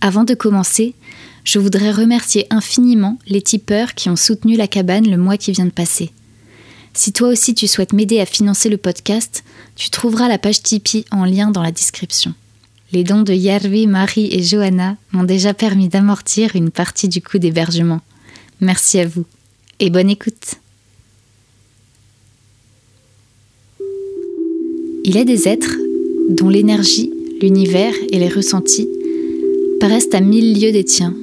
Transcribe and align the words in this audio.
Avant 0.00 0.24
de 0.24 0.34
commencer, 0.34 0.94
je 1.44 1.58
voudrais 1.58 1.90
remercier 1.90 2.46
infiniment 2.50 3.18
les 3.26 3.42
tipeurs 3.42 3.94
qui 3.94 4.08
ont 4.08 4.16
soutenu 4.16 4.56
la 4.56 4.68
cabane 4.68 5.10
le 5.10 5.16
mois 5.16 5.36
qui 5.36 5.50
vient 5.50 5.64
de 5.64 5.70
passer. 5.70 6.12
Si 6.94 7.12
toi 7.12 7.28
aussi 7.28 7.54
tu 7.54 7.66
souhaites 7.66 7.92
m'aider 7.92 8.20
à 8.20 8.26
financer 8.26 8.68
le 8.68 8.76
podcast, 8.76 9.44
tu 9.76 9.90
trouveras 9.90 10.28
la 10.28 10.38
page 10.38 10.62
Tipeee 10.62 11.04
en 11.10 11.24
lien 11.24 11.50
dans 11.50 11.62
la 11.62 11.72
description. 11.72 12.34
Les 12.92 13.04
dons 13.04 13.22
de 13.22 13.32
Yarvi, 13.32 13.86
Marie 13.86 14.28
et 14.32 14.42
Johanna 14.42 14.96
m'ont 15.12 15.24
déjà 15.24 15.52
permis 15.52 15.88
d'amortir 15.88 16.54
une 16.54 16.70
partie 16.70 17.08
du 17.08 17.20
coût 17.20 17.38
d'hébergement. 17.38 18.00
Merci 18.60 19.00
à 19.00 19.06
vous 19.06 19.24
et 19.80 19.90
bonne 19.90 20.10
écoute. 20.10 20.54
Il 25.04 25.16
est 25.16 25.24
des 25.24 25.48
êtres 25.48 25.76
dont 26.30 26.48
l'énergie, 26.48 27.12
l'univers 27.40 27.94
et 28.10 28.18
les 28.18 28.28
ressentis 28.28 28.88
paraissent 29.80 30.12
à 30.12 30.20
mille 30.20 30.60
lieues 30.60 30.72
des 30.72 30.84
tiens. 30.84 31.14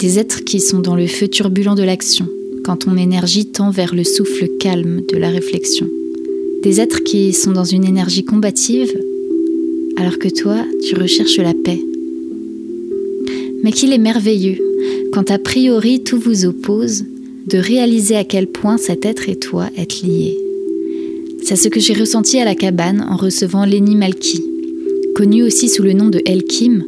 Des 0.00 0.18
êtres 0.18 0.42
qui 0.44 0.58
sont 0.60 0.78
dans 0.78 0.96
le 0.96 1.06
feu 1.06 1.28
turbulent 1.28 1.74
de 1.74 1.82
l'action, 1.82 2.26
quand 2.64 2.78
ton 2.78 2.96
énergie 2.96 3.46
tend 3.46 3.70
vers 3.70 3.94
le 3.94 4.04
souffle 4.04 4.48
calme 4.58 5.02
de 5.12 5.16
la 5.16 5.28
réflexion. 5.28 5.86
Des 6.62 6.80
êtres 6.80 7.04
qui 7.04 7.32
sont 7.34 7.52
dans 7.52 7.64
une 7.64 7.84
énergie 7.84 8.24
combative, 8.24 8.90
alors 9.96 10.18
que 10.18 10.28
toi, 10.28 10.64
tu 10.82 10.94
recherches 10.94 11.38
la 11.38 11.52
paix. 11.52 11.80
Mais 13.62 13.72
qu'il 13.72 13.92
est 13.92 13.98
merveilleux, 13.98 14.58
quand 15.12 15.30
a 15.30 15.38
priori 15.38 16.02
tout 16.02 16.18
vous 16.18 16.46
oppose, 16.46 17.04
de 17.46 17.58
réaliser 17.58 18.16
à 18.16 18.24
quel 18.24 18.46
point 18.46 18.78
cet 18.78 19.04
être 19.04 19.28
et 19.28 19.36
toi 19.36 19.68
êtes 19.76 20.00
liés. 20.02 20.38
C'est 21.42 21.56
ce 21.56 21.68
que 21.68 21.80
j'ai 21.80 21.92
ressenti 21.92 22.38
à 22.38 22.46
la 22.46 22.54
cabane 22.54 23.06
en 23.06 23.16
recevant 23.16 23.66
Lenny 23.66 23.94
Malky. 23.94 24.42
Connu 25.14 25.42
aussi 25.42 25.68
sous 25.68 25.82
le 25.82 25.92
nom 25.92 26.08
de 26.08 26.22
Elkim, 26.24 26.82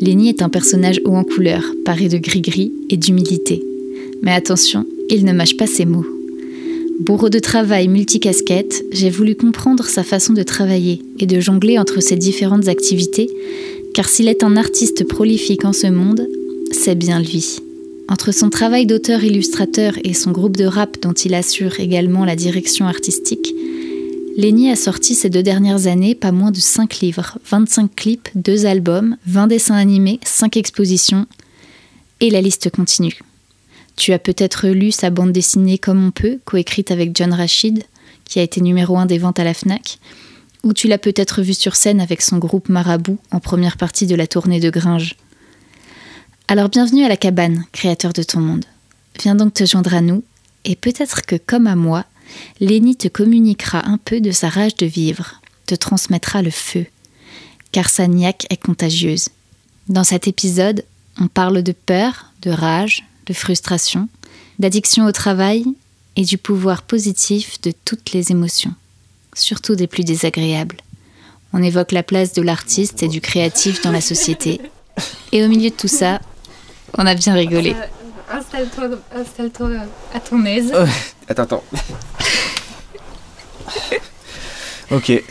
Lenny 0.00 0.30
est 0.30 0.40
un 0.40 0.48
personnage 0.48 1.00
haut 1.04 1.14
en 1.14 1.24
couleur, 1.24 1.62
paré 1.84 2.08
de 2.08 2.16
gris-gris 2.16 2.72
et 2.88 2.96
d'humilité. 2.96 3.62
Mais 4.22 4.32
attention, 4.32 4.86
il 5.10 5.26
ne 5.26 5.32
mâche 5.32 5.58
pas 5.58 5.66
ses 5.66 5.84
mots. 5.84 6.06
Bourreau 7.00 7.28
de 7.28 7.38
travail 7.38 7.88
multicasquette, 7.88 8.82
j'ai 8.92 9.10
voulu 9.10 9.34
comprendre 9.34 9.84
sa 9.84 10.02
façon 10.02 10.32
de 10.32 10.42
travailler 10.42 11.02
et 11.18 11.26
de 11.26 11.38
jongler 11.38 11.78
entre 11.78 12.00
ses 12.00 12.16
différentes 12.16 12.68
activités, 12.68 13.28
car 13.94 14.08
s'il 14.08 14.28
est 14.28 14.42
un 14.42 14.56
artiste 14.56 15.06
prolifique 15.06 15.66
en 15.66 15.74
ce 15.74 15.88
monde, 15.88 16.26
c'est 16.72 16.94
bien 16.94 17.20
lui. 17.20 17.58
Entre 18.08 18.32
son 18.32 18.48
travail 18.48 18.86
d'auteur-illustrateur 18.86 19.94
et 20.02 20.14
son 20.14 20.30
groupe 20.30 20.56
de 20.56 20.64
rap 20.64 20.96
dont 21.02 21.12
il 21.12 21.34
assure 21.34 21.78
également 21.78 22.24
la 22.24 22.36
direction 22.36 22.86
artistique, 22.86 23.54
Lenny 24.40 24.70
a 24.70 24.76
sorti 24.76 25.14
ces 25.14 25.28
deux 25.28 25.42
dernières 25.42 25.86
années 25.86 26.14
pas 26.14 26.32
moins 26.32 26.50
de 26.50 26.60
5 26.60 27.00
livres, 27.00 27.36
25 27.50 27.94
clips, 27.94 28.30
2 28.36 28.64
albums, 28.64 29.18
20 29.26 29.48
dessins 29.48 29.74
animés, 29.74 30.18
5 30.24 30.56
expositions, 30.56 31.26
et 32.20 32.30
la 32.30 32.40
liste 32.40 32.70
continue. 32.70 33.18
Tu 33.96 34.14
as 34.14 34.18
peut-être 34.18 34.68
lu 34.68 34.92
sa 34.92 35.10
bande 35.10 35.32
dessinée 35.32 35.76
Comme 35.76 36.02
on 36.02 36.10
peut, 36.10 36.38
coécrite 36.46 36.90
avec 36.90 37.14
John 37.14 37.34
Rachid, 37.34 37.84
qui 38.24 38.38
a 38.38 38.42
été 38.42 38.62
numéro 38.62 38.96
1 38.96 39.04
des 39.04 39.18
ventes 39.18 39.38
à 39.38 39.44
la 39.44 39.52
FNAC, 39.52 39.98
ou 40.62 40.72
tu 40.72 40.88
l'as 40.88 40.96
peut-être 40.96 41.42
vu 41.42 41.52
sur 41.52 41.76
scène 41.76 42.00
avec 42.00 42.22
son 42.22 42.38
groupe 42.38 42.70
Marabout 42.70 43.18
en 43.32 43.40
première 43.40 43.76
partie 43.76 44.06
de 44.06 44.14
la 44.14 44.26
tournée 44.26 44.58
de 44.58 44.70
Gringe. 44.70 45.16
Alors 46.48 46.70
bienvenue 46.70 47.04
à 47.04 47.10
la 47.10 47.18
cabane, 47.18 47.66
créateur 47.72 48.14
de 48.14 48.22
ton 48.22 48.40
monde. 48.40 48.64
Viens 49.20 49.34
donc 49.34 49.52
te 49.52 49.66
joindre 49.66 49.92
à 49.92 50.00
nous, 50.00 50.24
et 50.64 50.76
peut-être 50.76 51.26
que 51.26 51.36
comme 51.36 51.66
à 51.66 51.76
moi, 51.76 52.06
Lénie 52.60 52.96
te 52.96 53.08
communiquera 53.08 53.86
un 53.86 53.98
peu 53.98 54.20
de 54.20 54.30
sa 54.30 54.48
rage 54.48 54.76
de 54.76 54.86
vivre, 54.86 55.40
te 55.66 55.74
transmettra 55.74 56.42
le 56.42 56.50
feu, 56.50 56.86
car 57.72 57.88
sa 57.88 58.06
niaque 58.06 58.46
est 58.50 58.62
contagieuse. 58.62 59.28
Dans 59.88 60.04
cet 60.04 60.28
épisode, 60.28 60.84
on 61.20 61.28
parle 61.28 61.62
de 61.62 61.72
peur, 61.72 62.32
de 62.42 62.50
rage, 62.50 63.04
de 63.26 63.32
frustration, 63.32 64.08
d'addiction 64.58 65.06
au 65.06 65.12
travail 65.12 65.64
et 66.16 66.22
du 66.22 66.38
pouvoir 66.38 66.82
positif 66.82 67.60
de 67.62 67.72
toutes 67.84 68.12
les 68.12 68.30
émotions, 68.30 68.74
surtout 69.34 69.74
des 69.74 69.86
plus 69.86 70.04
désagréables. 70.04 70.78
On 71.52 71.62
évoque 71.62 71.92
la 71.92 72.02
place 72.02 72.32
de 72.32 72.42
l'artiste 72.42 73.02
et 73.02 73.08
du 73.08 73.20
créatif 73.20 73.82
dans 73.82 73.92
la 73.92 74.00
société. 74.00 74.60
Et 75.32 75.44
au 75.44 75.48
milieu 75.48 75.70
de 75.70 75.74
tout 75.74 75.88
ça, 75.88 76.20
on 76.96 77.06
a 77.06 77.14
bien 77.14 77.34
rigolé. 77.34 77.74
Euh, 78.32 78.36
installe-toi 79.14 79.68
à 80.14 80.20
ton 80.20 80.44
aise. 80.44 80.72
attends, 81.28 81.42
attends. 81.42 81.64
ok. 84.90 85.22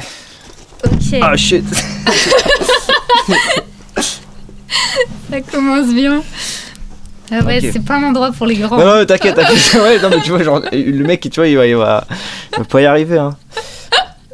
Ok. 0.83 1.19
Ah 1.21 1.37
shit. 1.37 1.65
Ça 5.29 5.41
commence 5.51 5.93
bien. 5.93 6.23
Ah 7.31 7.43
ouais, 7.45 7.59
c'est 7.61 7.85
pas 7.85 7.95
un 7.97 8.03
endroit 8.03 8.31
pour 8.31 8.47
les 8.47 8.55
grands. 8.55 8.77
Non, 8.77 8.85
non, 8.85 9.05
t'inquiète, 9.05 9.35
t'inquiète. 9.35 9.73
Ouais, 9.75 9.99
non, 9.99 10.09
mais 10.09 10.21
tu 10.21 10.31
vois, 10.31 10.43
genre, 10.43 10.61
le 10.71 11.03
mec, 11.03 11.21
tu 11.21 11.29
vois, 11.39 11.47
il 11.47 11.57
va, 11.57 11.67
il 11.67 11.75
va, 11.75 12.07
il 12.53 12.57
va 12.57 12.63
pas 12.65 12.81
y 12.81 12.85
arriver, 12.85 13.19
hein. 13.19 13.37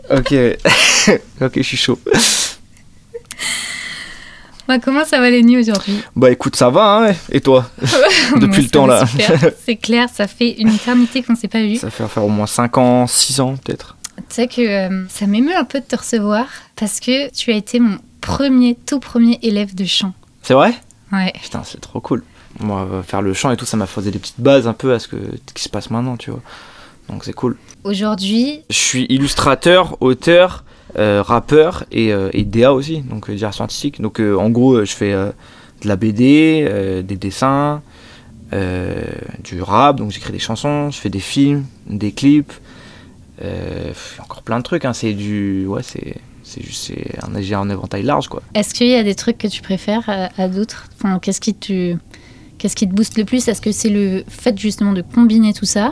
Ok. 0.10 0.34
ok, 1.42 1.52
je 1.58 1.62
suis 1.62 1.78
chaud. 1.78 2.00
Ouais, 4.68 4.80
comment 4.80 5.06
ça 5.06 5.20
va 5.20 5.30
les 5.30 5.44
nuits 5.44 5.60
aujourd'hui? 5.60 6.02
Bah 6.16 6.32
écoute, 6.32 6.56
ça 6.56 6.70
va, 6.70 7.10
hein. 7.10 7.14
Et 7.32 7.40
toi? 7.42 7.70
Depuis 8.36 8.48
Moi, 8.48 8.58
le 8.58 8.70
temps, 8.70 8.88
là. 8.88 9.06
C'est 9.66 9.76
clair, 9.76 10.10
ça 10.12 10.28
fait 10.28 10.52
une 10.60 10.70
éternité 10.70 11.22
qu'on 11.22 11.36
s'est 11.36 11.48
pas 11.48 11.62
vu. 11.62 11.76
Ça 11.76 11.90
fait 11.90 12.08
faire 12.08 12.26
au 12.26 12.30
moins 12.30 12.48
5 12.48 12.78
ans, 12.78 13.08
6 13.08 13.40
ans, 13.42 13.56
peut-être. 13.64 13.96
Tu 14.18 14.24
sais 14.30 14.48
que 14.48 14.62
euh, 14.62 15.06
ça 15.10 15.28
m'émeut 15.28 15.56
un 15.56 15.66
peu 15.66 15.80
de 15.80 15.86
te 15.86 15.96
recevoir 15.96 16.46
parce 16.76 17.00
que 17.00 17.30
tu 17.32 17.52
as 17.52 17.56
été 17.56 17.80
mon 17.80 17.98
premier, 18.22 18.76
tout 18.76 19.00
premier 19.00 19.40
élève 19.44 19.76
de 19.76 19.86
chant. 19.86 20.14
C'est 20.42 20.54
vrai? 20.54 20.74
Ouais. 21.12 21.34
Putain, 21.42 21.64
c'est 21.64 21.82
trop 21.82 22.00
cool. 22.00 22.24
Moi, 22.60 22.88
euh, 22.92 23.04
faire 23.04 23.22
le 23.22 23.34
chant 23.34 23.52
et 23.52 23.58
tout, 23.58 23.66
ça 23.66 23.78
m'a 23.78 23.86
fait 23.86 24.02
des 24.02 24.18
petites 24.18 24.40
bases 24.40 24.68
un 24.68 24.74
peu 24.74 24.94
à 24.94 25.00
ce, 25.00 25.08
que, 25.08 25.18
ce 25.18 25.54
qui 25.54 25.64
se 25.64 25.70
passe 25.70 25.92
maintenant, 25.92 26.18
tu 26.18 26.32
vois. 26.32 26.42
Donc 27.10 27.24
c'est 27.24 27.34
cool. 27.34 27.58
Aujourd'hui, 27.84 28.62
Je 28.70 28.76
suis 28.78 29.06
illustrateur, 29.10 29.98
auteur, 30.02 30.64
rappeur 31.22 31.84
et, 31.92 32.14
euh, 32.14 32.30
et 32.34 32.44
DA 32.44 32.74
aussi, 32.74 33.02
donc 33.02 33.30
euh, 33.30 33.36
direction 33.36 33.64
artistique. 33.64 34.02
Donc 34.02 34.20
euh, 34.20 34.36
en 34.36 34.50
gros, 34.50 34.76
euh, 34.76 34.86
je 34.86 34.94
fais 34.94 35.14
euh, 35.14 35.32
de 35.82 35.88
la 35.88 35.96
BD, 35.96 36.66
euh, 36.68 37.02
des 37.02 37.18
dessins, 37.18 37.82
euh, 38.54 39.04
du 39.44 39.62
rap, 39.62 39.98
donc 39.98 40.12
j'écris 40.12 40.32
des 40.32 40.40
chansons, 40.40 40.92
je 40.92 40.98
fais 40.98 41.10
des 41.10 41.20
films, 41.20 41.66
des 41.88 42.12
clips, 42.12 42.54
euh, 43.44 43.92
encore 44.20 44.44
plein 44.44 44.58
de 44.58 44.64
trucs. 44.64 44.86
Hein. 44.86 44.94
C'est 44.94 45.14
du, 45.14 45.66
ouais, 45.68 45.84
c'est, 45.84 46.16
c'est 46.44 46.64
juste, 46.64 46.94
un, 47.22 47.36
un 47.36 47.70
éventail 47.70 48.04
large 48.04 48.28
quoi. 48.28 48.42
est-ce 48.54 48.74
qu'il 48.74 48.88
y 48.88 48.96
a 48.96 49.04
des 49.04 49.16
trucs 49.16 49.38
que 49.38 49.48
tu 49.48 49.62
préfères 49.62 50.10
à, 50.38 50.48
d'autres? 50.48 50.88
Qu'est-ce 51.22 51.42
qui 51.42 51.56
qu'est-ce 52.58 52.76
qui 52.76 52.88
te 52.88 52.94
booste 52.94 53.18
le 53.18 53.26
plus? 53.26 53.48
Est-ce 53.48 53.62
que 53.62 53.72
c'est 53.72 53.90
le 53.90 54.24
fait 54.28 54.58
justement 54.58 54.94
de 54.94 55.02
combiner 55.02 55.54
tout 55.54 55.66
ça? 55.66 55.92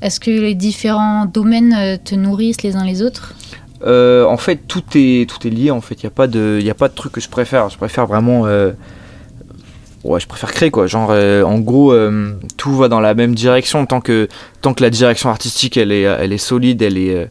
Est-ce 0.00 0.18
que 0.18 0.30
les 0.30 0.54
différents 0.56 1.26
domaines 1.26 1.74
euh, 1.74 1.96
te 2.02 2.16
nourrissent 2.16 2.62
les 2.62 2.74
uns 2.74 2.84
les 2.84 3.02
autres? 3.02 3.34
Euh, 3.84 4.24
en 4.24 4.36
fait, 4.36 4.60
tout 4.68 4.82
est, 4.94 5.28
tout 5.28 5.46
est 5.46 5.50
lié. 5.50 5.70
En 5.70 5.80
fait, 5.80 5.94
il 6.02 6.06
n'y 6.06 6.08
a, 6.08 6.10
pas 6.10 6.26
de- 6.26 6.60
y 6.62 6.70
a 6.70 6.74
pas 6.74 6.88
de 6.88 6.94
truc 6.94 7.12
que 7.12 7.20
je 7.20 7.28
préfère. 7.28 7.68
Je 7.68 7.76
préfère 7.76 8.06
vraiment. 8.06 8.46
euh, 8.46 8.72
ouais, 10.04 10.20
je 10.20 10.26
préfère 10.26 10.52
créer 10.52 10.70
quoi. 10.70 10.86
Genre, 10.86 11.08
euh, 11.10 11.42
en 11.42 11.58
gros, 11.58 11.94
tout 12.56 12.74
va 12.76 12.88
dans 12.88 13.00
la 13.00 13.14
même 13.14 13.34
direction. 13.34 13.84
Tant 13.86 14.00
que, 14.00 14.28
tant 14.60 14.74
que 14.74 14.82
la 14.82 14.90
direction 14.90 15.30
artistique 15.30 15.76
elle 15.76 15.92
est, 15.92 16.02
elle 16.02 16.32
est 16.32 16.38
solide, 16.38 16.82
elle 16.82 16.98
est, 16.98 17.28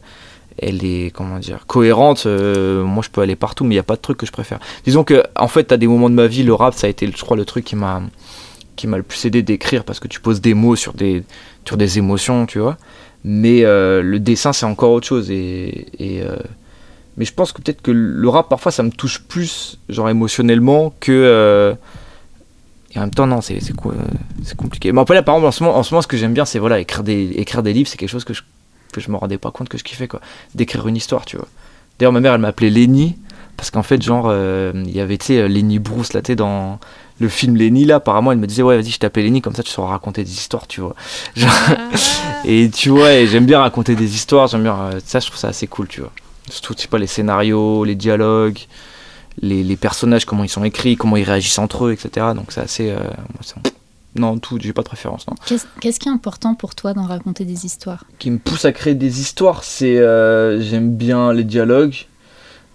elle 0.58 0.84
est 0.84 1.10
comment 1.14 1.38
dire, 1.38 1.64
cohérente, 1.66 2.26
moi 2.26 3.02
je 3.02 3.08
peux 3.10 3.20
aller 3.22 3.36
partout, 3.36 3.64
mais 3.64 3.70
il 3.74 3.76
n'y 3.76 3.80
a 3.80 3.84
pas 3.84 3.96
de 3.96 4.00
truc 4.02 4.18
que 4.18 4.26
je 4.26 4.32
préfère. 4.32 4.58
Disons 4.84 5.04
que, 5.04 5.22
en 5.36 5.48
fait, 5.48 5.72
à 5.72 5.76
des 5.76 5.86
moments 5.86 6.10
de 6.10 6.14
ma 6.14 6.26
vie, 6.26 6.42
le 6.42 6.54
rap, 6.54 6.74
ça 6.74 6.86
a 6.86 6.90
été, 6.90 7.06
je 7.10 7.22
crois, 7.24 7.36
le 7.36 7.44
truc 7.44 7.64
qui 7.64 7.76
m'a 7.76 8.02
qui 8.74 8.86
m'a 8.86 8.96
le 8.96 9.02
plus 9.02 9.26
aidé 9.26 9.42
d'écrire 9.42 9.84
parce 9.84 10.00
que 10.00 10.08
tu 10.08 10.18
poses 10.18 10.40
des 10.40 10.54
mots 10.54 10.76
sur 10.76 10.94
des, 10.94 11.24
sur 11.66 11.76
des 11.76 11.98
émotions, 11.98 12.46
tu 12.46 12.58
vois. 12.58 12.78
Mais 13.24 13.64
euh, 13.64 14.02
le 14.02 14.18
dessin, 14.18 14.52
c'est 14.52 14.66
encore 14.66 14.92
autre 14.92 15.06
chose. 15.06 15.30
Et, 15.30 15.86
euh, 16.00 16.36
mais 17.16 17.24
je 17.24 17.32
pense 17.32 17.52
que 17.52 17.62
peut-être 17.62 17.82
que 17.82 17.90
le 17.90 18.28
rap, 18.28 18.48
parfois, 18.48 18.72
ça 18.72 18.82
me 18.82 18.90
touche 18.90 19.20
plus, 19.22 19.78
genre 19.88 20.08
émotionnellement, 20.08 20.92
que. 21.00 21.12
euh, 21.12 21.74
et 22.94 22.98
en 22.98 23.02
même 23.02 23.10
temps, 23.10 23.26
non, 23.26 23.40
c'est 23.40 23.60
c'est 23.60 23.74
co- 23.74 23.94
c'est 24.42 24.56
compliqué. 24.56 24.92
Mais 24.92 25.00
après, 25.00 25.14
là, 25.14 25.22
par 25.22 25.36
exemple, 25.36 25.48
en 25.48 25.52
ce 25.52 25.62
moment, 25.62 25.76
en 25.78 25.82
ce 25.82 25.94
moment 25.94 26.02
ce 26.02 26.06
que 26.08 26.16
j'aime 26.16 26.34
bien, 26.34 26.44
c'est 26.44 26.58
voilà, 26.58 26.78
écrire 26.80 27.02
des, 27.02 27.30
écrire 27.36 27.62
des 27.62 27.72
livres, 27.72 27.88
c'est 27.88 27.96
quelque 27.96 28.10
chose 28.10 28.24
que 28.24 28.34
je, 28.34 28.42
que 28.92 29.00
je 29.00 29.10
me 29.10 29.16
rendais 29.16 29.38
pas 29.38 29.50
compte 29.50 29.68
que 29.68 29.78
je 29.78 29.84
kiffais, 29.84 30.08
quoi. 30.08 30.20
D'écrire 30.54 30.86
une 30.88 30.96
histoire, 30.96 31.24
tu 31.24 31.36
vois. 31.36 31.48
D'ailleurs, 31.98 32.12
ma 32.12 32.20
mère, 32.20 32.34
elle 32.34 32.40
m'appelait 32.40 32.70
Lenny, 32.70 33.16
parce 33.56 33.70
qu'en 33.70 33.82
fait, 33.82 34.02
genre, 34.02 34.30
il 34.74 34.90
y 34.90 35.00
avait, 35.00 35.16
tu 35.16 35.26
sais, 35.26 35.48
Lenny 35.48 35.78
Bruce, 35.78 36.12
là, 36.12 36.20
tu 36.22 36.34
dans 36.36 36.80
le 37.20 37.28
film 37.28 37.56
Lenny, 37.56 37.84
là, 37.84 37.96
apparemment, 37.96 38.32
elle 38.32 38.38
me 38.38 38.46
disait, 38.46 38.62
ouais, 38.62 38.76
vas-y, 38.76 38.90
je 38.90 38.98
t'appelle 38.98 39.24
Lenny, 39.24 39.40
comme 39.42 39.54
ça, 39.54 39.62
tu 39.62 39.70
sauras 39.70 39.90
raconter 39.90 40.24
des 40.24 40.32
histoires, 40.32 40.66
tu 40.66 40.80
vois. 40.80 40.94
Genre, 41.36 41.50
et 42.44 42.70
tu 42.70 42.88
vois, 42.90 43.12
et 43.12 43.26
j'aime 43.26 43.46
bien 43.46 43.60
raconter 43.60 43.94
des 43.94 44.14
histoires, 44.14 44.48
j'aime 44.48 44.62
bien. 44.64 44.76
euh, 44.76 45.00
ça, 45.04 45.20
je 45.20 45.26
trouve 45.26 45.38
ça 45.38 45.48
assez 45.48 45.66
cool, 45.66 45.88
tu 45.88 46.00
vois. 46.00 46.12
Surtout, 46.50 46.74
tu 46.74 46.82
sais 46.82 46.88
pas, 46.88 46.98
les 46.98 47.06
scénarios, 47.06 47.84
les 47.84 47.94
dialogues, 47.94 48.58
les, 49.40 49.62
les 49.62 49.76
personnages, 49.76 50.24
comment 50.24 50.42
ils 50.44 50.48
sont 50.48 50.64
écrits, 50.64 50.96
comment 50.96 51.16
ils 51.16 51.22
réagissent 51.24 51.58
entre 51.58 51.86
eux, 51.86 51.92
etc. 51.92 52.26
Donc, 52.34 52.46
c'est 52.50 52.60
assez. 52.60 52.90
euh, 52.90 52.98
non, 54.14 54.38
tout, 54.38 54.58
j'ai 54.60 54.74
pas 54.74 54.82
de 54.82 54.88
préférence, 54.88 55.26
non. 55.26 55.34
Qu'est-ce 55.80 55.98
qui 55.98 56.08
est 56.08 56.12
important 56.12 56.54
pour 56.54 56.74
toi 56.74 56.92
d'en 56.92 57.06
raconter 57.06 57.44
des 57.46 57.64
histoires? 57.64 58.04
Qui 58.18 58.30
me 58.30 58.38
pousse 58.38 58.66
à 58.66 58.72
créer 58.72 58.94
des 58.94 59.20
histoires, 59.20 59.64
c'est 59.64 59.96
euh, 59.98 60.60
j'aime 60.60 60.94
bien 60.94 61.32
les 61.32 61.44
dialogues 61.44 61.94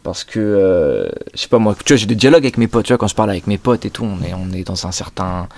parce 0.08 0.24
que 0.24 0.40
euh, 0.40 1.10
je 1.34 1.42
sais 1.42 1.50
pas 1.50 1.60
moi 1.60 1.76
tu 1.84 1.92
vois 1.92 1.98
j'ai 1.98 2.06
des 2.06 2.16
dialogues 2.16 2.46
avec 2.46 2.58
mes 2.58 2.68
potes 2.70 2.86
tu 2.86 2.94
vois 2.94 2.98
quand 2.98 3.10
je 3.10 3.16
parle 3.16 3.30
avec 3.30 3.46
mes 3.46 3.58
potes 3.58 3.84
et 3.84 3.90
tout 3.90 4.06
on 4.06 4.24
est 4.24 4.34
on 4.34 4.54
est 4.54 4.64
dans 4.64 4.88
un 4.88 4.94
certain 4.94 5.50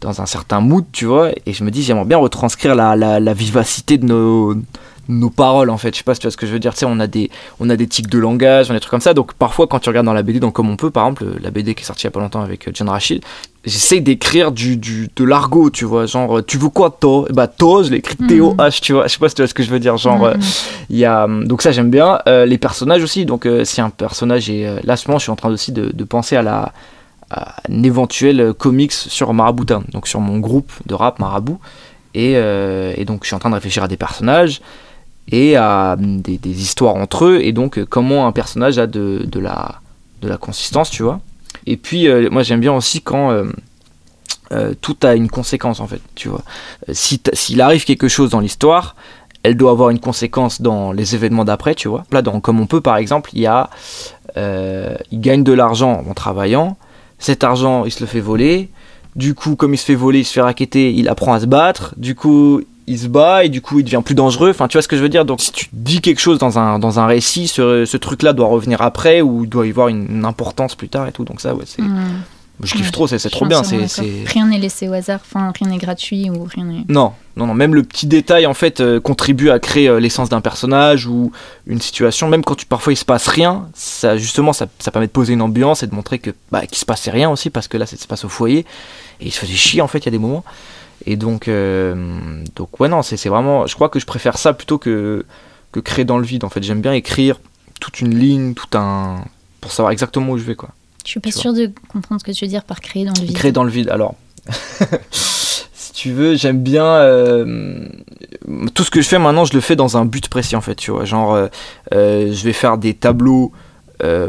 dans 0.00 0.20
un 0.20 0.26
certain 0.26 0.60
mood 0.60 0.84
tu 0.92 1.06
vois 1.06 1.32
et 1.44 1.52
je 1.52 1.64
me 1.64 1.72
dis 1.72 1.82
j'aimerais 1.82 2.04
bien 2.04 2.16
retranscrire 2.18 2.76
la, 2.76 2.94
la, 2.94 3.18
la 3.18 3.34
vivacité 3.34 3.98
de 3.98 4.06
nos 4.06 4.54
nos 5.08 5.30
paroles 5.30 5.70
en 5.70 5.78
fait. 5.78 5.92
Je 5.94 5.98
sais 5.98 6.04
pas 6.04 6.14
si 6.14 6.20
tu 6.20 6.26
vois 6.26 6.32
ce 6.32 6.36
que 6.36 6.46
je 6.46 6.52
veux 6.52 6.58
dire. 6.58 6.72
Tu 6.74 6.80
sais 6.80 6.86
on 6.88 6.98
a 7.00 7.06
des 7.06 7.30
on 7.60 7.70
a 7.70 7.76
des 7.76 7.86
tics 7.86 8.08
de 8.08 8.18
langage 8.18 8.66
on 8.68 8.70
a 8.70 8.74
des 8.74 8.80
trucs 8.80 8.90
comme 8.90 9.00
ça. 9.00 9.14
Donc 9.14 9.34
parfois 9.34 9.66
quand 9.66 9.78
tu 9.78 9.88
regardes 9.88 10.06
dans 10.06 10.12
la 10.12 10.22
BD 10.22 10.40
donc 10.40 10.54
comme 10.54 10.68
on 10.70 10.76
peut 10.76 10.90
par 10.90 11.04
exemple 11.06 11.26
la 11.40 11.50
BD 11.50 11.74
qui 11.74 11.82
est 11.82 11.86
sortie 11.86 12.02
il 12.02 12.06
y 12.06 12.08
a 12.08 12.10
pas 12.10 12.20
longtemps 12.20 12.42
avec 12.42 12.66
euh, 12.68 12.70
John 12.74 12.88
Rachid 12.88 13.22
j'essaie 13.64 13.98
d'écrire 14.00 14.52
du, 14.52 14.76
du 14.76 15.08
de 15.14 15.24
l'argot 15.24 15.70
tu 15.70 15.84
vois. 15.84 16.06
Genre 16.06 16.44
tu 16.46 16.56
veux 16.58 16.68
quoi 16.68 16.96
toi 17.00 17.26
bah 17.32 17.46
toi 17.48 17.82
je 17.82 17.90
l'écris 17.90 18.16
Mhm. 18.18 18.26
T 18.28 18.40
O 18.40 18.54
H 18.54 18.80
tu 18.80 18.92
vois. 18.92 19.06
Je 19.06 19.12
sais 19.12 19.18
pas 19.18 19.28
si 19.28 19.34
tu 19.34 19.42
vois 19.42 19.48
ce 19.48 19.54
que 19.54 19.62
je 19.62 19.70
veux 19.70 19.80
dire. 19.80 19.96
Genre 19.96 20.24
euh, 20.24 20.34
Mhm. 20.34 20.40
il 20.90 20.96
y 20.98 21.04
a 21.04 21.26
donc 21.28 21.62
ça 21.62 21.72
j'aime 21.72 21.90
bien. 21.90 22.20
Euh, 22.28 22.46
les 22.46 22.58
personnages 22.58 23.02
aussi. 23.02 23.24
Donc 23.26 23.46
euh, 23.46 23.64
si 23.64 23.80
un 23.80 23.90
personnage 23.90 24.48
est 24.50 24.66
euh, 24.66 24.78
là 24.84 24.96
ce 24.96 25.08
moment 25.08 25.18
je 25.18 25.24
suis 25.24 25.32
en 25.32 25.36
train 25.36 25.50
aussi 25.50 25.72
de, 25.72 25.90
de 25.92 26.04
penser 26.04 26.36
à 26.36 26.42
la 26.42 26.72
à 27.30 27.56
un 27.68 27.82
éventuel 27.82 28.40
euh, 28.40 28.52
comics 28.52 28.92
sur 28.92 29.32
Maraboutin. 29.34 29.82
Donc 29.92 30.06
sur 30.06 30.20
mon 30.20 30.38
groupe 30.38 30.70
de 30.86 30.94
rap 30.94 31.18
Marabout. 31.18 31.58
Et, 32.14 32.34
euh, 32.36 32.94
et 32.96 33.04
donc 33.04 33.24
je 33.24 33.26
suis 33.26 33.34
en 33.36 33.40
train 33.40 33.50
de 33.50 33.56
réfléchir 33.56 33.82
à 33.82 33.88
des 33.88 33.96
personnages 33.96 34.60
et 35.30 35.56
à 35.56 35.96
hum, 35.98 36.20
des, 36.20 36.62
histoires 36.62 36.94
entre 36.94 37.24
eux 37.24 37.40
et 37.42 37.52
donc 37.52 37.78
euh, 37.78 37.86
comment 37.88 38.26
un 38.26 38.32
personnage 38.32 38.78
a 38.78 38.86
de, 38.86 39.26
la 39.34 39.80
de 40.22 40.28
la 40.28 40.36
consistance 40.36 40.90
tu 40.90 41.02
vois 41.02 41.20
et 41.66 41.76
puis 41.76 42.08
euh, 42.08 42.28
moi 42.30 42.42
j'aime 42.42 42.60
bien 42.60 42.72
aussi 42.72 43.00
quand 43.00 43.30
euh, 44.52 44.74
tout 44.80 44.96
a 45.02 45.14
une 45.14 45.28
conséquence 45.28 45.80
en 45.80 45.86
fait 45.86 46.00
tu 46.14 46.28
vois 46.28 46.42
si 46.92 47.20
s'il 47.32 47.60
arrive 47.60 47.84
quelque 47.84 48.08
chose 48.08 48.30
dans 48.30 48.40
l'histoire 48.40 48.94
elle 49.42 49.56
doit 49.56 49.70
avoir 49.70 49.90
une 49.90 50.00
conséquence 50.00 50.60
dans 50.60 50.90
les 50.90 51.14
événements 51.14 51.44
d'après, 51.44 51.76
tu 51.76 51.86
vois. 51.86 52.04
Là, 52.10 52.20
dans 52.20 52.40
Comme 52.40 52.58
on 52.58 52.66
peut, 52.66 52.80
par 52.80 52.96
exemple, 52.96 53.30
il 53.32 53.42
y 53.42 53.46
a. 53.46 53.70
il 54.36 55.20
gagne 55.20 55.44
de 55.44 55.52
l'argent 55.52 56.02
en 56.04 56.14
travaillant. 56.14 56.76
Cet 57.20 57.44
argent, 57.44 57.84
il 57.84 57.92
se 57.92 58.00
le 58.00 58.06
fait 58.06 58.18
voler. 58.18 58.70
Du 59.14 59.34
coup, 59.34 59.56
comme 59.56 59.72
il 59.72 59.78
se 59.78 59.84
fait 59.84 59.94
voler, 59.94 60.20
il 60.20 60.24
se 60.24 60.32
fait 60.34 60.42
raqueter, 60.42 60.92
il 60.92 61.08
apprend 61.08 61.32
à 61.32 61.40
se 61.40 61.46
battre. 61.46 61.94
Du 61.96 62.14
coup, 62.14 62.60
il 62.86 62.98
se 62.98 63.08
bat 63.08 63.44
et 63.44 63.48
du 63.48 63.60
coup, 63.60 63.80
il 63.80 63.84
devient 63.84 64.02
plus 64.04 64.14
dangereux. 64.14 64.50
Enfin, 64.50 64.68
tu 64.68 64.76
vois 64.76 64.82
ce 64.82 64.88
que 64.88 64.96
je 64.96 65.02
veux 65.02 65.08
dire? 65.08 65.24
Donc, 65.24 65.40
si 65.40 65.52
tu 65.52 65.66
dis 65.72 66.00
quelque 66.00 66.20
chose 66.20 66.38
dans 66.38 66.58
un, 66.58 66.78
dans 66.78 67.00
un 67.00 67.06
récit, 67.06 67.48
ce, 67.48 67.84
ce 67.84 67.96
truc-là 67.96 68.32
doit 68.32 68.46
revenir 68.48 68.80
après 68.82 69.20
ou 69.22 69.44
il 69.44 69.48
doit 69.50 69.66
y 69.66 69.70
avoir 69.70 69.88
une, 69.88 70.06
une 70.08 70.24
importance 70.24 70.74
plus 70.74 70.88
tard 70.88 71.06
et 71.08 71.12
tout. 71.12 71.24
Donc, 71.24 71.40
ça, 71.40 71.54
ouais, 71.54 71.64
c'est. 71.66 71.82
Je 72.62 72.72
kiffe 72.72 72.86
Ouais. 72.86 72.90
trop, 72.90 73.06
c'est 73.06 73.18
trop 73.28 73.44
bien. 73.44 73.62
c'est- 73.62 73.84
Rien 74.26 74.46
n'est 74.46 74.56
laissé 74.58 74.88
au 74.88 74.94
hasard, 74.94 75.20
enfin 75.22 75.52
rien 75.60 75.68
n'est 75.68 75.76
gratuit 75.76 76.30
ou 76.30 76.44
rien 76.44 76.64
n'est. 76.64 76.84
Non, 76.88 77.12
non, 77.36 77.46
non, 77.46 77.52
même 77.52 77.74
le 77.74 77.82
petit 77.82 78.06
détail 78.06 78.46
en 78.46 78.54
fait 78.54 78.80
euh, 78.80 78.98
contribue 78.98 79.50
à 79.50 79.58
créer 79.58 79.88
euh, 79.90 80.00
l'essence 80.00 80.30
d'un 80.30 80.40
personnage 80.40 81.06
ou 81.06 81.32
une 81.66 81.82
situation. 81.82 82.28
Même 82.28 82.42
quand 82.42 82.54
tu, 82.54 82.64
parfois 82.64 82.94
il 82.94 82.96
se 82.96 83.04
passe 83.04 83.26
rien, 83.28 83.68
ça 83.74 84.16
justement 84.16 84.54
ça, 84.54 84.68
ça 84.78 84.90
permet 84.90 85.06
de 85.06 85.12
poser 85.12 85.34
une 85.34 85.42
ambiance 85.42 85.82
et 85.82 85.86
de 85.86 85.94
montrer 85.94 86.18
que 86.18 86.30
bah, 86.50 86.64
qu'il 86.66 86.78
se 86.78 86.86
passait 86.86 87.10
rien 87.10 87.28
aussi 87.28 87.50
parce 87.50 87.68
que 87.68 87.76
là 87.76 87.84
ça 87.84 87.94
se 87.98 88.06
passe 88.06 88.24
au 88.24 88.30
foyer 88.30 88.60
et 89.20 89.26
il 89.26 89.32
se 89.32 89.38
faisait 89.38 89.52
chier 89.52 89.82
en 89.82 89.86
fait 89.86 89.98
il 89.98 90.04
y 90.06 90.08
a 90.08 90.12
des 90.12 90.18
moments. 90.18 90.42
Et 91.04 91.16
donc, 91.16 91.48
euh, 91.48 91.94
donc 92.54 92.80
ouais 92.80 92.88
non 92.88 93.02
c'est 93.02 93.28
vraiment, 93.28 93.66
je 93.66 93.74
crois 93.74 93.88
que 93.88 93.98
je 94.00 94.06
préfère 94.06 94.38
ça 94.38 94.52
plutôt 94.52 94.78
que 94.78 95.24
que 95.72 95.80
créer 95.80 96.04
dans 96.04 96.18
le 96.18 96.24
vide. 96.24 96.44
En 96.44 96.48
fait 96.48 96.62
j'aime 96.62 96.80
bien 96.80 96.92
écrire 96.92 97.38
toute 97.80 98.00
une 98.00 98.18
ligne, 98.18 98.54
tout 98.54 98.76
un 98.78 99.18
pour 99.60 99.72
savoir 99.72 99.92
exactement 99.92 100.32
où 100.32 100.38
je 100.38 100.44
vais 100.44 100.54
quoi. 100.54 100.70
Je 101.04 101.10
suis 101.10 101.20
pas 101.20 101.30
Tu 101.30 101.38
sûre 101.38 101.52
de 101.52 101.70
comprendre 101.88 102.20
ce 102.20 102.24
que 102.24 102.32
tu 102.32 102.44
veux 102.44 102.48
dire 102.48 102.64
par 102.64 102.80
créer 102.80 103.04
dans 103.04 103.12
le 103.12 103.26
vide. 103.26 103.36
Créer 103.36 103.52
dans 103.52 103.62
le 103.62 103.70
vide. 103.70 103.90
Alors, 103.90 104.16
si 105.12 105.92
tu 105.92 106.10
veux, 106.10 106.34
j'aime 106.34 106.60
bien. 106.62 106.84
euh, 106.84 107.86
tout 108.74 108.82
ce 108.82 108.90
que 108.90 109.00
je 109.00 109.08
fais 109.08 109.18
maintenant, 109.18 109.44
je 109.44 109.54
le 109.54 109.60
fais 109.60 109.76
dans 109.76 109.96
un 109.96 110.04
but 110.04 110.28
précis 110.28 110.56
en 110.56 110.60
fait. 110.60 110.74
Tu 110.74 110.90
vois, 110.90 111.04
genre, 111.04 111.34
euh, 111.34 112.32
je 112.32 112.44
vais 112.44 112.52
faire 112.52 112.78
des 112.78 112.94
tableaux 112.94 113.52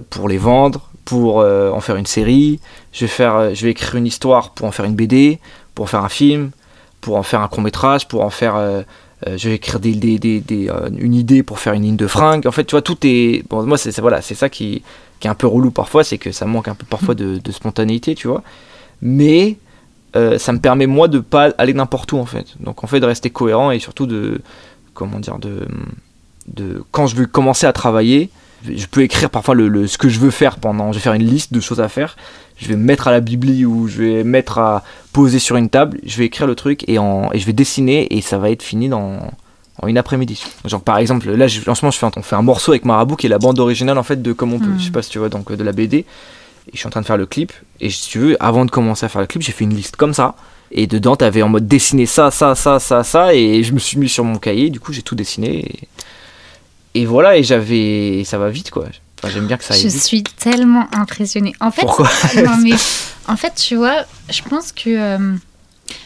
pour 0.09 0.29
les 0.29 0.37
vendre, 0.37 0.91
pour 1.03 1.37
en 1.37 1.79
faire 1.81 1.95
une 1.95 2.05
série. 2.05 2.59
Je 2.93 3.01
vais 3.01 3.07
faire, 3.09 3.55
je 3.55 3.65
vais 3.65 3.71
écrire 3.71 3.95
une 3.95 4.05
histoire 4.07 4.51
pour 4.51 4.67
en 4.67 4.71
faire 4.71 4.85
une 4.85 4.95
BD, 4.95 5.39
pour 5.77 5.91
faire 5.91 6.03
un 6.03 6.09
film, 6.09 6.49
pour 7.01 7.17
en 7.17 7.23
faire 7.23 7.41
un 7.41 7.47
court 7.47 7.61
métrage, 7.61 8.07
pour 8.07 8.23
en 8.23 8.31
faire. 8.31 8.55
euh, 8.55 8.81
euh, 9.27 9.37
je 9.37 9.49
vais 9.49 9.55
écrire 9.55 9.79
des, 9.79 9.93
des, 9.93 10.69
euh, 10.69 10.89
une 10.97 11.13
idée 11.13 11.43
pour 11.43 11.59
faire 11.59 11.73
une 11.73 11.83
ligne 11.83 11.95
de 11.95 12.07
fringues. 12.07 12.47
En 12.47 12.51
fait, 12.51 12.65
tu 12.65 12.71
vois, 12.71 12.81
tout 12.81 12.97
est. 13.03 13.47
Bon, 13.47 13.63
moi, 13.63 13.77
c'est 13.77 13.95
voilà, 13.99 14.23
ça 14.23 14.49
qui, 14.49 14.81
qui 15.19 15.27
est 15.27 15.29
un 15.29 15.35
peu 15.35 15.45
relou 15.45 15.69
parfois, 15.69 16.03
c'est 16.03 16.17
que 16.17 16.31
ça 16.31 16.45
manque 16.45 16.67
un 16.67 16.73
peu 16.73 16.85
parfois 16.89 17.13
de, 17.13 17.39
spontanéité, 17.51 18.15
tu 18.15 18.27
vois. 18.27 18.41
Mais 19.03 19.57
ça 20.15 20.51
me 20.51 20.57
permet 20.57 20.87
moi 20.87 21.07
de 21.07 21.19
pas 21.19 21.51
aller 21.59 21.75
n'importe 21.75 22.11
où 22.11 22.17
en 22.17 22.25
fait. 22.25 22.47
Donc 22.59 22.83
en 22.83 22.87
fait 22.87 22.99
de 22.99 23.05
rester 23.05 23.29
cohérent 23.29 23.69
et 23.69 23.77
surtout 23.77 24.07
de 24.07 24.41
comment 24.95 25.19
dire 25.19 25.37
de 25.37 25.67
de 26.47 26.83
quand 26.89 27.05
je 27.05 27.15
veux 27.15 27.27
commencer 27.27 27.67
à 27.67 27.73
travailler, 27.73 28.31
je 28.65 28.85
peux 28.87 29.01
écrire 29.01 29.29
parfois 29.29 29.55
le, 29.55 29.67
le- 29.67 29.87
ce 29.87 29.97
que 29.97 30.09
je 30.09 30.19
veux 30.19 30.31
faire 30.31 30.57
pendant. 30.57 30.91
Je 30.91 30.97
vais 30.97 31.03
faire 31.03 31.13
une 31.13 31.25
liste 31.25 31.53
de 31.53 31.59
choses 31.59 31.79
à 31.79 31.89
faire. 31.89 32.15
Je 32.57 32.67
vais 32.67 32.75
me 32.75 32.83
mettre 32.83 33.07
à 33.07 33.11
la 33.11 33.19
bibli 33.19 33.65
ou 33.65 33.87
je 33.87 34.01
vais 34.01 34.23
mettre 34.23 34.57
à 34.57 34.83
poser 35.13 35.39
sur 35.39 35.55
une 35.57 35.69
table. 35.69 35.99
Je 36.05 36.17
vais 36.17 36.25
écrire 36.25 36.47
le 36.47 36.55
truc 36.55 36.83
et 36.87 36.97
en 36.99 37.29
et 37.33 37.39
je 37.39 37.45
vais 37.45 37.53
dessiner 37.53 38.15
et 38.15 38.21
ça 38.21 38.37
va 38.37 38.49
être 38.49 38.63
fini 38.63 38.89
dans 38.89 39.19
en 39.79 39.87
une 39.87 39.97
après-midi. 39.97 40.43
Genre 40.65 40.81
par 40.81 40.97
exemple 40.97 41.29
là 41.29 41.47
je- 41.47 41.69
en 41.69 41.75
ce 41.75 41.85
moment 41.85 41.91
je 41.91 41.97
fais 41.99 42.07
un, 42.07 42.11
on 42.17 42.23
fait 42.23 42.35
un 42.35 42.41
morceau 42.41 42.71
avec 42.71 42.83
Marabout 42.83 43.15
qui 43.15 43.27
est 43.27 43.29
la 43.29 43.37
bande 43.37 43.59
originale 43.59 43.97
en 43.99 44.03
fait 44.03 44.21
de 44.23 44.33
Comme 44.33 44.53
on 44.53 44.59
peut. 44.59 44.65
Mhm. 44.65 44.79
Je 44.79 44.85
sais 44.85 44.91
pas 44.91 45.03
si 45.03 45.11
tu 45.11 45.19
vois 45.19 45.29
donc 45.29 45.51
de 45.51 45.63
la 45.63 45.71
BD. 45.71 45.97
Et 45.99 46.05
je 46.73 46.79
suis 46.79 46.87
en 46.87 46.89
train 46.89 47.01
de 47.01 47.05
faire 47.05 47.15
le 47.17 47.25
clip. 47.27 47.53
Et 47.79 47.89
si 47.89 48.09
tu 48.09 48.19
veux, 48.19 48.43
avant 48.43 48.65
de 48.65 48.71
commencer 48.71 49.05
à 49.05 49.09
faire 49.09 49.21
le 49.21 49.27
clip, 49.27 49.41
j'ai 49.41 49.53
fait 49.53 49.63
une 49.63 49.73
liste 49.73 49.95
comme 49.95 50.13
ça. 50.13 50.35
Et 50.69 50.85
dedans, 50.85 51.15
t'avais 51.15 51.41
en 51.41 51.47
mode 51.47 51.65
dessiner 51.65 52.05
ça, 52.05 52.29
ça, 52.29 52.55
ça, 52.55 52.79
ça, 52.79 53.03
ça. 53.05 53.33
Et 53.33 53.63
je 53.63 53.71
me 53.71 53.79
suis 53.79 53.97
mis 53.97 54.09
sur 54.09 54.25
mon 54.25 54.37
cahier. 54.37 54.69
Du 54.69 54.81
coup, 54.81 54.91
j'ai 54.91 55.01
tout 55.01 55.15
dessiné. 55.15 55.59
Et, 55.59 55.87
et 57.01 57.05
voilà, 57.05 57.37
et 57.37 57.43
j'avais. 57.43 58.23
Ça 58.25 58.37
va 58.37 58.49
vite, 58.49 58.71
quoi. 58.71 58.85
Enfin, 59.19 59.33
j'aime 59.33 59.47
bien 59.47 59.57
que 59.57 59.63
ça 59.63 59.73
aille 59.73 59.81
Je 59.81 59.87
vite. 59.87 60.03
suis 60.03 60.23
tellement 60.23 60.87
impressionnée. 60.93 61.53
En 61.59 61.71
fait, 61.71 61.81
Pourquoi 61.81 62.09
non, 62.35 62.57
mais 62.63 62.73
en 63.27 63.35
fait, 63.35 63.53
tu 63.55 63.75
vois, 63.75 64.05
je 64.29 64.41
pense 64.43 64.71
que 64.71 64.89
euh, 64.89 65.35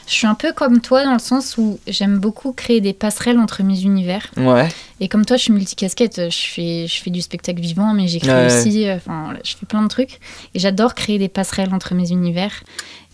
je 0.07 0.13
suis 0.13 0.27
un 0.27 0.35
peu 0.35 0.53
comme 0.53 0.79
toi 0.79 1.03
dans 1.03 1.13
le 1.13 1.19
sens 1.19 1.55
où 1.57 1.77
j'aime 1.88 2.19
beaucoup 2.19 2.53
créer 2.53 2.79
des 2.79 2.93
passerelles 2.93 3.38
entre 3.39 3.63
mes 3.63 3.81
univers. 3.81 4.27
Ouais. 4.38 4.69
Et 5.01 5.07
comme 5.09 5.25
toi, 5.25 5.35
je 5.35 5.41
suis 5.43 5.51
multicasquette. 5.53 6.29
Je 6.31 6.38
fais, 6.53 6.85
je 6.88 7.01
fais 7.01 7.09
du 7.09 7.21
spectacle 7.21 7.59
vivant, 7.59 7.94
mais 7.94 8.07
j'écris 8.07 8.29
Ouais. 8.29 8.45
aussi. 8.45 8.87
euh, 8.87 8.95
Enfin, 8.95 9.33
je 9.44 9.55
fais 9.59 9.65
plein 9.65 9.81
de 9.81 9.87
trucs. 9.89 10.19
Et 10.53 10.59
j'adore 10.59 10.95
créer 10.95 11.17
des 11.19 11.27
passerelles 11.29 11.73
entre 11.73 11.94
mes 11.95 12.11
univers. 12.11 12.63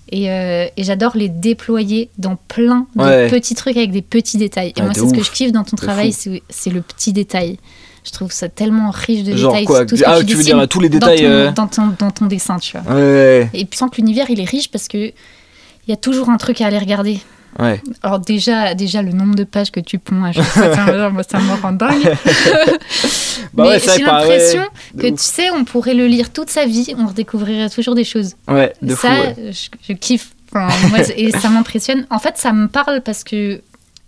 Et, 0.09 0.31
euh, 0.31 0.67
et 0.77 0.83
j'adore 0.83 1.17
les 1.17 1.27
déployer 1.29 2.09
dans 2.17 2.37
plein 2.47 2.87
de 2.95 3.01
Ouais. 3.03 3.27
petits 3.29 3.55
trucs 3.55 3.75
avec 3.77 3.91
des 3.91 4.01
petits 4.01 4.37
détails. 4.37 4.73
Et 4.77 4.81
moi, 4.81 4.91
c'est 4.93 5.07
ce 5.07 5.13
que 5.13 5.23
je 5.23 5.31
kiffe 5.31 5.51
dans 5.51 5.63
ton 5.63 5.75
travail, 5.75 6.13
c'est 6.13 6.69
le 6.69 6.81
petit 6.81 7.13
détail. 7.13 7.57
Je 8.05 8.11
trouve 8.13 8.31
ça 8.31 8.47
tellement 8.47 8.89
riche 8.91 9.23
de 9.23 9.35
Genre 9.35 9.51
détails. 9.51 9.65
quoi 9.65 9.85
tout 9.85 9.97
ce 9.97 10.03
que 10.03 10.07
Ah, 10.09 10.19
tu, 10.21 10.27
tu 10.27 10.35
veux 10.35 10.43
dire 10.43 10.65
tous 10.69 10.79
les 10.79 10.87
dans 10.87 10.97
détails 10.99 11.19
ton, 11.19 11.25
euh, 11.25 11.51
dans, 11.51 11.67
ton, 11.67 11.89
dans 11.99 12.09
ton 12.11 12.25
dessin, 12.27 12.57
tu 12.57 12.77
vois. 12.77 12.95
Ouais. 12.95 13.49
Et 13.53 13.65
puis, 13.65 13.77
sans 13.77 13.89
que 13.89 13.97
l'univers, 13.97 14.29
il 14.29 14.39
est 14.39 14.45
riche 14.49 14.71
parce 14.71 14.87
que 14.87 14.97
il 14.97 15.89
y 15.89 15.93
a 15.93 15.97
toujours 15.97 16.29
un 16.29 16.37
truc 16.37 16.61
à 16.61 16.67
aller 16.67 16.77
regarder. 16.79 17.19
Ouais. 17.59 17.81
Alors 18.03 18.19
déjà, 18.19 18.75
déjà 18.75 19.01
le 19.01 19.11
nombre 19.11 19.35
de 19.35 19.43
pages 19.43 19.71
que 19.71 19.79
tu 19.79 19.97
ponds 19.97 20.23
à 20.23 20.31
chaque 20.31 20.45
fois, 20.45 20.73
ça, 20.75 21.39
me 21.39 21.61
rend 21.61 21.71
dingue. 21.71 22.15
Bah 23.53 23.63
Mais 23.63 23.69
ouais, 23.69 23.79
j'ai 23.79 24.03
l'impression 24.03 24.63
que 24.97 25.07
ouf. 25.07 25.19
tu 25.19 25.23
sais, 25.23 25.49
on 25.51 25.63
pourrait 25.63 25.93
le 25.95 26.07
lire 26.07 26.31
toute 26.31 26.49
sa 26.49 26.65
vie, 26.65 26.93
on 26.97 27.07
redécouvrirait 27.07 27.69
toujours 27.69 27.95
des 27.95 28.03
choses. 28.03 28.35
Ouais, 28.47 28.73
de 28.81 28.95
ça, 28.95 29.33
je, 29.35 29.69
je 29.87 29.93
kiffe. 29.93 30.31
Enfin, 30.53 30.69
moi, 30.89 30.99
et 31.15 31.31
ça 31.31 31.49
m'impressionne. 31.49 32.05
En 32.09 32.19
fait, 32.19 32.37
ça 32.37 32.53
me 32.53 32.67
parle 32.67 33.01
parce 33.01 33.23
que 33.23 33.61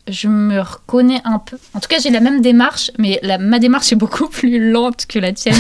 je 0.08 0.28
me 0.28 0.60
reconnais 0.60 1.22
un 1.24 1.40
peu. 1.40 1.58
En 1.74 1.80
tout 1.80 1.88
cas, 1.88 2.00
j'ai 2.00 2.10
la 2.10 2.20
même 2.20 2.42
démarche, 2.42 2.92
mais 2.98 3.20
la, 3.24 3.38
ma 3.38 3.60
démarche 3.60 3.92
est 3.92 3.98
beaucoup 3.98 4.28
plus 4.30 4.72
lente 4.72 5.06
que 5.08 5.20
la 5.20 5.34
tienne. 5.34 5.58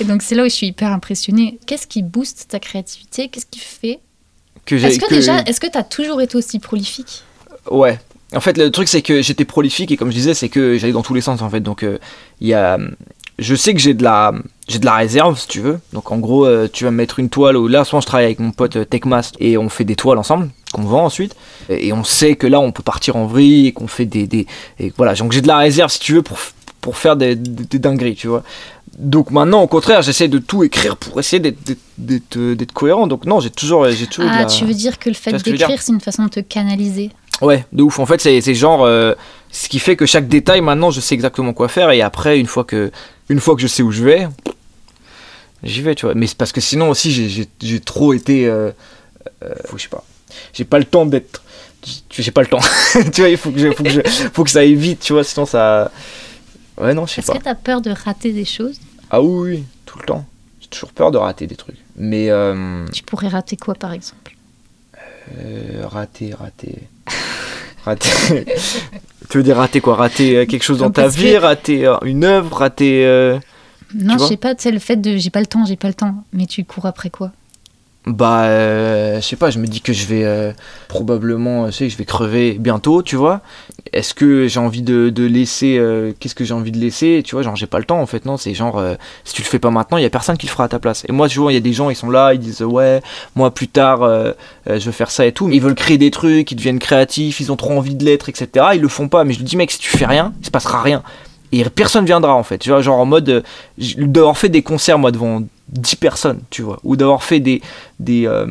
et 0.00 0.04
donc, 0.04 0.22
c'est 0.22 0.34
là 0.34 0.42
où 0.42 0.48
je 0.48 0.54
suis 0.54 0.68
hyper 0.68 0.92
impressionnée. 0.92 1.58
Qu'est-ce 1.66 1.86
qui 1.86 2.02
booste 2.02 2.46
ta 2.48 2.58
créativité? 2.58 3.28
Qu'est-ce 3.28 3.46
qui 3.46 3.60
fait 3.60 4.00
Est-ce 4.66 4.98
que, 4.98 5.06
que- 5.08 5.14
déjà, 5.14 5.40
est-ce 5.42 5.60
que 5.60 5.66
tu 5.70 5.78
as 5.78 5.82
toujours 5.84 6.20
été 6.20 6.36
aussi 6.36 6.58
prolifique 6.58 7.22
Ouais. 7.70 7.98
En 8.34 8.40
fait, 8.40 8.56
le 8.56 8.70
truc, 8.70 8.88
c'est 8.88 9.02
que 9.02 9.22
j'étais 9.22 9.44
prolifique 9.44 9.90
et 9.90 9.96
comme 9.96 10.10
je 10.10 10.16
disais, 10.16 10.34
c'est 10.34 10.48
que 10.48 10.78
j'allais 10.78 10.92
dans 10.92 11.02
tous 11.02 11.14
les 11.14 11.20
sens 11.20 11.42
en 11.42 11.50
fait. 11.50 11.60
Donc, 11.60 11.82
euh, 11.82 11.98
il 12.40 12.48
y 12.48 12.54
a. 12.54 12.78
Je 13.40 13.54
sais 13.54 13.72
que 13.74 13.80
j'ai 13.80 13.94
de 13.94 14.04
la. 14.04 14.32
J'ai 14.68 14.78
de 14.78 14.84
la 14.84 14.94
réserve, 14.94 15.36
si 15.38 15.48
tu 15.48 15.60
veux. 15.60 15.80
Donc, 15.92 16.12
en 16.12 16.18
gros, 16.18 16.46
euh, 16.46 16.68
tu 16.72 16.84
vas 16.84 16.90
me 16.92 16.96
mettre 16.98 17.18
une 17.18 17.28
toile. 17.28 17.56
Ou 17.56 17.66
là, 17.66 17.84
souvent, 17.84 18.00
je 18.00 18.06
travaille 18.06 18.26
avec 18.26 18.38
mon 18.38 18.52
pote 18.52 18.76
euh, 18.76 18.84
Techmast 18.84 19.34
et 19.40 19.58
on 19.58 19.68
fait 19.68 19.84
des 19.84 19.96
toiles 19.96 20.18
ensemble 20.18 20.50
qu'on 20.72 20.82
vend 20.82 21.04
ensuite. 21.06 21.34
Et 21.70 21.92
on 21.92 22.04
sait 22.04 22.36
que 22.36 22.46
là, 22.46 22.60
on 22.60 22.70
peut 22.70 22.82
partir 22.84 23.16
en 23.16 23.26
vrille 23.26 23.66
et 23.66 23.72
qu'on 23.72 23.88
fait 23.88 24.04
des. 24.06 24.26
des 24.28 24.46
et 24.78 24.92
voilà. 24.96 25.14
Donc, 25.14 25.32
j'ai 25.32 25.40
de 25.40 25.48
la 25.48 25.56
réserve, 25.58 25.90
si 25.90 25.98
tu 25.98 26.12
veux, 26.12 26.22
pour, 26.22 26.38
pour 26.80 26.96
faire 26.98 27.16
des, 27.16 27.34
des, 27.34 27.64
des 27.64 27.78
dingueries, 27.80 28.14
tu 28.14 28.28
vois. 28.28 28.44
Donc, 28.98 29.30
maintenant, 29.30 29.62
au 29.62 29.66
contraire, 29.66 30.02
j'essaie 30.02 30.28
de 30.28 30.38
tout 30.38 30.62
écrire 30.64 30.96
pour 30.96 31.18
essayer 31.20 31.40
d'être- 31.40 32.36
euh, 32.36 32.56
cohérent. 32.74 33.06
Donc, 33.06 33.24
non, 33.24 33.40
j'ai 33.40 33.50
toujours, 33.50 33.88
j'ai 33.90 34.06
toujours 34.06 34.30
Ah, 34.32 34.40
la- 34.40 34.46
tu 34.46 34.64
veux 34.64 34.74
dire 34.74 34.98
que 34.98 35.08
le 35.08 35.14
fait 35.14 35.30
ce 35.38 35.42
d'écrire, 35.42 35.80
c'est 35.80 35.92
une 35.92 36.00
façon 36.00 36.24
de 36.24 36.28
te 36.28 36.40
canaliser? 36.40 37.10
Ouais, 37.40 37.64
de 37.72 37.82
ouf. 37.82 37.98
En 37.98 38.04
fait, 38.06 38.20
c'est 38.20 38.54
genre 38.54 38.84
euh, 38.84 39.14
ce 39.50 39.68
qui 39.68 39.78
fait 39.78 39.96
que 39.96 40.04
chaque 40.04 40.28
détail, 40.28 40.60
maintenant, 40.60 40.90
je 40.90 41.00
sais 41.00 41.14
exactement 41.14 41.54
quoi 41.54 41.68
faire. 41.68 41.90
Et 41.92 42.02
après, 42.02 42.38
une 42.38 42.46
fois 42.46 42.64
que, 42.64 42.90
une 43.30 43.40
fois 43.40 43.54
que 43.54 43.62
je 43.62 43.66
sais 43.68 43.82
où 43.82 43.90
je 43.92 44.04
vais, 44.04 44.28
j'y 45.62 45.80
vais, 45.82 45.94
tu 45.94 46.06
vois. 46.06 46.14
Mais 46.14 46.26
c'est 46.26 46.36
parce 46.36 46.52
que 46.52 46.60
sinon 46.60 46.90
aussi, 46.90 47.12
j'ai- 47.62 47.80
trop 47.80 48.12
été, 48.12 48.46
euh, 48.46 48.70
euh, 49.42 49.54
faut, 49.66 49.78
je 49.78 49.84
sais 49.84 49.88
pas, 49.88 50.04
j'ai 50.52 50.64
pas 50.64 50.78
le 50.78 50.84
temps 50.84 51.06
d'être, 51.06 51.42
j'ai 52.10 52.30
pas 52.30 52.42
le 52.42 52.48
temps. 52.48 52.60
tu 53.14 53.20
vois, 53.22 53.30
il 53.30 53.36
faut 53.38 53.50
que, 53.50 53.58
je- 53.58 53.70
faut 53.72 53.84
que, 53.84 53.90
je- 53.90 54.00
faut 54.34 54.44
que 54.44 54.50
ça 54.50 54.60
aille 54.60 54.74
vite, 54.74 55.00
tu 55.00 55.12
vois. 55.14 55.24
Sinon, 55.24 55.46
ça, 55.46 55.90
ouais, 56.80 56.94
non, 56.94 57.06
je 57.06 57.14
sais 57.14 57.20
Est-ce 57.20 57.32
que 57.32 57.38
tu 57.42 57.48
as 57.48 57.54
peur 57.54 57.80
de 57.80 57.90
rater 57.90 58.32
des 58.32 58.44
choses? 58.44 58.78
Ah 59.10 59.20
oui, 59.22 59.50
oui, 59.56 59.64
tout 59.86 59.98
le 59.98 60.04
temps. 60.06 60.24
J'ai 60.60 60.68
toujours 60.68 60.90
peur 60.92 61.10
de 61.10 61.18
rater 61.18 61.46
des 61.46 61.56
trucs. 61.56 61.76
Mais 61.96 62.30
euh, 62.30 62.86
Tu 62.92 63.02
pourrais 63.02 63.28
rater 63.28 63.56
quoi, 63.56 63.74
par 63.74 63.92
exemple? 63.92 64.36
euh, 65.38 65.86
rater, 65.86 66.34
rater. 66.34 66.78
Rater. 67.84 68.44
tu 69.30 69.38
veux 69.38 69.42
dire 69.42 69.56
rater 69.56 69.80
quoi? 69.80 69.94
Rater 69.96 70.36
euh, 70.36 70.44
quelque 70.46 70.62
chose 70.62 70.78
dans 70.80 70.90
ta 70.90 71.08
vie, 71.08 71.38
rater 71.38 71.90
une 72.04 72.24
œuvre, 72.24 72.54
rater. 72.58 73.06
euh, 73.06 73.38
Non, 73.94 74.18
je 74.18 74.24
sais 74.26 74.36
pas, 74.36 74.54
tu 74.54 74.64
sais, 74.64 74.70
le 74.70 74.78
fait 74.78 74.96
de 74.96 75.16
j'ai 75.16 75.30
pas 75.30 75.40
le 75.40 75.46
temps, 75.46 75.64
j'ai 75.64 75.76
pas 75.76 75.88
le 75.88 75.94
temps. 75.94 76.14
Mais 76.34 76.44
tu 76.44 76.62
cours 76.64 76.84
après 76.84 77.08
quoi? 77.08 77.32
Bah, 78.06 78.44
euh, 78.44 79.20
je 79.20 79.26
sais 79.26 79.36
pas, 79.36 79.50
je 79.50 79.58
me 79.58 79.66
dis 79.66 79.82
que 79.82 79.92
je 79.92 80.06
vais 80.06 80.24
euh, 80.24 80.52
probablement, 80.88 81.66
je 81.66 81.72
sais 81.72 81.84
que 81.86 81.92
je 81.92 81.98
vais 81.98 82.06
crever 82.06 82.56
bientôt, 82.58 83.02
tu 83.02 83.14
vois. 83.16 83.42
Est-ce 83.92 84.14
que 84.14 84.48
j'ai 84.48 84.58
envie 84.58 84.80
de, 84.80 85.12
laisser, 85.26 85.76
euh, 85.78 86.12
qu'est-ce 86.18 86.34
que 86.34 86.44
j'ai 86.44 86.54
envie 86.54 86.72
de 86.72 86.78
laisser, 86.78 87.22
tu 87.24 87.34
vois, 87.34 87.42
genre 87.42 87.56
j'ai 87.56 87.66
pas 87.66 87.78
le 87.78 87.84
temps 87.84 88.00
en 88.00 88.06
fait, 88.06 88.24
non, 88.24 88.38
c'est 88.38 88.54
genre, 88.54 88.78
euh, 88.78 88.94
si 89.24 89.34
tu 89.34 89.42
le 89.42 89.46
fais 89.46 89.58
pas 89.58 89.70
maintenant, 89.70 89.98
il 89.98 90.02
y 90.02 90.06
a 90.06 90.10
personne 90.10 90.38
qui 90.38 90.46
le 90.46 90.50
fera 90.50 90.64
à 90.64 90.68
ta 90.68 90.78
place. 90.78 91.04
Et 91.08 91.12
moi, 91.12 91.28
tu 91.28 91.40
vois, 91.40 91.52
il 91.52 91.56
y 91.56 91.58
a 91.58 91.62
des 91.62 91.74
gens, 91.74 91.90
ils 91.90 91.96
sont 91.96 92.08
là, 92.08 92.32
ils 92.32 92.40
disent, 92.40 92.62
ouais, 92.62 93.02
moi 93.36 93.50
plus 93.52 93.68
tard, 93.68 94.02
euh, 94.02 94.32
euh, 94.68 94.80
je 94.80 94.86
veux 94.86 94.92
faire 94.92 95.10
ça 95.10 95.26
et 95.26 95.32
tout, 95.32 95.46
mais 95.46 95.56
ils 95.56 95.62
veulent 95.62 95.74
créer 95.74 95.98
des 95.98 96.10
trucs, 96.10 96.50
ils 96.50 96.56
deviennent 96.56 96.78
créatifs, 96.78 97.38
ils 97.40 97.52
ont 97.52 97.56
trop 97.56 97.76
envie 97.76 97.94
de 97.94 98.04
l'être, 98.04 98.30
etc. 98.30 98.68
Ils 98.74 98.80
le 98.80 98.88
font 98.88 99.08
pas, 99.08 99.24
mais 99.24 99.34
je 99.34 99.38
lui 99.38 99.44
dis, 99.44 99.56
mec, 99.58 99.70
si 99.70 99.78
tu 99.78 99.90
fais 99.90 100.06
rien, 100.06 100.32
il 100.40 100.46
se 100.46 100.50
passera 100.50 100.80
rien. 100.80 101.02
Et 101.52 101.64
personne 101.64 102.04
viendra 102.04 102.34
en 102.34 102.44
fait, 102.44 102.58
tu 102.58 102.70
vois, 102.70 102.80
genre 102.80 102.98
en 102.98 103.06
mode, 103.06 103.28
euh, 103.28 103.42
d'avoir 103.98 104.38
fait 104.38 104.48
des 104.48 104.62
concerts 104.62 104.98
moi 104.98 105.10
devant 105.10 105.42
10 105.70 105.96
personnes, 105.96 106.40
tu 106.50 106.62
vois, 106.62 106.78
ou 106.84 106.96
d'avoir 106.96 107.22
fait 107.22 107.40
des, 107.40 107.62
des 108.00 108.26
euh, 108.26 108.46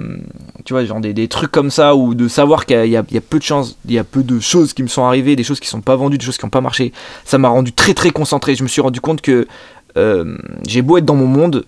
tu 0.66 0.74
vois, 0.74 0.86
genre 0.86 1.00
des, 1.02 1.14
des 1.14 1.28
trucs 1.28 1.52
comme 1.52 1.70
ça, 1.70 1.96
ou 1.96 2.16
de 2.16 2.28
savoir 2.28 2.66
qu'il 2.66 2.86
y 2.86 2.90
y 2.92 2.98
a- 2.98 3.04
peu 3.22 3.40
de 3.40 3.44
chances, 3.44 3.78
il 3.86 3.94
y 3.94 4.00
a 4.00 4.04
peu 4.04 4.24
de 4.24 4.40
choses 4.40 4.74
qui 4.74 4.84
me 4.84 4.88
sont 4.88 5.04
arrivées, 5.04 5.36
des 5.36 5.44
choses 5.44 5.60
qui 5.60 5.68
sont 5.68 5.82
pas 5.82 5.96
vendues, 5.96 6.18
des 6.18 6.26
choses 6.26 6.38
qui 6.38 6.46
n'ont 6.46 6.50
pas 6.50 6.62
marché, 6.62 6.94
ça 7.26 7.38
m'a 7.38 7.50
rendu 7.50 7.74
très 7.74 7.94
très 7.94 8.12
concentré. 8.12 8.56
Je 8.56 8.64
me 8.64 8.68
suis 8.70 8.82
rendu 8.82 9.02
compte 9.02 9.22
que 9.22 9.48
euh, 9.98 10.38
j'ai 10.68 10.82
beau 10.82 10.98
être 10.98 11.06
dans 11.06 11.16
mon 11.16 11.28
monde, 11.28 11.66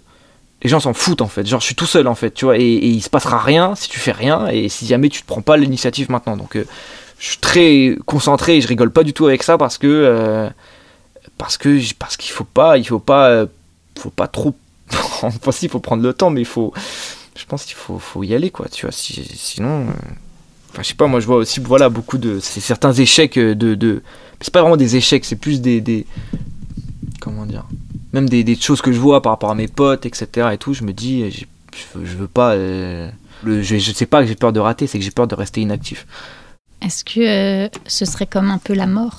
les 0.63 0.69
gens 0.69 0.79
s'en 0.79 0.93
foutent 0.93 1.21
en 1.21 1.27
fait. 1.27 1.45
Genre, 1.45 1.59
je 1.59 1.65
suis 1.65 1.75
tout 1.75 1.85
seul 1.87 2.07
en 2.07 2.15
fait, 2.15 2.31
tu 2.33 2.45
vois, 2.45 2.57
et, 2.57 2.61
et 2.61 2.87
il 2.87 3.01
se 3.01 3.09
passera 3.09 3.39
rien 3.39 3.75
si 3.75 3.89
tu 3.89 3.99
fais 3.99 4.11
rien, 4.13 4.47
et 4.47 4.69
si 4.69 4.85
jamais 4.85 5.09
tu 5.09 5.21
te 5.21 5.27
prends 5.27 5.41
pas 5.41 5.57
l'initiative 5.57 6.09
maintenant. 6.11 6.37
Donc, 6.37 6.55
euh, 6.55 6.65
je 7.19 7.27
suis 7.27 7.37
très 7.39 7.97
concentré 8.05 8.57
et 8.57 8.61
je 8.61 8.67
rigole 8.67 8.91
pas 8.91 9.03
du 9.03 9.13
tout 9.13 9.27
avec 9.27 9.43
ça 9.43 9.57
parce 9.57 9.77
que 9.77 10.49
parce 11.37 11.57
que 11.57 11.79
parce 11.99 12.17
qu'il 12.17 12.31
faut 12.31 12.43
pas, 12.43 12.77
il 12.77 12.85
faut 12.87 12.99
pas, 12.99 13.45
faut 13.99 14.09
pas 14.09 14.27
trop. 14.27 14.55
Enfin, 15.27 15.51
si, 15.51 15.65
il 15.65 15.69
faut 15.69 15.79
prendre 15.79 16.03
le 16.03 16.13
temps, 16.13 16.29
mais 16.29 16.41
il 16.41 16.45
faut. 16.45 16.73
Je 17.37 17.45
pense 17.45 17.65
qu'il 17.65 17.75
faut, 17.75 17.97
faut 17.99 18.23
y 18.23 18.33
aller 18.33 18.49
quoi, 18.51 18.67
tu 18.69 18.85
vois. 18.85 18.91
si- 18.91 19.23
sinon. 19.35 19.85
Enfin, 20.71 20.83
je 20.83 20.87
sais 20.89 20.93
pas, 20.95 21.07
moi 21.07 21.19
je 21.19 21.25
vois 21.25 21.37
aussi 21.37 21.59
voilà, 21.59 21.89
beaucoup 21.89 22.17
de. 22.17 22.39
C'est 22.39 22.59
certains 22.61 22.93
échecs 22.93 23.37
euh, 23.37 23.55
de. 23.55 23.75
de 23.75 24.03
c'est 24.41 24.53
pas 24.53 24.61
vraiment 24.61 24.77
des 24.77 24.95
échecs, 24.95 25.25
c'est 25.25 25.35
plus 25.35 25.61
des. 25.61 25.81
des 25.81 26.05
comment 27.19 27.45
dire 27.45 27.65
Même 28.13 28.27
des, 28.29 28.43
des 28.43 28.55
choses 28.55 28.81
que 28.81 28.91
je 28.91 28.99
vois 28.99 29.21
par 29.21 29.31
rapport 29.33 29.51
à 29.51 29.55
mes 29.55 29.67
potes, 29.67 30.05
etc. 30.05 30.49
Et 30.53 30.57
tout, 30.57 30.73
je 30.73 30.83
me 30.83 30.93
dis, 30.93 31.29
je 31.31 31.45
veux, 31.99 32.05
je 32.05 32.15
veux 32.17 32.27
pas. 32.27 32.53
euh, 32.53 33.09
le, 33.43 33.61
je, 33.63 33.77
je 33.77 33.91
sais 33.91 34.05
pas 34.05 34.21
que 34.21 34.27
j'ai 34.27 34.35
peur 34.35 34.53
de 34.53 34.59
rater, 34.59 34.87
c'est 34.87 34.99
que 34.99 35.03
j'ai 35.03 35.11
peur 35.11 35.27
de 35.27 35.35
rester 35.35 35.61
inactif. 35.61 36.05
Est-ce 36.81 37.03
que 37.03 37.65
euh, 37.65 37.69
ce 37.87 38.05
serait 38.05 38.27
comme 38.27 38.49
un 38.49 38.57
peu 38.57 38.73
la 38.73 38.87
mort? 38.87 39.17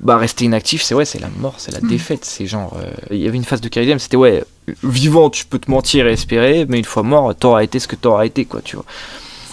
Bah, 0.00 0.16
rester 0.16 0.44
inactif, 0.44 0.82
c'est 0.82 0.94
ouais, 0.94 1.04
c'est 1.04 1.18
la 1.20 1.28
mort, 1.28 1.54
c'est 1.58 1.72
la 1.72 1.80
Mm. 1.80 1.88
défaite. 1.88 2.24
C'est 2.24 2.46
genre. 2.46 2.76
euh, 2.80 2.90
Il 3.10 3.18
y 3.18 3.28
avait 3.28 3.36
une 3.36 3.44
phase 3.44 3.60
de 3.60 3.68
Kylian, 3.68 3.98
c'était 3.98 4.16
ouais, 4.16 4.44
vivant, 4.82 5.30
tu 5.30 5.44
peux 5.44 5.58
te 5.58 5.70
mentir 5.70 6.06
et 6.06 6.12
espérer, 6.12 6.66
mais 6.68 6.78
une 6.78 6.84
fois 6.84 7.02
mort, 7.02 7.34
t'auras 7.34 7.62
été 7.62 7.78
ce 7.78 7.88
que 7.88 7.96
t'auras 7.96 8.26
été, 8.26 8.44
quoi, 8.44 8.60
tu 8.62 8.76
vois. 8.76 8.84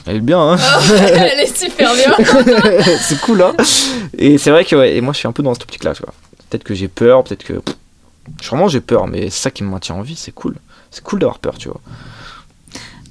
Elle 0.07 0.17
est 0.17 0.19
bien, 0.19 0.39
hein. 0.39 0.57
Elle 1.17 1.39
est 1.39 1.57
super 1.57 1.91
bien. 1.95 2.13
C'est 3.01 3.19
cool 3.21 3.41
hein. 3.41 3.55
Et 4.17 4.37
c'est 4.37 4.51
vrai 4.51 4.63
que 4.63 4.75
ouais, 4.75 4.95
et 4.95 5.01
moi 5.01 5.13
je 5.13 5.17
suis 5.17 5.27
un 5.27 5.31
peu 5.31 5.41
dans 5.41 5.53
cette 5.55 5.63
optique 5.63 5.83
là 5.83 5.95
tu 5.95 6.03
vois. 6.03 6.13
Peut-être 6.47 6.63
que 6.63 6.75
j'ai 6.75 6.87
peur 6.87 7.23
peut-être 7.23 7.43
que 7.43 7.53
pff, 7.53 7.75
sûrement 8.39 8.67
j'ai 8.67 8.81
peur 8.81 9.07
mais 9.07 9.31
c'est 9.31 9.41
ça 9.41 9.49
qui 9.49 9.63
me 9.63 9.69
maintient 9.69 9.95
en 9.95 10.03
vie 10.03 10.15
c'est 10.15 10.31
cool. 10.31 10.57
C'est 10.91 11.03
cool 11.03 11.17
d'avoir 11.21 11.39
peur 11.39 11.57
tu 11.57 11.69
vois. 11.69 11.81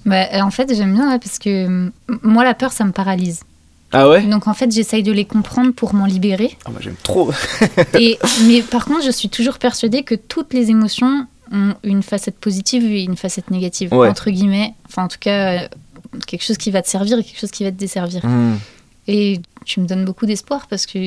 Bah, 0.07 0.27
En 0.45 0.51
fait, 0.53 0.73
j'aime 0.75 0.95
bien 0.95 1.11
là, 1.11 1.19
parce 1.19 1.39
que 1.39 1.67
euh, 1.87 1.91
moi, 2.23 2.45
la 2.45 2.55
peur, 2.55 2.73
ça 2.73 2.85
me 2.85 2.93
paralyse. 2.93 3.41
ah 3.93 4.09
ouais? 4.09 4.23
Donc 4.23 4.47
en 4.47 4.55
fait, 4.55 4.71
j'essaye 4.71 5.03
de 5.03 5.13
les 5.13 5.25
comprendre 5.25 5.73
pour 5.73 5.95
m'en 5.95 6.05
libérer. 6.07 6.57
ah 6.67 6.71
moi 6.71 6.81
j'aime 6.83 6.97
trop. 7.03 7.31
Et, 7.99 8.19
mais 8.47 8.63
par 8.63 8.85
contre, 8.85 9.05
je 9.05 9.11
suis 9.11 9.31
toujours 9.31 9.59
persuadée 9.59 10.03
que 10.05 10.15
toutes 10.15 10.53
les 10.53 10.71
émotions 10.71 11.27
ont 11.55 11.75
une 11.83 12.03
facette 12.03 12.37
positive 12.39 12.85
et 12.85 13.03
une 13.05 13.17
facette 13.17 13.51
négative, 13.51 13.93
Ouais. 13.95 14.09
entre 14.09 14.31
guillemets. 14.31 14.75
Enfin, 14.87 15.05
en 15.05 15.09
tout 15.09 15.19
cas, 15.21 15.63
euh, 15.65 15.69
quelque 16.27 16.43
chose 16.45 16.59
qui 16.59 16.71
va 16.71 16.83
te 16.83 16.89
servir 16.89 17.19
et 17.19 17.25
quelque 17.25 17.39
chose 17.41 17.51
qui 17.51 17.65
va 17.65 17.71
te 17.71 17.77
desservir. 17.77 18.25
Hmm. 18.27 18.57
Et 19.09 19.41
tu 19.65 19.81
me 19.81 19.87
donnes 19.87 20.05
beaucoup 20.05 20.27
d'espoir 20.27 20.67
parce 20.69 20.87
que 20.87 20.99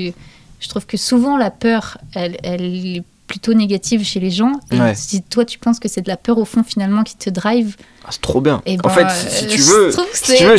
je 0.60 0.68
trouve 0.68 0.86
que 0.86 0.98
souvent 0.98 1.38
la 1.38 1.52
peur, 1.52 1.98
elle, 2.16 2.38
elle 2.44 2.64
est 2.98 3.04
plutôt 3.28 3.54
négative 3.54 4.04
chez 4.06 4.20
les 4.22 4.32
gens. 4.32 4.54
Et 4.72 4.80
Ouais. 4.80 4.96
si 4.96 5.22
toi, 5.22 5.44
tu 5.44 5.60
penses 5.60 5.80
que 5.80 5.90
c'est 5.90 6.02
de 6.02 6.08
la 6.08 6.16
peur 6.18 6.38
au 6.38 6.46
fond 6.46 6.64
finalement 6.64 7.04
qui 7.04 7.16
te 7.18 7.30
drive, 7.30 7.76
Ah, 8.06 8.08
c'est 8.12 8.22
trop 8.22 8.40
bien 8.40 8.62
et 8.66 8.76
en 8.76 8.78
ben, 8.84 8.90
fait 8.90 9.10
si, 9.30 9.36
si 9.40 9.46
euh, 9.46 9.50
tu 9.50 9.58
je 9.58 9.64
veux 9.70 9.92
si 10.14 10.36
tu 10.38 10.46
veux 10.46 10.58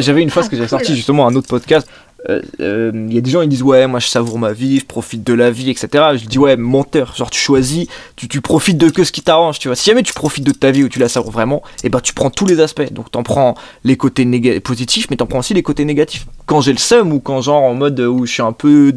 j'avais 0.00 0.22
une 0.22 0.30
phrase 0.30 0.48
que 0.48 0.56
j'avais 0.56 0.68
sortie 0.68 0.96
justement 0.96 1.26
à 1.26 1.30
un 1.30 1.34
autre 1.34 1.48
podcast 1.48 1.86
Euh, 2.28 2.42
euh, 2.60 2.90
il 2.94 3.14
y 3.14 3.18
a 3.18 3.20
des 3.20 3.30
gens 3.30 3.42
ils 3.42 3.48
disent 3.48 3.62
ouais 3.62 3.86
moi 3.86 4.00
je 4.00 4.08
savoure 4.08 4.38
ma 4.38 4.52
vie 4.52 4.80
je 4.80 4.84
profite 4.84 5.22
de 5.22 5.32
la 5.32 5.50
vie 5.50 5.70
etc 5.70 5.88
je 6.16 6.26
dis 6.26 6.38
ouais 6.38 6.56
menteur. 6.56 7.14
Genre 7.14 7.30
tu 7.30 7.38
choisis 7.38 7.86
tu, 8.16 8.26
tu 8.26 8.40
profites 8.40 8.78
de 8.78 8.90
que 8.90 9.04
ce 9.04 9.12
qui 9.12 9.22
t'arrange 9.22 9.58
tu 9.58 9.68
vois. 9.68 9.76
Si 9.76 9.90
jamais 9.90 10.02
tu 10.02 10.12
profites 10.12 10.44
de 10.44 10.52
ta 10.52 10.70
vie 10.70 10.82
ou 10.82 10.88
tu 10.88 10.98
la 10.98 11.08
savoures 11.08 11.30
vraiment 11.30 11.62
et 11.84 11.88
ben 11.88 12.00
tu 12.00 12.14
prends 12.14 12.30
tous 12.30 12.46
les 12.46 12.60
aspects. 12.60 12.92
Donc 12.92 13.10
t'en 13.10 13.22
prends 13.22 13.54
les 13.84 13.96
côtés 13.96 14.60
positifs 14.60 15.06
mais 15.10 15.16
t'en 15.16 15.26
prends 15.26 15.38
aussi 15.38 15.54
les 15.54 15.62
côtés 15.62 15.84
négatifs. 15.84 16.26
Quand 16.46 16.60
j'ai 16.60 16.72
le 16.72 16.78
seum 16.78 17.12
ou 17.12 17.20
quand 17.20 17.40
genre 17.42 17.62
en 17.62 17.74
mode 17.74 18.00
euh, 18.00 18.08
où 18.08 18.26
je 18.26 18.32
suis 18.32 18.42
un 18.42 18.52
peu 18.52 18.92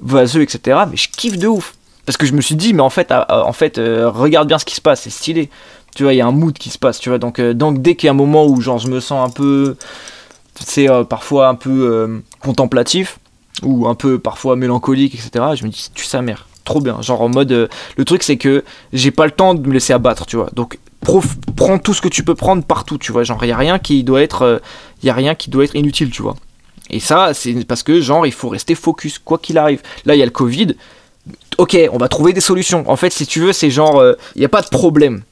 vaseux 0.00 0.42
etc 0.42 0.80
mais 0.90 0.96
je 0.96 1.08
kiffe 1.08 1.38
de 1.38 1.48
ouf. 1.48 1.74
Parce 2.06 2.16
que 2.16 2.26
je 2.26 2.32
me 2.32 2.40
suis 2.40 2.56
dit 2.56 2.72
mais 2.72 2.82
en 2.82 2.90
fait 2.90 3.08
ah, 3.10 3.26
ah, 3.28 3.44
en 3.44 3.52
fait 3.52 3.78
euh, 3.78 4.08
regarde 4.08 4.48
bien 4.48 4.58
ce 4.58 4.64
qui 4.64 4.74
se 4.74 4.80
passe 4.80 5.02
c'est 5.02 5.10
stylé. 5.10 5.50
Tu 5.94 6.04
vois 6.04 6.14
il 6.14 6.16
y 6.16 6.22
a 6.22 6.26
un 6.26 6.32
mood 6.32 6.54
qui 6.54 6.70
se 6.70 6.78
passe 6.78 7.00
tu 7.00 7.10
vois. 7.10 7.18
Donc 7.18 7.38
euh, 7.38 7.52
donc 7.52 7.82
dès 7.82 7.96
qu'il 7.96 8.06
y 8.06 8.08
a 8.08 8.12
un 8.12 8.16
moment 8.16 8.46
où 8.46 8.60
genre 8.62 8.78
je 8.78 8.88
me 8.88 8.98
sens 8.98 9.28
un 9.28 9.30
peu 9.30 9.76
c'est 10.60 10.88
euh, 10.88 11.04
parfois 11.04 11.48
un 11.48 11.54
peu 11.54 11.70
euh, 11.70 12.18
contemplatif 12.42 13.18
ou 13.62 13.86
un 13.86 13.94
peu 13.94 14.18
parfois 14.18 14.56
mélancolique 14.56 15.14
etc 15.14 15.30
je 15.54 15.64
me 15.64 15.70
dis 15.70 15.88
tu 15.94 16.04
sa 16.04 16.22
mère. 16.22 16.46
Trop 16.64 16.80
bien. 16.80 17.02
Genre 17.02 17.20
en 17.20 17.28
mode 17.28 17.50
euh, 17.52 17.66
le 17.96 18.04
truc 18.04 18.22
c'est 18.22 18.36
que 18.36 18.62
j'ai 18.92 19.10
pas 19.10 19.24
le 19.24 19.32
temps 19.32 19.54
de 19.54 19.66
me 19.66 19.72
laisser 19.72 19.92
abattre 19.92 20.26
tu 20.26 20.36
vois. 20.36 20.48
Donc 20.54 20.78
prof- 21.04 21.36
prends 21.56 21.78
tout 21.78 21.92
ce 21.92 22.00
que 22.00 22.08
tu 22.08 22.22
peux 22.22 22.34
prendre 22.36 22.62
partout 22.64 22.98
tu 22.98 23.10
vois. 23.12 23.24
Genre 23.24 23.44
y 23.44 23.50
a 23.52 23.56
rien 23.56 23.78
qui 23.80 24.04
doit 24.04 24.22
être 24.22 24.42
euh, 24.42 24.58
y 25.02 25.10
a 25.10 25.14
rien 25.14 25.34
qui 25.34 25.50
doit 25.50 25.64
être 25.64 25.74
inutile 25.74 26.10
tu 26.10 26.22
vois. 26.22 26.36
Et 26.90 27.00
ça 27.00 27.34
c'est 27.34 27.64
parce 27.66 27.82
que 27.82 28.00
genre 28.00 28.26
il 28.26 28.32
faut 28.32 28.48
rester 28.48 28.74
focus 28.76 29.18
quoi 29.18 29.38
qu'il 29.38 29.58
arrive. 29.58 29.82
Là 30.06 30.14
il 30.14 30.18
y 30.18 30.22
a 30.22 30.24
le 30.24 30.30
covid. 30.30 30.76
Ok 31.58 31.76
on 31.92 31.98
va 31.98 32.08
trouver 32.08 32.32
des 32.32 32.40
solutions. 32.40 32.84
En 32.88 32.96
fait 32.96 33.10
si 33.12 33.26
tu 33.26 33.40
veux 33.40 33.52
c'est 33.52 33.70
genre 33.70 34.02
il 34.36 34.38
n'y 34.38 34.44
a 34.44 34.48
pas 34.48 34.62
de 34.62 34.68
problème. 34.68 35.22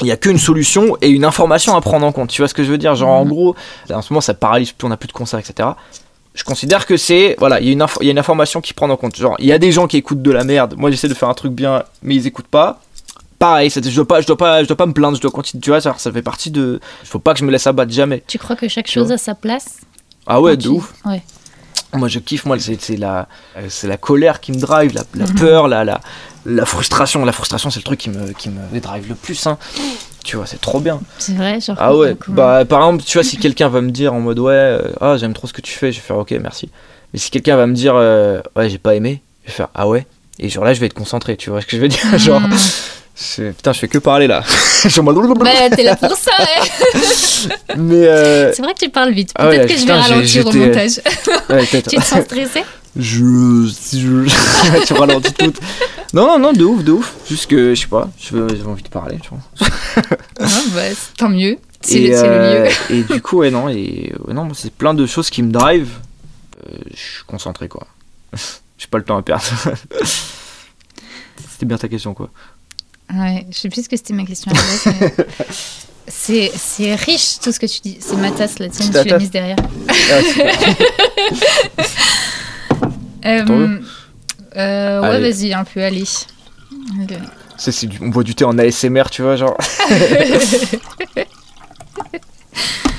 Il 0.00 0.04
n'y 0.04 0.10
a 0.10 0.16
qu'une 0.16 0.38
solution 0.38 0.96
et 1.02 1.08
une 1.08 1.24
information 1.24 1.74
à 1.76 1.80
prendre 1.82 2.06
en 2.06 2.12
compte. 2.12 2.30
Tu 2.30 2.40
vois 2.40 2.48
ce 2.48 2.54
que 2.54 2.64
je 2.64 2.70
veux 2.70 2.78
dire? 2.78 2.94
Genre, 2.94 3.10
en 3.10 3.24
Mhm. 3.24 3.30
gros, 3.30 3.56
là, 3.88 3.98
en 3.98 4.02
ce 4.02 4.12
moment, 4.12 4.20
ça 4.22 4.32
paralyse 4.34 4.72
on 4.82 4.88
n'a 4.88 4.96
plus 4.98 5.06
de 5.06 5.12
concerts, 5.12 5.38
etc. 5.38 5.70
Je 6.36 6.44
considère 6.44 6.86
que 6.86 6.96
c'est. 6.96 7.34
Voilà, 7.38 7.60
il 7.60 7.66
y, 7.66 7.72
y 7.76 8.08
a 8.08 8.10
une 8.10 8.18
information 8.18 8.60
qui 8.60 8.72
prend 8.74 8.88
en 8.90 8.96
compte. 8.96 9.16
Genre, 9.16 9.34
il 9.40 9.46
y 9.46 9.52
a 9.52 9.58
des 9.58 9.72
gens 9.72 9.86
qui 9.88 9.96
écoutent 9.96 10.22
de 10.22 10.30
la 10.30 10.44
merde. 10.44 10.74
Moi, 10.76 10.90
j'essaie 10.92 11.08
de 11.08 11.14
faire 11.14 11.28
un 11.30 11.34
truc 11.34 11.52
bien, 11.52 11.82
mais 12.02 12.14
ils 12.14 12.26
écoutent 12.26 12.46
pas. 12.46 12.80
Pareil, 13.38 13.70
ça- 13.70 13.80
je 13.82 13.94
dois 13.96 14.06
pas, 14.06 14.20
je 14.20 14.26
dois 14.26 14.36
pas, 14.36 14.62
je 14.62 14.68
dois 14.68 14.76
pas 14.76 14.86
me 14.86 14.92
plaindre, 14.92 15.16
je 15.16 15.20
dois 15.22 15.30
continuer. 15.30 15.60
Tu 15.62 15.70
vois, 15.70 15.80
ça, 15.80 15.94
ça 15.98 16.12
fait 16.12 16.22
partie 16.22 16.50
de. 16.50 16.78
Il 17.02 17.08
faut 17.08 17.18
pas 17.18 17.32
que 17.32 17.40
je 17.40 17.44
me 17.44 17.50
laisse 17.50 17.66
abattre 17.66 17.90
jamais. 17.92 18.22
Tu 18.26 18.38
crois 18.38 18.54
que 18.54 18.68
chaque 18.68 18.86
chose 18.88 19.10
a 19.10 19.18
sa 19.18 19.34
place? 19.34 19.78
Ah 20.26 20.40
ouais, 20.40 20.56
de 20.56 20.62
tu- 20.62 20.68
ouf. 20.68 20.92
Ouais. 21.06 21.22
Moi, 21.94 22.08
je 22.08 22.18
kiffe. 22.18 22.44
Moi, 22.44 22.58
c'est 22.58 22.80
c'est 22.82 22.96
la, 22.96 23.28
c'est 23.68 23.88
la 23.88 23.96
colère 23.96 24.40
qui 24.40 24.52
me 24.52 24.58
drive, 24.60 24.92
la, 24.94 25.02
la 25.14 25.24
peur, 25.40 25.68
la, 25.68 25.84
la, 25.84 26.00
la 26.44 26.66
frustration. 26.66 27.24
La 27.24 27.32
frustration, 27.32 27.70
c'est 27.70 27.80
le 27.80 27.84
truc 27.84 27.98
qui 27.98 28.10
me, 28.10 28.32
qui 28.32 28.50
me 28.50 28.78
drive 28.80 29.08
le 29.08 29.14
plus. 29.14 29.46
Hein. 29.46 29.56
Tu 30.26 30.36
vois, 30.36 30.44
c'est 30.46 30.60
trop 30.60 30.80
bien. 30.80 31.00
C'est 31.18 31.34
vrai, 31.36 31.60
genre. 31.60 31.76
Ah 31.78 31.94
ouais, 31.94 32.16
bah 32.26 32.64
par 32.64 32.80
exemple, 32.80 33.04
tu 33.04 33.16
vois, 33.16 33.22
si 33.22 33.36
quelqu'un 33.36 33.68
va 33.68 33.80
me 33.80 33.90
dire 33.92 34.12
en 34.12 34.18
mode 34.20 34.40
ouais, 34.40 34.52
euh, 34.52 34.80
ah 35.00 35.16
j'aime 35.16 35.32
trop 35.34 35.46
ce 35.46 35.52
que 35.52 35.60
tu 35.60 35.72
fais, 35.72 35.92
je 35.92 35.98
vais 36.00 36.02
faire 36.06 36.18
ok, 36.18 36.32
merci. 36.42 36.68
Mais 37.12 37.20
si 37.20 37.30
quelqu'un 37.30 37.54
va 37.56 37.66
me 37.68 37.74
dire 37.74 37.94
euh, 37.94 38.40
ouais, 38.56 38.68
j'ai 38.68 38.78
pas 38.78 38.96
aimé, 38.96 39.22
je 39.44 39.50
vais 39.50 39.54
faire 39.56 39.68
ah 39.76 39.86
ouais. 39.86 40.04
Et 40.40 40.48
genre 40.48 40.64
là, 40.64 40.74
je 40.74 40.80
vais 40.80 40.86
être 40.86 40.94
concentré, 40.94 41.36
tu 41.36 41.50
vois 41.50 41.60
ce 41.60 41.66
que 41.66 41.76
je 41.76 41.82
veux 41.82 41.88
dire 41.88 42.18
Genre, 42.18 42.40
Hmm. 42.40 42.52
je- 43.16 43.50
putain, 43.52 43.72
je 43.72 43.78
fais 43.78 43.88
que 43.88 43.98
parler 43.98 44.26
là. 44.26 44.42
Bah, 45.38 45.50
t'es 45.74 45.82
là 45.84 45.94
pour 45.96 46.16
ça, 46.16 46.32
ouais. 46.38 46.68
Mais 47.76 48.06
euh, 48.08 48.52
C'est 48.52 48.62
vrai 48.62 48.74
que 48.74 48.78
tu 48.80 48.90
parles 48.90 49.12
vite. 49.12 49.30
Ah 49.36 49.46
Peut-être 49.46 49.60
ouais, 49.68 49.74
que 49.74 49.80
je 49.80 49.86
vais 49.86 49.92
ralentir 49.92 50.46
au 50.46 50.52
montage. 50.52 51.00
ouais, 51.50 51.66
tu 51.70 51.82
te 51.82 52.02
sens 52.02 52.24
stressé 52.24 52.62
Je, 52.98 53.68
si 53.78 54.00
je, 54.00 54.26
tu 54.86 54.92
ralentis 54.94 55.32
tout. 55.34 55.52
Non, 56.14 56.26
non, 56.26 56.38
non, 56.38 56.52
de 56.52 56.64
ouf, 56.64 56.82
de 56.82 56.92
ouf. 56.92 57.14
Juste 57.28 57.46
que 57.46 57.74
je 57.74 57.80
sais 57.82 57.86
pas, 57.88 58.08
je 58.18 58.48
j'ai 58.56 58.62
envie 58.64 58.82
de 58.82 58.88
parler, 58.88 59.18
tu 59.22 59.28
vois. 59.30 59.68
Ah, 60.40 60.46
bah, 60.74 60.82
Tant 61.18 61.28
mieux. 61.28 61.58
C'est 61.82 62.00
Et, 62.00 62.08
le, 62.10 62.16
euh, 62.16 62.64
lieu. 62.64 62.70
et 62.90 63.02
du 63.04 63.20
coup, 63.22 63.38
ouais, 63.38 63.50
non, 63.50 63.68
et 63.68 64.12
ouais, 64.26 64.34
non, 64.34 64.52
c'est 64.54 64.72
plein 64.72 64.94
de 64.94 65.06
choses 65.06 65.30
qui 65.30 65.42
me 65.42 65.50
drive. 65.52 65.88
Euh, 66.66 66.76
je 66.92 66.96
suis 66.98 67.24
concentré, 67.26 67.68
quoi. 67.68 67.86
J'ai 68.78 68.86
pas 68.88 68.98
le 68.98 69.04
temps 69.04 69.16
à 69.16 69.22
perdre. 69.22 69.44
C'était 71.50 71.66
bien 71.66 71.78
ta 71.78 71.88
question, 71.88 72.12
quoi. 72.14 72.30
Ouais, 73.14 73.46
je 73.50 73.56
sais 73.56 73.68
plus 73.68 73.84
ce 73.84 73.88
que 73.88 73.96
c'était 73.96 74.14
ma 74.14 74.24
question. 74.24 74.50
C'est 76.08 76.52
c'est 76.54 76.94
riche 76.94 77.38
tout 77.42 77.50
ce 77.52 77.58
que 77.58 77.66
tu 77.66 77.80
dis. 77.80 77.98
C'est 78.00 78.16
ma 78.16 78.30
tasse, 78.30 78.58
la 78.58 78.68
tienne, 78.68 78.90
tu 78.90 79.08
l'as 79.08 79.18
mise 79.18 79.30
derrière. 79.30 79.56
Ah. 79.88 80.20
Euh, 83.26 83.78
euh, 84.56 85.00
ouais, 85.02 85.20
vas-y, 85.20 85.52
un 85.52 85.64
peu, 85.64 85.82
allez. 85.82 86.04
Du- 87.86 87.98
on 88.00 88.08
boit 88.08 88.22
du 88.22 88.34
thé 88.34 88.44
en 88.44 88.56
ASMR, 88.58 89.04
tu 89.10 89.22
vois, 89.22 89.36
genre. 89.36 89.56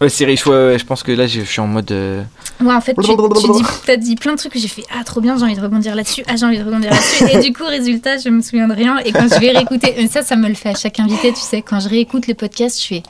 ouais, 0.00 0.08
c'est 0.08 0.24
riche, 0.24 0.46
ouais, 0.46 0.52
ouais, 0.52 0.78
je 0.78 0.84
pense 0.84 1.02
que 1.02 1.12
là, 1.12 1.26
je 1.26 1.40
suis 1.42 1.60
en 1.60 1.66
mode. 1.66 1.90
euh, 1.92 2.22
Ouais, 2.60 2.74
en 2.74 2.80
fait, 2.80 2.94
tu, 2.94 3.00
tu 3.06 3.52
dis, 3.52 3.62
t'as 3.86 3.96
dit 3.96 4.16
plein 4.16 4.32
de 4.32 4.38
trucs 4.38 4.52
que 4.52 4.58
j'ai 4.58 4.66
fait 4.68 4.82
Ah, 4.98 5.04
trop 5.04 5.20
bien, 5.20 5.36
j'ai 5.38 5.44
envie 5.44 5.54
de 5.54 5.60
rebondir 5.60 5.94
là-dessus. 5.94 6.24
Ah, 6.26 6.34
j'ai 6.36 6.44
envie 6.44 6.58
de 6.58 6.64
rebondir 6.64 6.90
là-dessus. 6.90 7.24
Et 7.32 7.38
du 7.38 7.52
coup, 7.52 7.64
résultat, 7.64 8.18
je 8.18 8.28
me 8.30 8.42
souviens 8.42 8.66
de 8.66 8.74
rien. 8.74 8.98
Et 9.04 9.12
quand 9.12 9.28
je 9.32 9.38
vais 9.38 9.50
réécouter, 9.50 9.94
mais 9.96 10.08
ça, 10.08 10.22
ça 10.22 10.34
me 10.34 10.48
le 10.48 10.54
fait 10.54 10.70
à 10.70 10.74
chaque 10.74 10.98
invité, 10.98 11.32
tu 11.32 11.40
sais. 11.40 11.62
Quand 11.62 11.78
je 11.80 11.88
réécoute 11.88 12.26
le 12.26 12.34
podcast, 12.34 12.80
je 12.82 12.86
fais 12.86 13.02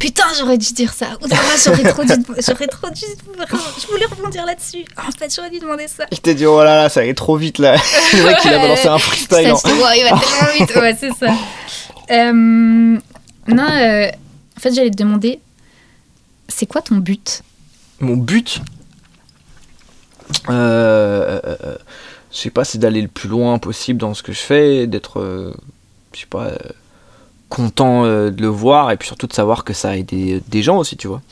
Putain, 0.00 0.24
j'aurais 0.38 0.58
dû 0.58 0.72
dire 0.72 0.92
ça. 0.92 1.06
Ou 1.22 1.28
là, 1.28 1.36
j'aurais 1.64 1.84
trop 1.92 2.02
dû. 2.02 2.12
J'aurais 2.46 2.66
trop 2.66 2.88
dû. 2.90 3.04
Je 3.80 3.86
voulais 3.86 4.06
rebondir 4.06 4.44
là-dessus. 4.44 4.84
En 4.96 5.10
fait, 5.16 5.32
j'aurais 5.34 5.50
dû 5.50 5.60
demander 5.60 5.86
ça. 5.88 6.04
Il 6.10 6.20
t'a 6.20 6.34
dit, 6.34 6.46
oh 6.46 6.58
là 6.64 6.82
là, 6.82 6.88
ça 6.88 7.00
allait 7.00 7.14
trop 7.14 7.36
vite 7.36 7.58
là. 7.58 7.76
le 8.12 8.24
mec, 8.24 8.36
il 8.44 8.52
a 8.52 8.58
balancé 8.58 8.88
un 8.88 8.98
freestyle. 8.98 9.28
Ça, 9.28 9.50
hein. 9.52 9.56
je 9.64 9.70
te 9.70 9.74
vois, 9.76 9.94
il 9.96 10.02
va 10.02 10.08
tellement 10.20 10.66
vite. 10.66 10.74
Ouais, 10.76 10.96
c'est 10.98 11.12
ça. 11.12 11.32
Euh, 12.10 12.32
non, 13.48 13.68
euh, 13.70 14.06
en 14.08 14.60
fait, 14.60 14.72
j'allais 14.74 14.90
te 14.90 14.96
demander 14.96 15.40
c'est 16.48 16.66
quoi 16.66 16.82
ton 16.82 16.96
but? 16.96 17.42
Mon 18.00 18.16
but, 18.16 18.60
euh, 20.48 21.40
je 22.32 22.36
sais 22.38 22.50
pas, 22.50 22.64
c'est 22.64 22.78
d'aller 22.78 23.02
le 23.02 23.08
plus 23.08 23.28
loin 23.28 23.58
possible 23.58 24.00
dans 24.00 24.14
ce 24.14 24.22
que 24.22 24.32
je 24.32 24.38
fais, 24.40 24.86
d'être, 24.86 25.20
euh, 25.20 25.54
je 26.14 26.20
sais 26.20 26.26
pas, 26.26 26.46
euh, 26.46 26.56
content 27.48 28.04
de 28.04 28.34
le 28.40 28.48
voir 28.48 28.90
et 28.90 28.96
puis 28.96 29.06
surtout 29.06 29.26
de 29.26 29.32
savoir 29.32 29.64
que 29.64 29.72
ça 29.72 29.90
a 29.90 29.96
aidé 29.96 30.42
des 30.48 30.62
gens 30.62 30.78
aussi, 30.78 30.96
tu 30.96 31.06
vois. 31.06 31.22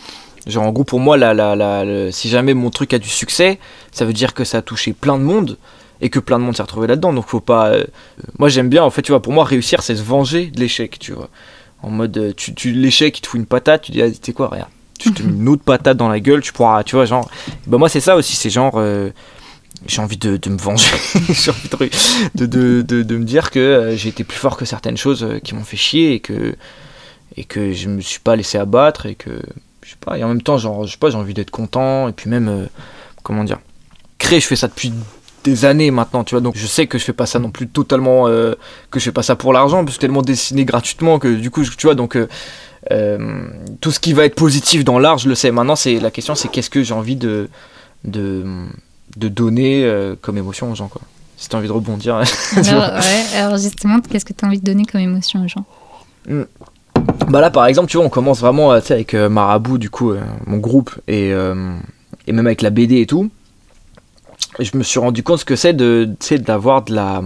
Genre 0.47 0.63
en 0.65 0.73
gros 0.73 0.85
pour 0.85 1.01
moi, 1.01 1.17
la, 1.17 1.35
la, 1.35 1.57
la- 1.57 2.13
si 2.13 2.29
jamais 2.29 2.55
mon 2.55 2.71
truc 2.71 2.93
a 2.95 2.99
du 2.99 3.09
succès, 3.09 3.59
ça 3.93 4.05
veut 4.05 4.13
dire 4.13 4.35
que 4.35 4.45
ça 4.45 4.59
a 4.59 4.63
touché 4.63 4.93
plein 4.93 5.19
de 5.19 5.25
monde 5.25 5.59
et 6.01 6.11
que 6.11 6.19
plein 6.19 6.39
de 6.39 6.45
monde 6.45 6.57
s'est 6.57 6.63
retrouvé 6.63 6.87
là-dedans. 6.87 7.13
Donc 7.13 7.27
faut 7.27 7.41
pas. 7.41 7.73
moi 8.39 8.49
j'aime 8.49 8.69
bien, 8.69 8.85
en 8.85 8.91
fait, 8.91 9.03
tu 9.03 9.13
vois, 9.13 9.23
pour 9.23 9.33
moi 9.33 9.45
réussir 9.45 9.83
c'est 9.83 9.97
se 9.97 10.03
venger 10.03 10.47
de 10.47 10.61
l'échec, 10.61 10.99
tu 10.99 11.13
vois. 11.13 11.29
En 11.83 11.91
mode, 11.91 12.35
tu, 12.37 12.55
tu 12.55 12.73
l'échec, 12.73 13.19
il 13.19 13.21
te 13.23 13.27
fout 13.27 13.39
une 13.41 13.47
patate, 13.47 13.83
tu 13.83 13.93
dis, 13.93 14.01
ah, 14.03 14.11
tu 14.11 14.17
sais 14.23 14.33
quoi, 14.33 14.49
regarde, 14.49 14.71
tu 14.99 15.13
te 15.13 15.23
mets 15.27 15.33
une 15.33 15.49
autre 15.49 15.63
patate 15.65 15.97
dans 15.97 16.09
la 16.09 16.21
gueule, 16.21 16.41
tu 16.43 16.53
pourras, 16.53 16.83
tu 16.85 16.97
vois, 16.97 17.05
genre. 17.07 17.31
Bah 17.67 17.79
moi 17.79 17.89
c'est 17.89 18.01
ça 18.01 18.17
aussi, 18.17 18.37
c'est 18.37 18.51
genre. 18.51 18.75
euh, 18.77 19.11
j'ai 19.87 20.01
envie 20.01 20.17
de, 20.17 20.37
de 20.39 20.49
me 20.51 20.57
venger, 20.57 20.87
j'ai 21.29 21.51
envie 21.51 21.91
de, 22.35 22.47
de, 22.47 23.03
de, 23.03 23.17
me 23.17 23.25
dire 23.25 23.51
que 23.51 23.59
euh, 23.59 23.97
j'ai 23.97 24.09
été 24.09 24.25
plus 24.25 24.39
fort 24.39 24.57
que 24.57 24.65
certaines 24.65 24.97
choses 24.97 25.23
euh, 25.25 25.41
qui 25.41 25.55
m'ont 25.55 25.65
fait 25.65 25.77
chier 25.77 26.15
et 26.15 26.21
que, 26.21 26.55
et 27.37 27.45
que 27.45 27.73
je 27.75 27.89
me 27.91 28.01
suis 28.01 28.21
pas 28.21 28.35
laissé 28.37 28.57
abattre 28.57 29.05
et 29.05 29.15
que, 29.15 29.31
je 29.83 29.91
sais 29.91 29.97
pas, 30.01 30.17
et 30.17 30.25
en 30.25 30.29
même 30.29 30.41
temps, 30.43 30.57
genre, 30.57 30.87
je 30.87 30.93
sais 30.93 30.99
pas, 30.99 31.11
j'ai 31.11 31.17
envie 31.19 31.35
d'être 31.35 31.51
content 31.51 32.09
et 32.09 32.13
puis 32.13 32.31
même, 32.31 32.49
euh, 32.49 32.65
comment 33.23 33.45
dire, 33.45 33.59
créer, 34.19 34.41
je 34.41 34.47
fais 34.47 34.57
ça 34.57 34.69
depuis 34.69 34.93
des 35.43 35.67
années 35.67 35.91
maintenant, 35.91 36.25
tu 36.25 36.35
vois, 36.35 36.41
donc 36.41 36.57
je 36.57 36.67
sais 36.67 36.87
que 36.87 36.97
je 36.97 37.05
fais 37.05 37.13
pas 37.13 37.27
ça 37.27 37.39
non 37.39 37.51
plus 37.51 37.69
totalement, 37.69 38.27
euh, 38.29 38.55
que 38.91 38.99
je 39.01 39.05
fais 39.05 39.13
pas 39.13 39.23
ça 39.25 39.37
pour 39.37 39.53
l'argent, 39.53 39.85
parce 39.85 39.97
que 39.97 40.01
tellement 40.01 40.23
dessiné 40.23 40.65
gratuitement 40.65 41.19
que 41.19 41.29
du 41.35 41.51
coup, 41.51 41.63
je- 41.65 41.73
tu 41.73 41.87
vois, 41.87 41.95
donc 41.95 42.17
euh, 42.17 42.27
tout 43.81 43.91
ce 43.91 44.01
qui 44.01 44.13
va 44.13 44.25
être 44.25 44.35
positif 44.35 44.85
dans 44.85 44.99
l'art, 44.99 45.19
je 45.19 45.29
le 45.29 45.35
sais. 45.35 45.51
Maintenant, 45.51 45.77
c'est 45.77 46.01
la 46.01 46.11
question, 46.11 46.35
c'est 46.35 46.49
qu'est-ce 46.49 46.71
que 46.71 46.83
j'ai 46.83 46.95
envie 46.95 47.17
de, 47.17 47.49
de, 48.05 48.45
de 49.17 49.29
donner 49.29 49.85
euh, 49.85 50.15
comme 50.21 50.39
émotion 50.39 50.71
aux 50.71 50.75
gens, 50.75 50.89
quoi. 50.89 51.03
Si 51.37 51.49
t'as 51.49 51.59
envie 51.59 51.69
de 51.69 51.73
rebondir. 51.73 52.15
alors, 52.57 52.95
ouais, 52.95 53.37
alors 53.37 53.57
justement, 53.59 54.01
qu'est-ce 54.01 54.25
que 54.25 54.33
tu 54.33 54.45
as 54.45 54.49
envie 54.49 54.61
de 54.61 54.65
donner 54.65 54.85
comme 54.85 55.01
émotion 55.01 55.45
aux 55.45 55.49
gens? 55.49 55.65
Bah 57.29 57.41
là 57.41 57.51
par 57.51 57.67
exemple 57.67 57.91
tu 57.91 57.97
vois 57.97 58.07
on 58.07 58.11
commence 58.11 58.41
vraiment 58.41 58.73
euh, 58.73 58.81
avec 58.91 59.15
euh, 59.15 59.29
Marabout 59.29 59.79
du 59.79 59.91
coup 59.91 60.13
euh, 60.13 60.21
mon 60.47 60.59
groupe 60.59 60.95
et, 61.07 61.33
euh, 61.33 61.75
et 62.27 62.33
même 62.33 62.47
avec 62.47 62.63
la 62.63 62.71
BD 62.71 63.01
et 63.01 63.07
tout 63.07 63.31
et 64.59 64.65
je 64.65 64.77
me 64.77 64.83
suis 64.83 64.99
rendu 65.01 65.23
compte 65.23 65.41
ce 65.41 65.45
que 65.45 65.57
c'est 65.57 65.75
de 65.75 66.09
d'avoir 66.39 66.83
de 66.83 66.95
la 66.95 67.23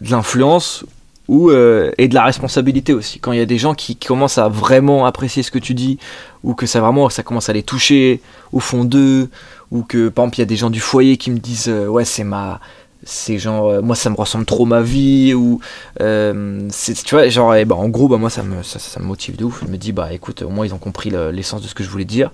de 0.00 0.10
l'influence 0.10 0.84
euh, 1.32 1.92
et 1.96 2.08
de 2.08 2.14
la 2.14 2.24
responsabilité 2.24 2.92
aussi. 2.92 3.20
Quand 3.20 3.32
il 3.32 3.38
y 3.38 3.42
a 3.42 3.46
des 3.46 3.58
gens 3.58 3.74
qui, 3.74 3.96
commencent 3.96 4.38
à 4.38 4.48
vraiment 4.48 5.06
apprécier 5.06 5.42
ce 5.42 5.50
que 5.50 5.58
tu 5.58 5.74
dis 5.74 5.98
ou 6.42 6.54
que 6.54 6.66
ça 6.66 6.80
vraiment 6.80 7.08
ça 7.08 7.22
commence 7.22 7.48
à 7.48 7.52
les 7.52 7.62
toucher 7.62 8.20
au 8.52 8.58
fond 8.58 8.84
d'eux 8.84 9.30
ou 9.70 9.82
que 9.82 10.08
par 10.08 10.24
exemple 10.24 10.38
il 10.38 10.40
y 10.40 10.42
a 10.42 10.46
des 10.46 10.56
gens 10.56 10.70
du 10.70 10.80
foyer 10.80 11.16
qui 11.16 11.30
me 11.30 11.38
disent 11.38 11.68
euh, 11.68 11.86
ouais 11.86 12.04
c'est 12.04 12.24
ma 12.24 12.60
c'est 13.04 13.38
genre 13.38 13.68
euh, 13.68 13.82
moi 13.82 13.94
ça 13.94 14.10
me 14.10 14.16
ressemble 14.16 14.44
trop 14.44 14.64
ma 14.66 14.80
vie 14.80 15.32
ou 15.34 15.60
tu 15.98 17.14
vois 17.14 17.28
genre 17.28 17.54
eh 17.54 17.64
ben, 17.64 17.76
en 17.76 17.88
gros 17.88 18.08
bah 18.08 18.16
moi 18.16 18.30
ça 18.30 18.42
me 18.42 18.62
ça, 18.64 18.80
ça 18.80 18.98
me 18.98 19.04
motive 19.04 19.36
de 19.36 19.44
ouf. 19.44 19.62
Je 19.64 19.70
me 19.70 19.76
dis 19.76 19.92
bah 19.92 20.12
écoute 20.12 20.42
au 20.42 20.48
moins 20.48 20.66
ils 20.66 20.74
ont 20.74 20.78
compris 20.78 21.10
le- 21.10 21.30
l'essence 21.30 21.62
de 21.62 21.68
ce 21.68 21.74
que 21.74 21.84
je 21.84 21.90
voulais 21.90 22.04
dire. 22.04 22.32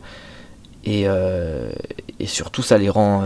Et 0.85 1.07
surtout 2.25 2.63
ça 2.63 2.79
les 2.79 2.89
rend 2.89 3.25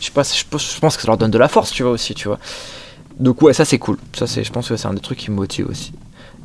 je 0.00 0.06
sais 0.06 0.10
pas 0.10 0.22
je 0.24 0.78
pense 0.80 0.96
que 0.96 1.02
ça 1.02 1.06
leur 1.06 1.18
donne 1.18 1.30
de 1.30 1.38
la 1.38 1.48
force 1.48 1.70
tu 1.70 1.82
vois 1.84 1.92
aussi 1.92 2.14
tu 2.14 2.26
vois 2.26 2.38
donc 3.18 3.42
ouais 3.42 3.52
ça 3.52 3.64
c'est 3.64 3.78
cool 3.78 3.98
ça 4.14 4.26
c'est 4.26 4.44
je 4.44 4.52
pense 4.52 4.68
que 4.68 4.76
c'est 4.76 4.86
un 4.88 4.94
des 4.94 5.00
trucs 5.00 5.18
qui 5.18 5.30
me 5.30 5.36
motive 5.36 5.68
aussi 5.68 5.92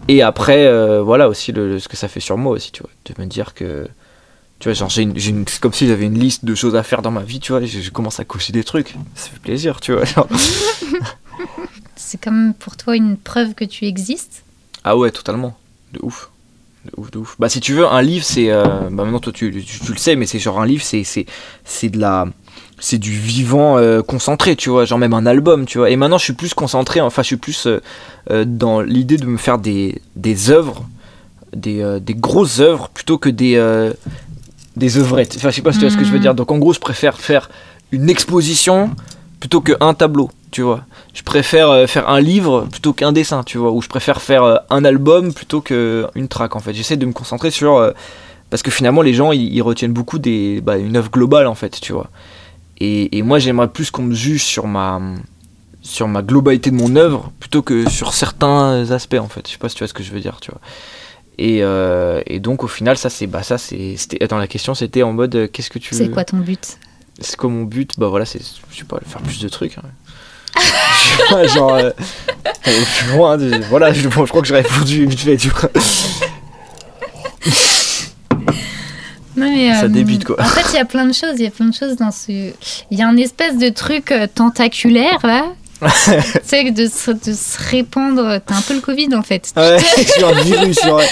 et 0.07 0.21
après 0.21 0.65
euh, 0.67 1.01
voilà 1.01 1.27
aussi 1.29 1.51
le, 1.51 1.67
le- 1.69 1.79
ce 1.79 1.87
que 1.87 1.97
ça 1.97 2.07
fait 2.07 2.19
sur 2.19 2.37
moi 2.37 2.53
aussi 2.53 2.71
tu 2.71 2.81
vois 2.83 2.91
de 3.05 3.21
me 3.21 3.27
dire 3.27 3.53
que 3.53 3.87
tu 4.59 4.67
vois 4.69 4.73
genre 4.73 4.89
j'ai 4.89 5.03
une, 5.03 5.15
une- 5.17 5.47
c'est 5.47 5.59
comme 5.61 5.73
si 5.73 5.87
j'avais 5.87 6.05
une 6.05 6.19
liste 6.19 6.45
de 6.45 6.55
choses 6.55 6.75
à 6.75 6.83
faire 6.83 7.01
dans 7.01 7.11
ma 7.11 7.23
vie 7.23 7.39
tu 7.39 7.51
vois 7.51 7.63
je, 7.65 7.79
je 7.79 7.89
commence 7.91 8.19
à 8.19 8.25
cocher 8.25 8.53
des 8.53 8.63
trucs 8.63 8.95
ça 9.15 9.29
fait 9.29 9.39
plaisir 9.39 9.79
tu 9.81 9.93
vois. 9.93 10.03
C'est 11.95 12.19
comme 12.19 12.53
pour 12.53 12.77
toi 12.77 12.95
une 12.95 13.17
preuve 13.17 13.53
que 13.53 13.65
tu 13.65 13.85
existes? 13.85 14.43
Ah 14.83 14.97
ouais, 14.97 15.11
totalement. 15.11 15.57
De 15.93 15.99
ouf. 16.01 16.29
De 16.85 16.91
ouf, 16.97 17.11
de 17.11 17.17
ouf. 17.19 17.35
Bah 17.39 17.49
si 17.49 17.59
tu 17.59 17.73
veux, 17.73 17.85
un 17.85 18.01
livre, 18.01 18.23
c'est... 18.25 18.49
euh, 18.49 18.89
bah 18.91 19.03
maintenant, 19.03 19.19
toi, 19.19 19.33
tu, 19.33 19.51
tu, 19.51 19.79
tu 19.79 19.91
le 19.91 19.97
sais, 19.97 20.15
mais 20.15 20.25
c'est 20.25 20.39
genre 20.39 20.59
un 20.59 20.65
livre, 20.65 20.83
c'est, 20.83 21.03
c'est, 21.03 21.25
c'est 21.65 21.89
de 21.89 21.99
la... 21.99 22.27
C'est 22.81 22.97
du 22.97 23.11
vivant 23.11 23.77
euh, 23.77 24.01
concentré, 24.01 24.55
tu 24.55 24.69
vois, 24.69 24.85
genre 24.85 24.97
même 24.99 25.13
un 25.13 25.25
album, 25.25 25.65
tu 25.65 25.77
vois. 25.79 25.89
Et 25.89 25.95
maintenant, 25.97 26.17
je 26.17 26.23
suis 26.23 26.33
plus 26.33 26.53
concentré, 26.53 27.01
enfin, 27.01 27.21
je 27.23 27.27
suis 27.27 27.37
plus 27.37 27.67
euh, 27.67 27.81
euh, 28.31 28.45
dans 28.47 28.79
l'idée 28.81 29.17
de 29.17 29.25
me 29.25 29.37
faire 29.37 29.57
des, 29.57 30.01
des 30.15 30.49
œuvres, 30.49 30.85
des, 31.55 31.81
euh, 31.81 31.99
des 31.99 32.13
grosses 32.13 32.59
œuvres, 32.59 32.89
plutôt 32.89 33.17
que 33.17 33.29
des, 33.29 33.55
des 34.77 34.97
œuvrettes. 34.97 35.33
Enfin, 35.37 35.49
je 35.49 35.55
sais 35.57 35.61
pas 35.61 35.73
si 35.73 35.79
tu 35.79 35.85
vois 35.85 35.91
ce 35.91 35.97
que 35.97 36.05
je 36.05 36.09
veux 36.09 36.17
Mhm. 36.17 36.21
dire. 36.21 36.35
Donc, 36.35 36.51
en 36.51 36.57
gros, 36.57 36.73
je 36.73 36.79
préfère 36.79 37.17
faire 37.19 37.49
une 37.91 38.09
exposition 38.09 38.91
plutôt 39.41 39.59
qu'un 39.61 39.93
tableau, 39.93 40.29
tu 40.51 40.61
vois. 40.61 40.81
Je 41.13 41.23
préfère 41.23 41.89
faire 41.89 42.07
un 42.09 42.21
livre 42.21 42.67
plutôt 42.71 42.93
qu'un 42.93 43.11
dessin, 43.11 43.43
tu 43.43 43.57
vois. 43.57 43.71
Ou 43.71 43.81
je 43.81 43.87
préfère 43.89 44.21
faire 44.21 44.61
un 44.69 44.85
album 44.85 45.33
plutôt 45.33 45.59
qu'une 45.59 46.27
track, 46.29 46.55
en 46.55 46.59
fait. 46.59 46.73
J'essaie 46.73 46.97
de 46.97 47.05
me 47.05 47.11
concentrer 47.13 47.51
sur... 47.51 47.91
parce 48.49 48.63
que 48.63 48.71
finalement, 48.71 49.01
les 49.01 49.13
gens, 49.13 49.31
ils, 49.33 49.53
ils 49.53 49.61
retiennent 49.61 49.91
beaucoup 49.93 50.17
des, 50.19 50.61
bah, 50.61 50.77
une 50.77 50.95
œuvre 50.95 51.09
globale, 51.11 51.47
en 51.47 51.55
fait, 51.55 51.79
tu 51.81 51.91
vois. 51.93 52.09
Et, 52.79 53.17
et 53.17 53.21
moi, 53.23 53.39
j'aimerais 53.39 53.67
plus 53.69 53.91
qu'on 53.91 54.03
me 54.03 54.15
juge 54.15 54.43
sur 54.43 54.67
ma, 54.67 55.01
sur 55.81 56.07
ma 56.07 56.21
globalité 56.21 56.71
de 56.71 56.75
mon 56.75 56.95
œuvre 56.95 57.31
plutôt 57.39 57.61
que 57.61 57.89
sur 57.89 58.13
certains 58.13 58.89
aspects, 58.91 59.15
en 59.19 59.27
fait. 59.27 59.45
Je 59.47 59.53
sais 59.53 59.57
pas 59.57 59.69
si 59.69 59.75
tu 59.75 59.79
vois 59.83 59.87
ce 59.89 59.93
que 59.93 60.03
je 60.03 60.11
veux 60.11 60.19
dire, 60.21 60.37
tu 60.41 60.51
vois. 60.51 60.61
Et, 61.37 61.59
euh, 61.63 62.21
et 62.27 62.39
donc, 62.39 62.63
au 62.63 62.67
final, 62.67 62.97
ça, 62.97 63.09
c'est... 63.09 63.27
Bah, 63.27 63.43
ça, 63.43 63.57
c'est... 63.57 63.95
c'était- 63.97 64.23
Attends, 64.23 64.37
la 64.37 64.47
question, 64.47 64.73
c'était 64.75 65.03
en 65.03 65.13
mode... 65.13 65.35
euh, 65.35 65.47
Qu'est-ce 65.51 65.69
que 65.69 65.79
tu 65.79 65.95
C'est 65.95 66.09
quoi 66.09 66.23
ton 66.25 66.37
but? 66.37 66.77
C'est 67.21 67.35
quoi 67.35 67.49
mon 67.49 67.63
but? 67.63 67.93
Bah 67.99 68.07
voilà, 68.07 68.23
c'est, 68.25 68.39
je 68.71 68.77
sais 68.77 68.85
pas, 68.85 68.97
faire 69.05 69.21
plus 69.21 69.39
de 69.41 69.49
trucs. 69.49 69.77
hein. 69.77 69.81
je 70.59 71.17
sais 71.17 71.29
pas, 71.29 71.47
genre, 71.47 71.73
euh, 71.75 71.91
plus 72.63 73.11
loin. 73.13 73.37
de- 73.37 73.61
voilà, 73.69 73.91
je, 73.93 74.07
bon, 74.07 74.25
je 74.25 74.29
crois 74.29 74.41
que 74.41 74.47
j'ai 74.47 74.55
répondu 74.55 75.05
vite 75.05 75.19
fait, 75.19 75.35
tu 75.37 75.49
vois. 75.49 75.69
Non, 79.39 79.51
mais, 79.51 79.73
Ça 79.73 79.83
euh, 79.85 79.87
débite, 79.87 80.25
quoi. 80.25 80.35
En 80.39 80.45
fait, 80.45 80.65
il 80.73 80.75
y 80.75 80.79
a 80.79 80.85
plein 80.85 81.05
de 81.05 81.13
choses. 81.13 81.35
Il 81.37 81.43
y 81.43 81.47
a 81.47 81.51
plein 81.51 81.67
de 81.67 81.73
choses 81.73 81.95
dans 81.95 82.11
ce. 82.11 82.31
Il 82.31 82.97
y 82.97 83.01
a 83.01 83.07
un 83.07 83.17
espèce 83.17 83.57
de 83.57 83.69
truc 83.69 84.11
euh, 84.11 84.27
tentaculaire 84.33 85.19
là. 85.23 85.45
tu 85.81 85.87
sais, 86.43 86.71
de, 86.71 86.87
se- 86.87 87.11
de 87.11 87.33
se 87.33 87.57
répandre. 87.71 88.39
T'as 88.45 88.55
un 88.55 88.61
peu 88.61 88.73
le 88.73 88.81
Covid 88.81 89.15
en 89.15 89.21
fait. 89.23 89.51
Ouais, 89.55 89.77
sur 90.17 90.27
un 90.27 90.41
virus, 90.41 90.77
ouais. 90.83 91.07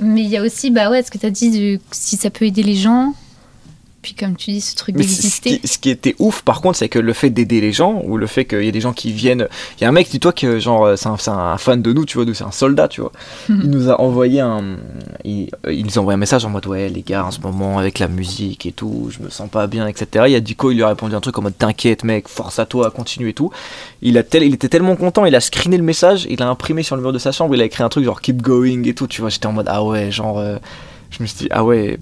Mais 0.00 0.22
il 0.22 0.28
y 0.28 0.36
a 0.36 0.42
aussi, 0.42 0.70
bah 0.70 0.90
ouais, 0.90 1.02
ce 1.04 1.10
que 1.10 1.18
t'as 1.18 1.30
dit, 1.30 1.50
de, 1.50 1.80
si 1.92 2.16
ça 2.16 2.30
peut 2.30 2.44
aider 2.44 2.62
les 2.64 2.74
gens. 2.74 3.14
Puis 4.02 4.14
comme 4.14 4.34
tu 4.34 4.50
dis, 4.50 4.60
ce 4.60 4.74
truc 4.74 4.96
ce 4.96 5.00
d'exister. 5.00 5.60
qui, 5.60 5.68
ce 5.68 5.78
qui 5.78 5.88
était 5.88 6.16
ouf, 6.18 6.42
par 6.42 6.60
contre, 6.60 6.76
c'est 6.76 6.88
que 6.88 6.98
le 6.98 7.12
fait 7.12 7.30
d'aider 7.30 7.60
les 7.60 7.72
gens, 7.72 8.02
ou 8.04 8.16
le 8.16 8.26
fait 8.26 8.44
qu'il 8.44 8.64
y 8.64 8.68
ait 8.68 8.72
des 8.72 8.80
gens 8.80 8.92
qui 8.92 9.12
viennent. 9.12 9.46
Il 9.78 9.82
y 9.82 9.86
a 9.86 9.88
un 9.88 9.92
mec, 9.92 10.10
dis-toi 10.10 10.32
que 10.32 10.58
genre, 10.58 10.84
euh, 10.86 10.96
c'est 10.96 11.08
un, 11.08 11.56
fan 11.56 11.80
de 11.80 11.92
nous, 11.92 12.04
tu 12.04 12.18
vois, 12.18 12.24
nous, 12.24 12.34
c'est 12.34 12.42
un 12.42 12.50
soldat, 12.50 12.88
tu 12.88 13.00
vois. 13.00 13.12
Il 13.48 13.70
nous 13.70 13.88
a 13.88 14.00
envoyé 14.00 14.40
un. 14.40 14.76
Il, 15.24 15.50
euh, 15.66 15.72
il 15.72 15.86
nous 15.86 15.98
a 15.98 16.00
envoyé 16.00 16.14
un 16.14 16.18
message 16.18 16.44
en 16.44 16.50
mode, 16.50 16.66
ouais, 16.66 16.88
les 16.88 17.02
gars, 17.02 17.24
en 17.24 17.30
ce 17.30 17.40
moment, 17.40 17.78
avec 17.78 18.00
la 18.00 18.08
musique 18.08 18.66
et 18.66 18.72
tout, 18.72 19.08
je 19.10 19.22
me 19.22 19.30
sens 19.30 19.48
pas 19.48 19.68
bien, 19.68 19.86
etc. 19.86 20.24
Il 20.26 20.32
y 20.32 20.36
a 20.36 20.40
Dico, 20.40 20.72
il 20.72 20.76
lui 20.76 20.82
a 20.82 20.88
répondu 20.88 21.14
un 21.14 21.20
truc 21.20 21.38
en 21.38 21.42
mode, 21.42 21.56
t'inquiète, 21.56 22.02
mec, 22.02 22.28
force 22.28 22.58
à 22.58 22.66
toi, 22.66 22.90
continue 22.90 23.28
et 23.28 23.34
tout. 23.34 23.50
Il, 24.02 24.18
a 24.18 24.24
tel, 24.24 24.42
il 24.42 24.54
était 24.54 24.68
tellement 24.68 24.96
content, 24.96 25.26
il 25.26 25.34
a 25.36 25.40
screené 25.40 25.76
le 25.76 25.84
message, 25.84 26.26
il 26.28 26.42
a 26.42 26.48
imprimé 26.48 26.82
sur 26.82 26.96
le 26.96 27.02
mur 27.02 27.12
de 27.12 27.18
sa 27.18 27.30
chambre, 27.30 27.54
il 27.54 27.60
a 27.60 27.64
écrit 27.64 27.84
un 27.84 27.88
truc 27.88 28.04
genre, 28.04 28.20
keep 28.20 28.42
going 28.42 28.82
et 28.82 28.94
tout, 28.94 29.06
tu 29.06 29.20
vois. 29.20 29.30
J'étais 29.30 29.46
en 29.46 29.52
mode, 29.52 29.66
ah 29.68 29.84
ouais, 29.84 30.10
genre. 30.10 30.40
euh, 30.40 30.58
je 31.12 31.22
me 31.22 31.26
suis 31.26 31.38
dit, 31.38 31.48
ah 31.50 31.62
ouais, 31.62 31.98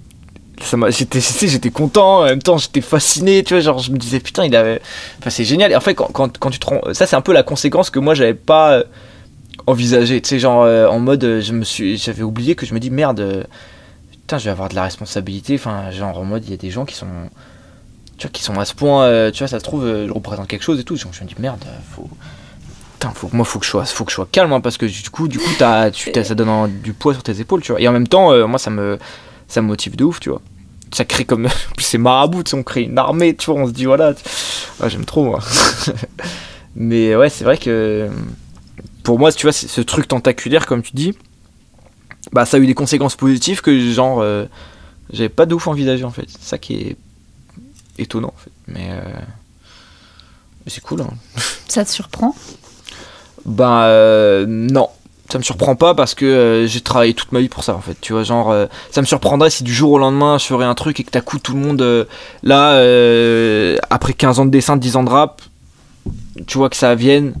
ça 0.63 0.77
m'a 0.77 0.89
j'étais 0.89 1.19
j'étais 1.21 1.69
content 1.69 2.19
en 2.19 2.25
même 2.25 2.41
temps 2.41 2.57
j'étais 2.57 2.81
fasciné 2.81 3.43
tu 3.43 3.53
vois 3.53 3.61
genre 3.61 3.79
je 3.79 3.91
me 3.91 3.97
disais 3.97 4.19
putain 4.19 4.45
il 4.45 4.55
avait 4.55 4.81
enfin 5.19 5.29
c'est 5.29 5.43
génial 5.43 5.71
et 5.71 5.75
en 5.75 5.81
fait 5.81 5.95
quand, 5.95 6.07
quand, 6.11 6.37
quand 6.37 6.49
tu 6.49 6.59
te 6.59 6.93
ça 6.93 7.05
c'est 7.05 7.15
un 7.15 7.21
peu 7.21 7.33
la 7.33 7.43
conséquence 7.43 7.89
que 7.89 7.99
moi 7.99 8.13
j'avais 8.13 8.33
pas 8.33 8.73
euh, 8.73 8.83
envisagé 9.67 10.21
tu 10.21 10.29
sais 10.29 10.39
genre 10.39 10.63
euh, 10.63 10.87
en 10.87 10.99
mode 10.99 11.23
euh, 11.23 11.41
je 11.41 11.53
me 11.53 11.63
suis 11.63 11.97
j'avais 11.97 12.23
oublié 12.23 12.55
que 12.55 12.65
je 12.65 12.73
me 12.73 12.79
dis 12.79 12.89
merde 12.89 13.47
putain 14.11 14.37
je 14.37 14.45
vais 14.45 14.51
avoir 14.51 14.69
de 14.69 14.75
la 14.75 14.83
responsabilité 14.83 15.55
enfin 15.55 15.91
genre 15.91 16.17
en 16.17 16.23
mode 16.23 16.45
il 16.45 16.51
y 16.51 16.53
a 16.53 16.57
des 16.57 16.71
gens 16.71 16.85
qui 16.85 16.95
sont 16.95 17.07
tu 18.17 18.27
vois 18.27 18.31
qui 18.31 18.43
sont 18.43 18.59
à 18.59 18.65
ce 18.65 18.73
point 18.73 19.31
tu 19.31 19.39
vois 19.39 19.47
ça 19.47 19.59
se 19.59 19.63
trouve 19.63 19.85
je 19.85 20.11
représente 20.11 20.47
quelque 20.47 20.63
chose 20.63 20.79
et 20.79 20.83
tout 20.83 20.95
genre, 20.95 21.11
je 21.13 21.23
me 21.23 21.27
dis 21.27 21.35
merde 21.39 21.63
faut 21.95 22.09
putain, 22.93 23.13
faut, 23.15 23.29
moi, 23.33 23.45
faut 23.45 23.57
que 23.57 23.65
je 23.65 23.71
sois, 23.71 23.83
faut 23.85 24.05
que 24.05 24.11
je 24.11 24.15
sois 24.15 24.27
calme, 24.31 24.53
hein, 24.53 24.61
parce 24.61 24.77
que 24.77 24.85
du 24.85 25.09
coup, 25.09 25.27
du 25.27 25.39
coup, 25.39 25.49
t'as, 25.57 25.89
tu, 25.89 26.11
t'as- 26.11 26.23
ça 26.23 26.35
donne 26.35 26.71
du 26.83 26.93
poids 26.93 27.13
sur 27.15 27.23
tes 27.23 27.39
épaules, 27.39 27.63
tu 27.63 27.71
vois. 27.71 27.81
Et 27.81 27.87
en 27.87 27.91
même 27.91 28.07
temps, 28.07 28.47
moi, 28.47 28.59
ça 28.59 28.69
me, 28.69 28.99
ça 29.47 29.59
me 29.63 29.65
motive 29.67 29.95
de 29.95 30.03
ouf, 30.03 30.19
tu 30.19 30.29
vois. 30.29 30.39
Ça 30.93 31.05
crée 31.05 31.25
comme, 31.25 31.47
c'est 31.79 31.97
marabout, 31.97 32.43
on 32.53 32.63
crée 32.63 32.83
une 32.83 32.97
armée, 32.97 33.35
tu 33.35 33.51
vois. 33.51 33.61
On 33.61 33.67
se 33.67 33.71
dit 33.71 33.85
voilà, 33.85 34.13
Ah, 34.81 34.89
j'aime 34.89 35.05
trop 35.05 35.23
moi. 35.23 35.39
Mais 36.75 37.15
ouais, 37.15 37.29
c'est 37.29 37.43
vrai 37.43 37.57
que 37.57 38.09
pour 39.03 39.19
moi, 39.19 39.31
tu 39.31 39.45
vois, 39.45 39.51
ce 39.51 39.81
truc 39.81 40.07
tentaculaire, 40.07 40.65
comme 40.65 40.81
tu 40.81 40.91
dis, 40.93 41.13
bah, 42.31 42.45
ça 42.45 42.57
a 42.57 42.59
eu 42.59 42.67
des 42.67 42.73
conséquences 42.73 43.15
positives 43.15 43.61
que 43.61 43.77
genre, 43.91 44.21
euh, 44.21 44.45
j'avais 45.11 45.29
pas 45.29 45.45
de 45.45 45.53
ouf 45.53 45.67
envisagé 45.67 46.03
en 46.03 46.11
fait. 46.11 46.25
C'est 46.27 46.43
ça 46.43 46.57
qui 46.57 46.75
est 46.75 46.97
étonnant 47.97 48.33
en 48.35 48.39
fait. 48.39 48.51
Mais, 48.67 48.89
euh, 48.91 49.19
mais 50.65 50.71
c'est 50.71 50.81
cool. 50.81 51.01
Hein. 51.01 51.09
Ça 51.67 51.83
te 51.83 51.89
surprend? 51.89 52.35
Bah 53.45 53.85
euh, 53.85 54.45
non, 54.47 54.89
ça 55.31 55.37
me 55.37 55.43
surprend 55.43 55.75
pas 55.75 55.95
parce 55.95 56.13
que 56.13 56.25
euh, 56.25 56.67
j'ai 56.67 56.81
travaillé 56.81 57.13
toute 57.13 57.31
ma 57.31 57.39
vie 57.39 57.47
pour 57.47 57.63
ça 57.63 57.73
en 57.73 57.79
fait. 57.79 57.95
Tu 58.01 58.11
vois, 58.11 58.23
genre 58.23 58.51
euh, 58.51 58.65
ça 58.91 58.99
me 58.99 59.05
surprendrait 59.05 59.49
si 59.49 59.63
du 59.63 59.73
jour 59.73 59.91
au 59.93 59.97
lendemain 59.97 60.37
je 60.37 60.45
ferais 60.45 60.65
un 60.65 60.75
truc 60.75 60.99
et 60.99 61.03
que 61.03 61.11
d'un 61.11 61.21
coup 61.21 61.39
tout 61.39 61.53
le 61.53 61.59
monde 61.59 61.81
euh, 61.81 62.05
là 62.43 63.79
après 63.89 64.11
15 64.13 64.39
ans 64.39 64.45
de 64.45 64.51
dessin, 64.51 64.75
10 64.75 64.97
ans 64.97 65.03
de 65.03 65.09
rap, 65.09 65.41
tu 66.47 66.57
vois 66.57 66.69
que 66.69 66.75
ça 66.75 66.95
vienne. 66.95 67.33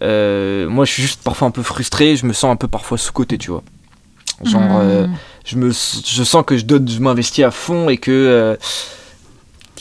moi 0.00 0.84
je 0.84 0.90
suis 0.92 1.02
juste 1.02 1.22
parfois 1.22 1.46
un 1.46 1.52
peu 1.52 1.62
frustré, 1.62 2.16
je 2.16 2.26
me 2.26 2.32
sens 2.32 2.52
un 2.52 2.56
peu 2.56 2.66
parfois 2.66 2.98
sous 2.98 3.12
côté, 3.12 3.38
tu 3.38 3.52
vois. 3.52 3.62
Genre 4.42 4.78
euh, 4.80 5.06
je 5.44 5.56
me 5.56 5.70
je 5.70 6.24
sens 6.24 6.44
que 6.44 6.56
je 6.56 6.64
donne 6.64 6.88
je 6.88 6.98
m'investis 6.98 7.44
à 7.44 7.52
fond 7.52 7.88
et 7.90 7.98
que 7.98 8.58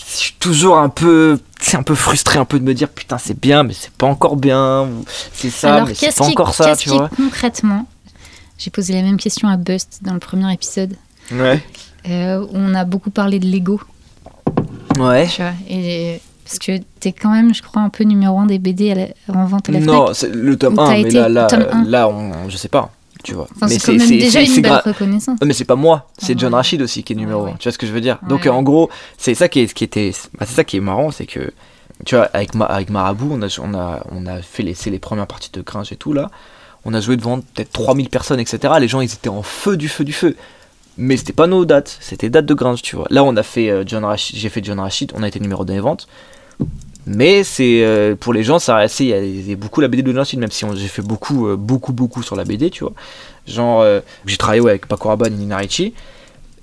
je 0.08 0.16
suis 0.18 0.34
toujours 0.40 0.78
un 0.78 0.90
peu 0.90 1.40
c'est 1.62 1.78
un 1.78 1.84
peu 1.84 1.96
frustré 1.96 2.40
un 2.40 2.46
peu 2.46 2.60
de 2.60 2.64
me 2.64 2.74
dire 2.74 2.90
putain 2.90 3.18
c'est 3.18 3.40
bien 3.40 3.64
mais 3.64 3.74
c'est 3.74 3.92
pas 3.92 4.08
encore 4.08 4.36
bien 4.38 4.88
c'est 5.34 5.50
ça 5.50 5.76
Alors, 5.76 5.88
mais 5.88 5.94
c'est 5.94 6.16
pas 6.18 6.26
qui, 6.26 6.32
encore 6.32 6.54
ça 6.54 6.76
tu 6.76 6.90
vois. 6.90 7.10
concrètement 7.16 7.86
J'ai 8.58 8.70
posé 8.72 8.94
la 8.94 9.02
même 9.02 9.18
question 9.18 9.48
à 9.50 9.58
Bust 9.58 10.00
dans 10.02 10.14
le 10.14 10.20
premier 10.20 10.52
épisode. 10.54 10.96
ouais. 11.32 11.62
Euh, 12.10 12.40
où 12.42 12.50
on 12.54 12.74
a 12.76 12.86
beaucoup 12.86 13.10
parlé 13.10 13.40
de 13.40 13.46
l'ego, 13.46 13.82
ouais. 15.00 15.28
Tu 15.28 15.42
vois. 15.42 15.52
Et, 15.70 16.22
parce 16.46 16.58
que 16.60 16.80
t'es 17.00 17.12
quand 17.12 17.30
même, 17.30 17.54
je 17.54 17.62
crois, 17.62 17.82
un 17.82 17.90
peu 17.90 18.06
numéro 18.06 18.40
un 18.40 18.46
des 18.46 18.58
BD 18.58 18.92
à 18.92 18.96
la- 18.96 19.08
en 19.36 19.46
vente 19.46 19.68
à 19.70 19.74
la 19.74 19.80
non 19.82 20.08
c'est 20.14 20.34
le 20.34 20.58
tome 20.58 20.78
Ou 20.78 20.82
1 20.82 20.86
t'as 20.86 20.92
mais 20.94 21.02
été 21.02 21.12
là 21.30 21.48
là, 21.86 22.08
on, 22.10 22.50
je 22.50 22.58
sais 22.58 22.70
pas 22.70 22.92
tu 23.24 23.34
vois 23.34 23.48
Enfin, 23.56 23.68
mais 23.68 23.80
c'est 23.80 23.98
déjà 23.98 24.42
une 24.42 24.62
belle 24.62 24.82
reconnaissance. 24.86 25.40
mais 25.46 25.54
c'est 25.54 25.66
pas 25.66 25.76
moi, 25.76 26.08
c'est. 26.18 26.38
John 26.40 26.54
Rachid 26.54 26.82
aussi 26.82 27.04
qui 27.04 27.14
est 27.14 27.16
numéro 27.16 27.44
Ouais, 27.44 27.50
1. 27.50 27.52
ouais. 27.54 27.58
Tu 27.60 27.64
vois 27.68 27.72
ce 27.74 27.78
que 27.78 27.88
je 27.88 27.92
veux 27.92 28.02
dire 28.02 28.18
Donc 28.28 28.46
en 28.48 28.64
gros, 28.64 28.90
c'est 29.18 29.36
ça 29.36 29.50
qui 29.50 29.60
est, 29.62 29.74
qui 29.74 29.84
était, 29.84 30.12
bah, 30.38 30.46
c'est 30.48 30.56
ça 30.56 30.64
qui 30.64 30.78
est 30.78 30.82
marrant, 30.82 31.12
c'est 31.12 31.26
que 31.26 31.52
tu 32.06 32.16
vois 32.16 32.26
avec 32.34 32.56
ma, 32.56 32.66
avec 32.66 32.90
Marabout, 32.90 33.30
on 33.34 33.42
a, 33.42 33.48
on 33.62 33.74
a, 33.74 34.04
on 34.12 34.26
a 34.26 34.42
fait 34.42 34.64
les, 34.64 34.76
les 34.86 35.00
premières 35.00 35.28
parties 35.28 35.52
de 35.52 35.62
Gringe 35.62 35.92
et 35.92 35.98
tout 35.98 36.14
là. 36.14 36.30
On 36.86 36.94
a 36.94 37.02
joué 37.02 37.18
devant 37.18 37.42
peut-être 37.42 37.74
3000 37.74 38.10
personnes, 38.10 38.40
etc. 38.40 38.74
Les 38.80 38.88
gens 38.88 39.02
ils 39.02 39.12
étaient 39.14 39.28
en 39.30 39.44
feu 39.44 39.76
du 39.76 39.90
feu 39.90 40.06
du 40.06 40.14
feu. 40.14 40.38
Mais 40.98 41.18
c'était 41.18 41.34
pas 41.34 41.48
nos 41.48 41.66
dates, 41.66 41.98
c'était 42.00 42.30
dates 42.30 42.46
de 42.46 42.54
Gringe, 42.54 42.82
tu 42.82 42.96
vois. 42.96 43.08
Là 43.10 43.24
on 43.26 43.36
a 43.36 43.44
fait 43.44 43.70
euh, 43.70 43.84
John 43.86 44.06
Rachid, 44.06 44.38
j'ai 44.38 44.48
fait 44.50 44.64
John 44.64 44.80
Rachid, 44.80 45.12
on 45.16 45.24
a 45.24 45.28
été 45.28 45.40
numéro 45.42 45.66
2 45.66 45.74
des 45.74 45.80
ventes. 45.82 46.08
Mais 47.08 47.44
c'est 47.44 47.84
euh, 47.84 48.16
pour 48.16 48.34
les 48.34 48.44
gens, 48.44 48.60
ça 48.60 48.86
il 49.00 49.06
y 49.08 49.14
a- 49.14 49.24
il 49.24 49.50
y 49.50 49.54
a 49.54 49.56
beaucoup 49.56 49.82
la 49.82 49.88
BD 49.88 50.04
de 50.04 50.16
Rachid, 50.18 50.38
même 50.40 50.52
si 50.52 50.66
on- 50.66 50.76
j'ai 50.76 50.88
fait 50.88 51.02
beaucoup, 51.02 51.48
euh, 51.48 51.56
beaucoup, 51.56 51.94
beaucoup 51.94 52.22
sur 52.24 52.36
la 52.36 52.44
BD, 52.44 52.70
tu 52.70 52.84
vois. 52.84 52.94
Genre, 53.48 53.82
euh, 53.82 54.00
j'ai 54.26 54.38
travaillé 54.38 54.62
ouais, 54.62 54.72
avec 54.72 54.86
Paco 54.88 55.10
Rabanne 55.10 55.34
et 55.34 55.38
Nina 55.38 55.58
Ricci. 55.58 55.94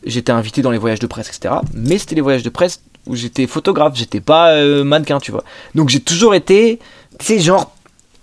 J'étais 0.04 0.30
invité 0.32 0.62
dans 0.62 0.70
les 0.70 0.78
voyages 0.78 1.00
de 1.00 1.06
presse, 1.08 1.28
etc. 1.28 1.54
Mais 1.74 1.98
c'était 1.98 2.14
les 2.14 2.20
voyages 2.20 2.44
de 2.44 2.50
presse 2.50 2.80
où 3.08 3.16
j'étais 3.16 3.46
photographe, 3.48 3.94
j'étais 3.96 4.20
pas 4.20 4.54
mannequin, 4.84 5.18
tu 5.18 5.32
vois. 5.32 5.42
Donc 5.74 5.88
j'ai 5.88 6.00
toujours 6.00 6.34
été, 6.34 6.78
tu 7.18 7.26
sais, 7.26 7.38
genre, 7.40 7.72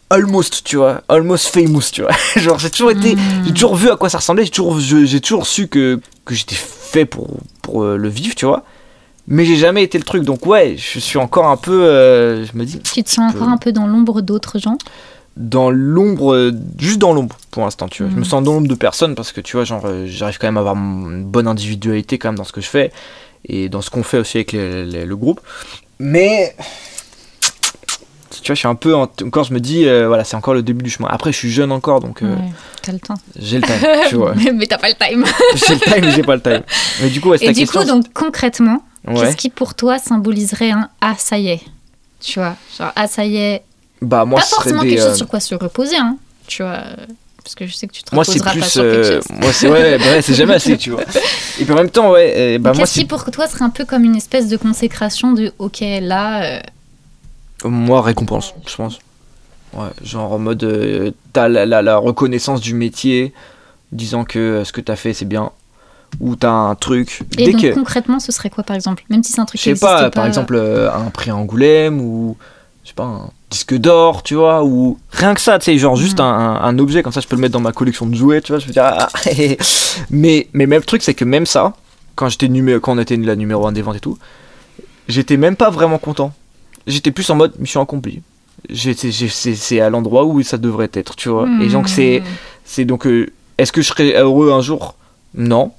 almost, 0.09 0.63
tu 0.63 0.77
vois, 0.77 1.01
almost 1.09 1.47
famous, 1.47 1.81
tu 1.91 2.03
vois. 2.03 2.11
genre, 2.37 2.57
j'ai 2.59 2.69
toujours 2.69 2.91
été, 2.91 3.15
Hmm. 3.15 3.19
j'ai 3.45 3.53
toujours 3.53 3.75
vu 3.75 3.89
à 3.89 3.97
quoi 3.97 4.07
ça 4.09 4.19
ressemblait, 4.19 4.45
j'ai 4.45 4.51
toujours, 4.51 4.79
j'ai 4.79 5.19
toujours 5.19 5.45
su 5.47 5.67
que, 5.67 5.99
que 6.25 6.35
j'étais 6.35 6.55
fait 6.55 7.05
pour, 7.05 7.27
pour 7.61 7.83
le 7.83 8.07
vivre, 8.09 8.35
tu 8.35 8.45
vois. 8.45 8.63
Mais 9.27 9.45
j'ai 9.45 9.55
jamais 9.55 9.83
été 9.83 9.97
le 9.97 10.03
truc, 10.03 10.23
donc 10.23 10.45
ouais, 10.45 10.75
je 10.77 10.99
suis 10.99 11.17
encore 11.17 11.47
un 11.47 11.55
peu, 11.57 11.83
euh, 11.85 12.45
je 12.45 12.51
me 12.57 12.65
dis, 12.65 12.79
Tu 12.81 13.03
te 13.03 13.09
sens 13.09 13.33
encore 13.33 13.47
un 13.49 13.57
peu 13.57 13.71
dans 13.71 13.87
l'ombre 13.87 14.21
d'autres 14.21 14.59
gens? 14.59 14.77
Dans 15.37 15.71
l'ombre, 15.71 16.33
euh, 16.33 16.51
juste 16.77 16.99
dans 16.99 17.13
l'ombre 17.13 17.37
pour 17.49 17.63
l'instant, 17.63 17.87
tu 17.87 18.03
vois. 18.03 18.09
Je 18.11 18.15
me 18.15 18.19
Mhm. 18.21 18.25
sens 18.25 18.43
dans 18.43 18.53
l'ombre 18.53 18.67
de 18.67 18.75
personne 18.75 19.15
parce 19.15 19.31
que 19.31 19.41
tu 19.41 19.55
vois, 19.55 19.63
genre, 19.63 19.83
euh, 19.85 20.05
j'arrive 20.07 20.37
quand 20.39 20.47
même 20.47 20.57
à 20.57 20.59
avoir 20.59 20.75
une 20.75 21.23
bonne 21.23 21.47
individualité 21.47 22.17
quand 22.17 22.27
même 22.29 22.37
dans 22.37 22.43
ce 22.43 22.51
que 22.51 22.61
je 22.61 22.67
fais 22.67 22.91
et 23.47 23.69
dans 23.69 23.81
ce 23.81 23.89
qu'on 23.89 24.03
fait 24.03 24.17
aussi 24.19 24.37
avec 24.37 24.51
les- 24.51 24.85
les- 24.85 25.05
le 25.05 25.15
groupe. 25.15 25.39
Mais 25.99 26.55
tu 28.41 28.47
vois, 28.47 28.55
je 28.55 28.59
suis 28.59 28.67
un 28.67 28.75
peu 28.75 28.93
en- 28.95 29.03
encore, 29.23 29.43
je 29.45 29.53
me 29.53 29.59
dis, 29.59 29.85
euh, 29.87 30.07
voilà, 30.07 30.23
c'est 30.23 30.35
encore 30.35 30.53
le 30.53 30.61
début 30.63 30.83
du 30.83 30.89
chemin. 30.89 31.07
Après, 31.09 31.31
je 31.31 31.37
suis 31.37 31.51
jeune 31.51 31.71
encore, 31.71 31.99
donc 32.01 32.21
euh, 32.21 32.35
Ouais, 32.35 32.51
T'as 32.81 32.91
le 32.91 32.99
temps. 32.99 33.15
j'ai 33.39 33.57
le 33.59 33.63
time, 33.63 33.79
tu 34.09 34.15
vois. 34.15 34.33
mais 34.35 34.51
mais 34.51 34.65
t'as 34.67 34.77
pas 34.77 34.89
le 34.89 34.95
time. 34.95 35.23
j'ai 35.55 35.75
le 35.75 35.79
time, 35.79 36.01
mais 36.05 36.11
j'ai 36.11 36.23
pas 36.23 36.35
le 36.35 36.41
time. 36.41 36.61
Mais 37.01 37.09
du 37.09 37.21
coup, 37.21 37.29
ouais, 37.29 37.37
c'est 37.37 37.45
Et 37.45 37.47
ta 37.47 37.53
du 37.53 37.59
question. 37.61 37.81
coup, 37.81 37.87
donc 37.87 38.05
concrètement, 38.13 38.83
ouais. 39.07 39.13
qu'est-ce 39.15 39.37
qui 39.37 39.49
pour 39.49 39.75
toi 39.75 39.97
symboliserait 39.99 40.71
un 40.71 40.89
Ah, 41.01 41.15
ça 41.17 41.37
y 41.37 41.49
est 41.49 41.61
Tu 42.21 42.39
vois, 42.39 42.55
genre 42.77 42.91
Ah, 42.95 43.07
ça 43.07 43.25
y 43.25 43.37
est. 43.37 43.63
Bah 44.01 44.25
moi, 44.25 44.39
pas 44.39 44.45
forcément 44.45 44.81
des. 44.83 44.89
quelque 44.89 45.01
euh, 45.01 45.07
chose 45.09 45.17
sur 45.17 45.27
quoi 45.27 45.39
se 45.39 45.55
reposer, 45.55 45.95
hein, 45.97 46.17
tu 46.47 46.61
vois. 46.63 46.71
euh, 46.73 46.95
Parce 47.43 47.55
que 47.55 47.65
je 47.67 47.73
sais 47.73 47.87
que 47.87 47.93
tu 47.93 48.03
te 48.03 48.13
moi, 48.13 48.23
reposeras 48.25 48.45
pas 48.51 48.51
plus. 48.59 48.69
sur 48.69 48.81
quelque 48.81 48.95
euh, 48.95 49.21
chose. 49.21 49.25
moi, 49.39 49.53
c'est 49.53 49.69
ouais, 49.69 49.97
bah 49.97 50.03
ouais, 50.05 50.21
c'est 50.21 50.33
jamais 50.33 50.55
assez, 50.55 50.77
tu 50.77 50.91
vois. 50.91 51.01
Et 51.59 51.63
puis 51.65 51.71
en 51.73 51.77
même 51.77 51.89
temps, 51.89 52.11
ouais, 52.11 52.33
euh, 52.35 52.57
bah 52.59 52.71
moi, 52.73 52.79
Qu'est-ce 52.81 52.99
qui 52.99 53.05
pour 53.05 53.23
toi 53.31 53.47
serait 53.47 53.63
un 53.63 53.69
peu 53.69 53.85
comme 53.85 54.03
une 54.03 54.15
espèce 54.15 54.47
de 54.49 54.57
consécration 54.57 55.31
de 55.33 55.53
Ok, 55.59 55.79
là, 55.81 56.43
euh, 56.43 56.59
Moi, 57.63 58.01
récompense, 58.01 58.53
je 58.67 58.75
pense. 58.75 58.99
Ouais, 59.73 59.87
genre 60.03 60.33
en 60.33 60.39
mode, 60.39 60.63
euh, 60.63 61.11
t'as 61.31 61.47
la, 61.47 61.65
la, 61.65 61.81
la 61.81 61.97
reconnaissance 61.97 62.59
du 62.61 62.73
métier, 62.73 63.33
disant 63.91 64.23
que 64.25 64.39
euh, 64.39 64.63
ce 64.65 64.71
que 64.73 64.81
t'as 64.81 64.95
fait 64.95 65.13
c'est 65.13 65.25
bien, 65.25 65.51
ou 66.19 66.35
t'as 66.35 66.51
un 66.51 66.75
truc. 66.75 67.21
et 67.37 67.45
Dès 67.45 67.51
donc 67.51 67.61
que, 67.61 67.73
concrètement, 67.73 68.19
ce 68.19 68.31
serait 68.31 68.49
quoi 68.49 68.63
par 68.63 68.75
exemple? 68.75 69.03
Même 69.09 69.23
si 69.23 69.31
c'est 69.33 69.41
un 69.41 69.45
truc 69.45 69.59
je 69.59 69.65
sais 69.65 69.69
existe 69.71 69.85
pas, 69.85 70.09
par 70.11 70.25
exemple, 70.25 70.55
euh, 70.55 70.91
un 70.93 71.09
prix 71.09 71.31
Angoulême, 71.31 71.99
ou 72.01 72.37
je 72.83 72.89
sais 72.89 72.93
pas, 72.95 73.03
un 73.05 73.29
disque 73.49 73.75
d'or, 73.75 74.23
tu 74.23 74.35
vois, 74.35 74.63
ou 74.63 74.97
rien 75.11 75.33
que 75.33 75.41
ça, 75.41 75.57
tu 75.59 75.65
sais, 75.65 75.77
genre 75.77 75.95
juste 75.95 76.19
Mhm. 76.19 76.25
un, 76.25 76.29
un- 76.33 76.61
un 76.63 76.79
objet, 76.79 77.01
comme 77.03 77.13
ça 77.13 77.21
je 77.21 77.27
peux 77.27 77.35
le 77.35 77.41
mettre 77.41 77.53
dans 77.53 77.59
ma 77.61 77.71
collection 77.71 78.05
de 78.05 78.15
jouets, 78.15 78.41
tu 78.41 78.51
vois, 78.51 78.59
je 78.59 78.65
veux 78.67 78.73
dire. 78.73 78.83
ah, 78.85 79.07
mais, 80.09 80.47
mais 80.53 80.65
même 80.65 80.79
le 80.79 80.85
truc, 80.85 81.01
c'est 81.03 81.13
que 81.13 81.25
même 81.25 81.45
ça, 81.45 81.73
quand, 82.15 82.29
j'étais 82.29 82.47
numé- 82.47 82.79
quand 82.79 82.93
on 82.95 82.99
était 82.99 83.15
la 83.17 83.35
numéro 83.35 83.65
1 83.67 83.71
des 83.71 83.81
ventes 83.81 83.95
et 83.95 83.99
tout, 83.99 84.17
j'étais 85.07 85.37
même 85.37 85.55
pas 85.55 85.69
vraiment 85.69 85.97
content. 85.97 86.33
J'étais 86.87 87.11
plus 87.11 87.29
en 87.29 87.35
mode 87.35 87.53
mission 87.59 87.81
accomplie. 87.81 88.21
C'est 88.73 89.79
à 89.81 89.89
l'endroit 89.89 90.25
où 90.25 90.41
ça 90.43 90.57
devrait 90.57 90.89
être, 90.93 91.15
tu 91.15 91.29
vois. 91.29 91.47
Et 91.61 91.67
donc 91.69 91.87
c'est 91.89 92.21
c'est 92.65 92.85
donc 92.85 93.05
euh, 93.07 93.31
est-ce 93.57 93.71
que 93.71 93.81
je 93.81 93.87
serais 93.87 94.13
heureux 94.17 94.51
un 94.51 94.61
jour? 94.61 94.95
Non, 95.35 95.71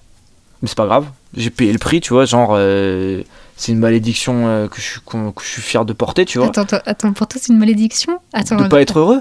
mais 0.64 0.68
c'est 0.68 0.76
pas 0.78 0.86
grave. 0.86 1.04
J'ai 1.36 1.50
payé 1.50 1.70
le 1.72 1.78
prix, 1.78 2.00
tu 2.00 2.14
vois. 2.14 2.24
Genre 2.24 2.52
euh, 2.54 3.22
c'est 3.56 3.72
une 3.72 3.78
malédiction 3.80 4.46
euh, 4.48 4.66
que 4.66 4.76
je 4.76 4.82
suis 4.82 5.00
que 5.02 5.42
je 5.42 5.46
suis 5.46 5.60
fier 5.62 5.84
de 5.84 5.92
porter, 5.92 6.24
tu 6.24 6.38
vois. 6.38 6.46
Attends, 6.48 6.62
attends, 6.62 6.78
attends, 6.86 7.12
pour 7.12 7.26
toi 7.26 7.38
c'est 7.42 7.52
une 7.52 7.58
malédiction? 7.58 8.18
Attends, 8.32 8.56
de 8.56 8.64
pas 8.68 8.80
être 8.80 8.98
heureux? 8.98 9.20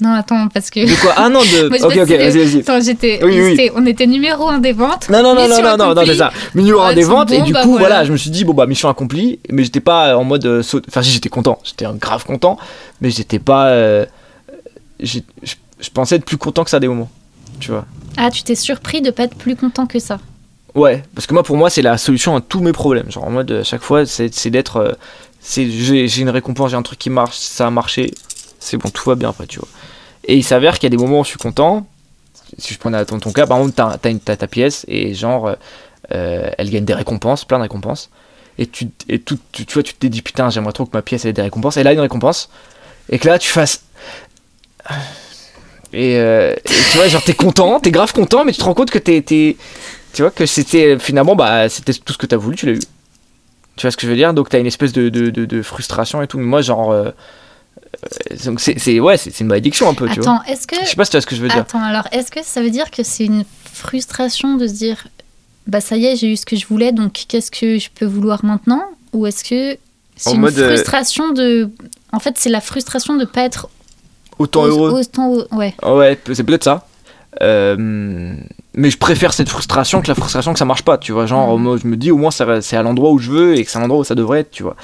non, 0.00 0.12
attends, 0.12 0.46
parce 0.48 0.70
que. 0.70 0.80
De 0.86 1.00
quoi? 1.00 1.14
Ah 1.16 1.28
non 1.28 1.40
de. 1.40 1.68
Moi, 1.70 1.78
ok 1.82 1.96
ok 2.02 2.08
vas-y 2.08 2.38
vas-y. 2.38 2.60
Attends, 2.60 2.80
j'étais, 2.80 3.18
Oui, 3.24 3.40
oui. 3.40 3.70
on 3.74 3.84
était 3.86 4.06
numéro 4.06 4.48
un 4.48 4.58
des 4.58 4.72
ventes. 4.72 5.08
Non 5.10 5.22
non 5.22 5.34
non 5.34 5.48
non 5.48 5.60
non 5.62 5.76
non, 5.76 5.94
non 5.94 6.02
c'est 6.06 6.14
ça. 6.14 6.30
Numéro 6.54 6.80
un 6.80 6.90
Ah, 6.90 6.94
des 6.94 7.02
ventes 7.02 7.32
et 7.32 7.38
bon, 7.38 7.44
du 7.44 7.52
bah 7.52 7.62
coup 7.64 7.70
voilà. 7.72 7.86
voilà 7.88 8.04
je 8.04 8.12
me 8.12 8.16
suis 8.16 8.30
dit 8.30 8.44
bon 8.44 8.54
bah 8.54 8.66
mission 8.66 8.88
accomplie 8.88 9.40
mais 9.50 9.64
j'étais 9.64 9.80
pas 9.80 10.16
en 10.16 10.22
mode 10.24 10.46
euh, 10.46 10.62
saut- 10.62 10.82
enfin 10.86 11.02
si 11.02 11.10
j'étais 11.10 11.28
content 11.30 11.58
j'étais 11.64 11.86
grave 11.94 12.24
content 12.24 12.56
mais 13.00 13.10
j'étais 13.10 13.38
pas 13.40 13.68
euh, 13.68 14.04
je 15.00 15.20
pensais 15.92 16.16
être 16.16 16.24
plus 16.24 16.36
content 16.38 16.64
que 16.64 16.70
ça 16.70 16.80
des 16.80 16.88
moments 16.88 17.10
tu 17.58 17.70
vois. 17.70 17.86
Ah, 18.18 18.30
tu 18.30 18.42
t'es 18.42 18.54
surpris 18.54 19.00
de 19.00 19.10
pas 19.10 19.24
être 19.24 19.34
plus 19.36 19.56
content 19.56 19.86
que 19.86 19.98
ça. 19.98 20.18
Ouais, 20.76 21.02
parce 21.14 21.26
que 21.26 21.32
moi, 21.32 21.42
pour 21.42 21.56
moi, 21.56 21.70
c'est 21.70 21.80
la 21.80 21.96
solution 21.96 22.36
à 22.36 22.42
tous 22.42 22.60
mes 22.60 22.72
problèmes. 22.72 23.10
Genre, 23.10 23.24
en 23.24 23.30
mode, 23.30 23.50
à 23.50 23.64
chaque 23.64 23.80
fois, 23.80 24.04
c'est 24.04 24.50
d'être. 24.50 24.76
euh, 24.76 24.92
j'ai 25.42 26.20
une 26.20 26.28
récompense, 26.28 26.70
j'ai 26.70 26.76
un 26.76 26.82
truc 26.82 26.98
qui 26.98 27.08
marche, 27.08 27.36
ça 27.36 27.66
a 27.66 27.70
marché, 27.70 28.12
c'est 28.60 28.76
bon, 28.76 28.90
tout 28.90 29.08
va 29.08 29.14
bien 29.14 29.30
après, 29.30 29.46
tu 29.46 29.58
vois. 29.58 29.68
Et 30.24 30.36
il 30.36 30.44
s'avère 30.44 30.74
qu'il 30.78 30.84
y 30.84 30.92
a 30.94 30.96
des 30.96 31.02
moments 31.02 31.20
où 31.20 31.24
je 31.24 31.30
suis 31.30 31.38
content. 31.38 31.86
Si 32.58 32.74
je 32.74 32.78
prenais 32.78 33.02
ton, 33.06 33.18
ton 33.18 33.32
cas, 33.32 33.46
par 33.46 33.58
exemple, 33.58 33.74
t'as 33.74 34.36
ta 34.36 34.46
pièce 34.46 34.84
et 34.86 35.14
genre, 35.14 35.48
euh, 35.48 35.54
euh, 36.12 36.50
elle 36.58 36.70
gagne 36.70 36.84
des 36.84 36.94
récompenses, 36.94 37.44
plein 37.44 37.58
de 37.58 37.62
récompenses. 37.62 38.10
Et 38.58 38.66
tu, 38.66 38.88
et 39.08 39.18
tout, 39.18 39.38
tu 39.52 39.64
vois, 39.72 39.82
tu 39.82 39.94
te 39.94 40.06
dis, 40.06 40.20
putain, 40.22 40.50
j'aimerais 40.50 40.72
trop 40.72 40.84
que 40.84 40.94
ma 40.94 41.02
pièce 41.02 41.24
ait 41.24 41.32
des 41.32 41.42
récompenses. 41.42 41.76
Et 41.78 41.82
là, 41.84 41.92
une 41.92 42.00
récompense. 42.00 42.50
Et 43.08 43.18
que 43.18 43.28
là, 43.28 43.38
tu 43.38 43.48
fasses. 43.48 43.82
Et, 45.92 46.16
euh, 46.18 46.54
et 46.54 46.90
tu 46.90 46.96
vois, 46.98 47.08
genre, 47.08 47.22
t'es 47.22 47.34
content, 47.34 47.80
t'es 47.80 47.90
grave 47.90 48.12
content, 48.12 48.44
mais 48.44 48.52
tu 48.52 48.58
te 48.58 48.64
rends 48.64 48.74
compte 48.74 48.90
que 48.90 48.98
t'es. 48.98 49.56
Tu 50.16 50.22
vois, 50.22 50.30
que 50.30 50.46
c'était 50.46 50.98
finalement, 50.98 51.36
bah, 51.36 51.68
c'était 51.68 51.92
tout 51.92 52.12
ce 52.14 52.18
que 52.18 52.24
t'as 52.26 52.38
voulu, 52.38 52.56
tu 52.56 52.64
l'as 52.66 52.72
eu. 52.72 52.80
Tu 53.76 53.82
vois 53.82 53.90
ce 53.90 53.96
que 53.98 54.06
je 54.06 54.10
veux 54.10 54.16
dire? 54.16 54.32
Donc, 54.32 54.48
t'as 54.48 54.58
une 54.58 54.66
espèce 54.66 54.92
de, 54.92 55.10
de, 55.10 55.28
de, 55.28 55.44
de 55.44 55.60
frustration 55.62 56.22
et 56.22 56.26
tout. 56.26 56.38
Mais 56.38 56.44
moi, 56.46 56.62
genre. 56.62 56.90
euh, 56.90 57.10
euh, 58.30 58.36
donc, 58.46 58.60
c'est. 58.60 58.78
c'est- 58.78 58.98
Ouais, 58.98 59.18
c'est 59.18 59.30
c'est 59.30 59.40
une 59.44 59.48
malédiction 59.48 59.88
un 59.90 59.94
peu, 59.94 60.08
tu 60.08 60.20
vois. 60.20 60.32
Attends, 60.36 60.42
est-ce 60.50 60.66
que. 60.66 60.76
Je 60.82 60.86
sais 60.88 60.96
pas 60.96 61.04
si 61.04 61.10
tu 61.10 61.16
vois 61.18 61.20
ce 61.20 61.26
que 61.26 61.36
je 61.36 61.42
veux 61.42 61.48
dire. 61.48 61.58
Attends, 61.58 61.82
alors 61.82 62.08
est-ce 62.12 62.30
que 62.30 62.40
ça 62.42 62.62
veut 62.62 62.70
dire 62.70 62.90
que 62.90 63.02
c'est 63.02 63.26
une 63.26 63.44
frustration 63.72 64.56
de 64.56 64.66
se 64.66 64.72
dire 64.72 65.06
bah 65.66 65.80
ça 65.82 65.96
y 65.96 66.06
est, 66.06 66.16
j'ai 66.16 66.32
eu 66.32 66.36
ce 66.36 66.46
que 66.46 66.56
je 66.56 66.64
voulais, 66.66 66.92
donc 66.92 67.12
qu'est-ce 67.28 67.50
que 67.50 67.78
je 67.78 67.88
peux 67.94 68.06
vouloir 68.06 68.42
maintenant? 68.44 68.84
Ou 69.12 69.26
est-ce 69.26 69.44
que 69.44 69.76
c'est 70.16 70.30
En 70.30 70.34
une 70.36 70.40
mode, 70.40 70.58
euh, 70.58 70.68
frustration 70.68 71.32
de. 71.32 71.68
En 72.12 72.20
fait, 72.20 72.36
c'est 72.38 72.48
la 72.50 72.62
frustration 72.62 73.16
de 73.16 73.26
pas 73.26 73.42
être 73.42 73.68
autant 74.38 74.62
Au- 74.62 74.66
heureux. 74.68 75.00
autant 75.00 75.28
au- 75.32 75.54
ouais. 75.56 75.74
Ouais, 75.82 76.18
c'est 76.32 76.44
peut-être 76.44 76.64
ça. 76.64 76.86
Euh, 77.42 78.34
mais 78.76 78.90
je 78.90 78.98
préfère 78.98 79.32
cette 79.32 79.48
frustration 79.48 80.00
que 80.02 80.08
la 80.08 80.14
frustration 80.14 80.52
que 80.52 80.58
ça 80.58 80.64
marche 80.64 80.82
pas, 80.82 80.98
tu 80.98 81.12
vois. 81.12 81.26
Genre, 81.26 81.58
moins, 81.58 81.76
je 81.76 81.86
me 81.86 81.96
dis 81.96 82.10
au 82.10 82.16
moins 82.16 82.30
c'est 82.30 82.76
à 82.76 82.82
l'endroit 82.82 83.10
où 83.10 83.18
je 83.18 83.30
veux 83.30 83.56
et 83.56 83.64
que 83.64 83.70
c'est 83.70 83.78
à 83.78 83.80
l'endroit 83.80 84.00
où 84.00 84.04
ça 84.04 84.14
devrait 84.14 84.40
être, 84.40 84.50
tu 84.50 84.62
vois. 84.62 84.76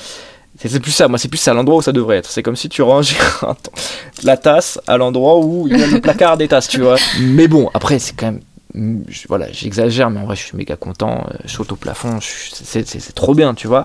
C'est 0.64 0.80
plus 0.80 0.92
ça, 0.92 1.08
moi 1.08 1.18
c'est 1.18 1.28
plus 1.28 1.46
à 1.48 1.54
l'endroit 1.54 1.78
où 1.78 1.82
ça 1.82 1.92
devrait 1.92 2.18
être. 2.18 2.30
C'est 2.30 2.42
comme 2.42 2.56
si 2.56 2.68
tu 2.68 2.82
attends, 2.82 3.72
la 4.22 4.36
tasse 4.36 4.78
à 4.86 4.96
l'endroit 4.96 5.38
où 5.40 5.66
il 5.68 5.76
y 5.78 5.82
a 5.82 5.86
le 5.86 6.00
placard 6.00 6.36
des 6.36 6.46
tasses, 6.48 6.68
tu 6.68 6.80
vois. 6.80 6.96
Mais 7.20 7.48
bon, 7.48 7.70
après 7.74 7.98
c'est 7.98 8.14
quand 8.14 8.26
même. 8.32 9.04
je- 9.08 9.26
Voilà, 9.28 9.50
j'exagère, 9.50 10.10
mais 10.10 10.20
en 10.20 10.24
vrai 10.26 10.36
je 10.36 10.42
suis 10.42 10.56
méga 10.56 10.76
content. 10.76 11.26
euh, 11.30 11.36
Je 11.44 11.52
saute 11.52 11.72
au 11.72 11.76
plafond, 11.76 12.18
c'est 12.20 13.14
trop 13.14 13.34
bien, 13.34 13.54
tu 13.54 13.66
vois. 13.66 13.84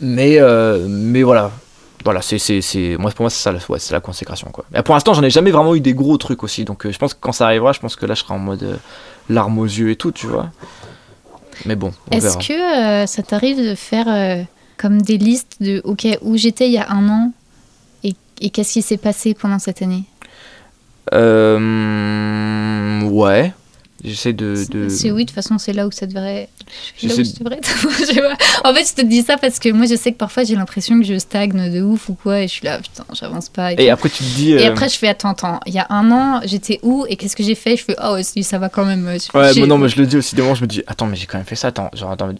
Mais, 0.00 0.38
euh, 0.40 0.86
mais 0.88 1.22
voilà, 1.22 1.50
voilà, 2.04 2.22
c'est, 2.22 2.38
c'est, 2.38 2.60
c'est, 2.60 2.96
moi, 2.98 3.10
pour 3.10 3.24
moi, 3.24 3.30
c'est 3.30 3.42
ça, 3.42 3.52
ouais, 3.68 3.78
c'est 3.78 3.92
la 3.92 4.00
consécration, 4.00 4.50
quoi. 4.50 4.64
Mais 4.70 4.82
pour 4.82 4.94
l'instant, 4.94 5.14
j'en 5.14 5.22
ai 5.22 5.30
jamais 5.30 5.50
vraiment 5.50 5.74
eu 5.74 5.80
des 5.80 5.94
gros 5.94 6.16
trucs 6.16 6.42
aussi, 6.42 6.64
donc 6.64 6.86
euh, 6.86 6.92
je 6.92 6.98
pense 6.98 7.14
que 7.14 7.18
quand 7.20 7.32
ça 7.32 7.46
arrivera, 7.46 7.72
je 7.72 7.80
pense 7.80 7.96
que 7.96 8.06
là, 8.06 8.14
je 8.14 8.20
serai 8.20 8.34
en 8.34 8.38
mode 8.38 8.62
euh, 8.62 8.76
larmes 9.28 9.58
aux 9.58 9.66
yeux 9.66 9.90
et 9.90 9.96
tout, 9.96 10.12
tu 10.12 10.26
vois. 10.26 10.50
Mais 11.66 11.74
bon, 11.74 11.92
on 12.10 12.16
Est-ce 12.16 12.38
que 12.38 12.52
euh, 12.52 13.06
ça 13.06 13.22
t'arrive 13.22 13.58
de 13.58 13.74
faire 13.74 14.46
comme 14.76 15.02
des 15.02 15.18
listes 15.18 15.56
de 15.60 15.80
OK, 15.84 16.06
où 16.22 16.36
j'étais 16.36 16.68
il 16.68 16.72
y 16.72 16.78
a 16.78 16.90
un 16.90 17.08
an 17.08 17.32
et, 18.04 18.14
et 18.40 18.50
qu'est-ce 18.50 18.74
qui 18.74 18.82
s'est 18.82 18.96
passé 18.96 19.34
pendant 19.34 19.58
cette 19.58 19.82
année? 19.82 20.04
Euh, 21.12 23.02
ouais, 23.02 23.52
j'essaie 24.04 24.32
de. 24.32 24.64
de... 24.70 24.88
C'est 24.88 25.10
oui, 25.10 25.24
de 25.24 25.28
toute 25.28 25.34
façon, 25.34 25.58
c'est 25.58 25.72
là 25.72 25.86
où 25.86 25.90
ça 25.90 26.06
devrait. 26.06 26.48
Là 27.02 27.14
où 27.14 27.20
être. 27.52 27.88
Je 27.98 28.04
sais 28.04 28.20
pas. 28.20 28.36
en 28.64 28.74
fait, 28.74 28.84
je 28.84 29.02
te 29.02 29.06
dis 29.06 29.22
ça 29.22 29.36
parce 29.36 29.58
que 29.58 29.70
moi, 29.70 29.86
je 29.86 29.96
sais 29.96 30.12
que 30.12 30.16
parfois, 30.16 30.44
j'ai 30.44 30.54
l'impression 30.54 30.98
que 30.98 31.06
je 31.06 31.18
stagne 31.18 31.72
de 31.72 31.82
ouf 31.82 32.08
ou 32.08 32.14
quoi, 32.14 32.40
et 32.40 32.48
je 32.48 32.52
suis 32.52 32.64
là, 32.64 32.78
putain, 32.78 33.04
j'avance 33.12 33.48
pas. 33.48 33.72
Et, 33.72 33.90
après, 33.90 34.08
tu 34.10 34.18
te 34.18 34.34
dis. 34.34 34.52
Et 34.52 34.66
euh, 34.66 34.70
après, 34.70 34.88
je 34.88 34.98
fais 34.98 35.08
attends, 35.08 35.30
attends, 35.30 35.60
il 35.66 35.74
y 35.74 35.78
a 35.78 35.86
un 35.90 36.10
an, 36.10 36.40
j'étais 36.44 36.78
où 36.82 37.06
et 37.08 37.16
qu'est-ce 37.16 37.36
que 37.36 37.42
j'ai 37.42 37.54
fait? 37.54 37.76
Je 37.76 37.84
fais 37.84 37.96
oh, 38.02 38.16
ça 38.42 38.58
va 38.58 38.68
quand 38.68 38.84
même. 38.84 39.06
Ouais, 39.06 39.18
J'ai- 39.52 39.60
moi, 39.60 39.66
non, 39.66 39.78
mais 39.78 39.88
je 39.88 39.98
le 40.00 40.06
dis 40.06 40.16
aussi 40.16 40.34
des 40.34 40.42
moments, 40.42 40.54
je 40.54 40.62
me 40.62 40.66
dis, 40.66 40.82
attends, 40.86 41.06
mais 41.06 41.16
j'ai 41.16 41.26
quand 41.26 41.38
même 41.38 41.46
fait 41.46 41.56
ça, 41.56 41.68
attends, 41.68 41.90
genre, 41.94 42.10
attends, 42.10 42.28
mais- 42.28 42.38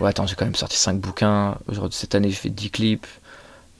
ouais, 0.00 0.10
attends, 0.10 0.26
j'ai 0.26 0.34
quand 0.34 0.44
même 0.44 0.54
sorti 0.54 0.76
5 0.76 0.98
bouquins, 0.98 1.56
aujourd'hui, 1.68 1.98
cette 1.98 2.14
année, 2.14 2.28
j'ai 2.28 2.36
fait 2.36 2.50
10 2.50 2.70
clips, 2.70 3.06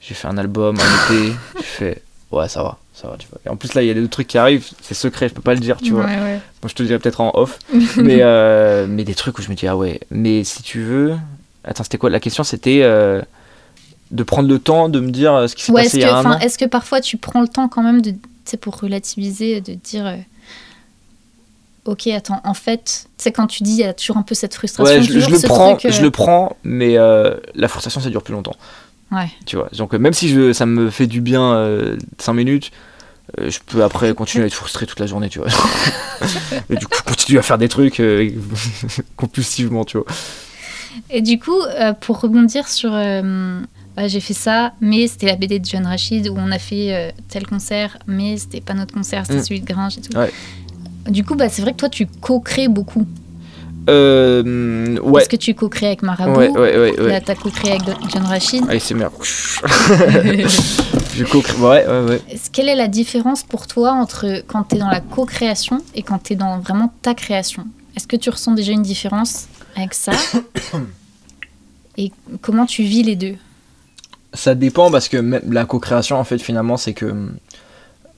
j'ai 0.01 0.13
fait 0.13 0.27
un 0.27 0.37
album, 0.37 0.77
un 0.79 1.13
EP, 1.13 1.33
j'ai 1.57 1.63
fait, 1.63 2.01
ouais, 2.31 2.49
ça 2.49 2.63
va, 2.63 2.77
ça 2.93 3.07
va, 3.07 3.17
tu 3.17 3.27
vois. 3.27 3.39
Et 3.45 3.49
en 3.49 3.55
plus, 3.55 3.73
là, 3.73 3.81
il 3.81 3.87
y 3.87 3.91
a 3.91 3.93
des 3.95 4.07
trucs 4.07 4.27
qui 4.27 4.37
arrivent, 4.37 4.67
c'est 4.81 4.93
secret, 4.93 5.27
je 5.29 5.33
peux 5.33 5.41
pas 5.41 5.53
le 5.55 5.59
dire, 5.59 5.77
tu 5.77 5.91
vois. 5.91 6.05
Ouais. 6.05 6.15
Moi, 6.61 6.67
je 6.67 6.73
te 6.73 6.83
le 6.83 6.87
dirai 6.87 6.99
peut-être 6.99 7.21
en 7.21 7.31
off, 7.33 7.57
mais, 7.97 8.17
euh, 8.21 8.85
mais 8.87 9.03
des 9.03 9.15
trucs 9.15 9.37
où 9.39 9.41
je 9.41 9.49
me 9.49 9.55
dis, 9.55 9.67
ah 9.67 9.75
ouais, 9.75 9.99
mais 10.11 10.43
si 10.43 10.61
tu 10.61 10.81
veux, 10.83 11.15
attends, 11.63 11.83
c'était 11.83 11.97
quoi? 11.97 12.09
La 12.11 12.19
question, 12.19 12.43
c'était 12.43 12.81
euh, 12.83 13.21
de 14.11 14.23
prendre 14.23 14.47
le 14.47 14.59
temps 14.59 14.89
de 14.89 14.99
me 14.99 15.09
dire 15.09 15.33
euh, 15.33 15.47
ce 15.47 15.55
qui 15.55 15.63
s'est 15.63 15.71
Ouais, 15.71 15.83
passé 15.83 15.97
est-ce 15.97 15.97
il 15.97 16.01
que, 16.03 16.05
y 16.07 16.09
a 16.09 16.17
un 16.17 16.19
enfin, 16.19 16.35
an. 16.35 16.39
est-ce 16.39 16.57
que 16.59 16.65
parfois 16.65 17.01
tu 17.01 17.17
prends 17.17 17.41
le 17.41 17.47
temps 17.47 17.67
quand 17.67 17.81
même 17.81 18.01
de, 18.01 18.13
pour 18.61 18.79
relativiser, 18.79 19.59
de 19.59 19.73
dire, 19.73 20.05
euh, 20.05 20.15
ok, 21.85 22.07
attends, 22.07 22.41
en 22.43 22.53
fait, 22.53 23.07
c'est 23.17 23.31
quand 23.31 23.47
tu 23.47 23.63
dis, 23.63 23.71
il 23.71 23.79
y 23.79 23.83
a 23.83 23.93
toujours 23.93 24.17
un 24.17 24.21
peu 24.23 24.35
cette 24.35 24.53
frustration. 24.53 24.93
Ouais, 24.93 25.01
je, 25.01 25.13
le 25.13 25.39
ce 25.39 25.47
prends, 25.47 25.79
je 25.79 26.01
le 26.01 26.11
prends, 26.11 26.55
mais 26.63 26.95
la 26.95 27.67
frustration, 27.67 28.01
ça 28.01 28.11
dure 28.11 28.21
plus 28.21 28.33
longtemps. 28.35 28.55
Ouais. 29.13 29.29
Tu 29.45 29.55
vois, 29.55 29.69
donc 29.77 29.93
euh, 29.93 29.99
même 29.99 30.13
si 30.13 30.29
je, 30.29 30.53
ça 30.53 30.65
me 30.65 30.89
fait 30.89 31.07
du 31.07 31.21
bien 31.21 31.95
5 32.19 32.33
minutes, 32.33 32.71
euh, 33.39 33.49
je 33.49 33.59
peux 33.65 33.83
après 33.83 34.13
continuer 34.13 34.43
à 34.43 34.47
être 34.47 34.53
frustré 34.53 34.85
toute 34.85 34.99
la 34.99 35.05
journée, 35.05 35.29
tu 35.29 35.39
vois. 35.39 35.47
Et 36.69 36.75
du 36.75 36.85
coup, 36.87 36.97
je 36.97 37.03
continue 37.03 37.39
à 37.39 37.41
faire 37.41 37.57
des 37.57 37.69
trucs 37.69 37.99
euh, 37.99 38.29
compulsivement, 39.17 39.85
tu 39.85 39.97
vois. 39.97 40.05
Et 41.09 41.21
du 41.21 41.39
coup, 41.39 41.59
euh, 41.61 41.93
pour 41.93 42.19
rebondir 42.19 42.67
sur, 42.67 42.91
euh, 42.93 43.59
bah, 43.95 44.07
j'ai 44.07 44.19
fait 44.19 44.33
ça, 44.33 44.73
mais 44.81 45.07
c'était 45.07 45.25
la 45.27 45.35
BD 45.35 45.59
de 45.59 45.65
John 45.65 45.85
Rachid 45.87 46.27
où 46.29 46.35
on 46.37 46.51
a 46.51 46.59
fait 46.59 46.93
euh, 46.93 47.11
tel 47.29 47.47
concert, 47.47 47.97
mais 48.07 48.37
c'était 48.37 48.61
pas 48.61 48.73
notre 48.73 48.93
concert, 48.93 49.25
c'était 49.25 49.39
Mm. 49.39 49.43
celui 49.43 49.61
de 49.61 49.65
Gringe 49.65 49.97
et 49.97 50.01
tout. 50.01 50.17
Ouais. 50.17 50.31
Du 51.07 51.23
coup, 51.23 51.35
bah, 51.35 51.49
c'est 51.49 51.61
vrai 51.61 51.71
que 51.71 51.77
toi, 51.77 51.89
tu 51.89 52.05
co-crées 52.21 52.67
beaucoup. 52.67 53.07
Euh, 53.89 54.97
ouais. 54.99 55.21
Est-ce 55.21 55.29
que 55.29 55.35
tu 55.35 55.53
co-crées 55.53 55.87
avec 55.87 56.03
Marabout 56.03 56.39
Ouais, 56.39 56.49
ouais, 56.49 56.77
ouais, 56.77 56.99
ouais. 56.99 57.09
Là, 57.09 57.21
t'as 57.21 57.35
co-créé 57.35 57.71
avec 57.71 57.83
John 58.09 58.23
Rachid. 58.23 58.63
Allez, 58.69 58.79
c'est 58.79 58.93
merde. 58.93 59.13
je 59.21 61.23
co 61.25 61.41
Ouais, 61.59 61.85
ouais, 61.85 62.09
ouais. 62.09 62.21
Quelle 62.51 62.69
est 62.69 62.75
la 62.75 62.87
différence 62.87 63.43
pour 63.43 63.67
toi 63.67 63.91
entre 63.91 64.43
quand 64.47 64.63
tu 64.63 64.75
es 64.75 64.79
dans 64.79 64.89
la 64.89 65.01
co-création 65.01 65.83
et 65.95 66.03
quand 66.03 66.23
tu 66.23 66.33
es 66.33 66.35
dans 66.35 66.59
vraiment 66.59 66.93
ta 67.01 67.13
création? 67.13 67.65
Est-ce 67.95 68.07
que 68.07 68.15
tu 68.15 68.29
ressens 68.29 68.53
déjà 68.53 68.71
une 68.71 68.81
différence 68.81 69.47
avec 69.75 69.93
ça 69.93 70.13
Et 71.97 72.11
comment 72.41 72.65
tu 72.65 72.83
vis 72.83 73.03
les 73.03 73.15
deux? 73.15 73.35
Ça 74.33 74.55
dépend 74.55 74.89
parce 74.89 75.09
que 75.09 75.17
même 75.17 75.51
la 75.51 75.65
co-création, 75.65 76.17
en 76.17 76.23
fait, 76.23 76.39
finalement, 76.39 76.77
c'est 76.77 76.93
que. 76.93 77.13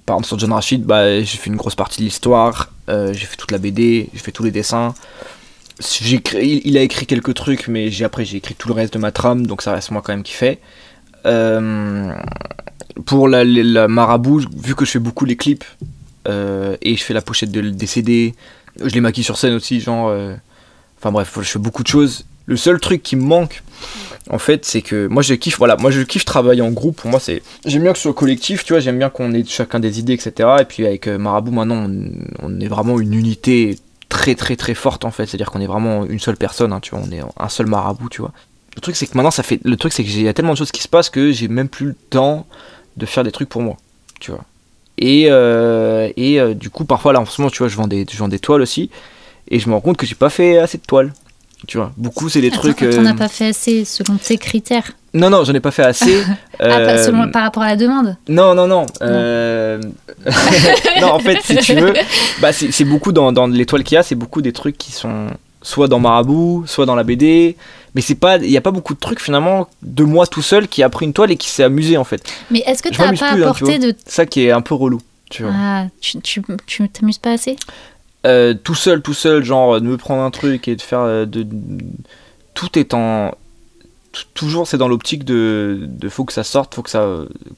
Par 0.06 0.18
exemple, 0.18 0.28
sur 0.28 0.40
John 0.40 0.54
Rachid, 0.54 0.84
bah, 0.84 1.20
j'ai 1.20 1.38
fait 1.38 1.50
une 1.50 1.56
grosse 1.56 1.74
partie 1.74 2.02
de 2.02 2.06
l'histoire, 2.06 2.72
euh, 2.90 3.12
j'ai 3.12 3.26
fait 3.26 3.38
toute 3.38 3.52
la 3.52 3.58
BD, 3.58 4.08
j'ai 4.14 4.20
fait 4.20 4.32
tous 4.32 4.44
les 4.44 4.52
dessins. 4.52 4.94
Il, 6.42 6.78
a 6.78 6.82
écrit 6.82 7.06
quelques 7.06 7.34
trucs, 7.34 7.68
mais 7.68 7.90
j'ai 7.92 8.06
après 8.06 8.24
j'ai 8.26 8.38
écrit 8.38 8.56
tout 8.56 8.68
le 8.70 8.74
reste 8.74 8.94
de 8.94 9.00
ma 9.00 9.12
trame, 9.12 9.46
donc 9.46 9.62
ça 9.62 9.74
reste 9.74 9.92
moi 9.92 10.02
quand 10.04 10.14
même 10.14 10.24
qui 10.24 10.34
fait. 10.34 10.60
Euh, 11.26 12.14
pour 13.06 13.28
la, 13.28 13.44
la- 13.44 13.88
marabout, 13.88 14.42
vu 14.56 14.76
que 14.76 14.86
je 14.86 14.92
fais 14.92 15.00
beaucoup 15.00 15.26
les 15.26 15.36
clips 15.36 15.66
euh, 16.28 16.78
et 16.82 16.96
je 16.96 17.04
fais 17.04 17.14
la 17.14 17.22
pochette 17.22 17.52
de, 17.52 17.62
des 17.62 17.86
CD, 17.88 18.36
je 18.82 18.94
les 18.94 19.02
maquille 19.02 19.24
sur 19.24 19.38
scène 19.38 19.54
aussi, 19.54 19.80
genre. 19.82 20.08
euh, 20.10 20.36
Enfin 20.98 21.12
bref, 21.12 21.38
je 21.42 21.48
fais 21.50 21.60
beaucoup 21.60 21.84
de 21.84 21.88
choses. 21.88 22.26
Le 22.48 22.58
seul 22.58 22.80
truc 22.80 23.04
qui 23.04 23.16
me 23.16 23.22
manque, 23.24 23.62
en 24.30 24.40
fait, 24.40 24.66
c'est 24.66 24.82
que 24.82 25.08
moi 25.08 25.22
je 25.24 25.34
kiffe, 25.34 25.58
voilà, 25.58 25.76
moi 25.78 25.92
je 25.92 26.02
kiffe 26.02 26.26
travailler 26.26 26.62
en 26.62 26.72
groupe. 26.72 27.02
Pour 27.02 27.10
moi, 27.12 27.20
c'est, 27.20 27.44
j'aime 27.66 27.84
bien 27.84 27.92
que 27.92 27.98
ce 27.98 28.04
soit 28.04 28.14
collectif, 28.14 28.64
tu 28.64 28.74
vois, 28.74 28.80
j'aime 28.80 28.98
bien 28.98 29.10
qu'on 29.10 29.34
ait 29.34 29.44
chacun 29.46 29.80
des 29.80 30.00
idées, 30.00 30.14
etc. 30.14 30.50
Et 30.62 30.66
puis 30.66 30.86
avec 30.86 31.08
Marabout, 31.08 31.52
maintenant, 31.52 31.88
on 32.42 32.60
est 32.60 32.68
vraiment 32.68 33.00
une 33.00 33.14
unité 33.14 33.78
très 34.10 34.36
très 34.36 34.56
très 34.56 34.74
forte 34.74 35.06
en 35.06 35.12
fait. 35.12 35.26
C'est-à-dire 35.26 35.52
qu'on 35.52 35.62
est 35.62 35.68
vraiment 35.68 36.06
une 36.06 36.20
seule 36.20 36.38
personne, 36.38 36.74
hein, 36.74 36.80
tu 36.80 36.92
vois, 36.92 37.02
on 37.06 37.12
est 37.12 37.22
un 37.38 37.50
seul 37.50 37.66
Marabout, 37.68 38.10
tu 38.10 38.22
vois. 38.22 38.32
Le 38.76 38.82
truc 38.82 38.96
c'est 38.96 39.08
que 39.08 39.16
maintenant 39.16 39.32
ça 39.32 39.44
fait, 39.44 39.60
le 39.64 39.78
truc 39.78 39.94
c'est 39.94 40.04
que 40.04 40.10
j'ai- 40.10 40.34
tellement 40.34 40.54
de 40.54 40.58
choses 40.58 40.72
qui 40.72 40.82
se 40.82 40.88
passent 40.88 41.10
que 41.10 41.32
j'ai 41.32 41.48
même 41.48 41.70
plus 41.70 41.88
le 41.88 41.96
temps 42.10 42.46
de 42.98 43.06
faire 43.06 43.24
des 43.24 43.32
trucs 43.32 43.50
pour 43.50 43.62
moi, 43.62 43.78
tu 44.20 44.32
vois. 44.32 44.44
Et, 44.98 45.26
euh, 45.30 46.10
et 46.16 46.40
euh, 46.40 46.54
du 46.54 46.70
coup, 46.70 46.86
parfois 46.86 47.12
là 47.14 47.20
en 47.20 47.26
ce 47.26 47.42
moment, 47.42 47.50
tu 47.52 47.60
vois, 47.60 47.68
je 47.68 47.76
vends 47.76 47.88
des, 47.88 48.06
je 48.10 48.18
vends 48.18 48.28
des 48.30 48.40
toiles 48.40 48.62
aussi, 48.62 48.90
et 49.50 49.60
je 49.60 49.68
me 49.70 49.74
rends 49.74 49.82
compte 49.82 49.98
que 49.98 50.06
j'ai 50.06 50.16
pas 50.16 50.30
fait 50.30 50.58
assez 50.58 50.78
de 50.78 50.84
toiles. 50.84 51.14
Tu 51.68 51.78
vois, 51.78 51.92
beaucoup 51.98 52.30
c'est 52.30 52.42
des 52.42 52.48
Attends, 52.50 52.58
trucs. 52.60 52.78
T'en 52.78 52.86
euh, 53.06 53.06
as 53.06 53.14
pas 53.14 53.28
fait 53.28 53.48
assez 53.48 53.86
selon 53.86 54.18
tes 54.18 54.38
critères 54.38 54.92
Non, 55.14 55.30
non, 55.30 55.44
j'en 55.44 55.54
ai 55.54 55.60
pas 55.60 55.72
fait 55.72 55.84
assez. 55.84 56.24
Ah, 56.60 56.68
pas 56.68 56.80
Euh, 56.80 57.06
selon, 57.06 57.30
par 57.32 57.44
rapport 57.44 57.64
à 57.64 57.68
la 57.68 57.76
demande 57.76 58.16
Non, 58.30 58.56
non, 58.56 58.68
non. 58.68 58.86
euh, 59.02 59.82
non, 61.02 61.08
en 61.12 61.20
fait, 61.20 61.40
si 61.44 61.58
tu 61.58 61.76
veux, 61.76 61.94
bah, 62.42 62.54
c'est 62.54 62.84
beaucoup 62.86 63.12
dans, 63.12 63.32
dans 63.34 63.48
les 63.48 63.66
toiles 63.66 63.84
qu'il 63.84 63.96
y 63.96 63.98
a, 63.98 64.04
c'est 64.04 64.16
beaucoup 64.16 64.42
des 64.42 64.54
trucs 64.54 64.78
qui 64.78 64.92
sont 64.92 65.28
soit 65.62 65.88
dans 65.88 66.00
Marabout, 66.00 66.64
soit 66.68 66.86
dans 66.86 66.96
la 66.96 67.04
BD. 67.04 67.58
Mais 67.94 68.02
c'est 68.02 68.16
pas, 68.16 68.38
il 68.38 68.50
n'y 68.50 68.58
a 68.58 68.62
pas 68.62 68.72
beaucoup 68.72 68.94
de 68.94 69.00
trucs 69.00 69.20
finalement 69.22 69.68
de 69.82 70.04
moi 70.04 70.28
tout 70.28 70.42
seul 70.42 70.68
qui 70.68 70.84
a 70.84 70.90
pris 70.90 71.06
une 71.06 71.14
toile 71.14 71.32
et 71.32 71.38
qui 71.38 71.50
s'est 71.50 71.64
amusé 71.64 71.98
en 71.98 72.04
fait. 72.04 72.22
Mais 72.52 72.60
est-ce 72.66 72.84
que 72.84 72.90
pas 72.96 73.08
plus, 73.08 73.22
hein, 73.22 73.36
tu 73.36 73.44
apporté 73.44 73.80
de. 73.80 73.96
Ça 74.06 74.26
qui 74.26 74.46
est 74.46 74.52
un 74.52 74.62
peu 74.62 74.76
relou. 74.76 75.02
Tu 75.30 75.44
vois. 75.44 75.52
Ah, 75.56 75.86
tu 76.02 76.42
t'amuses 76.94 77.18
pas 77.18 77.32
assez? 77.32 77.56
Euh, 78.26 78.54
tout 78.54 78.76
seul, 78.76 79.02
tout 79.02 79.14
seul, 79.14 79.44
genre 79.44 79.80
de 79.80 79.86
me 79.86 79.98
prendre 79.98 80.24
un 80.24 80.32
truc 80.32 80.68
et 80.68 80.76
de 80.76 80.82
faire 80.82 81.00
euh, 81.00 81.26
de, 81.26 81.46
tout 82.54 82.78
est 82.80 82.94
en 82.94 83.32
toujours 84.34 84.66
c'est 84.66 84.78
dans 84.78 84.88
l'optique 84.88 85.26
de, 85.26 85.78
de 85.82 86.08
faut 86.08 86.24
que 86.24 86.32
ça 86.32 86.44
sorte, 86.44 86.74
faut 86.74 86.82
que 86.82 86.90
ça 86.90 87.06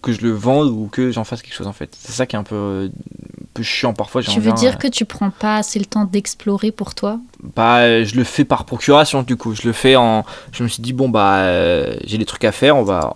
que 0.02 0.12
je 0.12 0.22
le 0.22 0.32
vende 0.32 0.70
ou 0.70 0.90
que 0.92 1.12
j'en 1.12 1.24
fasse 1.24 1.42
quelque 1.42 1.54
chose 1.54 1.68
en 1.68 1.74
fait. 1.74 1.96
C'est 1.98 2.12
ça 2.12 2.26
qui 2.26 2.36
est 2.36 2.40
un 2.40 2.44
peu 2.44 2.90
un 2.90 3.46
peu 3.54 3.64
chiant 3.64 3.94
parfois. 3.94 4.24
Tu 4.24 4.40
veux 4.40 4.52
dire 4.54 4.78
que 4.78 4.88
tu 4.88 5.06
prends 5.06 5.30
pas 5.30 5.58
assez 5.58 5.80
le 5.80 5.86
temps 5.86 6.06
d'explorer 6.06 6.72
pour 6.72 6.96
toi? 6.96 7.20
Bah, 7.56 8.04
je 8.04 8.16
le 8.16 8.24
fais 8.24 8.44
par 8.44 8.66
procuration 8.66 9.22
du 9.24 9.36
coup. 9.38 9.54
Je 9.54 9.68
le 9.68 9.74
fais 9.74 9.96
en. 9.96 10.26
Je 10.52 10.64
me 10.64 10.68
suis 10.68 10.82
dit 10.82 10.94
bon 10.94 11.10
bah 11.10 11.38
euh, 11.38 11.96
j'ai 12.06 12.18
des 12.18 12.26
trucs 12.26 12.44
à 12.44 12.52
faire. 12.52 12.76
On 12.76 12.84
va. 12.84 13.14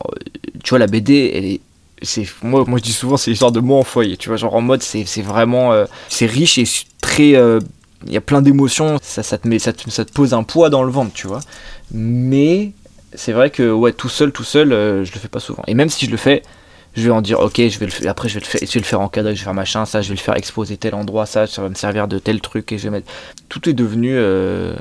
Tu 0.63 0.69
vois 0.69 0.79
la 0.79 0.87
BD, 0.87 1.31
elle 1.33 1.45
est. 1.45 1.61
C'est 2.01 2.25
moi, 2.41 2.63
moi 2.67 2.79
je 2.79 2.83
dis 2.83 2.93
souvent 2.93 3.17
c'est 3.17 3.29
l'histoire 3.31 3.51
de 3.51 3.59
moi 3.59 3.77
en 3.79 3.83
foyer. 3.83 4.17
Tu 4.17 4.29
vois 4.29 4.37
genre 4.37 4.55
en 4.55 4.61
mode 4.61 4.81
c'est 4.81 5.03
vraiment 5.21 5.71
euh, 5.73 5.85
c'est 6.09 6.25
riche 6.25 6.57
et 6.57 6.63
très. 7.01 7.35
euh, 7.35 7.59
Il 8.07 8.13
y 8.13 8.17
a 8.17 8.21
plein 8.21 8.41
d'émotions. 8.41 8.97
Ça, 9.03 9.21
ça 9.23 9.37
te 9.37 9.47
met 9.47 9.59
ça 9.59 9.71
te, 9.73 9.89
ça 9.89 10.03
te 10.05 10.11
pose 10.11 10.33
un 10.33 10.43
poids 10.43 10.69
dans 10.69 10.83
le 10.83 10.91
ventre 10.91 11.13
tu 11.13 11.27
vois. 11.27 11.41
Mais 11.91 12.71
c'est 13.13 13.33
vrai 13.33 13.49
que 13.49 13.71
ouais 13.71 13.93
tout 13.93 14.09
seul 14.09 14.31
tout 14.31 14.43
seul 14.43 14.71
euh, 14.73 15.03
je 15.05 15.11
le 15.13 15.19
fais 15.19 15.27
pas 15.27 15.39
souvent. 15.39 15.63
Et 15.67 15.73
même 15.73 15.89
si 15.89 16.05
je 16.05 16.11
le 16.11 16.17
fais. 16.17 16.41
Je 16.93 17.03
vais 17.03 17.11
en 17.11 17.21
dire 17.21 17.39
ok 17.39 17.55
je 17.55 17.79
vais 17.79 17.85
le 17.85 17.91
faire 17.91 18.11
après 18.11 18.27
je 18.27 18.33
vais 18.33 18.41
le 18.41 18.45
faire 18.45 18.59
je 18.61 18.73
vais 18.73 18.79
le 18.81 18.85
faire 18.85 18.99
encadrer 18.99 19.33
je 19.33 19.39
vais 19.39 19.45
faire 19.45 19.53
machin 19.53 19.85
ça 19.85 20.01
je 20.01 20.09
vais 20.09 20.15
le 20.15 20.19
faire 20.19 20.35
exposer 20.35 20.75
tel 20.75 20.93
endroit 20.93 21.25
ça 21.25 21.47
ça 21.47 21.61
va 21.61 21.69
me 21.69 21.73
servir 21.75 22.09
de 22.09 22.19
tel 22.19 22.41
truc 22.41 22.69
et 22.73 22.77
je 22.77 22.83
vais 22.83 22.89
mettre 22.89 23.09
tout 23.47 23.69
est 23.69 23.73
devenu 23.73 24.11
euh, 24.13 24.73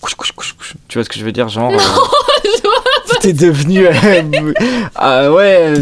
couche, 0.00 0.16
couche, 0.16 0.32
couche, 0.32 0.74
tu 0.88 0.98
vois 0.98 1.04
ce 1.04 1.08
que 1.08 1.16
je 1.16 1.24
veux 1.24 1.30
dire 1.30 1.48
genre 1.48 1.72
euh, 1.72 1.78
tout 3.20 3.28
est 3.28 3.34
devenu 3.34 3.86
ah 4.96 5.30
ouais 5.32 5.74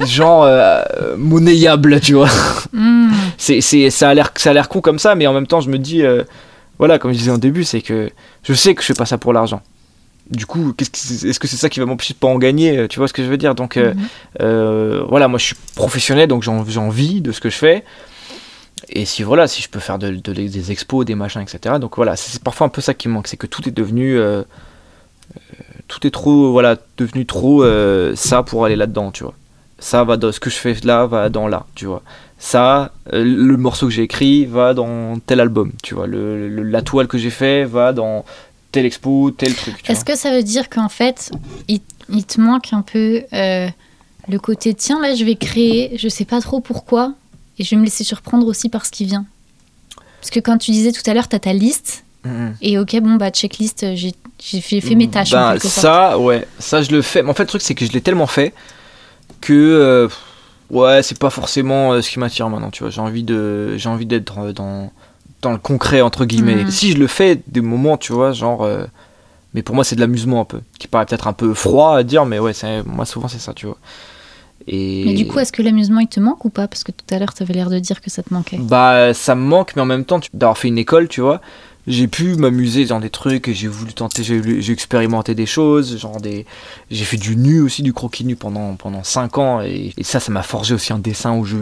genre 0.00 0.44
euh, 0.44 0.82
monnayable 1.16 2.00
tu 2.00 2.14
vois 2.14 2.28
Hmm. 2.72 3.10
c'est 3.36 3.60
c'est 3.60 3.90
ça 3.90 4.08
a 4.08 4.14
l'air 4.14 4.32
ça 4.36 4.50
a 4.50 4.52
l'air 4.54 4.70
con 4.70 4.80
comme 4.80 4.98
ça 4.98 5.14
mais 5.14 5.26
en 5.26 5.34
même 5.34 5.46
temps 5.46 5.60
je 5.60 5.68
me 5.68 5.78
dis 5.78 6.02
euh, 6.02 6.22
voilà 6.78 6.98
comme 6.98 7.12
je 7.12 7.18
disais 7.18 7.30
au 7.30 7.36
début 7.36 7.64
c'est 7.64 7.82
que 7.82 8.10
je 8.42 8.54
sais 8.54 8.74
que 8.74 8.80
je 8.80 8.86
fais 8.86 8.94
pas 8.94 9.04
ça 9.04 9.18
pour 9.18 9.32
l'argent 9.34 9.60
du 10.30 10.46
coup, 10.46 10.72
est-ce 10.78 11.38
que 11.38 11.46
c'est 11.46 11.56
ça 11.56 11.68
qui 11.68 11.78
va 11.80 11.84
m'empêcher 11.84 12.14
de 12.14 12.18
pas 12.18 12.28
en 12.28 12.38
gagner 12.38 12.86
Tu 12.88 12.98
vois 12.98 13.08
ce 13.08 13.12
que 13.12 13.22
je 13.22 13.28
veux 13.28 13.36
dire? 13.36 13.54
Donc 13.54 13.76
mhm. 13.76 13.94
voilà, 14.38 15.28
moi 15.28 15.38
je 15.38 15.46
suis 15.46 15.56
professionnel, 15.74 16.28
donc 16.28 16.42
j'ai 16.42 16.78
envie 16.78 17.20
de 17.20 17.32
ce 17.32 17.40
que 17.40 17.50
je 17.50 17.56
fais. 17.56 17.84
Et 18.88 19.04
si 19.04 19.24
voilà, 19.24 19.48
si 19.48 19.60
je 19.60 19.68
peux 19.68 19.80
faire 19.80 19.98
de, 19.98 20.10
des 20.10 20.72
expos, 20.72 21.04
des 21.04 21.16
machins, 21.16 21.42
etc. 21.42 21.74
Donc 21.78 21.96
voilà, 21.96 22.16
c'est 22.16 22.42
parfois 22.42 22.68
un 22.68 22.70
peu 22.70 22.80
ça 22.80 22.94
qui 22.94 23.08
me 23.08 23.14
manque, 23.14 23.26
c'est 23.28 23.36
que 23.36 23.48
tout 23.48 23.68
est 23.68 23.72
devenu 23.72 24.18
tout 25.88 26.06
est 26.06 26.12
trop 26.12 26.52
voilà 26.52 26.76
devenu 26.96 27.26
trop 27.26 27.62
ça 28.14 28.42
pour 28.42 28.64
aller 28.64 28.76
là-dedans, 28.76 29.10
tu 29.10 29.24
vois. 29.24 29.34
Ça 29.82 30.04
va 30.04 30.16
dans 30.16 30.30
ce 30.30 30.40
que 30.40 30.48
je 30.48 30.56
fais 30.56 30.76
là 30.84 31.06
va 31.06 31.28
dans 31.28 31.48
là, 31.48 31.66
tu 31.74 31.86
vois 31.86 32.02
ça, 32.42 32.90
euh, 33.12 33.22
le 33.24 33.56
morceau 33.56 33.86
que 33.86 33.92
j'ai 33.92 34.02
écrit 34.02 34.46
va 34.46 34.74
dans 34.74 35.16
tel 35.20 35.38
album, 35.38 35.70
tu 35.80 35.94
vois, 35.94 36.08
le, 36.08 36.48
la 36.48 36.82
toile 36.82 37.06
que 37.06 37.16
j'ai 37.16 37.30
fait 37.30 37.64
va 37.64 37.92
dans 37.92 38.24
tel 38.72 38.84
expo, 38.84 39.30
tel 39.30 39.54
truc. 39.54 39.88
Est-ce 39.88 40.04
que 40.04 40.16
ça 40.16 40.32
veut 40.32 40.42
dire 40.42 40.68
qu'en 40.68 40.88
fait, 40.88 41.30
il, 41.68 41.80
te 42.24 42.40
manque 42.40 42.72
un 42.72 42.82
peu 42.82 43.22
euh, 43.32 43.68
le 44.28 44.38
côté 44.40 44.74
tiens, 44.74 45.00
là 45.00 45.14
je 45.14 45.24
vais 45.24 45.36
créer, 45.36 45.96
je 45.96 46.08
sais 46.08 46.24
pas 46.24 46.40
trop 46.40 46.58
pourquoi, 46.58 47.14
et 47.60 47.64
je 47.64 47.70
vais 47.70 47.76
me 47.76 47.84
laisser 47.84 48.02
surprendre 48.02 48.48
aussi 48.48 48.68
par 48.68 48.86
ce 48.86 48.90
qui 48.90 49.04
vient 49.04 49.24
Parce 50.20 50.30
que 50.30 50.40
quand 50.40 50.58
tu 50.58 50.72
disais 50.72 50.90
tout 50.90 51.08
à 51.08 51.14
l'heure, 51.14 51.28
tu 51.28 51.36
as 51.36 51.40
ta 51.40 51.52
liste, 51.52 52.02
mm-hmm. 52.26 52.54
et 52.60 52.76
ok, 52.76 53.00
bon, 53.02 53.14
bah, 53.14 53.30
checklist, 53.30 53.86
j'ai 53.94 54.14
fait, 54.60 54.80
fait, 54.80 54.96
mes 54.96 55.08
tâches. 55.08 55.30
Bah, 55.30 55.60
ça, 55.60 56.18
ouais, 56.18 56.48
ça 56.58 56.82
je 56.82 56.90
le 56.90 57.02
fais. 57.02 57.22
Mais 57.22 57.30
en 57.30 57.34
fait, 57.34 57.44
le 57.44 57.48
truc, 57.48 57.62
c'est 57.62 57.76
que 57.76 57.86
je 57.86 57.92
l'ai 57.92 58.00
tellement 58.00 58.26
fait 58.26 58.52
que. 59.42 59.52
Euh, 59.52 60.08
ouais, 60.72 61.02
c'est 61.02 61.18
pas 61.18 61.30
forcément 61.30 61.92
euh, 61.92 62.00
ce 62.00 62.10
qui 62.10 62.18
m'attire 62.18 62.48
maintenant, 62.48 62.70
tu 62.70 62.82
vois. 62.82 62.90
J'ai 62.90 63.00
envie 63.00 63.22
de, 63.22 63.76
j'ai 63.76 63.88
envie 63.88 64.06
d'être 64.06 64.38
euh, 64.38 64.52
dans, 64.52 64.90
dans 65.42 65.52
le 65.52 65.58
concret 65.58 66.00
entre 66.00 66.24
guillemets. 66.24 66.64
Mm. 66.64 66.70
Si 66.70 66.92
je 66.92 66.98
le 66.98 67.06
fais 67.06 67.40
des 67.46 67.60
moments, 67.60 67.96
tu 67.98 68.12
vois, 68.12 68.32
genre, 68.32 68.62
euh, 68.62 68.84
mais 69.54 69.62
pour 69.62 69.74
moi 69.74 69.84
c'est 69.84 69.96
de 69.96 70.00
l'amusement 70.00 70.40
un 70.40 70.44
peu, 70.44 70.60
qui 70.78 70.88
paraît 70.88 71.06
peut-être 71.06 71.28
un 71.28 71.34
peu 71.34 71.54
froid 71.54 71.96
à 71.96 72.02
dire, 72.02 72.24
mais 72.24 72.38
ouais, 72.38 72.54
c'est, 72.54 72.82
moi 72.84 73.04
souvent 73.04 73.28
c'est 73.28 73.38
ça, 73.40 73.52
tu 73.52 73.66
vois. 73.66 73.76
Et... 74.68 75.04
Mais 75.06 75.14
du 75.14 75.26
coup, 75.26 75.40
est-ce 75.40 75.50
que 75.50 75.60
l'amusement 75.60 75.98
il 75.98 76.06
te 76.06 76.20
manque 76.20 76.44
ou 76.44 76.50
pas? 76.50 76.68
Parce 76.68 76.84
que 76.84 76.92
tout 76.92 77.12
à 77.12 77.18
l'heure, 77.18 77.34
tu 77.34 77.42
avais 77.42 77.52
l'air 77.52 77.68
de 77.68 77.80
dire 77.80 78.00
que 78.00 78.10
ça 78.10 78.22
te 78.22 78.32
manquait. 78.32 78.58
Bah, 78.58 79.12
ça 79.12 79.34
me 79.34 79.42
manque, 79.42 79.72
mais 79.74 79.82
en 79.82 79.86
même 79.86 80.04
temps, 80.04 80.20
d'avoir 80.34 80.56
fait 80.56 80.68
une 80.68 80.78
école, 80.78 81.08
tu 81.08 81.20
vois, 81.20 81.40
j'ai 81.86 82.06
pu 82.06 82.36
m'amuser 82.36 82.84
dans 82.84 83.00
des 83.00 83.10
trucs, 83.10 83.50
j'ai 83.50 83.66
voulu 83.66 83.92
tenter, 83.92 84.22
j'ai 84.22 84.72
expérimenté 84.72 85.34
des 85.34 85.46
choses, 85.46 85.98
genre 85.98 86.20
des, 86.20 86.46
j'ai 86.90 87.04
fait 87.04 87.16
du 87.16 87.34
nu 87.36 87.60
aussi, 87.60 87.82
du 87.82 87.92
croquis 87.92 88.24
nu 88.24 88.36
pendant 88.36 88.76
pendant 88.76 89.02
5 89.02 89.38
ans 89.38 89.60
et, 89.62 89.92
ça, 90.02 90.20
ça 90.20 90.30
m'a 90.30 90.42
forgé 90.42 90.74
aussi 90.74 90.92
un 90.92 90.98
dessin 90.98 91.36
où 91.36 91.44
je, 91.44 91.56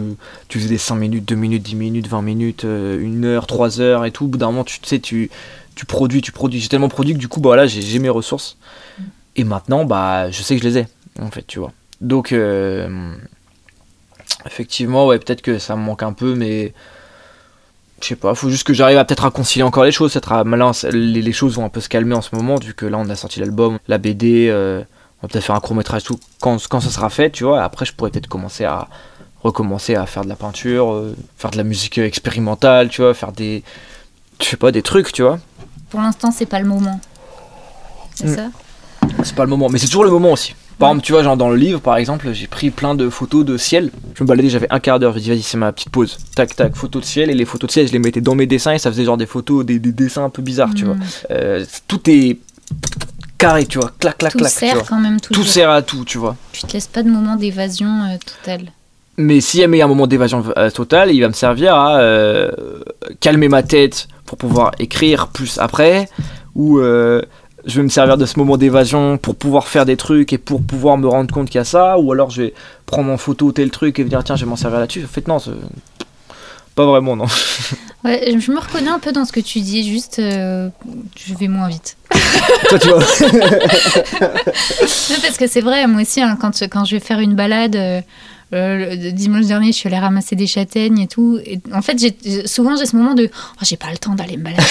tu 0.47 0.59
faisais 0.59 0.69
des 0.69 0.77
5 0.77 0.95
minutes, 0.95 1.25
2 1.25 1.35
minutes, 1.35 1.63
10 1.63 1.75
minutes, 1.75 2.07
20 2.07 2.21
minutes, 2.21 2.65
1 2.65 2.67
euh, 2.67 3.23
heure, 3.23 3.47
3 3.47 3.81
heures 3.81 4.05
et 4.05 4.11
tout. 4.11 4.25
Au 4.25 4.27
bout 4.27 4.37
d'un 4.37 4.47
moment, 4.47 4.63
tu 4.63 4.77
sais, 4.83 4.99
tu, 4.99 5.31
tu 5.75 5.85
produis, 5.85 6.21
tu 6.21 6.31
produis. 6.31 6.59
J'ai 6.59 6.69
tellement 6.69 6.89
produit 6.89 7.13
que 7.13 7.19
du 7.19 7.27
coup, 7.27 7.39
bah 7.39 7.49
voilà, 7.49 7.65
j'ai 7.65 7.99
mes 7.99 8.09
ressources 8.09 8.57
et 9.35 9.43
maintenant, 9.43 9.85
bah, 9.85 10.29
je 10.29 10.41
sais 10.43 10.55
que 10.55 10.61
je 10.61 10.67
les 10.67 10.77
ai 10.79 10.87
en 11.19 11.31
fait, 11.31 11.45
tu 11.47 11.59
vois. 11.59 11.71
Donc, 11.99 12.31
euh, 12.31 13.13
effectivement, 14.45 15.07
ouais, 15.07 15.19
peut-être 15.19 15.41
que 15.41 15.59
ça 15.59 15.75
me 15.75 15.81
manque 15.81 16.03
un 16.03 16.13
peu, 16.13 16.35
mais 16.35 16.73
je 18.01 18.07
sais 18.09 18.15
pas, 18.15 18.35
faut 18.35 18.49
juste 18.49 18.65
que 18.65 18.73
j'arrive 18.73 18.97
à 18.97 19.05
peut-être 19.05 19.25
à 19.25 19.31
concilier 19.31 19.63
encore 19.63 19.83
les 19.83 19.91
choses. 19.91 20.13
Peut-être 20.13 20.43
malin, 20.43 20.71
les, 20.91 21.21
les, 21.21 21.31
choses 21.31 21.55
vont 21.55 21.65
un 21.65 21.69
peu 21.69 21.81
se 21.81 21.89
calmer 21.89 22.15
en 22.15 22.21
ce 22.21 22.35
moment, 22.35 22.55
vu 22.55 22.73
que 22.73 22.85
là 22.85 22.97
on 22.97 23.09
a 23.09 23.15
sorti 23.15 23.39
l'album, 23.39 23.79
la 23.87 23.97
BD, 23.97 24.47
euh, 24.49 24.83
on 25.19 25.27
va 25.27 25.31
peut-être 25.31 25.45
faire 25.45 25.55
un 25.55 25.59
court 25.59 25.75
métrage, 25.75 26.03
tout. 26.03 26.19
Quand, 26.39 26.57
quand 26.67 26.79
ça 26.79 26.89
sera 26.89 27.09
fait, 27.09 27.29
tu 27.29 27.43
vois, 27.43 27.63
après 27.63 27.85
je 27.85 27.93
pourrais 27.93 28.11
peut-être 28.11 28.27
commencer 28.27 28.65
à 28.65 28.87
recommencer 29.43 29.95
à 29.95 30.05
faire 30.05 30.23
de 30.23 30.29
la 30.29 30.35
peinture, 30.35 30.91
euh, 30.91 31.15
faire 31.37 31.51
de 31.51 31.57
la 31.57 31.63
musique 31.63 31.97
expérimentale, 31.97 32.89
tu 32.89 33.01
vois, 33.01 33.13
faire 33.13 33.31
des. 33.31 33.63
Je 34.39 34.45
sais 34.45 34.57
pas, 34.57 34.71
des 34.71 34.81
trucs, 34.81 35.11
tu 35.11 35.21
vois. 35.21 35.39
Pour 35.89 36.01
l'instant, 36.01 36.31
c'est 36.31 36.45
pas 36.45 36.59
le 36.59 36.67
moment. 36.67 36.99
C'est 38.15 38.27
mm. 38.27 38.35
ça? 38.35 38.47
C'est 39.23 39.35
pas 39.35 39.43
le 39.43 39.49
moment, 39.49 39.69
mais 39.69 39.77
c'est 39.77 39.87
toujours 39.87 40.03
le 40.03 40.11
moment 40.11 40.31
aussi. 40.31 40.55
Par 40.81 40.89
exemple, 40.89 41.05
tu 41.05 41.11
vois, 41.11 41.21
genre 41.21 41.37
dans 41.37 41.51
le 41.51 41.57
livre, 41.57 41.79
par 41.79 41.97
exemple, 41.97 42.33
j'ai 42.33 42.47
pris 42.47 42.71
plein 42.71 42.95
de 42.95 43.07
photos 43.07 43.45
de 43.45 43.55
ciel. 43.55 43.91
Je 44.15 44.23
me 44.23 44.27
baladais, 44.27 44.49
j'avais 44.49 44.65
un 44.71 44.79
quart 44.79 44.97
d'heure. 44.97 45.11
Je 45.11 45.19
me 45.19 45.23
dit, 45.23 45.29
vas-y, 45.29 45.43
c'est 45.43 45.57
ma 45.57 45.71
petite 45.71 45.91
pause. 45.91 46.17
Tac, 46.35 46.55
tac, 46.55 46.75
photos 46.75 47.03
de 47.03 47.07
ciel. 47.07 47.29
Et 47.29 47.35
les 47.35 47.45
photos 47.45 47.67
de 47.67 47.71
ciel, 47.71 47.87
je 47.87 47.93
les 47.93 47.99
mettais 47.99 48.19
dans 48.19 48.33
mes 48.33 48.47
dessins 48.47 48.73
et 48.73 48.79
ça 48.79 48.89
faisait 48.89 49.05
genre 49.05 49.15
des 49.15 49.27
photos, 49.27 49.63
des, 49.63 49.77
dessins 49.77 50.23
un 50.23 50.31
peu 50.31 50.41
bizarres, 50.41 50.73
tu 50.73 50.85
vois. 50.85 50.95
Mm. 50.95 51.01
Euh, 51.29 51.65
tout 51.87 52.09
est 52.09 52.39
carré, 53.37 53.67
tu 53.67 53.77
vois. 53.77 53.91
Clac, 53.99 54.17
clac, 54.17 54.31
tout 54.31 54.39
clac. 54.39 54.51
Sert 54.51 54.83
quand 54.87 54.99
même 54.99 55.19
tout 55.19 55.43
sert 55.43 55.69
à 55.69 55.83
tout, 55.83 56.03
tu 56.03 56.17
vois. 56.17 56.35
Tu 56.51 56.63
te 56.63 56.73
laisses 56.73 56.87
pas 56.87 57.03
de 57.03 57.11
moment 57.11 57.35
d'évasion 57.35 58.01
euh, 58.01 58.17
totale. 58.17 58.71
Mais 59.17 59.39
si 59.39 59.59
y 59.59 59.63
a 59.63 59.85
un 59.85 59.87
moment 59.87 60.07
d'évasion 60.07 60.43
euh, 60.57 60.71
totale, 60.71 61.11
il 61.11 61.21
va 61.21 61.27
me 61.27 61.33
servir 61.33 61.75
à 61.75 62.01
calmer 63.19 63.49
ma 63.49 63.61
tête 63.61 64.07
pour 64.25 64.39
pouvoir 64.39 64.71
écrire 64.79 65.27
plus 65.27 65.59
après. 65.59 66.09
Ou 66.55 66.81
je 67.65 67.77
vais 67.77 67.83
me 67.83 67.89
servir 67.89 68.17
de 68.17 68.25
ce 68.25 68.39
moment 68.39 68.57
d'évasion 68.57 69.17
pour 69.17 69.35
pouvoir 69.35 69.67
faire 69.67 69.85
des 69.85 69.97
trucs 69.97 70.33
et 70.33 70.37
pour 70.37 70.61
pouvoir 70.61 70.97
me 70.97 71.07
rendre 71.07 71.33
compte 71.33 71.47
qu'il 71.47 71.59
y 71.59 71.61
a 71.61 71.65
ça, 71.65 71.97
ou 71.99 72.11
alors 72.11 72.29
je 72.29 72.43
vais 72.43 72.53
prendre 72.85 73.11
en 73.11 73.17
photo 73.17 73.51
tel 73.51 73.69
truc 73.71 73.99
et 73.99 74.03
dire 74.03 74.23
tiens 74.23 74.35
je 74.35 74.45
vais 74.45 74.49
m'en 74.49 74.55
servir 74.55 74.79
là-dessus. 74.79 75.03
En 75.03 75.07
fait 75.07 75.27
non, 75.27 75.37
pas 76.75 76.85
vraiment 76.85 77.15
non. 77.15 77.25
Ouais, 78.03 78.35
je 78.39 78.51
me 78.51 78.59
reconnais 78.59 78.89
un 78.89 78.97
peu 78.97 79.11
dans 79.11 79.25
ce 79.25 79.31
que 79.31 79.39
tu 79.39 79.59
dis, 79.59 79.87
juste 79.87 80.17
euh, 80.17 80.69
je 81.15 81.35
vais 81.35 81.47
moins 81.47 81.67
vite. 81.67 81.97
Toi 82.69 82.79
tu 82.79 82.87
vois. 82.87 82.97
parce 85.21 85.37
que 85.37 85.45
c'est 85.45 85.61
vrai, 85.61 85.85
moi 85.85 86.01
aussi 86.01 86.19
hein, 86.19 86.35
quand, 86.41 86.63
quand 86.63 86.83
je 86.83 86.95
vais 86.95 86.99
faire 86.99 87.19
une 87.19 87.35
balade. 87.35 87.75
Euh, 87.75 88.01
euh, 88.53 88.95
le 88.95 89.11
dimanche 89.11 89.45
dernier, 89.45 89.67
je 89.71 89.77
suis 89.77 89.87
allée 89.87 89.99
ramasser 89.99 90.35
des 90.35 90.47
châtaignes 90.47 90.99
et 90.99 91.07
tout. 91.07 91.39
Et 91.45 91.59
en 91.73 91.81
fait, 91.81 91.97
souvent, 92.45 92.75
j'ai 92.75 92.85
ce 92.85 92.95
moment 92.97 93.13
de 93.13 93.29
oh, 93.33 93.59
j'ai 93.61 93.77
pas 93.77 93.89
le 93.91 93.97
temps 93.97 94.13
d'aller 94.13 94.35
me 94.35 94.43
balader, 94.43 94.63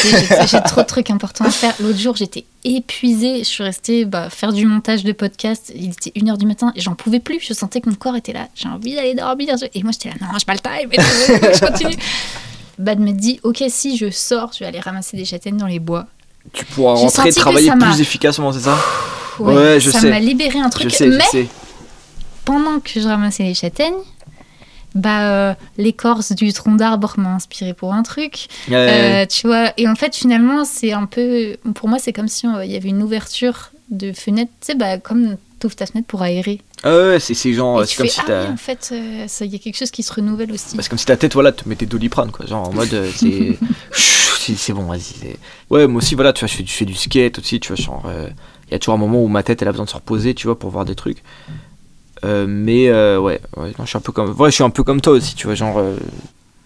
j'ai 0.46 0.60
trop 0.62 0.82
de 0.82 0.86
trucs 0.86 1.10
importants 1.10 1.46
à 1.46 1.50
faire. 1.50 1.74
L'autre 1.80 1.98
jour, 1.98 2.14
j'étais 2.14 2.44
épuisée. 2.64 3.38
Je 3.38 3.44
suis 3.44 3.62
restée 3.62 4.04
bah, 4.04 4.28
faire 4.28 4.52
du 4.52 4.66
montage 4.66 5.02
de 5.02 5.12
podcast. 5.12 5.72
Il 5.74 5.90
était 5.90 6.10
1h 6.10 6.36
du 6.36 6.46
matin 6.46 6.72
et 6.76 6.80
j'en 6.80 6.94
pouvais 6.94 7.20
plus. 7.20 7.38
Je 7.40 7.54
sentais 7.54 7.80
que 7.80 7.88
mon 7.88 7.96
corps 7.96 8.16
était 8.16 8.34
là. 8.34 8.48
J'ai 8.54 8.68
envie 8.68 8.94
d'aller 8.94 9.14
dormir. 9.14 9.54
Et 9.74 9.82
moi, 9.82 9.92
j'étais 9.92 10.10
là, 10.10 10.16
non, 10.20 10.38
j'ai 10.38 10.44
pas 10.44 10.54
le 10.54 10.60
time. 10.60 10.90
Et 10.92 11.54
je 11.54 11.60
continue. 11.60 11.96
Bad 12.78 12.98
me 12.98 13.12
dit 13.12 13.40
ok, 13.42 13.62
si 13.68 13.96
je 13.96 14.10
sors, 14.10 14.52
je 14.52 14.60
vais 14.60 14.66
aller 14.66 14.80
ramasser 14.80 15.16
des 15.16 15.24
châtaignes 15.24 15.58
dans 15.58 15.66
les 15.66 15.78
bois. 15.78 16.06
Tu 16.52 16.64
pourras 16.66 16.94
rentrer 16.94 17.32
travailler 17.32 17.70
plus 17.70 18.00
efficacement, 18.00 18.52
c'est 18.52 18.60
ça? 18.60 18.78
Ouais, 19.38 19.80
je 19.80 19.90
sais. 19.90 20.00
Ça 20.00 20.08
m'a 20.08 20.18
libéré 20.18 20.58
un 20.58 20.68
truc. 20.68 20.90
Je 20.90 20.94
sais, 20.94 21.06
mais 21.06 21.24
je 21.24 21.30
sais 21.30 21.48
pendant 22.50 22.80
que 22.80 23.00
je 23.00 23.06
ramassais 23.06 23.44
les 23.44 23.54
châtaignes, 23.54 24.02
bah 24.96 25.30
euh, 25.30 25.54
l'écorce 25.78 26.32
du 26.32 26.52
tronc 26.52 26.74
d'arbre 26.74 27.14
m'a 27.16 27.32
inspiré 27.32 27.74
pour 27.74 27.94
un 27.94 28.02
truc. 28.02 28.48
Euh, 28.72 29.24
tu 29.26 29.46
vois 29.46 29.72
et 29.76 29.86
en 29.86 29.94
fait 29.94 30.16
finalement 30.16 30.64
c'est 30.64 30.92
un 30.92 31.06
peu 31.06 31.56
pour 31.76 31.88
moi 31.88 32.00
c'est 32.00 32.12
comme 32.12 32.26
si 32.26 32.48
euh, 32.48 32.64
il 32.64 32.72
y 32.72 32.76
avait 32.76 32.88
une 32.88 33.04
ouverture 33.04 33.70
de 33.90 34.12
fenêtre 34.12 34.50
tu 34.60 34.66
sais 34.66 34.74
bah 34.74 34.98
comme 34.98 35.36
ouvres 35.62 35.76
ta 35.76 35.86
fenêtre 35.86 36.08
pour 36.08 36.22
aérer. 36.22 36.60
Ah 36.82 36.96
ouais 36.96 37.20
c'est 37.20 37.52
genre 37.52 37.86
c'est 37.86 37.96
comme 37.96 38.08
si 38.08 38.20
ah 38.26 38.46
oui, 38.46 38.52
en 38.52 38.56
fait 38.56 38.92
il 38.92 39.46
y 39.46 39.54
a 39.54 39.58
quelque 39.58 39.76
chose 39.76 39.92
qui 39.92 40.02
se 40.02 40.12
renouvelle 40.12 40.50
aussi. 40.50 40.76
Bah, 40.76 40.82
c'est 40.82 40.88
comme 40.88 40.98
si 40.98 41.06
ta 41.06 41.16
tête 41.16 41.34
voilà 41.34 41.52
te 41.52 41.68
mettait 41.68 41.86
doliprane 41.86 42.32
quoi 42.32 42.46
genre 42.46 42.68
en 42.68 42.72
mode 42.72 42.88
c'est 43.14 43.58
c'est 43.92 44.72
bon 44.72 44.86
vas-y 44.86 45.36
ouais 45.68 45.86
moi 45.86 45.98
aussi 45.98 46.16
voilà 46.16 46.32
tu 46.32 46.40
vois 46.40 46.48
je 46.48 46.56
fais, 46.56 46.66
je 46.66 46.72
fais 46.72 46.84
du 46.84 46.94
skate 46.94 47.38
aussi 47.38 47.60
tu 47.60 47.68
vois 47.68 47.76
genre 47.76 48.10
il 48.66 48.72
y 48.72 48.74
a 48.74 48.78
toujours 48.80 48.94
un 48.94 48.98
moment 48.98 49.22
où 49.22 49.28
ma 49.28 49.44
tête 49.44 49.62
elle 49.62 49.68
a 49.68 49.70
besoin 49.70 49.84
de 49.84 49.90
se 49.90 49.94
reposer 49.94 50.34
tu 50.34 50.48
vois 50.48 50.58
pour 50.58 50.70
voir 50.70 50.84
des 50.84 50.96
trucs 50.96 51.22
euh, 52.24 52.46
mais 52.48 52.88
euh, 52.88 53.18
ouais, 53.18 53.40
ouais 53.56 53.72
je 53.78 53.86
suis 53.86 53.96
un 53.96 54.00
peu 54.00 54.12
comme, 54.12 54.32
ouais, 54.32 54.50
je 54.50 54.54
suis 54.54 54.64
un 54.64 54.70
peu 54.70 54.84
comme 54.84 55.00
toi 55.00 55.14
aussi, 55.14 55.34
tu 55.34 55.46
vois, 55.46 55.54
genre. 55.54 55.78
Euh, 55.78 55.96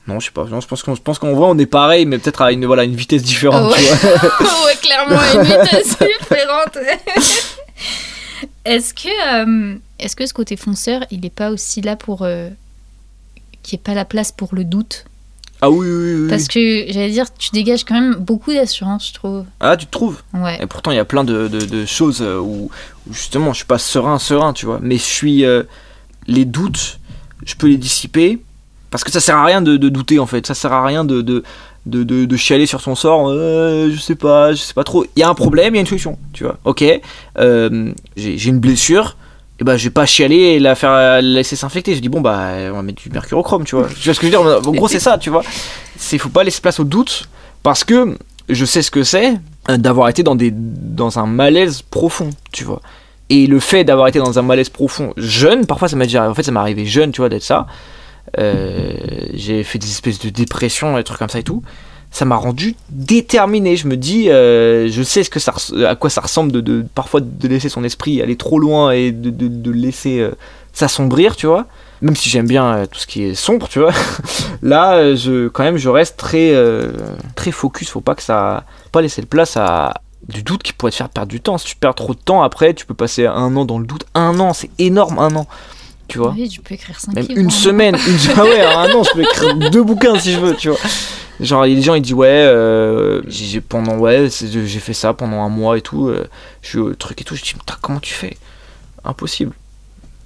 non, 0.07 0.21
je 0.21 0.27
sais 0.27 0.33
pas. 0.33 0.47
je 0.47 0.67
pense 0.67 0.83
qu'on, 0.83 0.95
je 0.95 1.01
pense 1.01 1.19
qu'on 1.19 1.35
voit, 1.35 1.49
on 1.49 1.59
est 1.59 1.67
pareil, 1.67 2.05
mais 2.05 2.19
peut-être 2.19 2.43
à 2.43 2.53
une, 2.53 2.67
voilà, 2.67 2.85
une 2.85 2.95
vitesse 2.95 3.23
différente. 3.23 3.73
ouais. 3.73 3.79
ouais, 3.81 4.77
clairement, 4.83 5.21
une 5.35 5.43
vitesse 5.43 5.97
différente. 6.29 6.77
est-ce 8.65 8.93
que, 8.93 9.79
est-ce 9.99 10.17
que 10.17 10.27
ce 10.27 10.35
côté 10.35 10.57
fonceur, 10.57 11.05
il 11.11 11.21
n'est 11.21 11.31
pas 11.31 11.51
aussi 11.51 11.81
là 11.81 11.97
pour 11.97 12.19
qu'il 12.19 13.77
n'y 13.79 13.81
ait 13.81 13.83
pas 13.83 13.95
la 13.95 14.05
place 14.05 14.31
pour 14.33 14.55
le 14.55 14.65
doute? 14.65 15.07
Ah 15.65 15.71
oui, 15.71 15.89
oui, 15.89 16.15
oui. 16.21 16.29
Parce 16.29 16.47
que, 16.47 16.85
j'allais 16.89 17.11
dire, 17.11 17.33
tu 17.33 17.49
dégages 17.53 17.85
quand 17.85 17.95
même 17.95 18.17
beaucoup 18.17 18.53
d'assurance, 18.53 19.09
je 19.09 19.15
trouve. 19.15 19.45
Ah, 19.61 19.79
tu 19.79 19.87
te 19.87 19.91
trouves 19.91 20.23
Ouais. 20.35 20.59
Et 20.63 20.67
pourtant, 20.67 20.91
il 20.91 20.97
y 20.97 21.01
a 21.01 21.07
plein 21.07 21.25
de, 21.25 21.49
de, 21.49 21.87
choses 21.87 22.21
euh, 22.21 22.39
où, 22.39 22.71
justement, 23.11 23.55
je 23.55 23.59
suis 23.59 23.67
pas 23.67 23.79
serein, 23.79 24.19
serein, 24.19 24.53
tu 24.53 24.67
vois. 24.67 24.79
Mais 24.83 24.97
je 24.97 25.03
suis. 25.03 25.45
Euh, 25.47 25.63
les 26.27 26.45
doutes, 26.45 27.01
je 27.47 27.55
peux 27.55 27.67
les 27.67 27.79
dissiper. 27.79 28.41
Parce 28.91 29.05
que 29.05 29.11
ça 29.11 29.21
sert 29.21 29.37
à 29.37 29.45
rien 29.45 29.63
de, 29.63 29.77
douter, 29.77 30.19
en 30.19 30.27
fait. 30.27 30.47
Ça 30.47 30.55
sert 30.55 30.73
à 30.73 30.85
rien 30.85 31.03
de, 31.07 31.23
de, 31.23 31.43
de, 31.87 32.37
chialer 32.37 32.67
sur 32.67 32.83
son 32.83 32.95
sort. 32.95 33.29
Euh, 33.29 33.91
je 33.91 33.99
sais 33.99 34.17
pas, 34.17 34.53
je 34.53 34.59
sais 34.59 34.75
pas 34.75 34.85
trop. 34.85 35.07
Il 35.17 35.21
y 35.21 35.23
a 35.23 35.31
un 35.31 35.35
problème, 35.35 35.75
il 35.75 35.77
y 35.77 35.79
a 35.79 35.81
une 35.81 35.87
solution, 35.87 36.19
tu 36.35 36.45
vois. 36.45 36.59
Ok, 36.65 36.85
j'ai 38.17 38.49
une 38.49 38.61
blessure 38.61 39.17
et 39.55 39.59
eh 39.61 39.65
bah 39.65 39.73
ben, 39.73 39.79
je 39.79 39.85
vais 39.85 39.91
pas 39.91 40.05
chialer 40.05 40.37
et 40.37 40.59
la 40.59 40.75
faire 40.75 41.23
laisser 41.23 41.55
s'infecter. 41.55 41.95
Je 41.95 42.01
dis 42.01 42.09
bon 42.09 42.21
bah 42.21 42.55
on 42.73 42.75
va 42.75 42.83
mettre 42.83 43.01
du 43.01 43.09
mercurochrome, 43.09 43.63
tu 43.63 43.77
vois. 43.77 43.87
Tu 43.87 44.05
vois 44.05 44.15
ce 44.15 44.19
que 44.19 44.27
je 44.27 44.33
veux 44.33 44.45
dire? 44.45 44.69
En 44.69 44.73
gros 44.73 44.89
c'est 44.89 44.99
ça, 44.99 45.17
tu 45.17 45.31
vois. 45.31 45.45
C'est 45.97 46.19
faut 46.19 46.29
pas 46.29 46.43
laisser 46.43 46.61
place 46.61 46.81
au 46.81 46.85
doute 46.85 47.29
parce 47.63 47.85
que 47.85 48.17
je 48.49 48.65
sais 48.65 48.83
ce 48.83 48.91
que 48.91 49.05
c'est 49.05 49.35
euh, 49.71 49.77
d'avoir 49.77 50.09
été 50.09 50.25
dans 50.25 50.35
des 50.35 50.51
dans 50.53 51.21
un 51.21 51.27
malaise 51.27 51.83
profond, 51.83 52.31
tu 52.51 52.65
vois. 52.65 52.81
Et 53.31 53.47
le 53.47 53.61
fait 53.61 53.85
d'avoir 53.85 54.09
été 54.09 54.19
dans 54.19 54.39
un 54.39 54.43
malaise 54.43 54.69
profond 54.69 55.13
jeune, 55.17 55.67
parfois 55.67 55.89
ça 55.89 55.95
m'a 55.97 56.05
déjà 56.05 56.29
en 56.29 56.35
fait 56.35 56.43
ça 56.43 56.51
m'est 56.51 56.61
arrivé 56.61 56.85
jeune, 56.85 57.13
tu 57.13 57.21
vois, 57.21 57.29
d'être 57.29 57.45
ça. 57.45 57.67
Euh, 58.39 58.93
j'ai 59.35 59.63
fait 59.63 59.79
des 59.79 59.89
espèces 59.89 60.19
de 60.19 60.31
dépression, 60.31 60.97
des 60.97 61.05
trucs 61.05 61.19
comme 61.19 61.29
ça 61.29 61.39
et 61.39 61.45
tout. 61.45 61.63
Ça 62.15 62.25
m'a 62.25 62.37
rendu 62.37 62.77
déterminé. 62.91 63.77
Je 63.77 63.89
me 63.89 63.97
dis, 63.97 64.31
euh, 64.31 64.89
je 64.89 65.03
sais 65.03 65.25
ce 65.25 65.31
que 65.31 65.41
ça, 65.41 65.53
à 65.85 65.97
quoi 65.97 66.11
ça 66.11 66.21
ressemble 66.21 66.53
de, 66.53 66.61
de- 66.61 66.87
parfois 66.95 67.21
de 67.21 67.49
laisser 67.49 67.69
son 67.69 67.83
esprit 67.83 68.23
aller 68.23 68.37
trop 68.37 68.61
loin 68.61 68.93
et 68.93 69.11
de, 69.11 69.31
de, 69.31 69.71
laisser 69.73 70.21
euh, 70.21 70.31
s'assombrir, 70.73 71.35
tu 71.35 71.49
vois. 71.49 71.67
Même 72.03 72.15
si 72.15 72.29
j'aime 72.31 72.47
bien 72.47 72.73
euh, 72.73 72.87
tout 72.87 73.01
ce 73.01 73.09
qui 73.09 73.25
est 73.25 73.35
sombre, 73.35 73.69
tu 73.69 73.81
vois. 73.81 73.91
Là, 74.63 74.95
euh, 74.95 75.17
je, 75.17 75.49
quand 75.49 75.65
même, 75.65 75.77
je 75.77 75.89
reste 75.89 76.17
très, 76.17 76.55
très 77.35 77.51
focus. 77.51 77.91
Faut 77.91 78.01
pas 78.01 78.15
que 78.15 78.23
ça, 78.23 78.63
pas 78.93 79.03
laisser 79.03 79.21
de 79.21 79.27
place 79.27 79.57
à 79.57 79.95
du 80.29 80.45
doute 80.45 80.63
qui 80.63 80.73
pourrait 80.73 80.93
te 80.93 80.97
faire 80.97 81.09
perdre 81.09 81.31
du 81.31 81.41
temps. 81.41 81.59
Si 81.59 81.67
tu 81.67 81.75
perds 81.75 81.97
trop 81.97 82.15
de 82.15 82.21
temps, 82.21 82.45
après, 82.45 82.75
tu 82.75 82.87
peux 82.87 82.95
passer 82.95 83.27
un 83.27 83.57
an 83.57 83.65
dans 83.65 83.81
le 83.81 83.87
doute. 83.87 84.07
Un 84.15 84.39
an, 84.39 84.53
c'est 84.53 84.71
énorme, 84.79 85.19
un 85.19 85.35
an. 85.35 85.49
Tu 86.07 86.19
vois. 86.19 86.31
Oui, 86.31 86.49
tu 86.49 86.61
peux 86.61 86.75
écrire 86.75 87.01
5 87.01 87.13
Même 87.17 87.27
livres. 87.27 87.41
une 87.41 87.51
semaine, 87.51 87.97
une... 87.97 88.19
ah 88.37 88.45
ouais, 88.45 88.61
un 88.63 88.95
an, 88.95 89.03
je 89.03 89.11
peux 89.15 89.23
écrire 89.23 89.57
deux 89.71 89.83
bouquins 89.83 90.17
si 90.17 90.31
je 90.33 90.39
veux, 90.39 90.55
tu 90.55 90.69
vois. 90.69 90.79
Genre, 91.41 91.65
les 91.65 91.83
gens 91.83 91.95
ils 91.95 92.03
disent 92.03 92.13
ouais, 92.15 92.29
euh, 92.29 93.23
j'ai 93.27 93.61
pendant 93.61 93.97
ouais, 93.99 94.29
j'ai 94.31 94.79
fait 94.81 94.93
ça 94.95 95.13
pendant 95.15 95.43
un 95.43 95.49
mois 95.49 95.77
et 95.77 95.81
tout, 95.81 96.09
euh, 96.09 96.29
je 96.63 96.69
suis 96.69 96.79
au 96.79 96.95
truc 96.95 97.21
et 97.21 97.25
tout, 97.25 97.35
je 97.35 97.43
dis 97.43 97.55
putain 97.55 97.75
comment 97.81 97.99
tu 98.01 98.15
fais? 98.15 98.37
Impossible. 99.05 99.53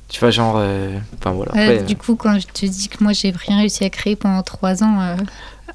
Tu 0.09 0.21
vois 0.21 0.31
genre, 0.31 0.57
euh, 0.59 0.99
enfin 1.19 1.33
voilà. 1.33 1.53
Ouais, 1.55 1.77
après, 1.79 1.83
du 1.85 1.97
coup, 1.97 2.15
quand 2.17 2.39
je 2.39 2.47
te 2.47 2.67
dis 2.67 2.89
que 2.89 3.03
moi 3.03 3.13
j'ai 3.13 3.31
rien 3.31 3.59
réussi 3.59 3.85
à 3.85 3.91
créer 3.91 4.17
pendant 4.17 4.43
3 4.43 4.83
ans, 4.85 5.17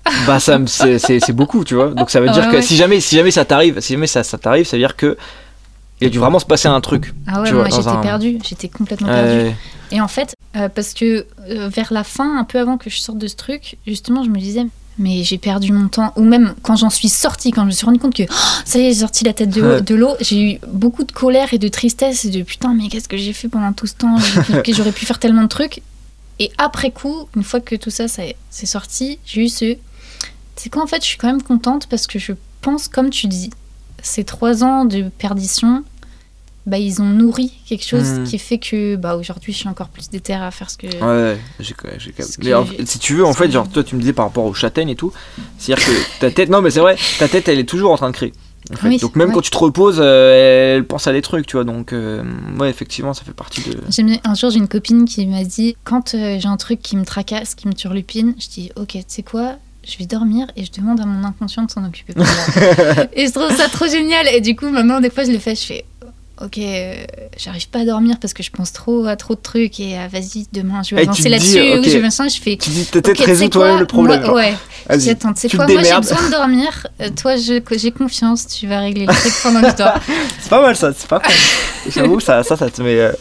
bah 0.27 0.39
ça 0.39 0.59
c'est 0.67 0.99
c'est- 0.99 1.19
c'est 1.19 1.33
beaucoup, 1.33 1.63
tu 1.63 1.75
vois. 1.75 1.89
Donc 1.89 2.09
ça 2.09 2.19
veut 2.19 2.29
dire 2.29 2.43
Ouais, 2.45 2.49
que 2.51 2.55
ouais. 2.57 2.61
si 2.61 2.75
jamais 2.75 2.99
si 2.99 3.15
jamais 3.15 3.31
ça 3.31 3.45
t'arrive, 3.45 3.79
si 3.79 3.93
jamais 3.93 4.07
ça 4.07 4.23
ça 4.23 4.37
t'arrive, 4.37 4.65
ça 4.65 4.75
veut 4.77 4.81
dire 4.83 4.95
que 4.95 5.17
il 6.01 6.07
a 6.07 6.09
dû 6.09 6.19
vraiment 6.19 6.39
se 6.39 6.45
passer 6.45 6.67
un 6.67 6.81
truc. 6.81 7.13
ah 7.27 7.41
ouais, 7.41 7.47
Tu 7.47 7.53
vois, 7.53 7.69
j'étais 7.69 7.87
un- 7.87 7.97
perdue, 7.97 8.37
j'étais 8.43 8.67
complètement 8.67 9.07
perdue. 9.07 9.47
Euh, 9.47 9.51
Et 9.91 10.01
en 10.01 10.07
fait, 10.07 10.35
euh, 10.57 10.67
parce 10.67 10.93
que 10.93 11.25
euh, 11.49 11.69
vers 11.69 11.93
la 11.93 12.03
fin, 12.03 12.37
un 12.37 12.43
peu 12.43 12.59
avant 12.59 12.77
que 12.77 12.89
je 12.89 12.97
sorte 12.99 13.17
de 13.19 13.27
ce 13.27 13.35
truc, 13.35 13.77
justement, 13.87 14.23
je 14.23 14.29
me 14.29 14.37
disais, 14.37 14.65
mais 14.97 15.23
j'ai 15.23 15.37
perdu 15.37 15.71
mon 15.71 15.87
temps. 15.87 16.13
Ou 16.15 16.23
même 16.23 16.53
quand 16.61 16.75
j'en 16.75 16.89
suis 16.89 17.09
sortie, 17.09 17.51
quand 17.51 17.61
je 17.63 17.67
me 17.67 17.71
suis 17.71 17.85
rendu 17.85 17.99
compte 17.99 18.15
que 18.15 18.23
oh, 18.23 18.33
ça 18.65 18.79
y 18.79 18.83
est, 18.83 18.93
j'ai 18.93 18.99
sorti 18.99 19.23
la 19.23 19.33
tête 19.33 19.49
de, 19.49 19.61
Ouais. 19.61 19.81
de 19.81 19.95
l'eau, 19.95 20.15
j'ai 20.21 20.53
eu 20.53 20.59
beaucoup 20.67 21.03
de 21.03 21.11
colère 21.11 21.53
et 21.53 21.57
de 21.57 21.67
tristesse 21.67 22.25
et 22.25 22.29
de 22.29 22.43
putain, 22.43 22.73
mais 22.73 22.87
qu'est-ce 22.89 23.07
que 23.07 23.17
j'ai 23.17 23.33
fait 23.33 23.47
pendant 23.49 23.73
tout 23.73 23.87
ce 23.87 23.93
temps? 23.95 24.15
J'aurais 24.67 24.91
pu 24.91 25.05
faire 25.05 25.19
tellement 25.19 25.43
de 25.43 25.47
trucs. 25.47 25.81
Et 26.39 26.51
après 26.57 26.91
coup, 26.91 27.27
une 27.35 27.43
fois 27.43 27.59
que 27.61 27.75
tout 27.75 27.89
ça, 27.91 28.07
ça 28.07 28.25
est- 28.25 28.35
c'est 28.49 28.65
sorti, 28.65 29.19
j'ai 29.25 29.41
eu 29.45 29.49
ce. 29.49 29.75
C'est 30.55 30.69
quoi 30.71 30.83
en 30.83 30.87
fait, 30.87 31.01
je 31.01 31.07
suis 31.07 31.17
quand 31.17 31.27
même 31.27 31.41
contente 31.43 31.87
parce 31.87 32.07
que 32.07 32.19
je 32.19 32.33
pense, 32.61 32.87
comme 32.87 33.09
tu 33.09 33.27
dis, 33.27 33.49
ces 34.01 34.23
trois 34.23 34.63
ans 34.63 34.85
de 34.85 35.09
perdition, 35.17 35.83
bah, 36.65 36.77
ils 36.77 37.01
ont 37.01 37.05
nourri 37.05 37.51
quelque 37.67 37.85
chose 37.85 38.09
Mhm. 38.19 38.23
qui 38.25 38.39
fait 38.39 38.57
que 38.57 38.95
bah, 38.95 39.15
aujourd'hui 39.15 39.51
je 39.53 39.57
suis 39.57 39.67
encore 39.67 39.89
plus 39.89 40.09
déter 40.09 40.33
à 40.33 40.49
faire 40.51 40.69
ce 40.69 40.77
que. 40.77 40.87
Ouais, 40.87 41.37
j'ai 41.59 41.73
quand 41.73 41.89
même. 41.89 42.85
si 42.85 42.99
tu 42.99 43.15
veux, 43.15 43.25
en 43.25 43.33
fait, 43.33 43.51
genre, 43.51 43.67
toi, 43.69 43.83
tu 43.83 43.95
me 43.95 43.99
disais 43.99 44.13
par 44.13 44.25
rapport 44.25 44.45
aux 44.45 44.53
châtaignes 44.53 44.89
et 44.89 44.95
tout, 44.95 45.11
c'est-à-dire 45.57 45.85
que 45.85 46.19
ta 46.19 46.31
tête, 46.31 46.49
non, 46.49 46.61
mais 46.61 46.69
c'est 46.71 46.79
vrai, 46.79 46.95
ta 47.19 47.27
tête, 47.27 47.47
elle 47.47 47.59
est 47.59 47.65
toujours 47.69 47.91
en 47.91 47.97
train 47.97 48.09
de 48.09 48.15
créer. 48.15 48.33
en 48.71 48.77
fait. 48.77 48.87
Oui, 48.87 48.97
donc, 48.97 49.15
même 49.17 49.27
ouais. 49.29 49.33
quand 49.35 49.41
tu 49.41 49.51
te 49.51 49.57
reposes, 49.57 49.99
euh, 49.99 50.75
elle 50.77 50.85
pense 50.85 51.05
à 51.07 51.11
des 51.11 51.21
trucs, 51.21 51.45
tu 51.47 51.57
vois. 51.57 51.65
Donc, 51.65 51.91
euh, 51.91 52.23
ouais, 52.59 52.69
effectivement, 52.69 53.13
ça 53.13 53.23
fait 53.25 53.33
partie 53.33 53.61
de. 53.61 53.77
Un 54.23 54.35
jour, 54.35 54.49
j'ai 54.49 54.59
une 54.59 54.69
copine 54.69 55.03
qui 55.05 55.25
m'a 55.27 55.43
dit 55.43 55.75
quand 55.83 56.15
euh, 56.15 56.37
j'ai 56.39 56.47
un 56.47 56.57
truc 56.57 56.81
qui 56.81 56.95
me 56.95 57.03
tracasse, 57.03 57.55
qui 57.55 57.67
me 57.67 57.73
turlupine, 57.73 58.35
je 58.39 58.47
dis 58.47 58.71
ok, 58.77 58.87
tu 58.91 59.03
sais 59.07 59.23
quoi 59.23 59.55
je 59.85 59.97
vais 59.97 60.05
dormir 60.05 60.47
et 60.55 60.63
je 60.63 60.71
demande 60.71 61.01
à 61.01 61.05
mon 61.05 61.25
inconscient 61.27 61.63
de 61.63 61.69
s'en 61.69 61.83
occuper 61.83 62.13
pour 62.13 62.23
moi. 62.23 63.05
et 63.13 63.27
je 63.27 63.31
trouve 63.33 63.53
ça 63.53 63.67
trop 63.67 63.85
génial. 63.85 64.29
Et 64.29 64.39
du 64.39 64.55
coup, 64.55 64.69
maintenant, 64.69 65.01
des 65.01 65.09
fois, 65.09 65.25
je 65.25 65.31
le 65.31 65.39
fais, 65.39 65.55
je 65.55 65.61
fais 65.61 65.85
ok, 66.43 66.57
euh, 66.57 67.05
j'arrive 67.37 67.69
pas 67.69 67.79
à 67.79 67.85
dormir 67.85 68.17
parce 68.19 68.33
que 68.33 68.43
je 68.43 68.51
pense 68.51 68.71
trop 68.73 69.05
à 69.05 69.15
trop 69.15 69.35
de 69.35 69.39
trucs 69.39 69.79
et 69.79 69.97
ah, 69.97 70.07
vas-y, 70.07 70.45
demain, 70.51 70.81
je 70.83 70.95
vais 70.95 71.01
Et 71.01 71.05
avancer 71.05 71.29
là-dessus. 71.29 71.51
dis, 71.59 71.71
ok. 71.73 71.79
Oui, 71.83 71.89
je 71.89 71.97
vais 71.97 72.01
machin, 72.01 72.27
je 72.27 72.39
fais. 72.41 72.57
Tu 72.57 72.69
dis, 72.69 72.83
peut-être 72.91 73.09
ok, 73.09 73.15
tu 73.15 73.23
sais 73.23 73.29
résous 73.29 73.47
toi-même 73.49 73.71
quoi 73.73 73.79
le 73.81 73.85
problème. 73.87 74.19
Moi, 74.19 74.25
genre. 74.27 74.35
ouais. 74.35 74.53
Je 74.99 75.09
attends, 75.11 75.33
tu 75.33 75.41
sais 75.41 75.55
quoi 75.57 75.67
Moi, 75.67 75.81
j'ai 75.83 75.95
besoin 75.95 76.25
de 76.27 76.31
dormir. 76.31 76.87
Euh, 77.01 77.09
toi, 77.19 77.35
j'ai 77.35 77.91
confiance. 77.91 78.47
Tu 78.47 78.67
vas 78.67 78.79
régler 78.79 79.05
le 79.05 79.13
truc 79.13 79.33
pendant 79.41 79.61
que 79.61 79.77
dors. 79.77 79.93
C'est 80.41 80.49
pas 80.49 80.61
mal 80.61 80.75
ça, 80.75 80.91
c'est 80.95 81.07
pas 81.07 81.19
mal. 81.19 81.31
J'avoue, 81.89 82.19
ça, 82.19 82.43
ça, 82.43 82.57
ça 82.57 82.69
te 82.69 82.81
met. 82.81 82.99
euh, 82.99 83.11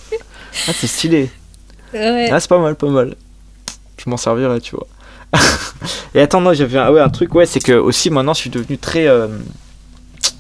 Ah, 0.68 0.72
c'est 0.78 0.86
stylé. 0.86 1.30
Ouais. 1.94 2.28
Ah, 2.30 2.40
c'est 2.40 2.48
pas 2.48 2.58
mal, 2.58 2.74
pas 2.74 2.88
mal. 2.88 3.14
Je 4.04 4.10
m'en 4.10 4.16
servirai, 4.16 4.60
tu 4.60 4.74
vois. 4.76 4.86
Et 6.14 6.20
attends, 6.20 6.40
non, 6.40 6.52
j'avais 6.52 6.78
un, 6.78 6.90
ouais, 6.90 7.00
un 7.00 7.08
truc, 7.08 7.34
ouais, 7.34 7.46
c'est 7.46 7.60
que 7.60 7.72
aussi 7.72 8.10
maintenant 8.10 8.34
je 8.34 8.40
suis 8.40 8.50
devenu 8.50 8.76
très 8.76 9.06
euh, 9.06 9.28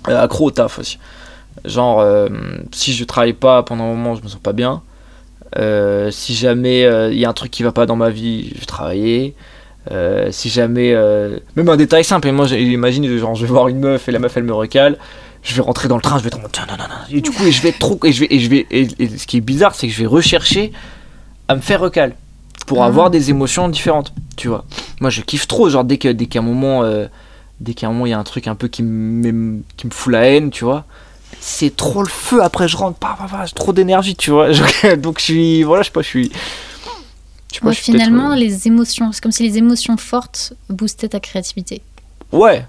euh, 0.08 0.22
accro 0.22 0.46
au 0.46 0.50
taf 0.50 0.78
aussi. 0.78 0.98
Genre, 1.64 2.00
euh, 2.00 2.28
si 2.72 2.92
je 2.92 3.04
travaille 3.04 3.32
pas 3.34 3.62
pendant 3.62 3.84
un 3.84 3.94
moment, 3.94 4.14
je 4.14 4.22
me 4.22 4.28
sens 4.28 4.40
pas 4.40 4.52
bien. 4.52 4.82
Euh, 5.58 6.10
si 6.10 6.34
jamais 6.34 6.82
il 7.12 7.18
y 7.18 7.24
a 7.24 7.28
un 7.28 7.32
truc 7.34 7.50
qui 7.50 7.62
va 7.62 7.72
pas 7.72 7.86
dans 7.86 7.96
ma 7.96 8.10
vie, 8.10 8.50
je 8.54 8.60
vais 8.60 8.66
travailler. 8.66 9.34
Euh, 9.90 10.28
si 10.30 10.48
jamais. 10.48 10.92
euh, 10.94 11.38
Même 11.56 11.68
un 11.68 11.76
détail 11.76 12.04
simple, 12.04 12.28
et 12.28 12.32
moi 12.32 12.46
j'ai- 12.46 12.62
imagine, 12.62 13.06
genre, 13.18 13.34
je 13.34 13.42
vais 13.44 13.50
voir 13.52 13.68
une 13.68 13.80
meuf 13.80 14.08
et 14.08 14.12
la 14.12 14.18
meuf 14.18 14.36
elle 14.36 14.44
me 14.44 14.54
recale. 14.54 14.96
Je 15.42 15.54
vais 15.56 15.60
rentrer 15.62 15.88
dans 15.88 15.96
le 15.96 16.02
train, 16.02 16.18
je 16.18 16.22
vais 16.22 16.28
être 16.28 16.38
non, 16.38 16.44
non, 16.68 16.76
non. 16.76 16.94
Et 17.10 17.20
du 17.20 17.30
coup, 17.32 17.44
et 17.44 17.50
je 17.50 17.60
vais 17.62 17.70
être 17.70 17.80
trop. 17.80 17.98
Et, 18.04 18.12
je 18.12 18.20
vais, 18.20 18.28
et, 18.30 18.38
je 18.38 18.48
vais, 18.48 18.64
et, 18.70 18.86
et 19.00 19.08
ce 19.18 19.26
qui 19.26 19.38
est 19.38 19.40
bizarre, 19.40 19.74
c'est 19.74 19.88
que 19.88 19.92
je 19.92 19.98
vais 19.98 20.06
rechercher 20.06 20.70
à 21.48 21.56
me 21.56 21.60
faire 21.60 21.80
recal 21.80 22.14
pour 22.68 22.84
Ah. 22.84 22.86
avoir 22.86 23.10
des 23.10 23.30
émotions 23.30 23.68
différentes, 23.68 24.12
tu 24.36 24.46
vois. 24.46 24.64
Moi, 25.00 25.10
je 25.10 25.20
kiffe 25.22 25.48
trop, 25.48 25.68
genre, 25.68 25.82
dès 25.82 25.98
que- 25.98 26.08
dès 26.08 26.26
qu'à 26.26 26.38
un 26.38 26.42
moment. 26.42 26.84
euh, 26.84 27.06
dès 27.60 27.74
qu'à 27.74 27.86
un 27.88 27.90
moment 27.90 28.06
il 28.06 28.10
y 28.10 28.12
a 28.12 28.18
un 28.18 28.24
truc 28.24 28.46
un 28.48 28.54
peu 28.56 28.66
qui 28.68 28.82
me, 28.82 29.60
qui 29.76 29.86
me 29.86 29.92
fout 29.92 30.12
la 30.12 30.26
haine, 30.26 30.50
tu 30.50 30.64
vois. 30.64 30.84
C'est 31.44 31.74
trop 31.74 32.04
le 32.04 32.08
feu, 32.08 32.40
après 32.40 32.68
je 32.68 32.76
rentre, 32.76 32.98
pas, 32.98 33.16
pas, 33.18 33.26
pas, 33.26 33.46
j'ai 33.46 33.52
trop 33.52 33.72
d'énergie, 33.72 34.14
tu 34.14 34.30
vois. 34.30 34.48
Donc 34.96 35.18
je 35.18 35.24
suis, 35.24 35.62
voilà, 35.64 35.82
je 35.82 35.88
sais 35.88 35.92
pas, 35.92 36.02
je 36.02 36.06
suis... 36.06 36.24
Je 36.30 37.56
sais 37.56 37.60
pas, 37.60 37.66
Ouais, 37.66 37.72
je 37.74 37.80
suis 37.82 37.92
finalement, 37.92 38.30
euh, 38.30 38.36
les 38.36 38.68
émotions, 38.68 39.10
c'est 39.10 39.20
comme 39.20 39.32
si 39.32 39.42
les 39.42 39.58
émotions 39.58 39.96
fortes 39.96 40.52
boostaient 40.70 41.08
ta 41.08 41.18
créativité. 41.18 41.82
Ouais. 42.30 42.64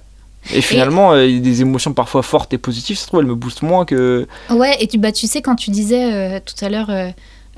Et 0.53 0.61
finalement, 0.61 1.13
euh, 1.13 1.39
des 1.39 1.61
émotions 1.61 1.93
parfois 1.93 2.23
fortes 2.23 2.51
et 2.53 2.57
positives, 2.57 2.97
ça 2.97 3.03
se 3.03 3.07
trouve, 3.07 3.19
elles 3.19 3.27
me 3.27 3.35
boostent 3.35 3.61
moins 3.61 3.85
que... 3.85 4.27
Ouais, 4.49 4.75
et 4.81 4.87
tu, 4.87 4.97
bah, 4.97 5.11
tu 5.11 5.27
sais, 5.27 5.41
quand 5.43 5.55
tu 5.55 5.69
disais 5.69 6.11
euh, 6.11 6.39
tout 6.43 6.65
à 6.65 6.69
l'heure 6.69 6.89
euh, 6.89 7.09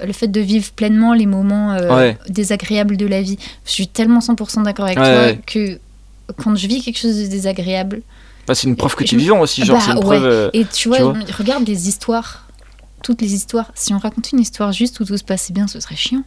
le 0.06 0.12
fait 0.12 0.28
de 0.28 0.42
vivre 0.42 0.70
pleinement 0.76 1.14
les 1.14 1.26
moments 1.26 1.78
Ouais. 1.78 2.18
désagréables 2.28 2.98
de 2.98 3.08
la 3.08 3.22
vie, 3.22 3.40
je 3.66 3.72
suis 3.72 3.88
tellement 3.88 4.20
100% 4.20 4.64
d'accord 4.64 4.86
avec 4.86 5.00
Ouais, 5.00 5.04
toi 5.06 5.26
ouais. 5.28 5.40
que 5.48 5.80
quand 6.44 6.56
je 6.56 6.68
vis 6.68 6.84
quelque 6.84 7.00
chose 7.00 7.18
de 7.18 7.26
désagréable, 7.28 8.02
Bah, 8.48 8.56
c'est 8.56 8.68
une 8.68 8.76
preuve 8.76 8.96
que 8.96 9.04
tu 9.04 9.16
es 9.16 9.18
vivant 9.18 9.40
aussi, 9.40 9.64
genre, 9.66 9.78
Bah, 9.78 9.84
c'est 9.86 9.92
une 9.92 9.98
ouais. 9.98 10.04
preuve... 10.20 10.50
et 10.54 10.66
tu 10.66 10.88
vois, 10.90 10.98
Tu 11.26 11.34
regarde 11.34 11.68
les 11.68 11.88
histoires, 11.90 12.48
toutes 13.04 13.22
les 13.22 13.34
histoires. 13.34 13.72
Si 13.76 13.94
on 13.94 13.98
racontait 13.98 14.32
une 14.34 14.40
histoire 14.42 14.72
juste 14.72 15.00
où 15.00 15.06
tout 15.06 15.18
se 15.18 15.24
passait 15.24 15.54
bien, 15.54 15.68
ce 15.68 15.80
serait 15.80 15.96
chiant. 15.96 16.24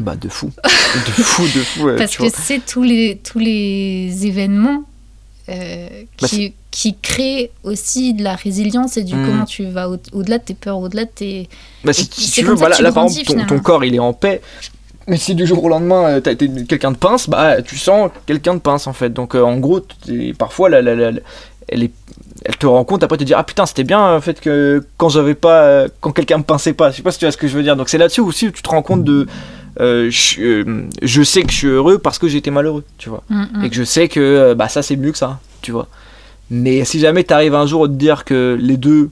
Bah, 0.00 0.16
de 0.16 0.28
fou. 0.28 0.50
de 0.64 1.22
fou, 1.22 1.42
de 1.42 1.48
fou, 1.48 1.82
ouais, 1.84 1.96
Parce 1.96 2.16
que 2.16 2.24
c'est 2.32 2.64
tous 2.64 2.82
les, 2.82 3.20
tous 3.22 3.38
les 3.38 4.26
événements 4.26 4.84
euh, 5.48 5.88
Bah, 6.22 6.28
qui, 6.28 6.54
qui 6.70 6.94
créent 6.96 7.50
aussi 7.64 8.14
de 8.14 8.22
la 8.22 8.36
résilience 8.36 8.96
et 8.96 9.02
du 9.02 9.14
Mm. 9.16 9.26
comment 9.26 9.44
tu 9.44 9.64
vas 9.64 9.90
au- 9.90 9.98
au-delà 10.12 10.38
de 10.38 10.44
tes 10.44 10.54
peurs, 10.54 10.78
au-delà 10.78 11.04
de 11.04 11.10
tes... 11.10 11.48
Bah, 11.84 11.92
si, 11.92 12.02
Et 12.02 12.08
si 12.12 12.30
c'est 12.30 12.40
tu 12.42 12.46
veux, 12.46 12.54
voilà, 12.54 12.78
là 12.80 12.92
par 12.92 13.04
exemple, 13.04 13.26
ton, 13.26 13.46
ton 13.46 13.58
corps 13.58 13.84
il 13.84 13.94
est 13.94 13.98
en 13.98 14.12
paix. 14.12 14.40
Mais 15.10 15.16
si 15.18 15.34
du 15.34 15.46
jour 15.46 15.62
au 15.64 15.68
lendemain 15.68 16.04
euh, 16.08 16.20
t'as 16.20 16.30
été 16.32 16.48
quelqu'un 16.66 16.92
de 16.92 16.96
pince, 16.96 17.28
bah 17.28 17.60
tu 17.62 17.76
sens 17.76 18.10
quelqu'un 18.26 18.54
de 18.54 18.60
pince 18.60 18.86
en 18.86 18.92
fait. 18.94 19.10
Donc 19.10 19.34
euh, 19.34 19.42
en 19.42 19.58
gros, 19.58 19.80
parfois 20.38 20.68
la, 20.70 20.80
la- 20.80 20.94
la- 20.94 21.10
la- 21.10 21.20
elle, 21.68 21.82
est, 21.82 21.90
elle 22.44 22.56
te 22.56 22.66
rend 22.66 22.84
compte 22.84 23.02
après 23.02 23.18
te 23.18 23.24
dire 23.24 23.36
ah 23.38 23.44
putain 23.44 23.66
c'était 23.66 23.84
bien 23.84 24.00
en 24.16 24.20
fait 24.20 24.40
que 24.40 24.82
quand 24.96 25.08
j'avais 25.08 25.34
pas, 25.34 25.62
euh, 25.64 25.88
quand 26.00 26.12
quelqu'un 26.12 26.38
me 26.38 26.42
pinçait 26.44 26.72
pas. 26.72 26.90
Je 26.90 26.96
sais 26.96 27.02
pas 27.02 27.12
si 27.12 27.18
tu 27.18 27.24
vois 27.26 27.32
ce 27.32 27.36
que 27.36 27.48
je 27.48 27.56
veux 27.56 27.62
dire. 27.64 27.76
Donc 27.76 27.88
c'est 27.88 27.98
là-dessus 27.98 28.20
aussi 28.22 28.46
où 28.48 28.50
tu 28.52 28.62
te 28.62 28.68
rends 28.70 28.82
compte 28.82 29.04
de 29.04 29.26
euh, 29.80 30.08
je, 30.10 30.40
euh, 30.42 30.82
je 31.02 31.22
sais 31.22 31.42
que 31.42 31.50
je 31.52 31.56
suis 31.56 31.66
heureux 31.68 31.98
parce 31.98 32.18
que 32.18 32.28
j'étais 32.28 32.50
malheureux, 32.50 32.84
tu 32.98 33.08
vois 33.08 33.22
Mm, 33.30 33.42
mm. 33.54 33.64
et 33.64 33.70
que 33.70 33.76
je 33.76 33.84
sais 33.84 34.08
que 34.08 34.54
bah 34.54 34.68
ça 34.68 34.82
c'est 34.82 34.96
mieux 34.96 35.12
que 35.12 35.18
ça, 35.18 35.38
tu 35.62 35.70
vois. 35.72 35.86
Mais 36.50 36.84
si 36.84 36.98
jamais 37.00 37.24
t'arrives 37.24 37.54
un 37.54 37.66
jour 37.66 37.84
à 37.84 37.88
te 37.88 37.92
dire 37.92 38.24
que 38.24 38.56
les 38.60 38.76
deux 38.76 39.10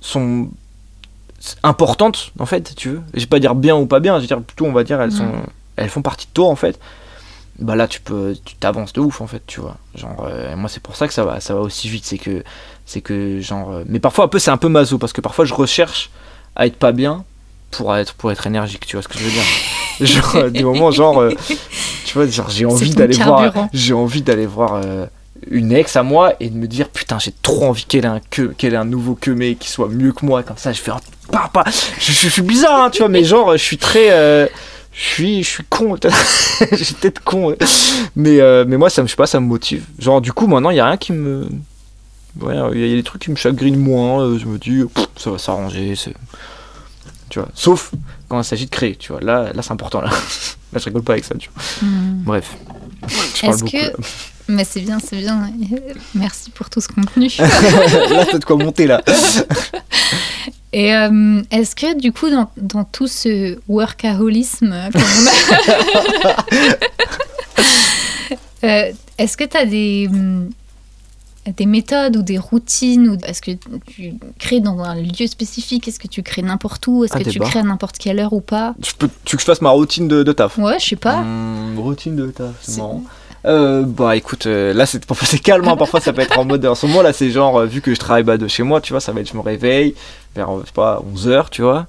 sont 0.00 0.48
importantes 1.62 2.32
en 2.38 2.46
fait, 2.46 2.74
tu 2.76 2.90
veux, 2.90 3.02
je 3.14 3.20
vais 3.20 3.26
pas 3.26 3.38
dire 3.38 3.54
bien 3.54 3.76
ou 3.76 3.86
pas 3.86 4.00
bien, 4.00 4.16
je 4.16 4.22
veux 4.22 4.26
dire 4.26 4.40
plutôt 4.42 4.66
on 4.66 4.72
va 4.72 4.84
dire 4.84 5.00
elles 5.00 5.12
sont 5.12 5.30
elles 5.76 5.88
font 5.88 6.02
partie 6.02 6.26
de 6.26 6.32
toi 6.32 6.48
en 6.48 6.56
fait. 6.56 6.78
Bah 7.58 7.76
là 7.76 7.86
tu 7.86 8.00
peux 8.00 8.34
tu 8.44 8.54
t'avances 8.54 8.92
de 8.92 9.00
ouf 9.00 9.20
en 9.20 9.26
fait, 9.26 9.42
tu 9.46 9.60
vois. 9.60 9.76
Genre 9.94 10.26
euh, 10.28 10.56
moi 10.56 10.68
c'est 10.68 10.82
pour 10.82 10.96
ça 10.96 11.06
que 11.08 11.14
ça 11.14 11.24
va 11.24 11.40
ça 11.40 11.54
va 11.54 11.60
aussi 11.60 11.88
vite, 11.88 12.04
c'est 12.06 12.18
que 12.18 12.42
c'est 12.86 13.00
que 13.00 13.40
genre 13.40 13.70
euh, 13.70 13.84
mais 13.86 14.00
parfois 14.00 14.24
un 14.24 14.28
peu 14.28 14.38
c'est 14.38 14.50
un 14.50 14.56
peu 14.56 14.68
maso 14.68 14.98
parce 14.98 15.12
que 15.12 15.20
parfois 15.20 15.44
je 15.44 15.54
recherche 15.54 16.10
à 16.56 16.66
être 16.66 16.76
pas 16.76 16.92
bien 16.92 17.24
pour 17.70 17.94
être 17.96 18.14
pour 18.14 18.32
être 18.32 18.46
énergique, 18.46 18.86
tu 18.86 18.96
vois 18.96 19.02
ce 19.02 19.08
que 19.08 19.18
je 19.18 19.24
veux 19.24 19.30
dire. 19.30 19.42
genre 20.00 20.36
euh, 20.36 20.50
des 20.50 20.64
moments 20.64 20.90
genre 20.90 21.20
euh, 21.20 21.34
tu 22.06 22.14
vois 22.14 22.26
genre 22.26 22.48
j'ai 22.50 22.64
envie 22.64 22.94
d'aller 22.94 23.16
voir 23.16 23.68
j'ai 23.72 23.94
envie 23.94 24.22
d'aller 24.22 24.46
voir 24.46 24.80
une 25.50 25.72
ex 25.72 25.96
à 25.96 26.02
moi 26.02 26.34
et 26.40 26.50
de 26.50 26.56
me 26.56 26.66
dire 26.66 26.88
putain 26.88 27.18
j'ai 27.18 27.32
trop 27.42 27.64
envie 27.64 27.84
qu'elle 27.84 28.04
ait 28.04 28.08
un 28.08 28.20
que 28.30 28.42
qu'elle 28.42 28.74
ait 28.74 28.78
un 28.78 28.84
nouveau 28.84 29.14
que 29.14 29.30
mais 29.30 29.54
qui 29.54 29.68
soit 29.70 29.88
mieux 29.88 30.12
que 30.12 30.24
moi. 30.26 30.42
Comme 30.42 30.56
ça 30.58 30.72
je 30.72 30.80
fais 30.80 30.90
un 30.90 31.00
papa 31.32 31.64
je, 31.98 32.12
je 32.12 32.28
suis 32.28 32.42
bizarre 32.42 32.84
hein, 32.84 32.90
tu 32.90 32.98
vois 32.98 33.08
mais 33.08 33.24
genre 33.24 33.52
je 33.52 33.62
suis 33.62 33.78
très 33.78 34.10
euh, 34.12 34.46
je 34.92 35.00
suis 35.00 35.42
je 35.42 35.48
suis 35.48 35.64
con. 35.68 35.96
Suis 36.76 36.94
peut-être 36.94 37.22
con 37.24 37.54
mais 38.16 38.38
euh, 38.40 38.64
mais 38.68 38.76
moi 38.76 38.90
ça 38.90 39.00
me 39.02 39.06
je 39.06 39.12
sais 39.12 39.16
pas 39.16 39.26
ça 39.26 39.40
me 39.40 39.46
motive. 39.46 39.84
Genre 39.98 40.20
du 40.20 40.32
coup 40.32 40.46
maintenant 40.46 40.70
il 40.70 40.76
y 40.76 40.80
a 40.80 40.84
rien 40.86 40.96
qui 40.98 41.12
me 41.12 41.48
ouais 42.40 42.54
il 42.74 42.86
y 42.86 42.92
a 42.92 42.96
des 42.96 43.02
trucs 43.02 43.22
qui 43.22 43.30
me 43.30 43.36
chagrinent 43.36 43.78
moins 43.78 44.20
euh, 44.22 44.38
je 44.38 44.44
me 44.46 44.58
dis 44.58 44.82
pff, 44.94 45.06
ça 45.16 45.30
va 45.30 45.38
s'arranger 45.38 45.94
c'est 45.96 46.14
tu 47.30 47.38
vois. 47.38 47.48
Sauf 47.54 47.92
quand 48.28 48.38
il 48.40 48.44
s'agit 48.44 48.66
de 48.66 48.70
créer 48.70 48.96
tu 48.96 49.12
vois. 49.12 49.20
Là 49.22 49.52
là 49.54 49.62
c'est 49.62 49.72
important 49.72 50.00
là. 50.02 50.10
Là 50.72 50.78
je 50.78 50.84
rigole 50.84 51.02
pas 51.02 51.14
avec 51.14 51.24
ça 51.24 51.34
tu 51.36 51.48
vois. 51.54 51.88
Mm. 51.88 52.22
bref. 52.24 52.56
Je 53.34 53.40
parle 53.40 53.54
Est-ce 53.54 53.64
beaucoup 53.64 53.76
que- 53.76 53.82
là. 53.86 53.92
Mais 54.50 54.64
c'est 54.64 54.80
bien, 54.80 54.98
c'est 54.98 55.16
bien. 55.16 55.50
Merci 56.14 56.50
pour 56.50 56.68
tout 56.68 56.80
ce 56.80 56.88
contenu. 56.88 57.28
là, 57.38 58.26
t'as 58.30 58.38
de 58.38 58.44
quoi 58.44 58.56
monter 58.56 58.86
là. 58.86 59.02
Et 60.72 60.94
euh, 60.94 61.42
est-ce 61.50 61.74
que 61.74 61.98
du 61.98 62.12
coup, 62.12 62.30
dans, 62.30 62.48
dans 62.56 62.84
tout 62.84 63.06
ce 63.08 63.58
workaholisme, 63.68 64.72
Euh, 68.62 68.92
est-ce 69.16 69.38
que 69.38 69.44
tu 69.44 69.56
as 69.56 69.64
des, 69.64 70.06
hum, 70.10 70.50
des 71.56 71.64
méthodes 71.64 72.14
ou 72.18 72.22
des 72.22 72.36
routines 72.36 73.08
ou 73.08 73.16
Est-ce 73.24 73.40
que 73.40 73.52
tu 73.86 74.12
crées 74.38 74.60
dans 74.60 74.78
un 74.80 74.96
lieu 74.96 75.26
spécifique? 75.26 75.88
Est-ce 75.88 75.98
que 75.98 76.08
tu 76.08 76.22
crées 76.22 76.42
n'importe 76.42 76.86
où? 76.86 77.02
Est-ce 77.04 77.14
Ah, 77.16 77.20
que 77.24 77.30
tu 77.30 77.38
crées 77.40 77.60
à 77.60 77.62
n'importe 77.62 77.96
quelle 77.96 78.18
heure 78.20 78.34
ou 78.34 78.42
pas? 78.42 78.74
Je 78.84 78.92
peux, 78.98 79.08
tu 79.24 79.32
veux 79.32 79.36
que 79.38 79.40
je 79.40 79.46
fasse 79.46 79.62
ma 79.62 79.70
routine 79.70 80.08
de, 80.08 80.22
de 80.22 80.32
taf? 80.32 80.58
Ouais, 80.58 80.78
je 80.78 80.84
sais 80.90 80.96
pas. 80.96 81.22
Mmh, 81.22 81.78
routine 81.78 82.16
de 82.16 82.26
taf, 82.26 82.52
C'est- 82.60 82.76
marrant. 82.76 83.02
Euh, 83.46 83.82
bah 83.86 84.16
écoute, 84.16 84.46
euh, 84.46 84.74
là 84.74 84.84
c'est 84.86 85.04
parfois 85.06 85.26
c'est 85.30 85.38
calme, 85.38 85.66
hein, 85.66 85.76
parfois 85.76 86.00
ça 86.00 86.12
peut 86.12 86.22
être 86.22 86.38
en 86.38 86.44
mode. 86.44 86.64
En 86.66 86.74
ce 86.74 86.86
moment 86.86 87.02
là 87.02 87.12
c'est 87.12 87.30
genre, 87.30 87.58
euh, 87.60 87.66
vu 87.66 87.80
que 87.80 87.94
je 87.94 87.98
travaille 87.98 88.22
bah, 88.22 88.36
de 88.36 88.48
chez 88.48 88.62
moi, 88.62 88.80
tu 88.80 88.92
vois, 88.92 89.00
ça 89.00 89.12
va 89.12 89.20
être 89.20 89.30
je 89.30 89.36
me 89.36 89.42
réveille 89.42 89.94
vers, 90.36 90.50
euh, 90.50 90.60
je 90.62 90.66
sais 90.66 90.72
pas, 90.74 91.02
11h, 91.14 91.46
tu 91.50 91.62
vois. 91.62 91.86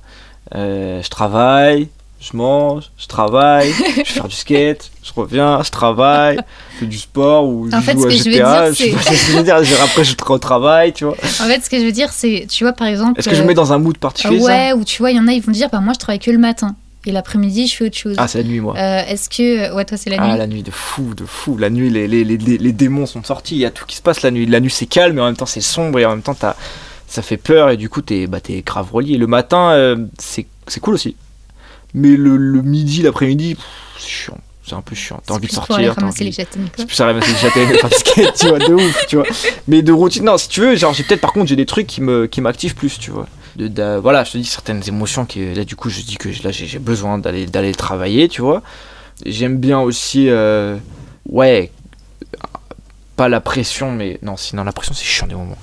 Je 0.53 1.09
travaille, 1.09 1.89
je 2.21 2.37
mange, 2.37 2.91
je 2.97 3.07
travaille, 3.07 3.71
je 3.73 3.95
vais 3.97 4.03
faire 4.05 4.27
du 4.27 4.35
skate, 4.35 4.91
je 5.03 5.11
reviens, 5.15 5.61
je 5.63 5.71
travaille, 5.71 6.37
je 6.73 6.79
fais 6.79 6.85
du 6.85 6.97
sport 6.97 7.45
ou 7.45 7.69
je 7.69 7.75
En 7.75 7.81
fait, 7.81 7.93
joue 7.93 8.03
ce 8.03 8.07
à 8.07 8.09
que 8.09 8.15
je 8.15 8.23
veux 8.23 8.31
GTA. 8.31 8.71
dire, 8.71 8.73
je 8.73 8.83
sais 8.83 8.91
pas 8.91 9.01
ce 9.01 9.09
que 9.09 9.15
je 9.15 9.37
veux 9.37 9.43
dire, 9.43 9.55
après 9.83 10.03
je 10.03 10.15
retravaille, 10.23 10.93
tu 10.93 11.03
vois. 11.05 11.15
En 11.15 11.45
fait, 11.47 11.61
ce 11.61 11.69
que 11.69 11.79
je 11.79 11.83
veux 11.85 11.91
dire, 11.91 12.11
c'est, 12.13 12.45
tu 12.49 12.63
vois, 12.63 12.73
par 12.73 12.87
exemple. 12.87 13.19
Est-ce 13.19 13.27
que 13.29 13.35
je 13.35 13.41
me 13.41 13.47
mets 13.47 13.53
dans 13.53 13.73
un 13.73 13.77
mood 13.77 13.97
particulier 13.97 14.41
Ouais, 14.41 14.73
ou 14.73 14.83
tu 14.85 15.01
vois, 15.01 15.11
il 15.11 15.17
y 15.17 15.19
en 15.19 15.27
a, 15.27 15.33
ils 15.33 15.41
vont 15.41 15.51
dire, 15.51 15.69
bah 15.69 15.79
moi 15.81 15.93
je 15.93 15.99
travaille 15.99 16.19
que 16.19 16.31
le 16.31 16.37
matin. 16.37 16.75
Et 17.07 17.11
l'après-midi, 17.11 17.67
je 17.67 17.75
fais 17.75 17.85
autre 17.85 17.97
chose. 17.97 18.15
Ah, 18.19 18.27
c'est 18.27 18.37
la 18.39 18.43
nuit 18.47 18.59
moi. 18.59 18.75
Euh, 18.77 19.01
Est-ce 19.07 19.27
que. 19.29 19.73
Ouais, 19.73 19.85
toi, 19.85 19.97
c'est 19.97 20.09
la 20.11 20.17
Ah, 20.19 20.29
nuit. 20.31 20.37
la 20.37 20.47
nuit 20.47 20.61
de 20.63 20.69
fou, 20.71 21.13
de 21.15 21.25
fou. 21.25 21.57
La 21.57 21.69
nuit, 21.71 21.89
les, 21.89 22.07
les, 22.07 22.23
les, 22.23 22.37
les 22.37 22.71
démons 22.71 23.05
sont 23.07 23.23
sortis. 23.23 23.55
Il 23.55 23.61
y 23.61 23.65
a 23.65 23.71
tout 23.71 23.85
qui 23.87 23.95
se 23.95 24.01
passe 24.03 24.21
la 24.21 24.29
nuit. 24.29 24.45
La 24.45 24.59
nuit, 24.59 24.69
c'est 24.69 24.85
calme, 24.85 25.15
mais 25.15 25.21
en 25.21 25.25
même 25.25 25.35
temps, 25.35 25.45
c'est 25.47 25.61
sombre 25.61 25.97
et 25.99 26.05
en 26.05 26.11
même 26.11 26.21
temps, 26.21 26.35
t'as- 26.35 26.55
ça 27.07 27.21
fait 27.21 27.37
peur 27.37 27.69
et 27.71 27.77
du 27.77 27.89
coup, 27.89 28.01
t'es 28.01 28.27
bah, 28.27 28.39
grave 28.65 28.89
relié. 28.91 29.17
Le 29.17 29.27
matin, 29.27 29.71
euh, 29.71 29.97
c'est 30.19 30.45
c'est 30.67 30.79
cool 30.79 30.93
aussi. 30.93 31.15
Mais 31.93 32.15
le, 32.15 32.37
le 32.37 32.61
midi, 32.61 33.01
l'après-midi, 33.01 33.57
c'est 33.97 34.07
chiant. 34.07 34.37
C'est 34.65 34.75
un 34.75 34.81
peu 34.81 34.95
chiant. 34.95 35.17
T'as 35.17 35.23
C'est 35.25 35.31
envie 35.33 35.41
de 35.41 35.47
plus 35.47 35.55
sortir. 35.55 35.75
Aller 35.77 35.87
t'as 35.87 35.93
ramasser 35.95 36.23
les 36.23 36.31
châtaignes, 36.31 36.67
c'est 36.77 36.85
plus 36.85 37.01
à 37.01 37.05
ramasser 37.07 37.31
les 37.31 37.37
châtaignes, 37.39 38.31
tu 38.39 38.47
vois, 38.47 38.59
de 38.59 38.73
ouf, 38.75 39.05
tu 39.07 39.15
vois. 39.17 39.25
Mais 39.67 39.81
de 39.81 39.91
routine, 39.91 40.23
non, 40.23 40.37
si 40.37 40.47
tu 40.47 40.61
veux, 40.61 40.75
genre, 40.75 40.93
j'ai 40.93 41.03
peut-être, 41.03 41.19
par 41.19 41.33
contre, 41.33 41.47
j'ai 41.47 41.55
des 41.55 41.65
trucs 41.65 41.87
qui 41.87 41.99
me 41.99 42.27
qui 42.27 42.39
m'activent 42.41 42.75
plus, 42.75 42.99
tu 42.99 43.09
vois. 43.11 43.27
De, 43.55 43.67
de- 43.67 43.97
voilà, 44.01 44.23
je 44.23 44.31
te 44.31 44.37
dis 44.37 44.45
certaines 44.45 44.81
émotions 44.87 45.25
qui, 45.25 45.53
là, 45.53 45.63
du 45.65 45.75
coup, 45.75 45.89
je 45.89 46.01
dis 46.01 46.15
que 46.17 46.29
là, 46.43 46.51
j'ai 46.51 46.79
besoin 46.79 47.17
d'aller 47.17 47.45
d'aller 47.45 47.73
travailler, 47.73 48.27
tu 48.29 48.41
vois. 48.41 48.61
J'aime 49.25 49.57
bien 49.57 49.79
aussi, 49.79 50.29
euh, 50.29 50.77
ouais, 51.29 51.71
pas 53.15 53.29
la 53.29 53.41
pression, 53.41 53.91
mais 53.91 54.17
non, 54.21 54.37
sinon 54.37 54.63
la 54.63 54.71
pression, 54.71 54.93
c'est 54.95 55.03
chiant 55.05 55.27
des 55.27 55.35
moments. 55.35 55.57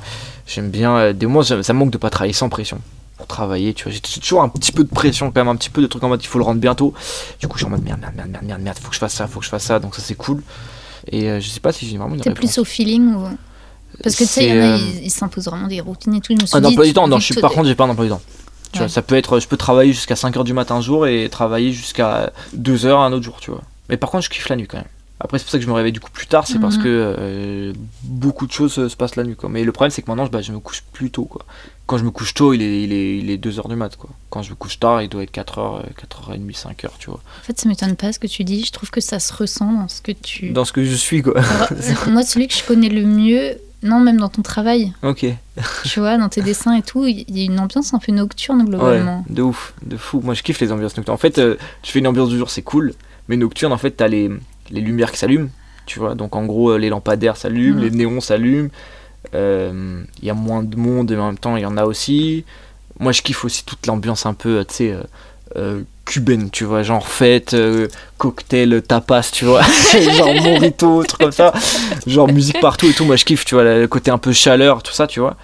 J'aime 0.47 0.71
bien, 0.71 0.97
euh, 0.97 1.13
des 1.13 1.27
moments, 1.27 1.43
ça 1.43 1.73
manque 1.73 1.91
de 1.91 1.99
pas 1.99 2.11
travailler 2.11 2.33
sans 2.33 2.49
pression. 2.49 2.81
Pour 3.17 3.27
travailler, 3.27 3.75
tu 3.75 3.85
vois, 3.85 3.93
j'ai 3.93 4.01
toujours 4.21 4.43
un 4.43 4.49
petit 4.49 4.71
peu 4.71 4.85
de 4.85 4.89
pression, 4.91 5.33
quand 5.33 5.41
même, 5.41 5.49
un 5.49 5.57
petit 5.57 5.71
peu 5.71 5.83
de 5.83 5.87
trucs 5.89 6.05
en 6.05 6.09
mode, 6.09 6.23
il 6.23 6.27
faut 6.29 6.39
le 6.39 6.45
rendre 6.45 6.61
bientôt. 6.61 6.95
Du 7.41 7.49
coup, 7.49 7.59
je 7.59 7.65
suis 7.65 7.67
en 7.67 7.71
mode 7.71 7.83
merde, 7.83 8.01
merde, 8.01 8.15
merde, 8.15 8.31
merde, 8.31 8.45
merde, 8.45 8.63
merde, 8.63 8.79
faut 8.79 8.89
que 8.91 8.95
je 8.95 9.01
fasse 9.01 9.15
ça, 9.15 9.27
faut 9.27 9.41
que 9.41 9.45
je 9.45 9.51
fasse 9.51 9.65
ça, 9.65 9.81
donc 9.81 9.97
ça, 9.97 10.03
c'est 10.03 10.15
cool. 10.15 10.43
Et 11.11 11.29
euh, 11.29 11.41
je 11.41 11.49
sais 11.49 11.59
pas 11.61 11.73
si 11.73 11.89
j'ai 11.89 11.97
vraiment 11.99 12.17
T'es 12.17 12.31
plus 12.31 12.59
au 12.59 12.65
feeling 12.65 13.15
ou. 13.15 13.27
Parce 14.03 14.15
que 14.17 14.25
tu 14.25 14.29
sais, 14.31 14.45
il 14.45 14.49
y 14.49 14.53
en 14.53 14.57
a, 14.63 14.79
C'est, 14.79 14.85
euh, 14.85 14.89
ils 15.01 15.05
ils 15.07 15.11
s'imposent 15.11 15.47
vraiment 15.47 15.67
des 15.67 15.81
routines 15.81 16.15
et 16.15 16.21
tout. 16.21 16.35
Je 16.37 16.41
me 16.43 16.47
suis 16.47 16.57
Un 16.57 16.61
dit, 16.61 16.67
emploi 16.69 16.85
du 16.87 16.93
temps, 16.93 17.09
non, 17.09 17.19
je 17.19 17.25
suis, 17.25 17.35
par 17.41 17.53
contre, 17.53 17.67
j'ai 17.69 17.75
pas 17.75 17.85
un 17.85 17.91
emploi 17.91 18.05
du 18.05 18.11
temps. 18.11 18.23
Tu 18.73 18.79
Ouais. 18.81 18.85
vois, 18.85 18.89
ça 18.89 19.03
peut 19.03 19.17
être, 19.17 19.41
je 19.41 19.49
peux 19.49 19.57
travailler 19.57 19.93
jusqu'à 19.93 20.15
5h 20.15 20.45
du 20.45 20.53
matin 20.53 20.77
un 20.77 20.81
jour 20.83 21.07
et 21.07 21.29
travailler 21.31 21.73
jusqu'à 21.73 22.33
2h 22.55 22.99
un 23.01 23.13
autre 23.13 23.25
jour, 23.25 23.39
tu 23.41 23.51
vois. 23.51 23.63
Mais 23.89 23.97
par 23.97 24.11
contre, 24.11 24.25
je 24.25 24.31
kiffe 24.31 24.49
la 24.51 24.57
nuit 24.57 24.67
quand 24.67 24.77
même. 24.77 24.87
Après, 25.21 25.39
c'est 25.39 25.45
pour 25.45 25.51
ça 25.51 25.59
que 25.59 25.65
je 25.65 25.69
me 25.69 25.73
réveille 25.75 25.91
du 25.91 25.99
coup 25.99 26.11
plus 26.13 26.27
tard, 26.29 26.47
c'est 26.47 26.61
parce 26.61 26.77
Mhm. 26.77 26.83
que 26.85 27.15
euh, 27.19 27.73
beaucoup 28.05 28.47
de 28.47 28.53
choses 28.53 28.75
se 28.89 28.95
passent 28.97 29.17
la 29.17 29.25
nuit, 29.25 29.35
quoi. 29.35 29.49
Mais 29.49 29.65
le 29.65 29.73
problème, 29.73 29.91
c'est 29.91 30.03
que 30.03 30.09
maintenant, 30.11 30.27
je- 30.27 30.31
bah, 30.31 30.43
je 30.43 30.53
me 30.53 30.61
couche 30.61 30.85
plus 30.93 31.11
tôt, 31.11 31.25
quoi. 31.25 31.45
Quand 31.87 31.97
je 31.99 32.05
me 32.05 32.11
couche 32.13 32.35
tôt, 32.35 32.53
il 32.53 32.63
est, 32.63 32.83
il 32.85 32.93
est, 32.93 33.19
il 33.19 33.31
est 33.31 33.37
2h 33.39 33.69
du 33.69 33.75
mat, 33.75 33.97
quoi. 33.97 34.11
Quand 34.31 34.43
je 34.43 34.51
me 34.51 34.55
couche 34.55 34.79
tard, 34.79 35.03
il 35.03 35.09
doit 35.09 35.23
être 35.25 35.33
4h, 35.33 35.83
4h30, 35.97 36.53
5h, 36.55 36.91
tu 37.01 37.11
vois. 37.11 37.19
En 37.41 37.45
fait, 37.45 37.59
ça 37.59 37.69
m'étonne 37.69 37.97
pas 37.97 38.13
ce 38.13 38.19
que 38.21 38.29
tu 38.29 38.45
dis. 38.45 38.65
Je 38.65 38.71
trouve 38.71 38.91
que 38.91 39.01
ça 39.01 39.19
se 39.19 39.33
ressent 39.33 39.73
dans 39.73 39.89
ce 39.89 40.03
que 40.03 40.13
tu. 40.13 40.51
Dans 40.51 40.65
ce 40.67 40.73
que 40.73 40.85
je 40.85 40.95
suis, 40.95 41.23
quoi. 41.23 41.41
Alors, 41.41 41.69
moi, 42.11 42.23
celui 42.23 42.47
que 42.47 42.55
je 42.55 42.63
connais 42.63 42.91
le 42.91 43.05
mieux, 43.05 43.59
non, 43.83 44.01
même 44.01 44.17
dans 44.19 44.29
ton 44.29 44.43
travail, 44.43 44.93
ok. 45.03 45.27
tu 45.85 46.01
vois, 46.01 46.17
dans 46.19 46.29
tes 46.29 46.43
dessins 46.43 46.75
et 46.77 46.83
tout, 46.83 47.07
il 47.07 47.25
y 47.37 47.43
a 47.43 47.45
une 47.45 47.61
ambiance 47.61 47.95
un 47.95 47.99
peu 47.99 48.13
nocturne 48.13 48.61
Ouais, 48.63 48.67
globalement. 48.67 49.25
de 49.29 49.43
ouf, 49.43 49.75
de 49.85 49.97
fou. 49.97 50.21
Moi, 50.23 50.35
je 50.35 50.43
kiffe 50.43 50.61
les 50.61 50.73
ambiances 50.73 50.97
nocturnes. 50.97 51.15
En 51.15 51.19
fait, 51.19 51.39
euh, 51.39 51.57
tu 51.83 51.93
fais 51.93 51.99
une 52.01 52.07
ambiance 52.09 52.29
du 52.29 52.39
jour, 52.39 52.51
c'est 52.51 52.63
cool. 52.63 52.95
Mais 53.29 53.37
nocturne, 53.37 53.73
en 53.73 53.79
fait, 53.79 53.93
t'as 53.93 54.09
les, 54.09 54.31
les 54.71 54.81
lumières 54.81 55.13
qui 55.13 55.19
s'allument. 55.19 55.49
Tu 55.87 55.99
vois, 55.99 56.15
donc 56.15 56.35
en 56.37 56.45
gros, 56.45 56.71
euh, 56.73 56.79
les 56.79 56.89
lampadaires 56.89 57.37
s'allument, 57.37 57.81
les 57.81 57.91
néons 57.91 58.21
s'allument. 58.21 58.69
Euh, 59.35 60.03
Il 60.21 60.27
y 60.27 60.31
a 60.31 60.35
moins 60.35 60.63
de 60.63 60.77
monde, 60.77 61.11
mais 61.11 61.19
en 61.19 61.27
même 61.27 61.39
temps, 61.39 61.57
il 61.57 61.63
y 61.63 61.67
en 61.67 61.77
a 61.77 61.85
aussi. 61.85 62.45
Moi, 63.01 63.13
je 63.13 63.23
kiffe 63.23 63.45
aussi 63.45 63.65
toute 63.65 63.87
l'ambiance 63.87 64.27
un 64.27 64.35
peu, 64.35 64.59
euh, 64.59 64.65
tu 64.65 64.75
sais, 64.75 64.93
euh, 64.93 65.03
euh, 65.59 65.83
cubaine, 66.05 66.51
tu 66.51 66.65
vois, 66.65 66.83
genre 66.83 67.07
fête, 67.07 67.55
euh, 67.55 67.89
cocktail, 68.17 68.83
tapas, 68.83 69.31
tu 69.33 69.45
vois, 69.45 69.63
genre 70.17 70.35
morito, 70.35 71.03
truc 71.05 71.21
comme 71.21 71.33
ça, 71.33 71.53
genre 72.07 72.29
musique 72.29 72.61
partout 72.61 72.87
et 72.87 72.93
tout. 72.93 73.05
Moi, 73.05 73.17
je 73.17 73.25
kiffe, 73.25 73.45
tu 73.45 73.55
vois, 73.55 73.65
le 73.65 73.87
côté 73.89 74.11
un 74.11 74.19
peu 74.19 74.33
chaleur, 74.33 74.83
tout 74.83 74.93
ça, 74.93 75.07
tu 75.07 75.21
vois. 75.21 75.37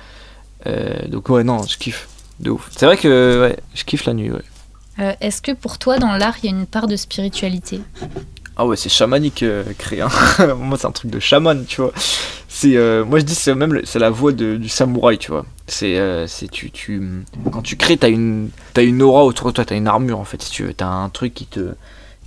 Euh, 0.67 1.07
donc, 1.09 1.29
ouais, 1.29 1.45
non, 1.45 1.63
je 1.65 1.77
kiffe, 1.77 2.09
de 2.41 2.51
ouf. 2.51 2.69
C'est 2.77 2.87
vrai 2.87 2.97
que, 2.97 3.43
ouais, 3.43 3.59
je 3.75 3.85
kiffe 3.85 4.05
la 4.07 4.15
nuit, 4.15 4.31
ouais. 4.31 5.17
Est-ce 5.21 5.43
que 5.43 5.51
pour 5.53 5.79
toi, 5.79 5.99
dans 5.99 6.13
l'art, 6.17 6.37
il 6.43 6.51
y 6.51 6.55
a 6.55 6.57
une 6.57 6.67
part 6.67 6.87
de 6.87 6.95
spiritualité? 6.95 7.81
Ah 8.57 8.67
ouais, 8.67 8.77
c'est 8.77 8.89
chamanique 8.89 9.43
euh, 9.43 9.65
créé. 9.79 10.01
hein. 10.01 10.09
moi, 10.57 10.79
c'est 10.79 10.87
un 10.87 10.93
truc 10.93 11.11
de 11.11 11.19
chaman, 11.19 11.65
tu 11.67 11.81
vois. 11.81 11.93
C'est, 12.49 12.77
euh, 12.77 13.05
moi, 13.05 13.19
je 13.19 13.25
dis, 13.25 13.35
c'est 13.35 13.55
même 13.55 13.81
c'est 13.85 13.99
la 13.99 14.11
voix 14.11 14.31
de- 14.33 14.57
du 14.57 14.69
samouraï, 14.69 15.19
tu 15.19 15.33
vois. 15.33 15.45
C'est, 15.67 15.97
euh, 15.99 16.27
c'est 16.29 16.49
tu, 16.49 16.71
tu, 16.71 17.03
quand 17.51 17.63
tu 17.63 17.77
crées, 17.77 17.97
t'as 17.97 18.11
une, 18.11 18.51
t'as 18.75 18.85
une 18.85 19.03
aura 19.03 19.25
autour 19.25 19.49
de 19.49 19.53
toi, 19.53 19.65
t'as 19.65 19.75
une 19.75 19.89
armure 19.89 20.21
en 20.21 20.25
fait, 20.25 20.41
si 20.41 20.51
tu 20.53 20.63
veux. 20.63 20.73
T'as 20.73 20.87
un 20.87 21.09
truc 21.09 21.35
qui 21.35 21.47
te, 21.47 21.59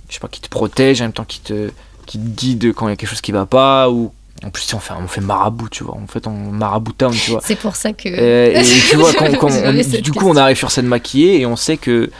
je 0.08 0.14
sais 0.14 0.20
pas, 0.20 0.28
qui 0.28 0.42
te 0.42 0.48
protège, 0.50 1.00
en 1.00 1.04
même 1.04 1.12
temps 1.14 1.24
qui 1.24 1.40
te, 1.40 1.70
qui 2.04 2.18
te 2.18 2.28
guide 2.28 2.74
quand 2.74 2.88
il 2.88 2.90
y 2.90 2.92
a 2.92 2.96
quelque 2.96 3.08
chose 3.08 3.20
qui 3.22 3.32
va 3.32 3.46
pas 3.46 3.88
ou. 3.90 4.12
En 4.44 4.50
plus, 4.50 4.72
on 4.74 4.78
fait, 4.78 4.94
on 4.94 5.08
fait 5.08 5.20
marabout, 5.22 5.68
tu 5.70 5.82
vois. 5.82 5.96
En 5.96 6.06
fait, 6.06 6.26
on 6.28 6.32
marabout 6.32 6.92
town, 6.92 7.10
tu 7.12 7.30
vois. 7.32 7.40
C'est 7.42 7.56
pour 7.58 7.74
ça 7.74 7.92
que. 7.92 8.08
Euh, 8.08 8.52
et 8.60 8.62
tu 8.62 8.96
vois, 8.98 9.12
quand, 9.14 9.32
quand 9.38 9.46
on- 9.48 9.50
J'avais 9.50 9.82
cette 9.82 10.02
du 10.02 10.12
coup, 10.12 10.28
on 10.28 10.36
arrive 10.36 10.56
sur 10.58 10.70
scène 10.70 10.86
maquillée 10.86 11.40
et 11.40 11.46
on 11.46 11.56
sait 11.56 11.76
que 11.78 12.10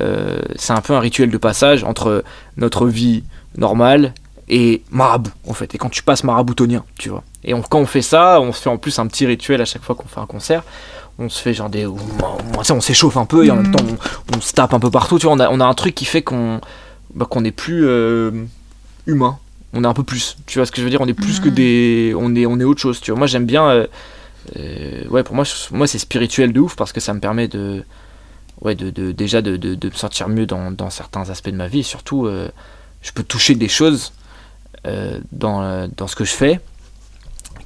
euh, 0.00 0.38
c'est 0.56 0.72
un 0.72 0.80
peu 0.80 0.94
un 0.94 1.00
rituel 1.00 1.30
de 1.30 1.36
passage 1.38 1.82
entre 1.84 2.22
notre 2.56 2.86
vie 2.86 3.24
normale 3.56 4.14
et 4.48 4.82
marabout, 4.90 5.32
en 5.48 5.54
fait. 5.54 5.74
Et 5.74 5.78
quand 5.78 5.88
tu 5.88 6.02
passes 6.02 6.22
maraboutonien, 6.24 6.84
tu 6.98 7.08
vois. 7.08 7.24
Et 7.44 7.54
on- 7.54 7.62
quand 7.62 7.78
on 7.80 7.86
fait 7.86 8.02
ça, 8.02 8.40
on 8.40 8.52
se 8.52 8.60
fait 8.62 8.70
en 8.70 8.78
plus 8.78 8.98
un 8.98 9.06
petit 9.06 9.26
rituel 9.26 9.60
à 9.60 9.64
chaque 9.64 9.82
fois 9.82 9.94
qu'on 9.94 10.06
fait 10.08 10.20
un 10.20 10.26
concert. 10.26 10.62
On 11.18 11.28
se 11.28 11.40
fait 11.40 11.54
genre 11.54 11.70
des. 11.70 11.86
On, 11.86 11.94
on- 11.96 12.58
tu 12.58 12.64
sais, 12.64 12.72
on 12.72 12.80
s'échauffe 12.80 13.16
un 13.16 13.24
peu 13.24 13.44
et 13.46 13.50
en 13.50 13.56
même 13.56 13.72
temps, 13.72 13.84
on, 14.36 14.40
se 14.40 14.52
tape 14.52 14.74
un 14.74 14.80
peu 14.80 14.90
partout. 14.90 15.18
Tu 15.18 15.26
vois, 15.26 15.34
on 15.34 15.40
a, 15.40 15.48
on 15.50 15.60
a 15.60 15.64
un 15.64 15.74
truc 15.74 15.94
qui 15.94 16.04
fait 16.04 16.22
qu'on 16.22 16.60
bah, 17.14 17.26
qu'on 17.28 17.44
est 17.44 17.50
plus 17.52 17.86
euh, 17.86 18.30
humain. 19.06 19.38
On 19.72 19.82
est 19.82 19.86
un 19.86 19.94
peu 19.94 20.02
plus. 20.04 20.36
Tu 20.46 20.58
vois 20.58 20.66
ce 20.66 20.72
que 20.72 20.78
je 20.78 20.84
veux 20.84 20.90
dire? 20.90 21.00
On 21.00 21.06
est 21.08 21.14
plus 21.14 21.40
que 21.40 21.48
Mhm. 21.48 21.54
des. 21.54 22.14
On 22.16 22.34
est, 22.34 22.46
on 22.46 22.60
est 22.60 22.64
autre 22.64 22.80
chose, 22.80 23.00
tu 23.00 23.10
vois. 23.10 23.18
Moi, 23.18 23.26
j'aime 23.26 23.46
bien. 23.46 23.66
euh, 23.68 23.86
euh, 24.58 25.08
ouais, 25.08 25.22
pour 25.24 25.34
moi, 25.34 25.44
moi 25.72 25.86
c'est 25.88 25.98
spirituel 25.98 26.52
de 26.52 26.60
ouf 26.60 26.76
parce 26.76 26.92
que 26.92 27.00
ça 27.00 27.12
me 27.14 27.18
permet 27.20 27.48
de, 27.48 27.82
ouais, 28.60 28.74
de, 28.76 28.90
de- 28.90 29.10
déjà 29.12 29.42
de, 29.42 29.56
de- 29.56 29.74
de 29.74 29.86
me 29.88 29.94
sentir 29.94 30.28
mieux 30.28 30.46
dans, 30.46 30.70
dans 30.70 30.88
certains 30.90 31.30
aspects 31.30 31.48
de 31.50 31.56
ma 31.56 31.66
vie. 31.66 31.80
Et 31.80 31.82
surtout, 31.82 32.26
je 33.02 33.12
peux 33.12 33.22
toucher 33.22 33.54
des 33.54 33.68
choses 33.68 34.12
euh, 34.86 35.20
dans, 35.32 35.88
dans 35.96 36.06
ce 36.06 36.16
que 36.16 36.24
je 36.24 36.32
fais 36.32 36.60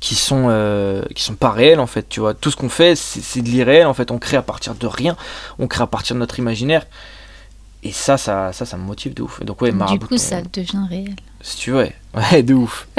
qui 0.01 0.15
sont 0.15 0.47
euh, 0.49 1.03
qui 1.15 1.23
sont 1.23 1.35
pas 1.35 1.51
réelles 1.51 1.81
en 1.81 1.87
fait. 1.87 2.09
Tu 2.09 2.21
vois, 2.21 2.33
tout 2.35 2.51
ce 2.51 2.57
qu'on 2.57 2.71
fait, 2.71 2.97
c'est 2.97 3.43
de 3.43 3.49
l'irréel 3.49 3.87
en 3.87 3.95
fait. 3.95 4.11
On 4.11 4.19
crée 4.19 4.39
à 4.39 4.43
partir 4.43 4.75
de 4.75 4.87
rien. 4.87 5.17
On 5.59 5.67
crée 5.67 5.83
à 5.83 5.87
partir 5.87 6.15
de 6.17 6.21
notre 6.21 6.39
imaginaire. 6.39 6.87
Et 7.83 7.93
ça, 7.93 8.19
ça, 8.19 8.53
ça, 8.53 8.67
ça 8.67 8.77
me 8.77 8.83
motive 8.83 9.15
de 9.15 9.23
ouf. 9.23 9.41
Et 9.41 9.45
donc 9.45 9.63
ouais, 9.63 9.73
du 9.73 9.99
coup, 9.99 10.15
on- 10.15 10.19
ça 10.19 10.43
devient 10.43 10.85
réel. 10.89 11.15
si 11.41 11.57
tu 11.57 11.71
veux, 11.71 11.89
ouais, 12.15 12.43
de 12.43 12.53
ouf. 12.55 12.89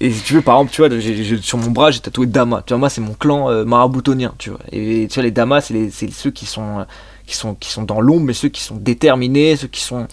et 0.00 0.10
si 0.12 0.22
tu 0.22 0.34
veux, 0.34 0.42
par 0.42 0.56
exemple, 0.56 0.72
tu 0.72 0.82
vois, 0.82 1.40
sur 1.42 1.58
mon 1.58 1.70
bras, 1.70 1.90
j'ai 1.92 2.00
tatoué 2.00 2.26
Dama. 2.26 2.62
Tu 2.66 2.72
vois, 2.72 2.78
moi, 2.78 2.90
c'est 2.90 3.00
mon 3.00 3.14
clan 3.14 3.50
euh, 3.50 3.64
maraboutonien, 3.64 4.34
tu 4.38 4.50
vois. 4.50 4.58
Et 4.72 5.06
tu 5.08 5.14
vois, 5.14 5.22
les 5.22 5.30
Damas, 5.30 5.70
c'est 5.92 6.10
ceux 6.10 6.30
qui 6.32 6.46
sont, 6.46 6.84
qui 7.26 7.34
sont, 7.36 7.54
qui 7.54 7.70
sont 7.70 7.82
dans 7.82 8.00
l'ombre, 8.00 8.26
mais 8.26 8.32
ceux 8.34 8.48
qui 8.48 8.62
sont 8.62 8.76
déterminés, 8.76 9.56
ceux 9.56 9.66
qui 9.68 9.80
sont, 9.80 10.06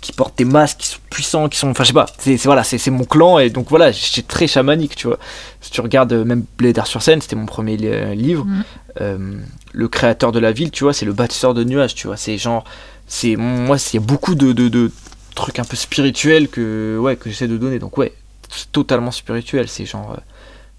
qui 0.00 0.12
portent 0.12 0.38
des 0.38 0.44
masques, 0.44 0.78
qui 0.78 0.86
sont 0.88 0.98
puissants, 1.10 1.48
qui 1.48 1.58
sont, 1.58 1.68
enfin, 1.70 1.82
je 1.82 1.88
sais 1.88 1.92
pas. 1.94 2.06
C'est 2.18 2.36
c'est- 2.36 2.46
voilà, 2.48 2.62
c'est 2.64 2.78
c'est 2.78 2.90
mon 2.90 3.04
clan, 3.04 3.38
et 3.38 3.50
donc 3.50 3.68
voilà, 3.68 3.92
c'est 3.92 4.26
très 4.28 4.46
chamanique, 4.46 4.94
tu 4.96 5.06
vois. 5.08 5.18
Si 5.60 5.70
tu 5.70 5.80
regardes 5.80 6.12
euh, 6.12 6.24
même 6.24 6.44
Blé 6.58 6.72
d'Art 6.72 6.86
sur 6.86 7.02
scène, 7.02 7.20
c'était 7.20 7.36
mon 7.36 7.46
premier 7.46 7.76
li- 7.76 7.88
euh, 7.88 8.14
livre. 8.14 8.44
Mhm. 8.44 8.64
Euh, 9.00 9.36
le 9.72 9.88
créateur 9.88 10.32
de 10.32 10.38
la 10.38 10.52
ville, 10.52 10.70
tu 10.70 10.84
vois, 10.84 10.92
c'est 10.92 11.06
le 11.06 11.12
bâtisseur 11.14 11.54
de 11.54 11.64
nuages, 11.64 11.94
tu 11.94 12.06
vois. 12.06 12.16
C'est 12.16 12.36
genre, 12.38 12.62
c'est 13.06 13.36
moi, 13.36 13.76
il 13.92 13.96
y 13.96 13.98
a 13.98 14.06
beaucoup 14.06 14.34
de, 14.34 14.52
de, 14.52 14.68
de 14.68 14.92
trucs 15.34 15.58
un 15.58 15.64
peu 15.64 15.76
spirituels 15.76 16.48
que 16.48 16.98
ouais 17.00 17.16
que 17.16 17.30
j'essaie 17.30 17.48
de 17.48 17.56
donner. 17.56 17.78
Donc 17.78 17.96
ouais, 17.98 18.12
c'est 18.50 18.70
totalement 18.70 19.10
spirituel. 19.10 19.66
C'est 19.68 19.86
genre, 19.86 20.12
euh, 20.12 20.20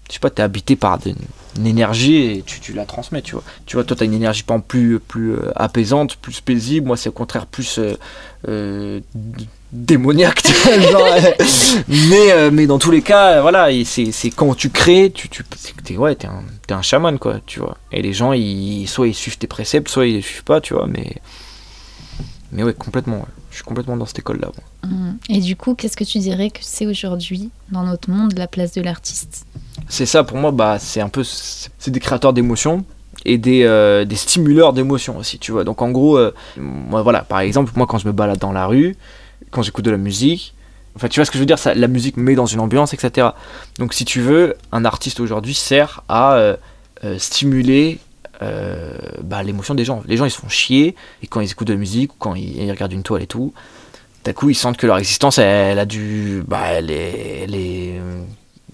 je 0.08 0.14
sais 0.14 0.20
pas, 0.20 0.30
t'es 0.30 0.42
habité 0.42 0.76
par 0.76 0.98
une 1.56 1.66
énergie 1.66 2.16
et 2.16 2.42
tu, 2.44 2.60
tu 2.60 2.72
la 2.72 2.84
transmets, 2.84 3.22
tu 3.22 3.32
vois. 3.32 3.44
Tu 3.66 3.76
vois, 3.76 3.84
toi 3.84 3.96
t'as 3.96 4.04
une 4.04 4.14
énergie 4.14 4.42
pas 4.42 4.58
plus 4.58 5.00
plus 5.00 5.32
euh, 5.32 5.50
apaisante, 5.56 6.16
plus 6.16 6.40
paisible. 6.40 6.86
Moi 6.86 6.96
c'est 6.96 7.08
au 7.08 7.12
contraire 7.12 7.46
plus 7.46 7.78
euh, 7.78 7.94
euh, 8.48 9.00
démoniaque. 9.72 10.42
genre, 10.92 11.08
mais, 11.88 12.50
mais 12.50 12.66
dans 12.66 12.78
tous 12.78 12.90
les 12.90 13.02
cas, 13.02 13.40
voilà, 13.40 13.68
c'est 13.84 14.30
quand 14.30 14.54
tu 14.54 14.70
crées, 14.70 15.10
tu, 15.14 15.28
tu 15.28 15.42
t'es 15.84 15.96
ouais, 15.96 16.14
t'es 16.14 16.28
un, 16.28 16.42
un 16.70 16.82
chaman, 16.82 17.18
quoi, 17.18 17.40
tu 17.46 17.60
vois. 17.60 17.76
Et 17.90 18.02
les 18.02 18.12
gens, 18.12 18.32
ils, 18.32 18.86
soit 18.86 19.08
ils 19.08 19.14
suivent 19.14 19.38
tes 19.38 19.46
préceptes, 19.46 19.88
soit 19.88 20.06
ils 20.06 20.16
les 20.16 20.22
suivent 20.22 20.44
pas, 20.44 20.60
tu 20.60 20.74
vois, 20.74 20.86
mais. 20.86 21.16
Mais 22.54 22.62
ouais, 22.62 22.72
complètement, 22.72 23.18
ouais. 23.18 23.32
Je 23.50 23.56
suis 23.56 23.64
complètement 23.64 23.96
dans 23.96 24.06
cette 24.06 24.20
école-là. 24.20 24.50
Hum. 24.84 25.18
Et 25.28 25.40
du 25.40 25.56
coup, 25.56 25.74
qu'est-ce 25.74 25.96
que 25.96 26.04
tu 26.04 26.18
dirais 26.18 26.50
que 26.50 26.60
c'est 26.62 26.86
aujourd'hui, 26.86 27.50
dans 27.70 27.82
notre 27.82 28.10
monde, 28.10 28.32
la 28.38 28.46
place 28.46 28.72
de 28.72 28.80
l'artiste? 28.80 29.46
C'est 29.88 30.06
ça, 30.06 30.24
pour 30.24 30.38
moi, 30.38 30.50
bah, 30.50 30.78
c'est 30.78 31.00
un 31.00 31.08
peu. 31.08 31.22
C'est 31.24 31.90
des 31.90 32.00
créateurs 32.00 32.32
d'émotions 32.32 32.84
et 33.24 33.38
des, 33.38 33.64
euh, 33.64 34.04
des 34.04 34.16
stimuleurs 34.16 34.72
d'émotions 34.72 35.18
aussi, 35.18 35.38
tu 35.38 35.52
vois. 35.52 35.64
Donc 35.64 35.82
en 35.82 35.90
gros, 35.90 36.16
euh, 36.16 36.32
moi, 36.56 37.02
voilà, 37.02 37.22
par 37.22 37.40
exemple, 37.40 37.72
moi 37.76 37.86
quand 37.86 37.98
je 37.98 38.06
me 38.06 38.12
balade 38.12 38.38
dans 38.38 38.52
la 38.52 38.66
rue, 38.66 38.96
quand 39.50 39.62
j'écoute 39.62 39.84
de 39.84 39.90
la 39.90 39.96
musique, 39.96 40.54
enfin, 40.96 41.08
tu 41.08 41.20
vois 41.20 41.24
ce 41.24 41.30
que 41.30 41.38
je 41.38 41.40
veux 41.40 41.46
dire, 41.46 41.58
ça, 41.58 41.74
la 41.74 41.88
musique 41.88 42.16
me 42.16 42.22
met 42.22 42.34
dans 42.34 42.46
une 42.46 42.60
ambiance, 42.60 42.94
etc. 42.94 43.28
Donc 43.78 43.94
si 43.94 44.04
tu 44.04 44.20
veux, 44.20 44.54
un 44.72 44.84
artiste 44.84 45.20
aujourd'hui 45.20 45.54
sert 45.54 46.02
à 46.08 46.34
euh, 46.34 46.56
euh, 47.04 47.18
stimuler. 47.18 47.98
Euh, 48.42 48.96
bah, 49.22 49.42
l'émotion 49.42 49.74
des 49.74 49.84
gens. 49.84 50.02
Les 50.06 50.16
gens 50.16 50.24
ils 50.24 50.30
se 50.30 50.38
font 50.38 50.48
chier 50.48 50.94
et 51.22 51.26
quand 51.26 51.40
ils 51.40 51.50
écoutent 51.50 51.68
de 51.68 51.72
la 51.72 51.78
musique 51.78 52.14
ou 52.14 52.16
quand 52.18 52.34
ils, 52.34 52.70
regardent 52.70 52.92
une 52.92 53.02
toile 53.02 53.22
et 53.22 53.26
tout, 53.26 53.52
d'un 54.24 54.32
coup 54.32 54.50
ils 54.50 54.54
sentent 54.54 54.76
que 54.76 54.86
leur 54.86 54.98
existence 54.98 55.38
elle, 55.38 55.78
a 55.78 55.86
du. 55.86 56.42
Bah, 56.46 56.62
elle 56.66 56.90
est, 56.90 57.42
elle 57.44 57.54
est, 57.54 58.00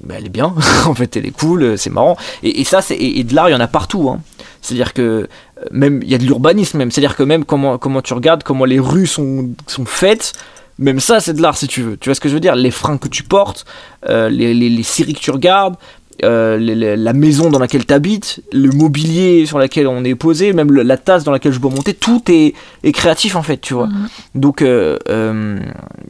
bah, 0.03 0.15
elle 0.17 0.27
est 0.27 0.31
bien, 0.31 0.55
en 0.87 0.95
fait 0.95 1.17
elle 1.17 1.27
est 1.27 1.37
cool, 1.37 1.77
c'est 1.77 1.91
marrant. 1.91 2.17
Et, 2.43 2.65
ça, 2.65 2.81
c'est, 2.81 2.97
et, 2.97 3.23
de 3.25 3.35
l'art 3.35 3.49
il 3.49 3.53
y 3.53 3.55
en 3.55 3.61
a 3.61 3.69
partout. 3.69 4.09
Hein. 4.09 4.21
C'est-à-dire 4.63 4.93
que 4.93 5.03
euh, 5.03 5.27
même 5.71 6.01
il 6.03 6.11
y 6.11 6.15
a 6.15 6.19
de 6.19 6.25
l'urbanisme 6.25 6.79
même. 6.79 6.91
C'est-à-dire 6.91 7.17
que 7.17 7.23
même 7.23 7.45
comment, 7.45 7.79
comment 7.79 8.03
tu 8.03 8.15
regardes, 8.15 8.43
comment 8.43 8.65
les 8.65 8.81
rues 8.81 9.07
sont, 9.07 9.51
sont 9.67 9.85
faites, 9.85 10.33
même 10.79 11.01
ça 11.01 11.21
c'est 11.21 11.35
de 11.35 11.43
l'art 11.43 11.57
si 11.57 11.67
tu 11.67 11.83
veux. 11.83 11.97
Tu 11.97 12.09
vois 12.09 12.15
ce 12.15 12.21
que 12.21 12.29
je 12.29 12.35
veux 12.35 12.41
dire? 12.41 12.55
Les 12.55 12.71
fringues 12.71 12.99
que 12.99 13.09
tu 13.09 13.23
portes, 13.23 13.65
euh, 14.09 14.29
les, 14.29 14.55
les, 14.55 14.71
les 14.71 14.83
séries 14.83 15.15
que 15.15 15.21
tu 15.21 15.31
regardes, 15.31 15.77
euh, 16.23 16.59
la 16.97 17.13
maison 17.15 17.49
dans 17.49 17.59
laquelle 17.59 17.87
tu 17.87 17.95
habites, 17.95 18.41
le 18.53 18.71
mobilier 18.71 19.47
sur 19.47 19.59
lequel 19.59 19.87
on 19.87 20.05
est 20.05 20.15
posé, 20.15 20.53
même 20.53 20.71
le- 20.71 20.83
la 20.83 20.99
tasse 20.99 21.25
dans 21.25 21.33
laquelle 21.33 21.53
je 21.53 21.59
bois 21.59 21.71
mon 21.71 21.81
thé, 21.83 21.95
tout 21.95 22.23
est, 22.31 22.53
est 22.85 22.93
créatif 22.93 23.37
en 23.37 23.43
fait, 23.43 23.57
tu 23.59 23.73
vois. 23.75 23.87
Mhm. 23.87 24.09
Donc, 24.35 24.61
euh, 24.63 24.99
euh, 25.09 25.59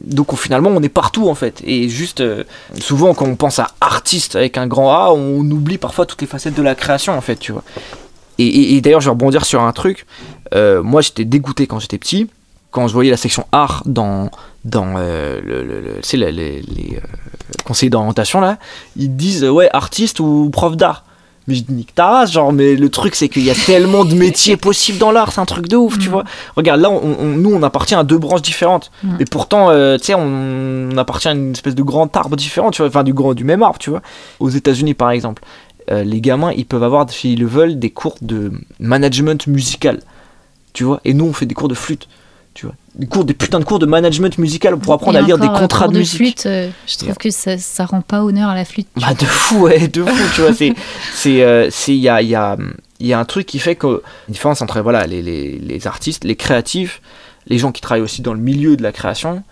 donc 0.03 0.33
on- 0.33 0.35
finalement, 0.35 0.69
on 0.69 0.81
est 0.83 0.89
partout 0.89 1.29
en 1.29 1.35
fait. 1.35 1.61
Et 1.65 1.87
juste, 1.87 2.21
souvent, 2.79 3.13
quand 3.13 3.25
on 3.25 3.35
pense 3.37 3.59
à 3.59 3.69
artiste 3.79 4.35
avec 4.35 4.57
un 4.57 4.67
grand 4.67 4.91
A, 4.91 5.11
on 5.13 5.39
oublie 5.49 5.77
parfois 5.77 6.05
toutes 6.05 6.21
les 6.21 6.27
facettes 6.27 6.55
de 6.55 6.61
la 6.63 6.75
création 6.75 7.13
en 7.13 7.21
fait, 7.21 7.37
tu 7.37 7.51
vois. 7.53 7.63
Et, 8.37 8.45
et- 8.47 8.75
et 8.75 8.81
d'ailleurs, 8.81 9.01
je 9.01 9.05
vais 9.05 9.11
rebondir 9.11 9.45
sur 9.45 9.61
un 9.61 9.71
truc. 9.71 10.05
Moi, 10.53 11.01
j'étais 11.01 11.23
dégoûté 11.25 11.67
quand 11.67 11.79
j'étais 11.79 11.97
petit, 11.97 12.27
quand 12.71 12.87
je 12.89 12.93
voyais 12.93 13.11
la 13.11 13.17
section 13.17 13.45
art 13.53 13.83
dans, 13.85 14.29
dans 14.65 14.97
le, 14.97 15.41
le- 15.41 16.01
les, 16.31 16.99
conseillers 17.71 17.89
d'orientation 17.89 18.39
là. 18.41 18.57
Ils 18.97 19.15
disent, 19.15 19.43
euh, 19.43 19.49
ouais, 19.49 19.69
artiste 19.73 20.19
ou 20.19 20.49
prof 20.51 20.75
d'art. 20.77 21.03
Mais 21.47 21.55
je 21.55 21.63
dis, 21.63 21.73
nique 21.73 21.95
ta 21.95 22.05
race, 22.07 22.31
genre, 22.31 22.53
mais 22.53 22.75
le 22.75 22.89
truc, 22.89 23.15
c'est 23.15 23.27
qu'il 23.27 23.43
y 23.43 23.49
a 23.49 23.55
tellement 23.55 24.05
de 24.05 24.13
métiers 24.13 24.57
possibles 24.69 24.99
dans 24.99 25.11
l'art, 25.11 25.31
c'est 25.31 25.41
un 25.41 25.45
truc 25.45 25.67
de 25.67 25.75
ouf, 25.75 25.97
tu 25.97 26.05
Mhm. 26.05 26.11
vois. 26.13 26.23
Regarde, 26.55 26.79
là, 26.81 26.91
on- 26.91 27.15
on- 27.19 27.25
nous, 27.43 27.51
on 27.51 27.63
appartient 27.63 27.95
à 27.95 28.03
deux 28.03 28.19
branches 28.19 28.43
différentes. 28.43 28.91
Mhm. 29.03 29.17
Et 29.19 29.25
pourtant, 29.25 29.69
euh, 29.71 29.97
tu 29.97 30.05
sais, 30.05 30.13
on, 30.13 30.89
on 30.93 30.97
appartient 30.97 31.27
à 31.27 31.31
une 31.31 31.51
espèce 31.51 31.73
de 31.73 31.81
grand 31.81 32.15
arbre 32.15 32.35
différent, 32.35 32.69
tu 32.69 32.81
vois, 32.83 32.89
enfin, 32.89 33.03
du, 33.03 33.13
grand, 33.13 33.33
du 33.33 33.43
même 33.43 33.63
arbre, 33.63 33.79
tu 33.79 33.89
vois. 33.89 34.01
Aux 34.39 34.49
États-Unis, 34.49 34.93
par 34.93 35.09
exemple, 35.09 35.41
euh, 35.89 36.03
les 36.03 36.21
gamins, 36.21 36.51
ils 36.51 36.65
peuvent 36.65 36.83
avoir, 36.83 37.09
s'ils 37.09 37.39
le 37.39 37.47
veulent, 37.47 37.79
des 37.79 37.89
cours 37.89 38.17
de 38.21 38.51
management 38.79 39.47
musical, 39.47 39.99
tu 40.73 40.83
vois. 40.83 41.01
Et 41.05 41.15
nous, 41.15 41.25
on 41.25 41.33
fait 41.33 41.47
des 41.47 41.55
cours 41.55 41.69
de 41.69 41.73
flûte, 41.75 42.07
tu 42.53 42.65
vois. 42.65 42.75
Des, 42.95 43.07
cours, 43.07 43.23
des 43.23 43.33
putains 43.33 43.59
de 43.59 43.63
cours 43.63 43.79
de 43.79 43.85
management 43.85 44.37
musical 44.37 44.77
pour 44.77 44.93
apprendre 44.93 45.17
à 45.17 45.21
lire 45.21 45.37
des 45.37 45.47
euh, 45.47 45.57
contrats 45.57 45.85
cours 45.85 45.93
de 45.93 45.99
musique. 45.99 46.17
flûte, 46.17 46.45
euh, 46.45 46.69
je 46.87 46.97
trouve 46.97 47.15
que 47.15 47.29
ça, 47.29 47.57
ça 47.57 47.85
rend 47.85 48.01
pas 48.01 48.23
honneur 48.23 48.49
à 48.49 48.55
la 48.55 48.65
flûte. 48.65 48.87
Bah 48.95 49.13
de 49.13 49.25
fou, 49.25 49.61
ouais, 49.61 49.87
de 49.87 50.03
fou, 50.03 50.23
tu 50.35 50.41
vois, 50.41 50.53
c'est, 50.53 50.73
c'est, 51.13 51.43
euh, 51.43 51.69
c'est, 51.71 51.95
il 51.95 52.01
y 52.01 52.09
a, 52.09 52.21
il 52.21 52.29
y 52.29 52.35
a, 52.35 52.57
il 52.99 53.07
y 53.07 53.13
a 53.13 53.19
un 53.19 53.25
truc 53.25 53.45
qui 53.45 53.59
fait 53.59 53.75
que, 53.75 54.01
une 54.27 54.33
différence 54.33 54.61
entre, 54.61 54.81
voilà, 54.81 55.07
les, 55.07 55.21
les, 55.21 55.57
les 55.57 55.87
artistes, 55.87 56.23
les 56.23 56.35
créatifs, 56.35 57.01
les 57.47 57.57
gens 57.57 57.71
qui 57.71 57.81
travaillent 57.81 58.03
aussi 58.03 58.21
dans 58.21 58.33
le 58.33 58.39
milieu 58.39 58.75
de 58.75 58.83
la 58.83 58.91
création, 58.91 59.43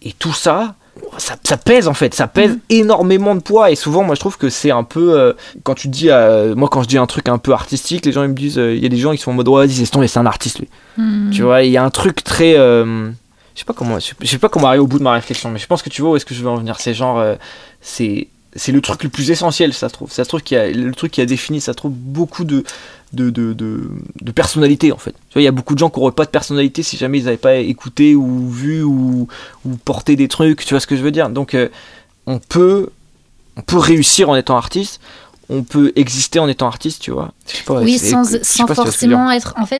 et 0.00 0.12
tout 0.12 0.32
ça, 0.32 0.74
ça, 1.18 1.36
ça 1.44 1.56
pèse 1.56 1.88
en 1.88 1.94
fait, 1.94 2.14
ça 2.14 2.26
pèse 2.26 2.50
Mhm. 2.52 2.58
énormément 2.70 3.34
de 3.34 3.40
poids, 3.40 3.70
et 3.70 3.74
souvent, 3.76 4.02
moi, 4.02 4.14
je 4.14 4.20
trouve 4.20 4.36
que 4.36 4.50
c'est 4.50 4.70
un 4.70 4.84
peu, 4.84 5.18
euh, 5.18 5.32
quand 5.62 5.74
tu 5.74 5.88
dis, 5.88 6.10
euh, 6.10 6.54
moi, 6.54 6.68
quand 6.70 6.82
je 6.82 6.88
dis 6.88 6.98
un 6.98 7.06
truc 7.06 7.28
un 7.28 7.38
peu 7.38 7.52
artistique, 7.52 8.04
les 8.04 8.12
gens, 8.12 8.22
ils 8.22 8.28
me 8.30 8.34
disent, 8.34 8.58
euh, 8.58 8.74
il 8.74 8.82
y 8.82 8.86
a 8.86 8.88
des 8.90 8.98
gens 8.98 9.12
qui 9.12 9.18
sont 9.18 9.30
en 9.30 9.34
mode, 9.34 9.48
ouais, 9.48 9.66
vas-y, 9.66 9.86
c'est 9.86 10.18
un 10.18 10.26
artiste, 10.26 10.58
lui. 10.58 10.68
Hmm. 10.98 11.30
Tu 11.30 11.42
vois, 11.42 11.62
il 11.62 11.70
y 11.72 11.76
a 11.76 11.84
un 11.84 11.90
truc 11.90 12.22
très. 12.24 12.56
euh, 12.58 13.10
je 13.54 13.58
sais 13.58 13.64
pas 13.64 13.72
comment, 13.74 13.98
je 13.98 14.26
sais- 14.26 14.38
pas 14.38 14.48
comment 14.48 14.68
arriver 14.68 14.82
au 14.82 14.86
bout 14.86 14.98
de 14.98 15.02
ma 15.04 15.12
réflexion, 15.12 15.50
mais 15.50 15.58
je 15.58 15.66
pense 15.66 15.82
que 15.82 15.90
tu 15.90 16.00
vois 16.02 16.12
où 16.12 16.16
est-ce 16.16 16.24
que 16.26 16.34
je 16.34 16.42
veux 16.42 16.48
en 16.50 16.56
venir. 16.56 16.76
C'est 16.80 16.94
genre, 16.94 17.22
c'est 17.80 18.28
c'est 18.54 18.72
le 18.72 18.82
truc 18.82 19.02
le 19.02 19.08
plus 19.08 19.30
essentiel, 19.30 19.72
ça 19.72 19.88
se 19.88 19.94
trouve. 19.94 20.10
Ça 20.12 20.24
se 20.24 20.28
trouve 20.28 20.42
qui 20.42 20.56
a 20.56 20.68
le 20.70 20.94
truc 20.94 21.10
qui 21.12 21.20
a 21.22 21.26
défini, 21.26 21.60
ça 21.60 21.72
se 21.72 21.76
trouve 21.78 21.92
beaucoup 21.92 22.44
de 22.44 22.64
de, 23.12 23.30
de, 23.30 23.52
de, 23.52 23.90
de 24.20 24.32
personnalité 24.32 24.92
en 24.92 24.96
fait. 24.98 25.12
Tu 25.12 25.34
vois, 25.34 25.42
il 25.42 25.44
y 25.44 25.48
a 25.48 25.52
beaucoup 25.52 25.74
de 25.74 25.78
gens 25.78 25.90
qui 25.90 26.00
n'auraient 26.00 26.12
pas 26.12 26.24
de 26.24 26.30
personnalité 26.30 26.82
si 26.82 26.96
jamais 26.96 27.18
ils 27.18 27.24
n'avaient 27.24 27.36
pas 27.36 27.56
écouté 27.56 28.14
ou 28.14 28.48
vu 28.48 28.82
ou, 28.82 29.28
ou 29.66 29.76
porté 29.84 30.16
des 30.16 30.28
trucs. 30.28 30.64
Tu 30.64 30.74
vois 30.74 30.80
ce 30.80 30.86
que 30.86 30.96
je 30.96 31.02
veux 31.02 31.10
dire 31.10 31.28
Donc, 31.30 31.54
euh, 31.54 31.68
on 32.26 32.38
peut 32.38 32.88
on 33.56 33.60
peut 33.62 33.78
réussir 33.78 34.30
en 34.30 34.36
étant 34.36 34.56
artiste. 34.56 35.00
On 35.50 35.62
peut 35.62 35.92
exister 35.96 36.38
en 36.38 36.48
étant 36.48 36.66
artiste, 36.66 37.02
tu 37.02 37.10
vois. 37.10 37.32
Je 37.46 37.56
sais 37.58 37.62
pas, 37.64 37.80
oui, 37.82 37.98
sans, 37.98 38.24
je 38.30 38.38
sans 38.42 38.64
pas 38.64 38.74
si 38.74 38.80
forcément 38.80 39.30
être. 39.30 39.52
En 39.58 39.66
fait, 39.66 39.78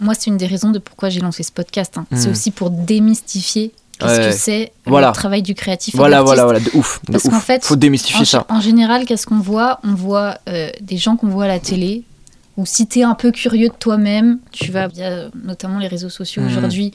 moi, 0.00 0.12
c'est 0.14 0.26
une 0.30 0.36
des 0.36 0.46
raisons 0.46 0.70
de 0.70 0.78
pourquoi 0.78 1.08
j'ai 1.08 1.20
lancé 1.20 1.42
ce 1.42 1.52
podcast. 1.52 1.96
hein. 1.96 2.04
C'est 2.14 2.28
Mm. 2.28 2.32
aussi 2.32 2.50
pour 2.50 2.68
démystifier 2.70 3.72
qu'est-ce 3.98 4.20
Ouais. 4.20 4.26
que 4.30 4.32
c'est 4.36 4.72
Voilà. 4.86 5.08
le 5.08 5.14
travail 5.14 5.40
du 5.42 5.54
créatif. 5.54 5.94
Voilà, 5.96 6.20
voilà, 6.22 6.44
voilà, 6.44 6.60
de 6.60 6.70
ouf. 6.74 7.00
De 7.06 7.12
Parce 7.12 7.24
qu'en 7.28 7.40
fait, 7.40 7.64
faut 7.64 7.76
démystifier 7.76 8.22
En, 8.22 8.24
ça. 8.24 8.46
en 8.50 8.60
général, 8.60 9.06
qu'est-ce 9.06 9.26
qu'on 9.26 9.38
voit? 9.40 9.78
On 9.84 9.94
voit 9.94 10.36
euh, 10.48 10.68
des 10.82 10.96
gens 10.98 11.16
qu'on 11.16 11.28
voit 11.28 11.44
à 11.44 11.48
la 11.48 11.60
télé. 11.60 12.02
Ou 12.56 12.66
si 12.66 12.86
tu 12.86 13.00
es 13.00 13.02
un 13.02 13.14
peu 13.14 13.30
curieux 13.32 13.68
de 13.68 13.74
toi-même, 13.74 14.38
tu 14.52 14.70
vas 14.70 14.86
via 14.88 15.28
notamment 15.44 15.78
les 15.78 15.88
réseaux 15.88 16.08
sociaux 16.08 16.42
Mhm. 16.42 16.48
aujourd'hui 16.48 16.92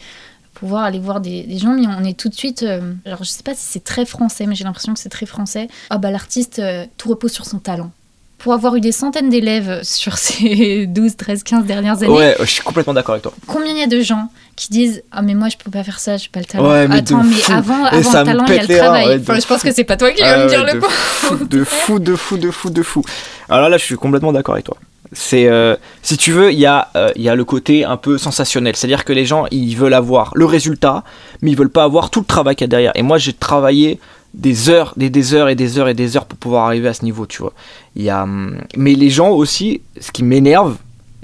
pouvoir 0.56 0.84
aller 0.84 1.00
voir 1.00 1.22
des, 1.22 1.44
des 1.44 1.58
gens, 1.58 1.74
mais 1.74 1.88
on 1.88 2.04
est 2.04 2.18
tout 2.20 2.28
de 2.28 2.34
suite. 2.36 2.64
euh, 2.64 2.82
alors, 3.06 3.24
je 3.24 3.30
sais 3.30 3.44
pas 3.44 3.54
si 3.54 3.62
c'est 3.62 3.84
très 3.84 4.06
français, 4.06 4.46
mais 4.46 4.56
j'ai 4.56 4.66
l'impression 4.66 4.94
que 4.94 5.00
c'est 5.00 5.08
très 5.08 5.26
français. 5.26 5.70
Ah, 5.90 5.98
bah, 5.98 6.12
l'artiste, 6.12 6.60
euh, 6.60 6.86
tout 6.98 7.08
repose 7.10 7.32
sur 7.32 7.46
son 7.46 7.60
talent. 7.60 7.92
Pour 8.40 8.52
avoir 8.52 8.76
eu 8.76 8.82
des 8.82 8.92
centaines 8.92 9.30
d'élèves 9.30 9.80
sur 9.84 10.18
ces 10.18 10.86
12, 10.86 11.16
13, 11.16 11.44
15 11.44 11.64
dernières 11.66 11.98
années, 12.04 12.10
Ouais, 12.10 12.36
je 12.42 12.46
suis 12.46 12.62
complètement 12.62 12.94
d'accord 12.94 13.14
avec 13.14 13.24
toi. 13.24 13.34
combien 13.48 13.72
il 13.72 13.80
y 13.80 13.84
a 13.84 13.88
de 13.88 14.02
gens 14.02 14.30
qui 14.58 14.68
disent 14.70 15.02
Ah, 15.14 15.22
mais 15.22 15.34
moi, 15.34 15.48
je 15.48 15.56
peux 15.56 15.72
pas 15.72 15.84
faire 15.86 16.00
ça, 16.00 16.18
j'ai 16.18 16.28
pas 16.30 16.40
le 16.42 16.46
talent. 16.46 16.70
Ouais, 16.70 16.88
mais 16.90 16.98
Attends, 16.98 17.24
mais 17.24 17.36
fou. 17.36 17.52
avant, 17.54 17.86
avant 17.86 18.12
ça 18.12 18.24
le 18.26 18.32
me 18.32 18.38
talent, 18.38 18.46
il 18.48 18.56
y 18.56 18.60
a 18.60 18.62
le 18.64 18.68
reins, 18.68 18.78
travail. 18.80 19.08
ouais, 19.08 19.18
de 19.18 19.22
Enfin, 19.22 19.40
je 19.40 19.48
pense 19.48 19.62
que 19.62 19.72
c'est 19.72 19.84
pas 19.86 19.96
toi 19.96 20.12
qui 20.12 20.22
Ah 20.24 20.32
vas 20.32 20.38
me 20.40 20.44
ouais, 20.44 20.50
dire 20.50 20.66
de 20.66 20.72
le 20.74 20.82
fou, 20.82 21.46
de 21.46 21.64
fou, 21.64 22.00
de 22.00 22.16
fou, 22.18 22.38
de 22.38 22.52
fou, 22.52 22.70
de 22.70 22.82
fou. 22.84 23.02
Alors 23.48 23.70
là, 23.70 23.78
je 23.78 23.84
suis 23.86 23.96
complètement 23.96 24.34
d'accord 24.34 24.56
avec 24.56 24.66
toi. 24.66 24.76
C'est, 25.12 25.48
euh, 25.48 25.76
si 26.04 26.18
tu 26.18 26.32
veux, 26.32 26.52
il 26.52 26.60
y, 26.60 26.68
a, 26.68 26.90
euh, 26.96 27.12
y 27.16 27.30
a 27.30 27.36
le 27.36 27.44
côté 27.44 27.84
un 27.84 27.98
peu 27.98 28.18
sensationnel. 28.18 28.76
C'est-à-dire 28.76 29.06
que 29.06 29.14
les 29.14 29.26
gens, 29.26 29.46
ils 29.50 29.76
veulent 29.76 29.96
avoir 29.96 30.32
le 30.36 30.46
résultat, 30.46 31.04
mais 31.42 31.52
ils 31.52 31.58
veulent 31.58 31.72
pas 31.72 31.84
avoir 31.84 32.10
tout 32.12 32.20
le 32.20 32.26
travail 32.26 32.56
qu'il 32.56 32.66
y 32.66 32.70
a 32.70 32.70
derrière. 32.70 32.92
Et 32.96 33.02
moi, 33.02 33.18
j'ai 33.18 33.34
travaillé 33.34 34.00
des 34.36 34.70
heures, 34.70 34.94
des, 34.98 35.10
des 35.10 35.34
heures 35.34 35.50
et 35.50 35.56
des 35.56 35.80
heures 35.80 35.88
et 35.88 35.96
des 35.96 36.16
heures 36.16 36.26
pour 36.26 36.38
pouvoir 36.38 36.66
arriver 36.66 36.88
à 36.88 36.94
ce 36.94 37.04
niveau, 37.04 37.26
tu 37.26 37.42
vois. 37.42 37.54
Y 37.96 38.10
a, 38.10 38.24
hum, 38.24 38.62
mais 38.78 38.94
les 38.94 39.10
gens 39.10 39.30
aussi, 39.30 39.82
ce 40.00 40.12
qui 40.12 40.24
m'énerve, 40.24 40.78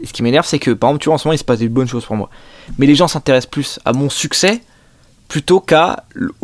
ce 0.03 0.11
qui 0.11 0.23
m'énerve, 0.23 0.45
c'est 0.47 0.59
que, 0.59 0.71
par 0.71 0.89
exemple, 0.89 1.03
tu 1.03 1.09
vois, 1.09 1.15
en 1.15 1.17
ce 1.19 1.27
moment, 1.27 1.33
il 1.33 1.39
se 1.39 1.43
passe 1.43 1.59
des 1.59 1.69
bonnes 1.69 1.88
choses 1.88 2.05
pour 2.05 2.15
moi. 2.15 2.29
Mais 2.79 2.88
les 2.88 2.95
gens 2.95 3.07
s'intéressent 3.07 3.51
plus 3.51 3.79
à 3.86 3.93
mon 3.93 4.09
succès 4.09 4.61
plutôt 5.28 5.59
qu'à 5.59 6.03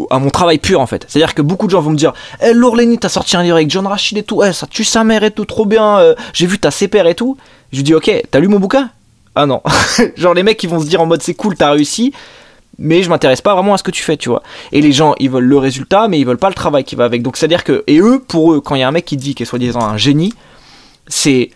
à 0.10 0.20
mon 0.20 0.30
travail 0.30 0.58
pur 0.58 0.80
en 0.80 0.88
fait. 0.88 1.06
C'est-à-dire 1.08 1.36
que 1.36 1.42
beaucoup 1.42 1.68
de 1.68 1.72
gens 1.72 1.82
vont 1.82 1.92
me 1.92 1.96
dire 1.96 2.14
Eh 2.42 2.54
Lourd 2.54 2.76
Lenny, 2.76 2.98
t'as 2.98 3.10
sorti 3.10 3.38
un 3.38 3.44
livre 3.44 3.56
avec 3.56 3.70
John 3.70 3.88
Rachid 3.88 4.18
et 4.18 4.24
tout, 4.24 4.44
eh, 4.44 4.54
ça 4.54 4.68
tue 4.68 4.84
sa 4.84 5.04
mère 5.04 5.24
et 5.24 5.32
tout, 5.32 5.46
trop 5.46 5.66
bien, 5.66 6.00
euh, 6.00 6.16
j'ai 6.34 6.48
vu 6.48 6.60
ta 6.60 6.72
CPR 6.72 7.08
et 7.08 7.16
tout. 7.16 7.38
Je 7.72 7.78
lui 7.78 7.84
dis 7.84 7.94
Ok, 7.94 8.12
t'as 8.30 8.40
lu 8.40 8.48
mon 8.48 8.60
bouquin? 8.60 8.90
Ah 9.36 9.46
non. 9.46 9.62
Genre 10.18 10.34
les 10.34 10.44
mecs 10.44 10.58
qui 10.58 10.68
vont 10.68 10.80
se 10.80 10.88
dire 10.88 11.02
en 11.02 11.06
mode 11.06 11.22
c'est 11.22 11.34
cool, 11.34 11.56
t'as 11.56 11.72
réussi, 11.72 12.14
mais 12.78 13.04
je 13.04 13.10
m'intéresse 13.10 13.42
pas 13.42 13.54
vraiment 13.54 13.74
à 13.74 13.78
ce 13.78 13.84
que 13.84 13.92
tu 13.92 14.04
fais, 14.04 14.18
tu 14.18 14.30
vois. 14.30 14.44
Et 14.72 14.82
les 14.82 14.92
gens, 14.92 15.16
ils 15.20 15.30
veulent 15.30 15.44
le 15.44 15.58
résultat, 15.58 16.08
mais 16.08 16.20
ils 16.20 16.26
veulent 16.26 16.38
pas 16.38 16.50
le 16.50 16.56
travail 16.56 16.84
qui 16.84 16.96
va 16.96 17.06
avec. 17.06 17.22
Donc 17.22 17.38
c'est-à-dire 17.38 17.64
que, 17.64 17.84
et 17.88 18.00
eux, 18.00 18.22
pour 18.28 18.54
eux, 18.54 18.62
quand 18.62 18.76
il 18.76 18.80
y 18.80 18.84
a 18.84 18.88
un 18.88 18.92
mec 18.92 19.06
qui 19.06 19.18
dit 19.18 19.36
qu'il 19.36 19.44
est 19.44 19.50
soi-disant 19.50 19.82
un 19.82 19.98
génie, 19.98 20.34
c'est 21.08 21.52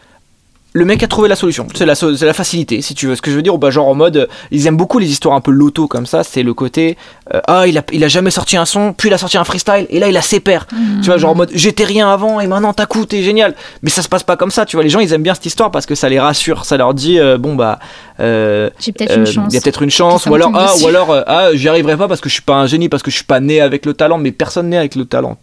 le 0.76 0.84
mec 0.84 1.01
a 1.03 1.07
trouvé 1.07 1.30
la 1.30 1.38
solution. 1.38 1.67
C'est 1.73 1.86
la, 1.86 2.34
facilité, 2.34 2.82
si 2.82 2.95
tu 2.95 3.07
veux. 3.07 3.15
Ce 3.15 3.21
que 3.21 3.32
je 3.32 3.38
veux 3.38 3.41
dire, 3.41 3.57
bah, 3.57 3.69
genre 3.69 3.88
en 3.88 3.95
mode, 3.95 4.28
ils 4.51 4.67
aiment 4.67 4.76
beaucoup 4.76 4.99
les 4.99 5.09
histoires 5.09 5.34
un 5.34 5.39
peu 5.39 5.51
loto 5.51 5.88
comme 5.88 6.05
ça. 6.05 6.26
C'est 6.26 6.43
le 6.43 6.53
côté, 6.53 6.97
euh, 7.34 7.39
ah, 7.47 7.65
il 7.65 7.78
a, 7.78 7.84
il 7.93 8.03
a 8.03 8.09
jamais 8.09 8.30
sorti 8.30 8.57
un 8.57 8.65
son, 8.65 8.91
puis 8.91 9.07
il 9.07 9.13
a 9.13 9.17
sorti 9.17 9.38
un 9.38 9.45
freestyle, 9.45 9.88
et 9.89 9.99
là 9.99 10.09
il 10.09 10.17
a 10.17 10.21
ses 10.21 10.41
pairs. 10.41 10.67
Tu 11.01 11.05
vois, 11.05 11.17
genre 11.17 11.32
en 11.32 11.36
mode, 11.36 11.49
j'étais 11.53 11.86
rien 11.86 12.11
avant, 12.11 12.41
et 12.41 12.47
maintenant 12.47 12.73
t'as 12.73 12.88
coup, 12.88 13.05
t'es 13.05 13.23
génial. 13.23 13.55
Mais 13.84 13.89
ça 13.89 14.01
se 14.01 14.09
passe 14.09 14.23
pas 14.23 14.36
comme 14.36 14.51
ça, 14.51 14.65
tu 14.65 14.76
vois. 14.76 14.84
Les 14.84 14.89
gens, 14.89 14.99
ils 14.99 15.13
aiment 15.13 15.23
bien 15.23 15.34
cette 15.34 15.45
histoire 15.45 15.71
parce 15.71 15.86
que 15.86 15.95
ça 15.95 16.09
les 16.09 16.19
rassure. 16.19 16.65
Ça 16.65 16.76
leur 16.76 16.93
dit, 16.93 17.19
euh, 17.19 17.38
bon 17.38 17.55
bah, 17.55 17.80
euh, 18.19 18.69
J'ai 18.78 18.91
peut-être 18.91 19.11
euh, 19.11 19.19
une 19.19 19.26
chance. 19.26 19.47
Il 19.51 19.55
y 19.55 19.57
a 19.57 19.61
peut-être 19.61 19.82
une 19.82 19.89
chance, 19.89 20.26
ou 20.26 20.36
alors, 20.36 20.51
ah, 20.55 20.73
ou 20.82 20.88
alors, 20.88 21.23
ah, 21.26 21.51
j'y 21.53 21.69
arriverai 21.69 21.95
pas 21.95 22.09
parce 22.09 22.19
que 22.19 22.28
je 22.28 22.34
suis 22.34 22.43
pas 22.43 22.55
un 22.55 22.67
génie, 22.67 22.89
parce 22.89 23.01
que 23.01 23.11
je 23.11 23.15
suis 23.15 23.26
pas 23.26 23.39
né 23.39 23.61
avec 23.61 23.86
le 23.86 23.93
talent, 23.93 24.17
mais 24.17 24.34
personne 24.34 24.67
n'est 24.67 24.78
avec 24.78 24.95
le 24.95 25.05
talent. 25.05 25.38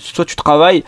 Soit 0.00 0.24
tu 0.24 0.34
travailles, 0.34 0.82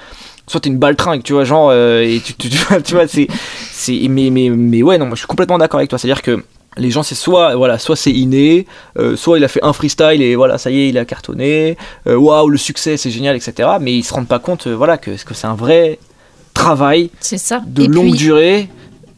soit 0.51 0.61
t'es 0.61 0.69
une 0.71 0.79
baltringue, 0.79 1.23
tu 1.23 1.33
vois, 1.35 1.45
genre, 1.45 1.69
euh, 1.71 2.03
et 2.03 2.21
tu, 2.25 2.35
tu, 2.35 2.49
tu 2.51 2.57
vois, 2.59 2.81
tu 2.81 2.95
vois, 2.95 3.07
c'est, 3.07 3.29
c'est, 3.73 3.99
mais, 4.09 4.31
mais, 4.31 4.51
mais 4.51 4.83
ouais, 4.83 4.99
non, 4.99 5.07
moi 5.07 5.15
je 5.15 5.21
suis 5.21 5.27
complètement 5.29 5.59
d'accord 5.59 5.79
avec 5.79 5.91
toi. 5.91 5.99
C'est-à-dire 5.99 6.23
que 6.23 6.43
Les 6.77 6.91
gens, 6.93 7.03
c'est 7.03 7.17
soit 7.17 7.57
voilà, 7.57 7.79
soit 7.79 7.97
c'est 7.97 8.13
inné, 8.13 8.65
euh, 8.99 9.17
soit 9.17 9.39
il 9.39 9.45
a 9.45 9.49
fait 9.49 9.63
un 9.65 9.73
freestyle 9.73 10.23
et 10.23 10.37
voilà, 10.37 10.57
ça 10.57 10.71
y 10.71 10.79
est, 10.81 10.89
il 10.89 10.99
a 10.99 11.05
cartonné. 11.05 11.77
euh, 12.07 12.15
Waouh, 12.17 12.49
le 12.49 12.59
succès, 12.59 12.97
c'est 12.97 13.11
génial, 13.11 13.35
etc. 13.37 13.69
Mais 13.81 13.93
ils 13.93 14.05
se 14.05 14.15
rendent 14.15 14.29
pas 14.29 14.39
compte, 14.39 14.67
euh, 14.69 14.75
voilà, 14.77 14.97
que, 14.97 15.11
que 15.11 15.35
c'est 15.35 15.49
un 15.49 15.55
vrai 15.57 15.99
travail 16.55 17.11
C'est 17.21 17.39
ça. 17.39 17.63
de 17.67 17.83
Et 17.85 17.89
longue 17.89 18.11
puis- 18.11 18.19
durée, 18.19 18.69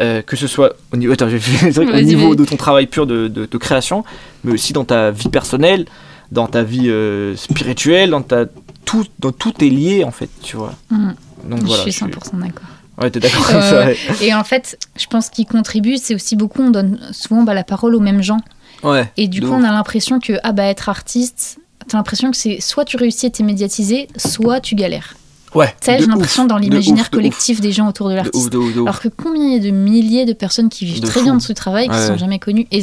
euh, 0.01 0.23
que 0.23 0.37
ce 0.37 0.47
soit 0.47 0.75
au 0.93 0.97
niveau, 0.97 1.13
attends, 1.13 1.27
Vas-y, 1.29 2.05
niveau 2.05 2.35
de 2.35 2.45
ton 2.45 2.57
travail 2.57 2.87
pur 2.87 3.07
de, 3.07 3.29
de- 3.29 3.47
de 3.47 3.59
création, 3.59 4.05
mais 4.45 4.53
aussi 4.53 4.73
dans 4.73 4.85
ta 4.85 5.11
vie 5.11 5.29
personnelle, 5.29 5.85
dans 6.31 6.47
ta 6.47 6.63
vie 6.63 6.89
euh, 6.89 7.37
spirituelle, 7.37 8.11
dans 8.11 8.23
ta 8.23 8.47
tout, 8.93 9.07
dans 9.19 9.33
tout 9.33 9.53
est 9.65 9.69
lié 9.71 10.05
en 10.05 10.11
fait, 10.11 10.29
tu 10.43 10.57
vois. 10.57 10.75
Mhm. 10.91 11.15
Donc 11.49 11.61
je 11.61 11.67
voilà. 11.67 11.83
suis 11.83 11.93
je 11.93 12.05
100% 12.05 12.41
d'accord. 12.41 12.69
Ouais, 13.01 13.11
t'es 13.11 13.21
d'accord. 13.21 13.47
Euh. 13.55 13.95
Et 14.21 14.35
en 14.35 14.45
fait, 14.45 14.79
je 14.97 15.07
pense 15.07 15.31
qu'il 15.31 15.47
contribue, 15.47 15.97
c'est 15.97 16.15
aussi 16.15 16.37
beaucoup, 16.37 16.63
on 16.63 16.71
donne 16.71 17.01
souvent 17.13 17.43
bah, 17.43 17.55
la 17.55 17.65
parole 17.65 17.95
aux 17.95 18.01
mêmes 18.01 18.23
gens. 18.23 18.41
Ouais. 18.83 19.11
Et 19.17 19.29
du 19.29 19.41
coup, 19.41 19.49
ouf. 19.49 19.55
on 19.55 19.65
a 19.65 19.73
l'impression 19.73 20.21
que 20.21 20.35
ah 20.43 20.53
bah 20.53 20.65
être 20.65 20.89
artiste, 20.89 21.59
t'as 21.89 21.97
l'impression 21.97 22.31
que 22.31 22.37
c'est 22.37 22.61
soit 22.61 22.85
tu 22.85 22.97
réussis 22.97 23.27
et 23.27 23.31
t'es 23.31 23.43
médiatisé, 23.43 24.09
soit 24.17 24.61
tu 24.61 24.75
galères. 24.75 25.17
Ouais. 25.55 25.69
Tu 25.81 25.87
sais, 25.87 25.97
de 25.97 26.03
j'ai 26.03 26.07
l'impression 26.09 26.45
dans 26.47 26.59
l'imaginaire 26.59 27.07
de 27.11 27.17
collectif 27.17 27.61
des 27.61 27.73
gens 27.73 27.89
autour 27.89 28.09
de 28.09 28.15
l'artiste. 28.15 28.51
de. 28.53 28.83
Alors 28.83 29.01
que 29.01 29.09
combien 29.09 29.45
il 29.47 29.53
y 29.53 29.57
a 29.57 29.59
de 29.59 29.71
milliers 29.71 30.25
de 30.27 30.33
personnes 30.33 30.69
qui 30.69 30.85
vivent 30.85 31.01
très 31.03 31.21
fou. 31.21 31.25
bien 31.25 31.35
de 31.37 31.43
ce 31.43 31.53
travail, 31.53 31.89
qui 31.89 31.95
Ouais. 31.95 32.07
sont 32.07 32.17
jamais 32.19 32.39
connues. 32.39 32.67
Et 32.71 32.83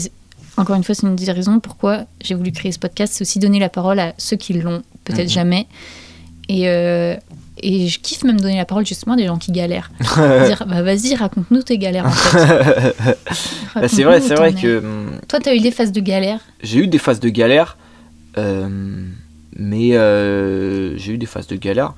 encore 0.57 0.75
une 0.75 0.83
fois, 0.83 0.93
c'est 0.95 1.07
une 1.07 1.15
des 1.15 1.31
raisons 1.31 1.59
pourquoi 1.59 2.05
j'ai 2.21 2.35
voulu 2.35 2.51
créer 2.51 2.71
ce 2.71 2.79
podcast, 2.79 3.13
c'est 3.15 3.21
aussi 3.21 3.39
donner 3.39 3.59
la 3.59 3.69
parole 3.69 3.99
à 3.99 4.13
ceux 4.17 4.37
qui 4.37 4.53
l'ont 4.53 4.81
peut-être 5.13 5.27
Mhm. 5.27 5.33
jamais. 5.33 5.67
Et, 6.47 6.67
euh, 6.69 7.15
et 7.61 7.87
je 7.87 7.99
kiffe 7.99 8.23
même 8.23 8.39
donner 8.39 8.57
la 8.57 8.65
parole 8.65 8.85
justement 8.85 9.13
à 9.13 9.17
des 9.17 9.27
gens 9.27 9.37
qui 9.37 9.51
galèrent. 9.51 9.91
Dire, 10.45 10.63
bah 10.67 10.81
vas-y, 10.81 11.13
raconte-nous 11.15 11.61
tes 11.63 11.77
galères 11.77 12.05
en 12.07 12.11
fait. 12.11 12.95
Bah, 13.75 13.87
c'est 13.87 14.03
vrai, 14.03 14.19
c'est 14.19 14.33
vrai 14.35 14.53
que 14.53 14.79
hum, 14.79 15.11
Toi, 15.27 15.39
t'as 15.39 15.53
eu 15.53 15.59
des 15.59 15.69
phases 15.71 15.91
de 15.91 15.99
galère? 16.01 16.39
j'ai 16.63 16.79
eu 16.79 16.87
des 16.87 16.97
phases 16.97 17.19
de 17.19 17.29
galère, 17.29 17.77
euh, 18.37 18.67
mais 19.55 19.95
euh, 19.95 20.97
j'ai 20.97 21.13
eu 21.13 21.17
des 21.19 21.27
phases 21.27 21.45
de 21.47 21.55
galère. 21.55 21.93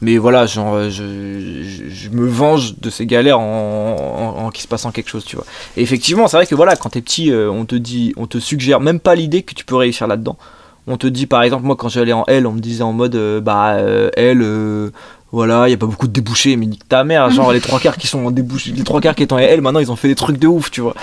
Mais 0.00 0.16
voilà, 0.16 0.46
genre, 0.46 0.84
je, 0.84 0.90
je, 0.90 1.90
je 1.90 2.08
me 2.08 2.26
venge 2.26 2.78
de 2.78 2.88
ces 2.88 3.04
galères 3.04 3.38
en, 3.38 4.34
en, 4.38 4.46
en 4.46 4.50
qui 4.50 4.62
se 4.62 4.68
passant 4.68 4.92
quelque 4.92 5.10
chose, 5.10 5.26
tu 5.26 5.36
vois. 5.36 5.44
Et 5.76 5.82
effectivement, 5.82 6.26
c'est 6.26 6.38
vrai 6.38 6.46
que 6.46 6.54
voilà, 6.54 6.74
quand 6.74 6.88
t'es 6.88 7.02
petit, 7.02 7.30
on 7.34 7.66
te 7.66 7.74
dit, 7.74 8.14
on 8.16 8.26
te 8.26 8.38
suggère 8.38 8.80
même 8.80 8.98
pas 8.98 9.14
l'idée 9.14 9.42
que 9.42 9.52
tu 9.52 9.66
peux 9.66 9.76
réussir 9.76 10.06
là-dedans. 10.06 10.38
On 10.86 10.96
te 10.96 11.06
dit, 11.06 11.26
par 11.26 11.42
exemple, 11.42 11.64
moi 11.64 11.76
quand 11.76 11.88
j'allais 11.88 12.12
en 12.12 12.24
L, 12.26 12.46
on 12.46 12.52
me 12.52 12.60
disait 12.60 12.82
en 12.82 12.92
mode, 12.92 13.14
euh, 13.14 13.40
bah, 13.40 13.74
euh, 13.74 14.10
L, 14.16 14.40
euh, 14.42 14.90
voilà, 15.32 15.68
il 15.68 15.70
y 15.70 15.74
a 15.74 15.76
pas 15.76 15.86
beaucoup 15.86 16.08
de 16.08 16.12
débouchés, 16.12 16.56
mais 16.56 16.66
nique 16.66 16.88
ta 16.88 17.04
mère, 17.04 17.30
genre 17.30 17.52
les 17.54 17.60
trois 17.60 17.78
quarts 17.78 17.96
qui 17.96 18.06
sont 18.08 18.26
en 18.26 18.30
débouchés, 18.30 18.72
les 18.72 18.82
trois 18.82 19.00
quarts 19.00 19.14
qui 19.14 19.22
étaient 19.22 19.32
en 19.32 19.38
L, 19.38 19.60
maintenant 19.60 19.80
ils 19.80 19.92
ont 19.92 19.96
fait 19.96 20.08
des 20.08 20.14
trucs 20.16 20.38
de 20.38 20.46
ouf, 20.48 20.70
tu 20.70 20.80
vois. 20.80 20.94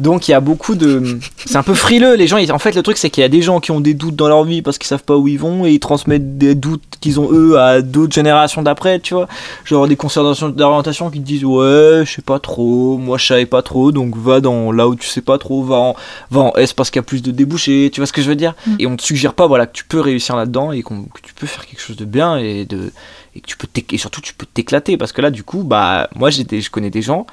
Donc 0.00 0.28
il 0.28 0.30
y 0.30 0.34
a 0.34 0.40
beaucoup 0.40 0.74
de. 0.74 1.18
C'est 1.44 1.56
un 1.56 1.62
peu 1.62 1.74
frileux, 1.74 2.14
les 2.14 2.26
gens. 2.26 2.38
ils- 2.38 2.52
En 2.52 2.58
fait, 2.58 2.74
le 2.74 2.82
truc, 2.82 2.96
c'est 2.96 3.10
qu'il 3.10 3.20
y 3.20 3.24
a 3.24 3.28
des 3.28 3.42
gens 3.42 3.60
qui 3.60 3.70
ont 3.70 3.80
des 3.80 3.92
doutes 3.94 4.16
dans 4.16 4.28
leur 4.28 4.44
vie 4.44 4.62
parce 4.62 4.78
qu'ils 4.78 4.86
savent 4.86 5.02
pas 5.04 5.16
où 5.16 5.28
ils 5.28 5.38
vont 5.38 5.66
et 5.66 5.72
ils 5.72 5.80
transmettent 5.80 6.38
des 6.38 6.54
doutes 6.54 6.82
qu'ils 7.00 7.20
ont 7.20 7.28
eux 7.32 7.58
à 7.58 7.82
d'autres 7.82 8.14
générations 8.14 8.62
d'après, 8.62 8.98
tu 9.00 9.14
vois. 9.14 9.28
Genre 9.64 9.86
des 9.88 9.96
concertations 9.96 10.48
d'orientation 10.48 11.10
qui 11.10 11.20
te 11.20 11.26
disent 11.26 11.44
Ouais, 11.44 12.02
je 12.04 12.12
sais 12.16 12.22
pas 12.22 12.38
trop, 12.38 12.96
moi 12.96 13.18
je 13.18 13.26
savais 13.26 13.46
pas 13.46 13.62
trop, 13.62 13.92
donc 13.92 14.16
va 14.16 14.40
dans 14.40 14.72
là 14.72 14.88
où 14.88 14.94
tu 14.96 15.06
sais 15.06 15.20
pas 15.20 15.36
trop, 15.38 15.62
va 15.64 15.76
en, 15.76 15.96
va 16.30 16.40
en 16.40 16.52
S 16.56 16.72
parce 16.72 16.90
qu'il 16.90 16.98
y 16.98 17.00
a 17.00 17.02
plus 17.04 17.22
de 17.22 17.30
débouchés, 17.30 17.90
tu 17.92 18.00
vois 18.00 18.06
ce 18.06 18.12
que 18.12 18.22
je 18.22 18.28
veux 18.28 18.36
dire? 18.36 18.54
Mm. 18.66 18.74
Et 18.78 18.86
on 18.86 18.96
te 18.96 19.02
suggère 19.02 19.34
pas 19.34 19.46
voilà, 19.46 19.66
que 19.66 19.72
tu 19.72 19.84
peux 19.84 20.00
réussir 20.00 20.34
là-dedans 20.36 20.72
et 20.72 20.82
que 20.82 20.88
tu 21.22 21.34
peux 21.34 21.46
faire 21.46 21.66
quelque 21.66 21.80
chose 21.80 21.96
de 21.96 22.04
bien 22.06 22.38
et 22.38 22.64
de. 22.64 22.90
Et, 23.36 23.40
que 23.40 23.46
tu 23.46 23.56
peux 23.56 23.68
et 23.92 23.98
surtout 23.98 24.20
tu 24.22 24.32
peux 24.34 24.46
t'éclater 24.46 24.96
parce 24.96 25.12
que 25.12 25.20
là 25.20 25.30
du 25.30 25.44
coup 25.44 25.62
bah 25.62 26.08
moi 26.14 26.30
j'ai 26.30 26.44
des- 26.44 26.62
je 26.62 26.70
connais 26.70 26.90
des 26.90 27.02
gens 27.02 27.26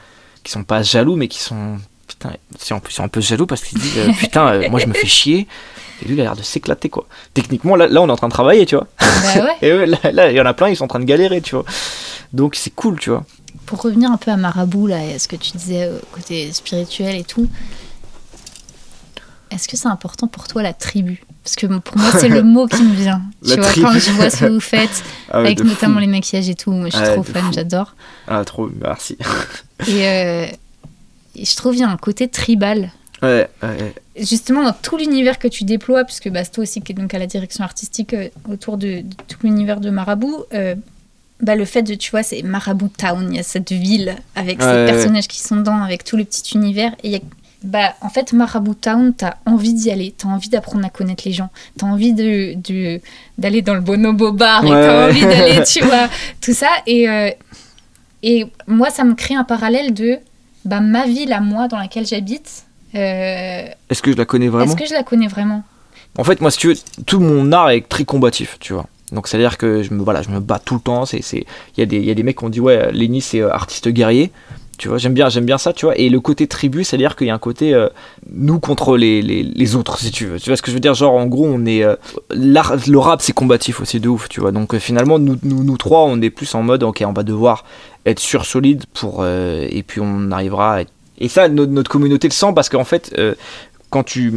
qui 0.44 0.52
sont 0.52 0.64
pas 0.64 0.84
jaloux 0.84 1.16
mais 1.16 1.28
qui 1.30 1.40
sont 1.40 1.78
putain 2.08 2.32
c'est 2.60 2.74
en 2.74 2.80
plus 2.80 3.00
un 3.00 3.08
peu 3.08 3.22
jaloux 3.22 3.46
parce 3.46 3.64
qu'ils 3.64 3.80
disent 3.80 3.98
euh, 3.98 4.12
putain 4.20 4.48
euh, 4.48 4.70
moi 4.70 4.80
je 4.80 4.88
me 4.88 4.94
fais 4.94 5.08
chier. 5.20 5.48
Et 6.02 6.08
lui 6.08 6.16
il 6.16 6.20
a 6.20 6.24
l'air 6.24 6.36
de 6.36 6.42
s'éclater 6.42 6.90
quoi. 6.90 7.08
Techniquement 7.34 7.76
là, 7.78 7.88
là 7.88 8.02
on 8.02 8.10
est 8.10 8.12
en 8.12 8.18
train 8.18 8.28
de 8.28 8.34
travailler 8.34 8.66
tu 8.66 8.76
vois. 8.76 8.88
Bah 9.00 9.46
ouais. 9.46 9.56
et 9.62 9.70
eux, 9.72 9.86
là, 9.86 10.30
il 10.32 10.36
y 10.36 10.42
en 10.42 10.46
a 10.46 10.54
plein 10.54 10.68
ils 10.70 10.76
sont 10.76 10.84
en 10.86 10.90
train 10.90 11.00
de 11.00 11.06
galérer 11.06 11.40
tu 11.42 11.56
vois. 11.56 11.64
Donc 12.34 12.56
c'est 12.56 12.72
cool 12.76 13.00
tu 13.00 13.10
vois. 13.12 13.24
Pour 13.66 13.82
revenir 13.82 14.12
un 14.12 14.18
peu 14.18 14.32
à 14.32 14.36
Marabout, 14.36 14.88
là, 14.88 15.02
et 15.06 15.14
à 15.14 15.20
ce 15.20 15.28
que 15.28 15.36
tu 15.38 15.52
disais 15.56 15.84
euh, 15.84 16.00
côté 16.12 16.52
spirituel 16.52 17.16
et 17.16 17.24
tout, 17.24 17.48
est-ce 19.52 19.68
que 19.68 19.78
c'est 19.78 19.88
important 19.88 20.28
pour 20.28 20.48
toi 20.48 20.64
la 20.64 20.74
tribu? 20.74 21.24
Parce 21.44 21.56
que 21.58 21.66
pour 21.66 21.98
moi, 21.98 22.10
c'est 22.20 22.30
le 22.30 22.42
mot 22.44 22.68
qui 22.68 22.82
me 22.84 22.94
vient. 22.96 23.22
Tu 23.46 23.56
vois, 23.56 23.66
quand 23.74 24.00
je 24.00 24.12
vois 24.12 24.30
ce 24.30 24.38
que 24.46 24.46
vous 24.46 24.60
faites, 24.76 25.04
Ah 25.30 25.40
ouais, 25.42 25.48
avec 25.48 25.64
notamment 25.64 25.96
fou. 25.96 26.00
les 26.02 26.08
maquillages 26.08 26.48
et 26.50 26.56
tout, 26.56 26.72
moi 26.72 26.90
je 26.90 26.96
suis 26.98 27.06
trop 27.06 27.24
fan, 27.24 27.52
j'adore. 27.54 27.96
ah 28.28 28.44
trop 28.46 28.70
merci 28.82 29.18
Et, 29.88 30.08
euh, 30.08 30.46
et 31.36 31.46
je 31.46 31.56
trouve 31.56 31.74
qu'il 31.74 31.82
y 31.82 31.86
a 31.86 31.90
un 31.90 31.98
côté 31.98 32.28
tribal. 32.30 32.92
ouais, 33.22 33.48
ouais, 33.62 33.94
Justement, 34.18 34.64
dans 34.64 34.72
tout 34.74 34.96
l'univers 34.98 35.38
que 35.40 35.48
tu 35.50 35.64
déploies, 35.66 36.04
puisque 36.06 36.30
bah, 36.30 36.44
c'est 36.46 36.52
toi 36.52 36.62
aussi 36.64 36.82
qui 36.82 36.92
est 36.94 36.96
donc 36.96 37.14
à 37.14 37.20
la 37.20 37.28
direction 37.28 37.64
artistique 37.66 38.14
euh, 38.14 38.30
autour 38.50 38.78
de, 38.78 39.02
de 39.02 39.16
tout 39.28 39.40
l'univers 39.44 39.80
de 39.82 39.90
Marabout, 39.90 40.46
euh, 40.54 40.76
bah, 41.42 41.56
le 41.56 41.66
fait 41.66 41.82
de, 41.82 41.96
tu 41.96 42.12
vois, 42.12 42.24
c'est 42.24 42.42
Marabout 42.44 42.92
Town, 42.98 43.28
il 43.32 43.36
y 43.36 43.40
a 43.40 43.44
cette 43.44 43.72
ville 43.74 44.16
avec 44.36 44.62
ces 44.62 44.86
personnages 44.86 45.28
qui 45.28 45.40
sont 45.42 45.58
dedans, 45.58 45.82
avec 45.82 46.06
tout 46.06 46.16
le 46.16 46.24
petit 46.24 46.56
univers. 46.56 46.94
Et 47.04 47.08
il 47.08 47.12
y 47.12 47.16
a- 47.18 47.20
bah, 47.64 47.94
en 48.02 48.10
fait, 48.10 48.34
Marabout 48.34 48.76
Town, 48.76 49.14
t'as 49.16 49.36
envie 49.46 49.74
d'y 49.74 49.90
aller, 49.92 50.14
t'as 50.18 50.28
envie 50.28 50.50
d'apprendre 50.50 50.86
à 50.86 50.90
connaître 50.90 51.24
les 51.26 51.32
gens, 51.32 51.50
t'as 51.78 51.86
envie 51.88 52.14
de, 52.14 52.56
de- 52.56 53.00
d'aller 53.38 53.62
dans 53.62 53.74
le 53.74 53.82
bonobo 53.82 54.32
bar, 54.32 54.66
et 54.66 54.70
t'as 54.70 55.08
envie 55.10 55.22
d'aller, 55.22 55.64
tu 55.64 55.82
vois, 55.86 56.10
tout 56.42 56.54
ça. 56.54 56.68
Et, 56.88 57.10
euh, 57.10 57.30
et 58.22 58.46
moi, 58.68 58.90
ça 58.90 59.04
me 59.04 59.16
crée 59.16 59.36
un 59.36 59.44
parallèle 59.44 59.94
de 59.94 60.18
bah, 60.66 60.80
ma 60.80 61.06
ville 61.06 61.34
à 61.34 61.42
moi 61.42 61.68
dans 61.68 61.78
laquelle 61.78 62.06
j'habite. 62.06 62.64
euh, 62.96 63.66
est-ce 63.90 64.02
que 64.02 64.12
je 64.12 64.18
la 64.18 64.26
connais 64.26 64.48
vraiment? 64.50 64.66
est-ce 64.72 64.76
que 64.82 64.88
je 64.88 64.94
la 64.94 65.04
connais 65.04 65.28
vraiment? 65.28 65.64
En 66.18 66.24
fait, 66.24 66.42
moi, 66.42 66.52
si 66.52 66.58
tu 66.60 66.68
veux, 66.68 66.76
tout 67.06 67.20
mon 67.20 67.52
art 67.52 67.72
est 67.72 67.88
très 67.90 68.06
combatif, 68.06 68.58
tu 68.60 68.74
vois. 68.74 68.86
Donc, 69.12 69.28
c'est-à-dire 69.28 69.58
que 69.58 69.84
je 69.84 69.94
me, 69.94 70.04
voilà, 70.04 70.22
je 70.22 70.30
me 70.30 70.40
bats 70.40 70.60
tout 70.64 70.76
le 70.76 70.80
temps. 70.80 71.04
Il 71.06 71.44
y 71.78 71.82
a 71.82 71.86
des, 71.86 72.00
y 72.02 72.12
a 72.12 72.14
des 72.14 72.24
mecs 72.24 72.38
qui 72.38 72.44
ont 72.46 72.50
dit, 72.50 72.60
ouais, 72.60 72.92
Lenny, 72.92 73.22
c'est 73.22 73.42
euh, 73.42 73.52
artiste 73.52 73.88
guerrier. 73.90 74.32
Tu 74.84 74.90
vois, 74.90 74.98
j'aime 74.98 75.14
bien, 75.14 75.30
j'aime 75.30 75.46
bien 75.46 75.58
ça, 75.58 75.72
tu 75.72 75.86
vois. 75.86 75.98
Et 75.98 76.10
le 76.10 76.20
côté 76.20 76.46
tribu, 76.46 76.84
c'est-à-dire 76.84 77.16
qu'il 77.16 77.28
y 77.28 77.30
a 77.30 77.34
un 77.34 77.40
côté 77.40 77.74
euh, 77.74 77.88
nous 78.30 78.60
contre 78.60 78.98
les, 78.98 79.22
les, 79.22 79.42
les 79.42 79.76
autres, 79.78 79.98
si 79.98 80.12
tu 80.12 80.26
veux. 80.26 80.42
Tu 80.42 80.50
vois 80.50 80.58
ce 80.58 80.62
que 80.62 80.72
je 80.72 80.74
veux 80.74 80.82
dire? 80.82 80.94
Genre, 80.94 81.14
en 81.14 81.26
gros, 81.26 81.46
on 81.46 81.66
est. 81.66 81.86
euh, 81.86 81.96
le 82.32 82.98
rap, 82.98 83.22
c'est 83.22 83.32
combatif 83.32 83.80
aussi 83.80 84.02
de 84.02 84.10
ouf, 84.10 84.28
tu 84.28 84.42
vois. 84.42 84.52
Donc, 84.52 84.76
euh, 84.76 84.80
finalement, 84.80 85.20
nous, 85.20 85.38
nous, 85.42 85.78
trois, 85.78 86.02
on 86.02 86.22
est 86.22 86.30
plus 86.30 86.54
en 86.54 86.64
mode, 86.64 86.84
ok, 86.84 87.02
on 87.08 87.14
va 87.14 87.24
devoir 87.24 87.64
être 88.06 88.20
sur 88.20 88.46
solide 88.46 88.84
pour. 88.94 89.26
et 89.26 89.86
puis, 89.88 90.02
on 90.04 90.32
arrivera 90.32 90.82
Et 91.18 91.30
ça, 91.30 91.48
notre, 91.48 91.90
communauté 91.90 92.28
le 92.28 92.34
sent 92.34 92.52
parce 92.54 92.68
qu'en 92.68 92.84
fait. 92.84 93.18
quand 93.90 94.04
tu, 94.04 94.34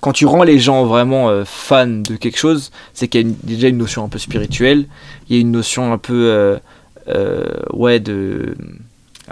quand 0.00 0.12
tu 0.12 0.24
rends 0.24 0.44
les 0.44 0.58
gens 0.58 0.86
vraiment 0.86 1.44
fans 1.44 1.86
de 1.86 2.16
quelque 2.16 2.38
chose, 2.38 2.70
c'est 2.94 3.08
qu'il 3.08 3.28
y 3.28 3.30
a 3.30 3.34
déjà 3.42 3.68
une 3.68 3.76
notion 3.76 4.04
un 4.04 4.08
peu 4.08 4.18
spirituelle, 4.18 4.86
il 5.28 5.36
y 5.36 5.38
a 5.38 5.42
une 5.42 5.50
notion 5.50 5.92
un 5.92 5.98
peu, 5.98 6.56
ouais, 7.74 8.00
de 8.00 8.54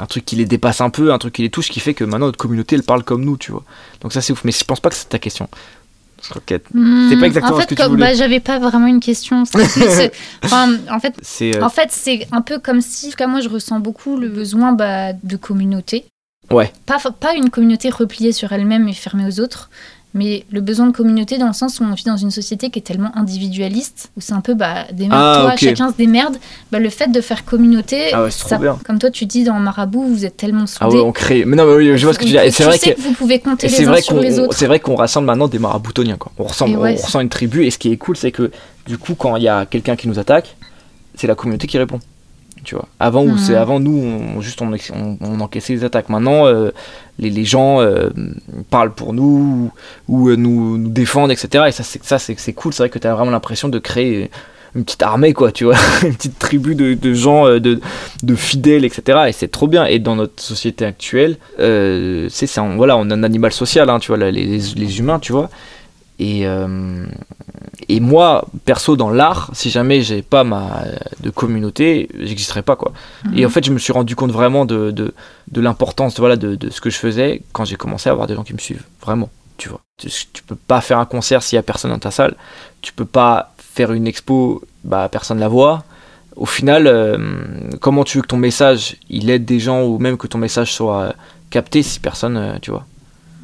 un 0.01 0.07
truc 0.07 0.24
qui 0.24 0.36
les 0.36 0.46
dépasse 0.46 0.80
un 0.80 0.90
peu, 0.90 1.12
un 1.12 1.18
truc 1.18 1.34
qui 1.34 1.42
les 1.42 1.51
touche, 1.51 1.68
qui 1.68 1.80
fait 1.80 1.94
que 1.94 2.05
maintenant 2.05 2.26
notre 2.26 2.38
communauté 2.38 2.76
elle 2.76 2.82
parle 2.82 3.05
comme 3.05 3.24
nous, 3.24 3.36
tu 3.36 3.53
vois. 3.53 3.64
Donc 4.01 4.12
ça 4.12 4.20
c'est 4.20 4.32
ouf, 4.32 4.44
mais 4.44 4.53
je 4.53 4.64
pense 4.64 4.80
pas 4.80 4.88
que 4.90 4.96
c'est 4.96 5.09
ta 5.09 5.18
question. 5.18 5.48
Que 6.46 6.61
C'est 7.11 7.18
pas 7.18 7.26
exactement 7.26 7.57
en 7.57 7.61
ce 7.61 7.66
fait, 7.66 7.74
que 7.74 7.82
tu 7.82 7.88
voulais. 7.88 8.09
bah, 8.09 8.14
j'avais 8.14 8.40
pas 8.40 8.59
vraiment 8.59 8.86
une 8.86 9.01
question. 9.01 9.42
enfin, 10.44 10.76
en 10.90 11.01
fait, 11.01 11.14
C'est 11.22 11.57
euh, 11.57 11.64
en 11.64 11.70
fait, 11.70 11.88
c'est 11.90 12.28
un 12.30 12.42
peu 12.42 12.59
comme 12.59 12.82
si, 12.82 13.07
en 13.07 13.11
tout 13.11 13.16
cas, 13.16 13.26
moi, 13.26 13.40
je 13.40 13.48
ressens 13.48 13.80
beaucoup 13.80 14.18
le 14.18 14.28
besoin 14.28 14.72
bah, 14.72 15.12
de 15.14 15.36
communauté. 15.36 16.05
Ouais. 16.51 16.72
Pas, 16.84 16.98
pas 17.18 17.34
une 17.34 17.48
communauté 17.48 17.90
repliée 17.90 18.32
sur 18.32 18.53
elle-même 18.53 18.88
et 18.88 18.92
fermée 18.92 19.26
aux 19.26 19.40
autres, 19.40 19.70
mais 20.12 20.44
le 20.50 20.61
besoin 20.61 20.86
de 20.86 20.92
communauté 20.92 21.38
dans 21.38 21.46
le 21.46 21.52
sens 21.52 21.78
où 21.80 21.84
on 21.84 21.94
vit 21.94 22.04
dans 22.04 22.16
une 22.16 22.30
société 22.32 22.70
qui 22.70 22.78
est 22.80 22.82
tellement 22.82 23.12
individualiste, 23.16 24.11
où 24.16 24.20
c'est 24.20 24.32
un 24.32 24.40
peu 24.40 24.54
bah, 24.54 24.86
démerde-toi, 24.92 25.50
Ah, 25.52 25.56
chacun 25.56 25.90
se 25.90 25.96
démerde. 25.96 26.36
Bah, 26.72 26.78
le 26.78 26.90
fait 26.90 27.08
de 27.12 27.20
faire 27.20 27.44
communauté, 27.44 28.12
Ah 28.12 28.24
ouais, 28.24 28.30
ça- 28.30 28.58
comme 28.84 28.98
toi 28.98 29.11
tu 29.11 29.26
dis 29.26 29.44
dans 29.44 29.54
Marabout, 29.61 30.04
vous 30.04 30.24
êtes 30.24 30.36
tellement 30.36 30.66
soudés. 30.66 30.78
ah 30.80 30.88
ouais, 30.90 31.00
on 31.00 31.12
crée. 31.12 31.44
Mais 31.44 31.56
non, 31.56 31.64
mais 31.66 31.74
oui, 31.74 31.96
je 31.96 32.04
vois 32.04 32.12
ce 32.14 32.18
que 32.18 32.24
tu 32.24 32.30
dis. 32.30 32.36
Et 32.36 32.50
c'est 32.50 32.64
vrai 32.64 32.78
que 32.78 32.90
que 32.90 33.00
vous 33.00 33.12
pouvez 33.12 33.38
compter 33.38 33.68
les 33.68 33.86
uns 33.88 33.96
sur 33.96 34.14
qu'on 34.16 34.20
les 34.20 34.38
autres. 34.38 34.56
c'est 34.56 34.66
vrai 34.66 34.80
qu'on 34.80 34.96
rassemble 34.96 35.26
maintenant 35.26 35.48
des 35.48 35.58
maraboutoniens 35.58 36.16
quoi. 36.16 36.32
On 36.38 36.44
ressemble, 36.44 36.76
ouais, 36.78 36.96
on 36.98 37.04
ressent 37.06 37.20
une 37.20 37.28
tribu 37.28 37.64
et 37.64 37.70
ce 37.70 37.78
qui 37.78 37.92
est 37.92 37.96
cool 37.96 38.16
c'est 38.16 38.32
que 38.32 38.50
du 38.86 38.98
coup 38.98 39.14
quand 39.14 39.36
il 39.36 39.44
y 39.44 39.48
a 39.48 39.66
quelqu'un 39.66 39.94
qui 39.96 40.08
nous 40.08 40.18
attaque, 40.18 40.56
c'est 41.14 41.26
la 41.26 41.34
communauté 41.34 41.66
qui 41.66 41.78
répond. 41.78 42.00
Tu 42.64 42.74
vois. 42.74 42.86
Avant 42.98 43.24
où 43.24 43.38
c'est 43.38 43.54
avant 43.54 43.80
nous 43.80 43.96
on 44.36 44.40
juste 44.40 44.61
on, 44.62 44.72
ex- 44.74 44.92
on, 44.94 45.16
on 45.20 45.40
encaissait 45.40 45.72
les 45.72 45.84
attaques. 45.84 46.08
Maintenant 46.11 46.46
euh, 46.46 46.70
les, 47.18 47.30
les 47.30 47.44
gens 47.44 47.80
euh, 47.80 48.11
parlent 48.70 48.92
pour 48.92 49.12
nous 49.14 49.70
ou, 50.08 50.14
ou, 50.24 50.28
euh, 50.28 50.36
nous, 50.36 50.76
nous 50.78 50.90
défendent 50.90 51.30
etc. 51.32 51.64
Et 51.68 51.72
ça 51.72 51.82
c'est 51.82 52.02
ça 52.04 52.18
c'est 52.18 52.38
c'est 52.38 52.52
cool. 52.52 52.72
C'est 52.72 52.82
vrai 52.82 52.90
que 52.90 52.98
tu 52.98 53.06
as 53.06 53.14
vraiment 53.14 53.30
l'impression 53.30 53.68
de 53.68 53.78
créer 53.78 54.30
une 54.76 54.84
petite 54.84 55.02
armée 55.02 55.32
quoi 55.32 55.50
tu 55.50 55.64
vois 55.64 55.74
une 56.04 56.14
petite 56.14 56.38
tribu 56.38 56.76
de, 56.76 56.94
de 56.94 57.12
gens 57.12 57.46
de, 57.58 57.80
de 58.22 58.34
fidèles 58.36 58.84
etc 58.84 59.22
et 59.26 59.32
c'est 59.32 59.48
trop 59.50 59.66
bien 59.66 59.84
et 59.84 59.98
dans 59.98 60.14
notre 60.14 60.40
société 60.40 60.84
actuelle 60.84 61.38
euh, 61.58 62.28
c'est 62.30 62.46
ça 62.46 62.62
on- 62.62 62.76
voilà 62.76 62.96
on 62.96 63.11
est 63.11 63.12
un 63.12 63.24
animal 63.24 63.50
social 63.52 63.90
hein, 63.90 63.98
tu 63.98 64.12
vois 64.14 64.16
les, 64.18 64.30
les, 64.30 64.58
les 64.76 64.98
humains 65.00 65.18
tu 65.18 65.32
vois 65.32 65.50
Et, 66.20 66.46
euh, 66.46 67.06
et 67.88 67.98
moi, 67.98 68.44
perso, 68.66 68.94
dans 68.94 69.08
l'art, 69.08 69.50
si 69.54 69.70
jamais 69.70 70.02
j'ai 70.02 70.20
pas 70.20 70.44
ma 70.44 70.84
de 71.22 71.30
communauté, 71.30 72.10
j'existerais 72.18 72.62
pas 72.62 72.76
quoi. 72.76 72.92
Et 73.34 73.46
en 73.46 73.48
fait, 73.48 73.64
je 73.64 73.72
me 73.72 73.78
suis 73.78 73.92
rendu 73.92 74.14
compte 74.14 74.30
vraiment 74.30 74.66
de, 74.66 74.90
de, 74.90 75.14
de 75.50 75.60
l'importance 75.62 76.20
voilà, 76.20 76.36
de, 76.36 76.56
de 76.56 76.68
ce 76.68 76.82
que 76.82 76.90
je 76.90 76.98
faisais 76.98 77.40
quand 77.52 77.64
j'ai 77.64 77.76
commencé 77.76 78.10
à 78.10 78.12
avoir 78.12 78.26
des 78.26 78.34
gens 78.34 78.44
qui 78.44 78.52
me 78.52 78.58
suivent. 78.58 78.84
Vraiment, 79.00 79.30
tu 79.56 79.70
vois. 79.70 79.80
Tu, 79.96 80.10
tu 80.32 80.42
peux 80.42 80.56
pas 80.56 80.82
faire 80.82 80.98
un 80.98 81.06
concert 81.06 81.42
s'il 81.42 81.56
y 81.56 81.58
a 81.58 81.62
personne 81.62 81.90
dans 81.90 81.98
ta 81.98 82.10
salle. 82.10 82.36
Tu 82.82 82.92
peux 82.92 83.06
pas 83.06 83.54
faire 83.56 83.92
une 83.92 84.06
expo, 84.06 84.62
bah 84.84 85.08
personne 85.10 85.40
la 85.40 85.48
voit. 85.48 85.84
Au 86.36 86.46
final, 86.46 86.86
euh, 86.86 87.16
comment 87.80 88.04
tu 88.04 88.18
veux 88.18 88.22
que 88.22 88.28
ton 88.28 88.36
message 88.36 88.96
il 89.08 89.30
aide 89.30 89.46
des 89.46 89.58
gens 89.58 89.84
ou 89.84 89.98
même 89.98 90.18
que 90.18 90.26
ton 90.26 90.38
message 90.38 90.74
soit 90.74 91.14
capté 91.48 91.82
si 91.82 91.98
personne, 91.98 92.36
euh, 92.36 92.54
tu 92.60 92.70
vois. 92.70 92.84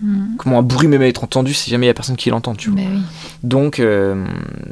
Mhm. 0.02 0.36
Comment 0.36 0.58
un 0.58 0.62
bruit 0.62 0.88
même 0.88 1.02
être 1.02 1.24
entendu 1.24 1.54
si 1.54 1.70
jamais 1.70 1.86
il 1.86 1.88
y 1.88 1.90
a 1.90 1.94
personne 1.94 2.16
qui 2.16 2.28
l'entend, 2.30 2.54
tu 2.54 2.70
vois. 2.70 2.80
Oui. 2.80 3.00
Donc, 3.42 3.80
euh, 3.80 4.26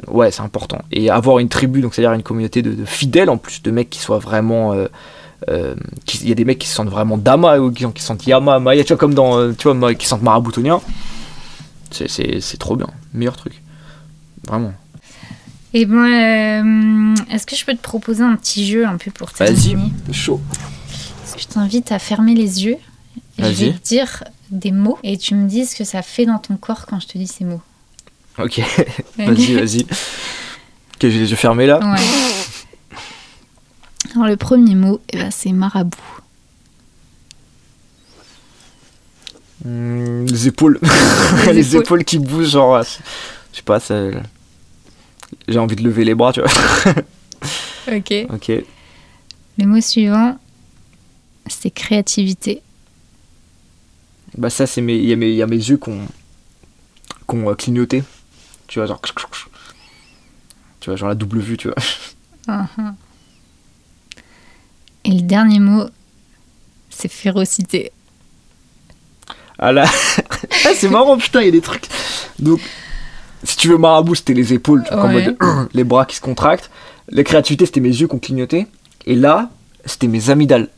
ouais, 0.07 0.29
c'est 0.31 0.41
important. 0.43 0.79
Et 0.91 1.09
avoir 1.09 1.39
une 1.39 1.49
tribu, 1.49 1.81
donc 1.81 1.95
c'est-à-dire 1.95 2.13
une 2.13 2.21
communauté 2.23 2.61
de, 2.61 2.73
de 2.73 2.85
fidèles 2.85 3.29
en 3.29 3.37
plus, 3.37 3.61
de 3.63 3.71
mecs 3.71 3.89
qui 3.89 3.99
soient 3.99 4.19
vraiment. 4.19 4.73
euh, 4.73 4.87
euh, 5.49 5.75
qui- 6.05 6.19
Il 6.23 6.29
y 6.29 6.31
a 6.31 6.35
des 6.35 6.45
mecs 6.45 6.59
qui 6.59 6.67
se 6.67 6.75
sentent 6.75 6.89
vraiment 6.89 7.17
Dama, 7.17 7.59
ou 7.59 7.71
qui, 7.71 7.85
qui 7.93 8.01
se 8.01 8.07
sentent 8.07 8.25
Yama, 8.25 8.59
Maya, 8.59 8.83
tu 8.83 8.89
vois, 8.89 8.97
comme 8.97 9.13
dans. 9.13 9.53
Tu 9.53 9.67
vois, 9.71 9.93
qui 9.95 10.05
se 10.05 10.09
sentent 10.11 10.21
Maraboutonien. 10.23 10.79
C'est- 11.91 12.07
C'est 12.09 12.39
c'est 12.41 12.57
trop 12.57 12.75
bien. 12.75 12.87
Meilleur 13.13 13.35
truc. 13.37 13.61
Vraiment. 14.47 14.73
Et 15.73 15.85
ben, 15.85 16.05
euh, 16.05 17.15
est-ce 17.31 17.45
que 17.45 17.55
je 17.55 17.65
peux 17.65 17.73
te 17.75 17.81
proposer 17.81 18.23
un 18.23 18.35
petit 18.35 18.65
jeu 18.65 18.85
un 18.85 18.97
peu 18.97 19.11
pour 19.11 19.29
Vas-y. 19.37 19.55
terminer 19.71 19.91
Chaud. 20.11 20.39
Je 21.37 21.45
t'invite 21.47 21.91
à 21.91 21.99
fermer 21.99 22.33
les 22.33 22.63
yeux. 22.65 22.77
Et 23.37 23.41
je 23.41 23.43
Vas-y. 23.43 23.53
vais 23.65 23.73
te 23.73 23.87
dire 23.87 24.23
des 24.51 24.71
mots 24.71 24.97
et 25.03 25.17
tu 25.17 25.35
me 25.35 25.47
dis 25.47 25.65
ce 25.65 25.75
que 25.75 25.83
ça 25.83 26.01
fait 26.01 26.25
dans 26.25 26.39
ton 26.39 26.55
corps 26.57 26.85
quand 26.85 26.99
je 26.99 27.07
te 27.07 27.17
dis 27.17 27.27
ces 27.27 27.43
mots. 27.45 27.61
Ok, 28.37 28.59
vas-y, 29.17 29.53
vas-y. 29.55 29.81
Ok, 29.83 31.01
j'ai 31.01 31.09
les 31.09 31.29
yeux 31.31 31.35
fermés 31.35 31.65
là. 31.67 31.79
Ouais. 31.79 32.99
Alors 34.13 34.27
le 34.27 34.37
premier 34.37 34.75
mot, 34.75 35.01
eh 35.11 35.17
ben, 35.17 35.31
c'est 35.31 35.51
marabout. 35.51 35.97
Hmm, 39.63 40.25
les 40.25 40.47
épaules. 40.47 40.79
Les 41.47 41.53
les 41.53 41.69
épaules. 41.75 41.81
épaules 41.83 42.03
qui 42.05 42.19
bougent, 42.19 42.49
genre. 42.51 42.75
euh, 42.75 42.83
Je 43.51 43.57
sais 43.57 43.63
pas, 43.63 43.79
ça. 43.79 43.95
J'ai 45.47 45.59
envie 45.59 45.75
de 45.75 45.83
lever 45.83 46.03
les 46.05 46.13
bras, 46.15 46.31
tu 46.33 46.41
vois. 46.41 46.93
Ok. 47.91 48.13
Ok. 48.33 48.51
Le 49.57 49.65
mot 49.65 49.81
suivant, 49.81 50.37
c'est 51.47 51.71
créativité. 51.71 52.61
Bah 54.37 54.49
ça 54.49 54.67
c'est 54.67 54.81
mes 54.81 54.95
il 54.95 55.05
y, 55.05 55.35
y 55.35 55.41
a 55.41 55.47
mes 55.47 55.55
yeux 55.55 55.77
qui 55.77 55.89
ont 55.89 56.07
qui 57.29 57.35
ont, 57.35 57.49
euh, 57.49 57.55
clignoté. 57.55 58.03
Tu 58.67 58.79
vois 58.79 58.87
genre 58.87 59.01
tu 60.79 60.89
vois 60.89 60.97
genre 60.97 61.09
la 61.09 61.15
double 61.15 61.39
vue, 61.39 61.57
tu 61.57 61.67
vois. 61.67 61.77
Mhm. 62.77 62.95
Et 65.05 65.11
le 65.11 65.21
dernier 65.21 65.59
mot, 65.59 65.85
c'est 66.89 67.11
férocité. 67.11 67.91
Ah 69.57 69.71
là 69.71 69.85
Ah, 70.65 70.69
c'est 70.75 70.89
marrant 70.89 71.17
putain, 71.17 71.41
il 71.41 71.45
y 71.45 71.49
a 71.49 71.51
des 71.51 71.61
trucs. 71.61 71.87
Donc 72.39 72.59
si 73.43 73.57
tu 73.57 73.69
veux 73.69 73.77
marabout, 73.77 74.15
c'était 74.15 74.33
les 74.33 74.53
épaules, 74.53 74.83
tu 74.87 74.93
vois, 74.93 75.03
en 75.05 75.13
Ouais. 75.13 75.25
mode 75.39 75.69
les 75.73 75.83
bras 75.83 76.05
qui 76.05 76.15
se 76.15 76.21
contractent. 76.21 76.69
La 77.09 77.23
créativité, 77.23 77.65
c'était 77.65 77.79
mes 77.79 77.89
yeux 77.89 78.07
qui 78.07 78.15
ont 78.15 78.19
clignoté 78.19 78.67
et 79.05 79.15
là, 79.15 79.49
c'était 79.85 80.07
mes 80.07 80.29
amygdales. 80.29 80.69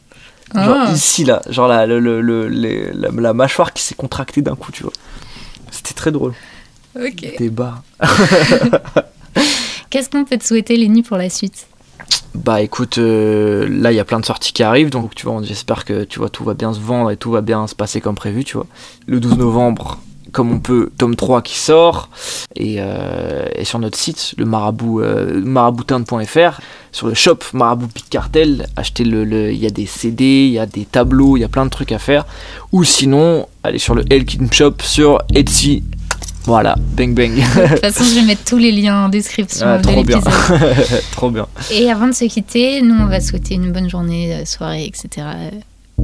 Genre 0.55 0.77
Ah. 0.87 0.91
ici 0.93 1.23
là, 1.25 1.41
genre 1.49 1.67
la, 1.67 1.85
le- 1.85 1.99
le- 1.99 2.21
le- 2.21 2.47
les- 2.47 2.91
la, 2.93 3.09
la 3.11 3.33
mâchoire 3.33 3.73
qui 3.73 3.83
s'est 3.83 3.95
contractée 3.95 4.41
d'un 4.41 4.55
coup, 4.55 4.71
tu 4.71 4.83
vois. 4.83 4.93
C'était 5.71 5.93
très 5.93 6.11
drôle. 6.11 6.33
Ok. 6.99 7.35
Des 7.37 7.49
bas. 7.51 7.83
Qu'est-ce 9.89 10.09
qu'on 10.09 10.25
peut 10.25 10.37
te 10.37 10.45
souhaiter, 10.45 10.75
Lénie, 10.77 11.03
pour 11.03 11.17
la 11.17 11.29
suite? 11.29 11.67
Bah 12.35 12.61
écoute, 12.61 12.97
euh, 12.99 13.67
là 13.69 13.91
il 13.91 13.95
y 13.95 13.99
a 13.99 14.05
plein 14.05 14.19
de 14.19 14.25
sorties 14.25 14.53
qui 14.53 14.61
arrivent, 14.63 14.89
donc 14.91 15.15
tu 15.15 15.25
vois, 15.25 15.41
j'espère 15.43 15.85
que 15.85 16.03
tu 16.03 16.19
vois 16.19 16.29
tout 16.29 16.43
va 16.43 16.53
bien 16.53 16.71
se 16.71 16.79
vendre 16.79 17.09
et 17.11 17.17
tout 17.17 17.31
va 17.31 17.41
bien 17.41 17.65
se 17.67 17.73
passer 17.75 17.99
comme 17.99 18.15
prévu, 18.15 18.43
tu 18.43 18.55
vois. 18.57 18.67
Le 19.07 19.19
12 19.19 19.37
novembre, 19.37 19.99
comme 20.37 20.51
on 20.51 20.59
peut, 20.59 20.91
tome 20.99 21.15
3 21.15 21.41
qui 21.41 21.57
sort, 21.57 22.09
et, 22.55 22.75
euh, 22.77 23.47
et 23.55 23.65
sur 23.65 23.79
notre 23.79 23.97
site, 23.97 24.35
le 24.37 24.45
marabout, 24.45 25.01
euh, 25.01 25.41
maraboutin.fr, 25.43 26.61
sur 26.91 27.07
le 27.07 27.15
shop 27.15 27.39
Marabout 27.53 27.87
Pit 27.87 28.07
Cartel, 28.07 28.67
achetez 28.75 29.03
le, 29.03 29.23
le- 29.25 29.51
il 29.51 29.57
y 29.57 29.65
a 29.65 29.71
des 29.71 29.87
CD, 29.87 30.45
il 30.45 30.51
y 30.53 30.59
a 30.59 30.67
des 30.67 30.85
tableaux, 30.85 31.37
il 31.37 31.39
y 31.39 31.43
a 31.43 31.47
plein 31.47 31.65
de 31.65 31.71
trucs 31.71 31.91
à 31.91 31.97
faire, 31.97 32.27
ou 32.71 32.83
sinon, 32.83 33.47
allez 33.63 33.79
sur 33.79 33.95
le 33.95 34.03
Elkin 34.11 34.45
Shop 34.51 34.75
sur 34.83 35.17
Etsy. 35.33 35.83
Voilà, 36.45 36.75
bang 36.95 37.13
bang. 37.15 37.31
De 37.35 37.67
toute 37.69 37.79
façon, 37.79 38.03
je 38.03 38.19
vais 38.19 38.25
mettre 38.25 38.43
tous 38.45 38.57
les 38.57 38.71
liens 38.71 39.05
en 39.05 39.09
description 39.09 39.65
Ah, 39.67 39.77
de 39.79 39.83
trop 39.83 40.03
bien. 40.03 40.17
l'épisode. 40.17 41.01
Trop 41.13 41.31
bien. 41.31 41.47
Et 41.71 41.89
avant 41.91 42.07
de 42.07 42.13
se 42.13 42.25
quitter, 42.25 42.81
nous, 42.83 42.95
on 42.95 43.07
va 43.07 43.19
souhaiter 43.21 43.55
une 43.55 43.71
bonne 43.73 43.89
journée, 43.89 44.33
euh, 44.35 44.45
soirée, 44.45 44.85
etc. 44.85 45.25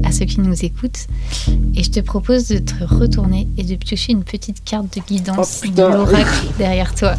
à 0.04 0.12
ceux 0.12 0.26
qui 0.26 0.39
nous 0.39 0.66
écoutent. 0.66 1.08
Et 1.76 1.84
je 1.84 1.91
te 1.91 2.00
propose 2.00 2.48
de 2.48 2.58
te 2.58 2.84
retourner 2.84 3.48
et 3.58 3.64
de 3.64 3.76
piocher 3.76 4.14
une 4.14 4.24
petite 4.24 4.64
carte 4.64 4.96
de 4.98 5.02
guidance 5.06 5.62
Oh, 5.66 5.70
de 5.70 5.82
l'oracle 5.84 6.48
derrière 6.58 6.94
toi. 6.96 7.14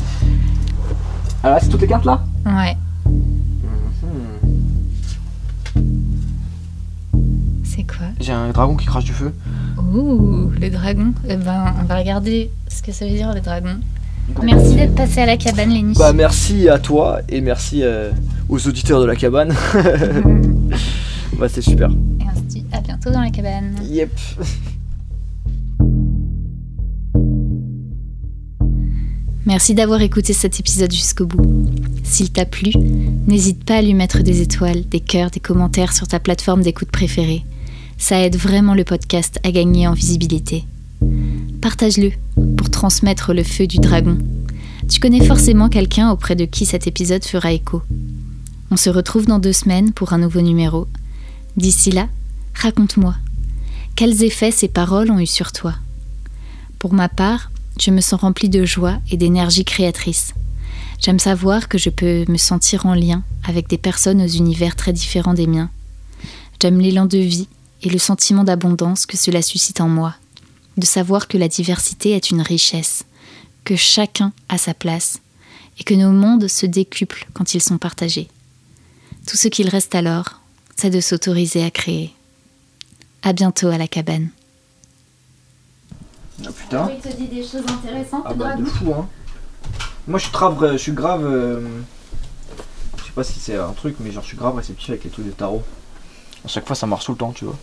Alors, 1.43 1.59
c'est 1.61 1.68
toutes 1.68 1.83
les 1.83 1.87
cartes 1.89 2.05
là? 2.07 2.25
Ouais, 2.47 2.77
c'est 7.64 7.83
quoi? 7.85 8.07
J'ai 8.20 8.33
un 8.33 8.51
dragon 8.51 8.77
qui 8.77 8.87
crache 8.87 9.05
du 9.05 9.12
feu. 9.12 9.33
Ouh, 9.93 10.51
le 10.61 10.70
dragon. 10.70 11.12
Eh 11.29 11.37
ben, 11.37 11.75
on 11.81 11.85
va 11.85 11.97
regarder 11.99 12.51
ce 12.68 12.83
que 12.83 12.93
ça 12.93 13.05
veut 13.07 13.12
dire, 13.12 13.33
le 13.35 13.41
dragon. 13.41 13.77
Merci 14.43 14.77
d'être 14.77 14.95
passé 14.95 15.20
à 15.20 15.27
la 15.27 15.37
cabane, 15.37 15.70
Lénie. 15.70 15.95
Bah 15.99 16.12
merci 16.14 16.68
à 16.68 16.79
toi 16.79 17.18
et 17.29 17.41
merci 17.43 17.83
euh, 17.83 18.11
aux 18.49 18.66
auditeurs 18.66 19.01
de 19.01 19.07
la 19.07 19.16
cabane. 19.16 19.55
bah 21.39 21.49
c'est 21.49 21.61
super. 21.61 21.91
Et 21.91 22.43
dans 23.11 23.20
la 23.20 23.30
cabane. 23.30 23.76
Yep. 23.84 24.11
Merci 29.46 29.74
d'avoir 29.74 30.00
écouté 30.00 30.32
cet 30.32 30.59
épisode 30.59 30.90
jusqu'au 30.90 31.26
bout. 31.26 31.66
S'il 32.02 32.30
t'a 32.30 32.46
plu, 32.46 32.72
n'hésite 33.26 33.62
pas 33.64 33.76
à 33.76 33.82
lui 33.82 33.92
mettre 33.92 34.22
des 34.22 34.40
étoiles, 34.40 34.88
des 34.88 35.00
cœurs, 35.00 35.30
des 35.30 35.40
commentaires 35.40 35.92
sur 35.92 36.09
ta 36.09 36.18
plateforme 36.18 36.62
d'écoute 36.62 36.90
préférée. 36.90 37.44
Ça 37.98 38.18
aide 38.24 38.36
vraiment 38.36 38.74
le 38.74 38.84
podcast 38.84 39.38
à 39.44 39.52
gagner 39.52 39.86
en 39.86 39.92
visibilité. 39.92 40.64
Partage-le 41.61 42.12
pour 42.57 42.70
transmettre 42.70 43.34
le 43.34 43.42
feu 43.42 43.66
du 43.66 43.76
dragon. 43.76 44.16
Tu 44.88 44.98
connais 44.98 45.24
forcément 45.24 45.68
quelqu'un 45.68 46.11
auprès 46.11 46.36
de 46.36 46.46
qui 46.46 46.64
cet 46.64 46.86
épisode 46.86 47.24
fera 47.24 47.52
écho. 47.52 47.82
On 48.70 48.76
se 48.76 48.88
retrouve 48.88 49.26
dans 49.26 49.38
deux 49.38 49.52
semaines 49.52 49.92
pour 49.92 50.14
un 50.14 50.18
nouveau 50.18 50.40
numéro. 50.40 50.88
D'ici 51.59 51.90
là, 51.90 52.09
raconte-moi. 52.55 53.16
Quels 53.96 54.22
effets 54.24 54.50
ces 54.50 54.68
paroles 54.68 55.11
ont 55.11 55.20
eu 55.20 55.26
sur 55.26 55.52
toi? 55.52 55.74
Pour 56.78 56.92
ma 56.92 57.09
part, 57.09 57.50
je 57.80 57.90
me 57.90 58.00
sens 58.00 58.20
remplie 58.20 58.48
de 58.48 58.64
joie 58.64 58.98
et 59.11 59.16
d'énergie 59.16 59.64
créatrice. 59.64 60.34
J'aime 61.00 61.18
savoir 61.18 61.68
que 61.68 61.78
je 61.78 61.90
peux 61.90 62.24
me 62.28 62.38
sentir 62.38 62.86
en 62.86 62.94
lien 62.94 63.22
avec 63.44 63.68
des 63.68 63.78
personnes 63.78 64.22
aux 64.22 64.28
univers 64.28 64.76
très 64.76 64.92
différents 64.92 65.34
des 65.34 65.46
miens. 65.46 65.70
J'aime 66.61 66.80
l'élan 66.80 67.05
de 67.05 67.18
vie 67.18 67.48
et 67.82 67.90
le 67.90 67.98
sentiment 67.98 68.42
d'abondance 68.42 69.05
que 69.05 69.18
cela 69.18 69.42
suscite 69.42 69.82
en 69.82 69.88
moi. 69.88 70.14
De 70.78 70.86
savoir 70.86 71.28
que 71.28 71.36
la 71.36 71.48
diversité 71.48 72.12
est 72.12 72.30
une 72.30 72.40
richesse, 72.40 73.05
que 73.64 73.76
chacun 73.76 74.32
a 74.48 74.57
sa 74.57 74.72
place 74.72 75.20
et 75.78 75.84
que 75.84 75.92
nos 75.92 76.11
mondes 76.11 76.48
se 76.48 76.64
décuplent 76.64 77.26
quand 77.34 77.55
ils 77.55 77.62
sont 77.62 77.76
partagés. 77.76 78.28
Tout 79.26 79.36
ce 79.36 79.48
qu'il 79.48 79.68
reste 79.68 79.94
alors, 79.94 80.40
c'est 80.76 80.90
de 80.90 81.00
s'autoriser 81.00 81.62
à 81.62 81.70
créer. 81.70 82.14
À 83.25 83.33
bientôt 83.33 83.68
à 83.68 83.79
la 83.79 83.89
cabane. 83.89 84.29
Ah 86.45 86.51
putain. 86.55 86.91
Il 86.95 87.01
te 87.01 87.16
dit 87.16 87.29
des 87.29 87.43
choses 87.43 87.62
intéressantes, 87.68 88.25
Ah 88.27 88.35
bah 88.35 88.55
de 88.57 88.64
fou 88.64 88.93
hein. 88.93 89.09
Moi 90.07 90.18
je 90.18 90.25
suis 90.25 90.33
grave, 90.33 90.72
je 90.72 90.77
suis 90.77 90.93
grave. 90.93 91.25
euh, 91.25 91.61
Je 92.99 93.05
sais 93.05 93.12
pas 93.14 93.25
si 93.25 93.41
c'est 93.41 93.57
un 93.57 93.72
truc, 93.72 93.97
mais 94.01 94.11
genre 94.11 94.22
je 94.22 94.29
suis 94.29 94.37
grave 94.37 94.57
réceptif 94.57 94.91
avec 94.91 95.05
les 95.05 95.11
trucs 95.11 95.25
de 95.27 95.31
tarot. 95.31 95.62
À 96.45 96.49
chaque 96.49 96.66
fois 96.66 96.77
ça 96.77 96.87
marche 96.87 97.07
tout 97.07 97.12
le 97.12 97.18
temps, 97.18 97.33
tu 97.33 97.47
vois. 97.47 97.57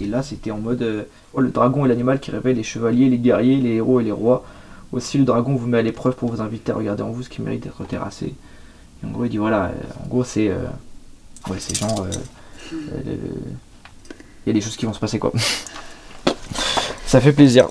Et 0.00 0.06
là 0.06 0.22
c'était 0.22 0.52
en 0.52 0.58
mode 0.58 0.80
euh, 0.82 1.02
oh, 1.34 1.40
le 1.40 1.50
dragon 1.50 1.84
est 1.84 1.88
l'animal 1.88 2.20
qui 2.20 2.30
réveille 2.30 2.54
les 2.54 2.62
chevaliers, 2.62 3.10
les 3.10 3.18
guerriers, 3.18 3.56
les 3.56 3.74
héros 3.74 4.00
et 4.00 4.04
les 4.04 4.12
rois. 4.12 4.44
Aussi 4.92 5.18
le 5.18 5.24
dragon 5.24 5.54
vous 5.56 5.66
met 5.66 5.78
à 5.78 5.82
l'épreuve 5.82 6.14
pour 6.14 6.30
vous 6.30 6.40
inviter 6.40 6.72
à 6.72 6.76
regarder 6.76 7.02
en 7.02 7.10
vous 7.10 7.22
ce 7.24 7.28
qui 7.28 7.42
mérite 7.42 7.64
d'être 7.64 7.84
terrassé. 7.84 8.34
Et 9.02 9.06
en 9.06 9.10
gros 9.10 9.24
il 9.24 9.30
dit 9.30 9.38
voilà, 9.38 9.66
euh, 9.66 9.72
en 10.04 10.08
gros 10.08 10.24
c'est 10.24 10.48
euh, 10.48 10.64
ouais 11.50 11.56
c'est 11.58 11.74
genre 11.76 12.02
euh, 12.06 12.10
euh, 13.06 13.16
il 14.44 14.48
y 14.48 14.50
a 14.50 14.54
des 14.54 14.60
choses 14.60 14.76
qui 14.76 14.86
vont 14.86 14.92
se 14.92 15.00
passer 15.00 15.18
quoi. 15.18 15.32
ça 17.06 17.20
fait 17.20 17.32
plaisir. 17.32 17.68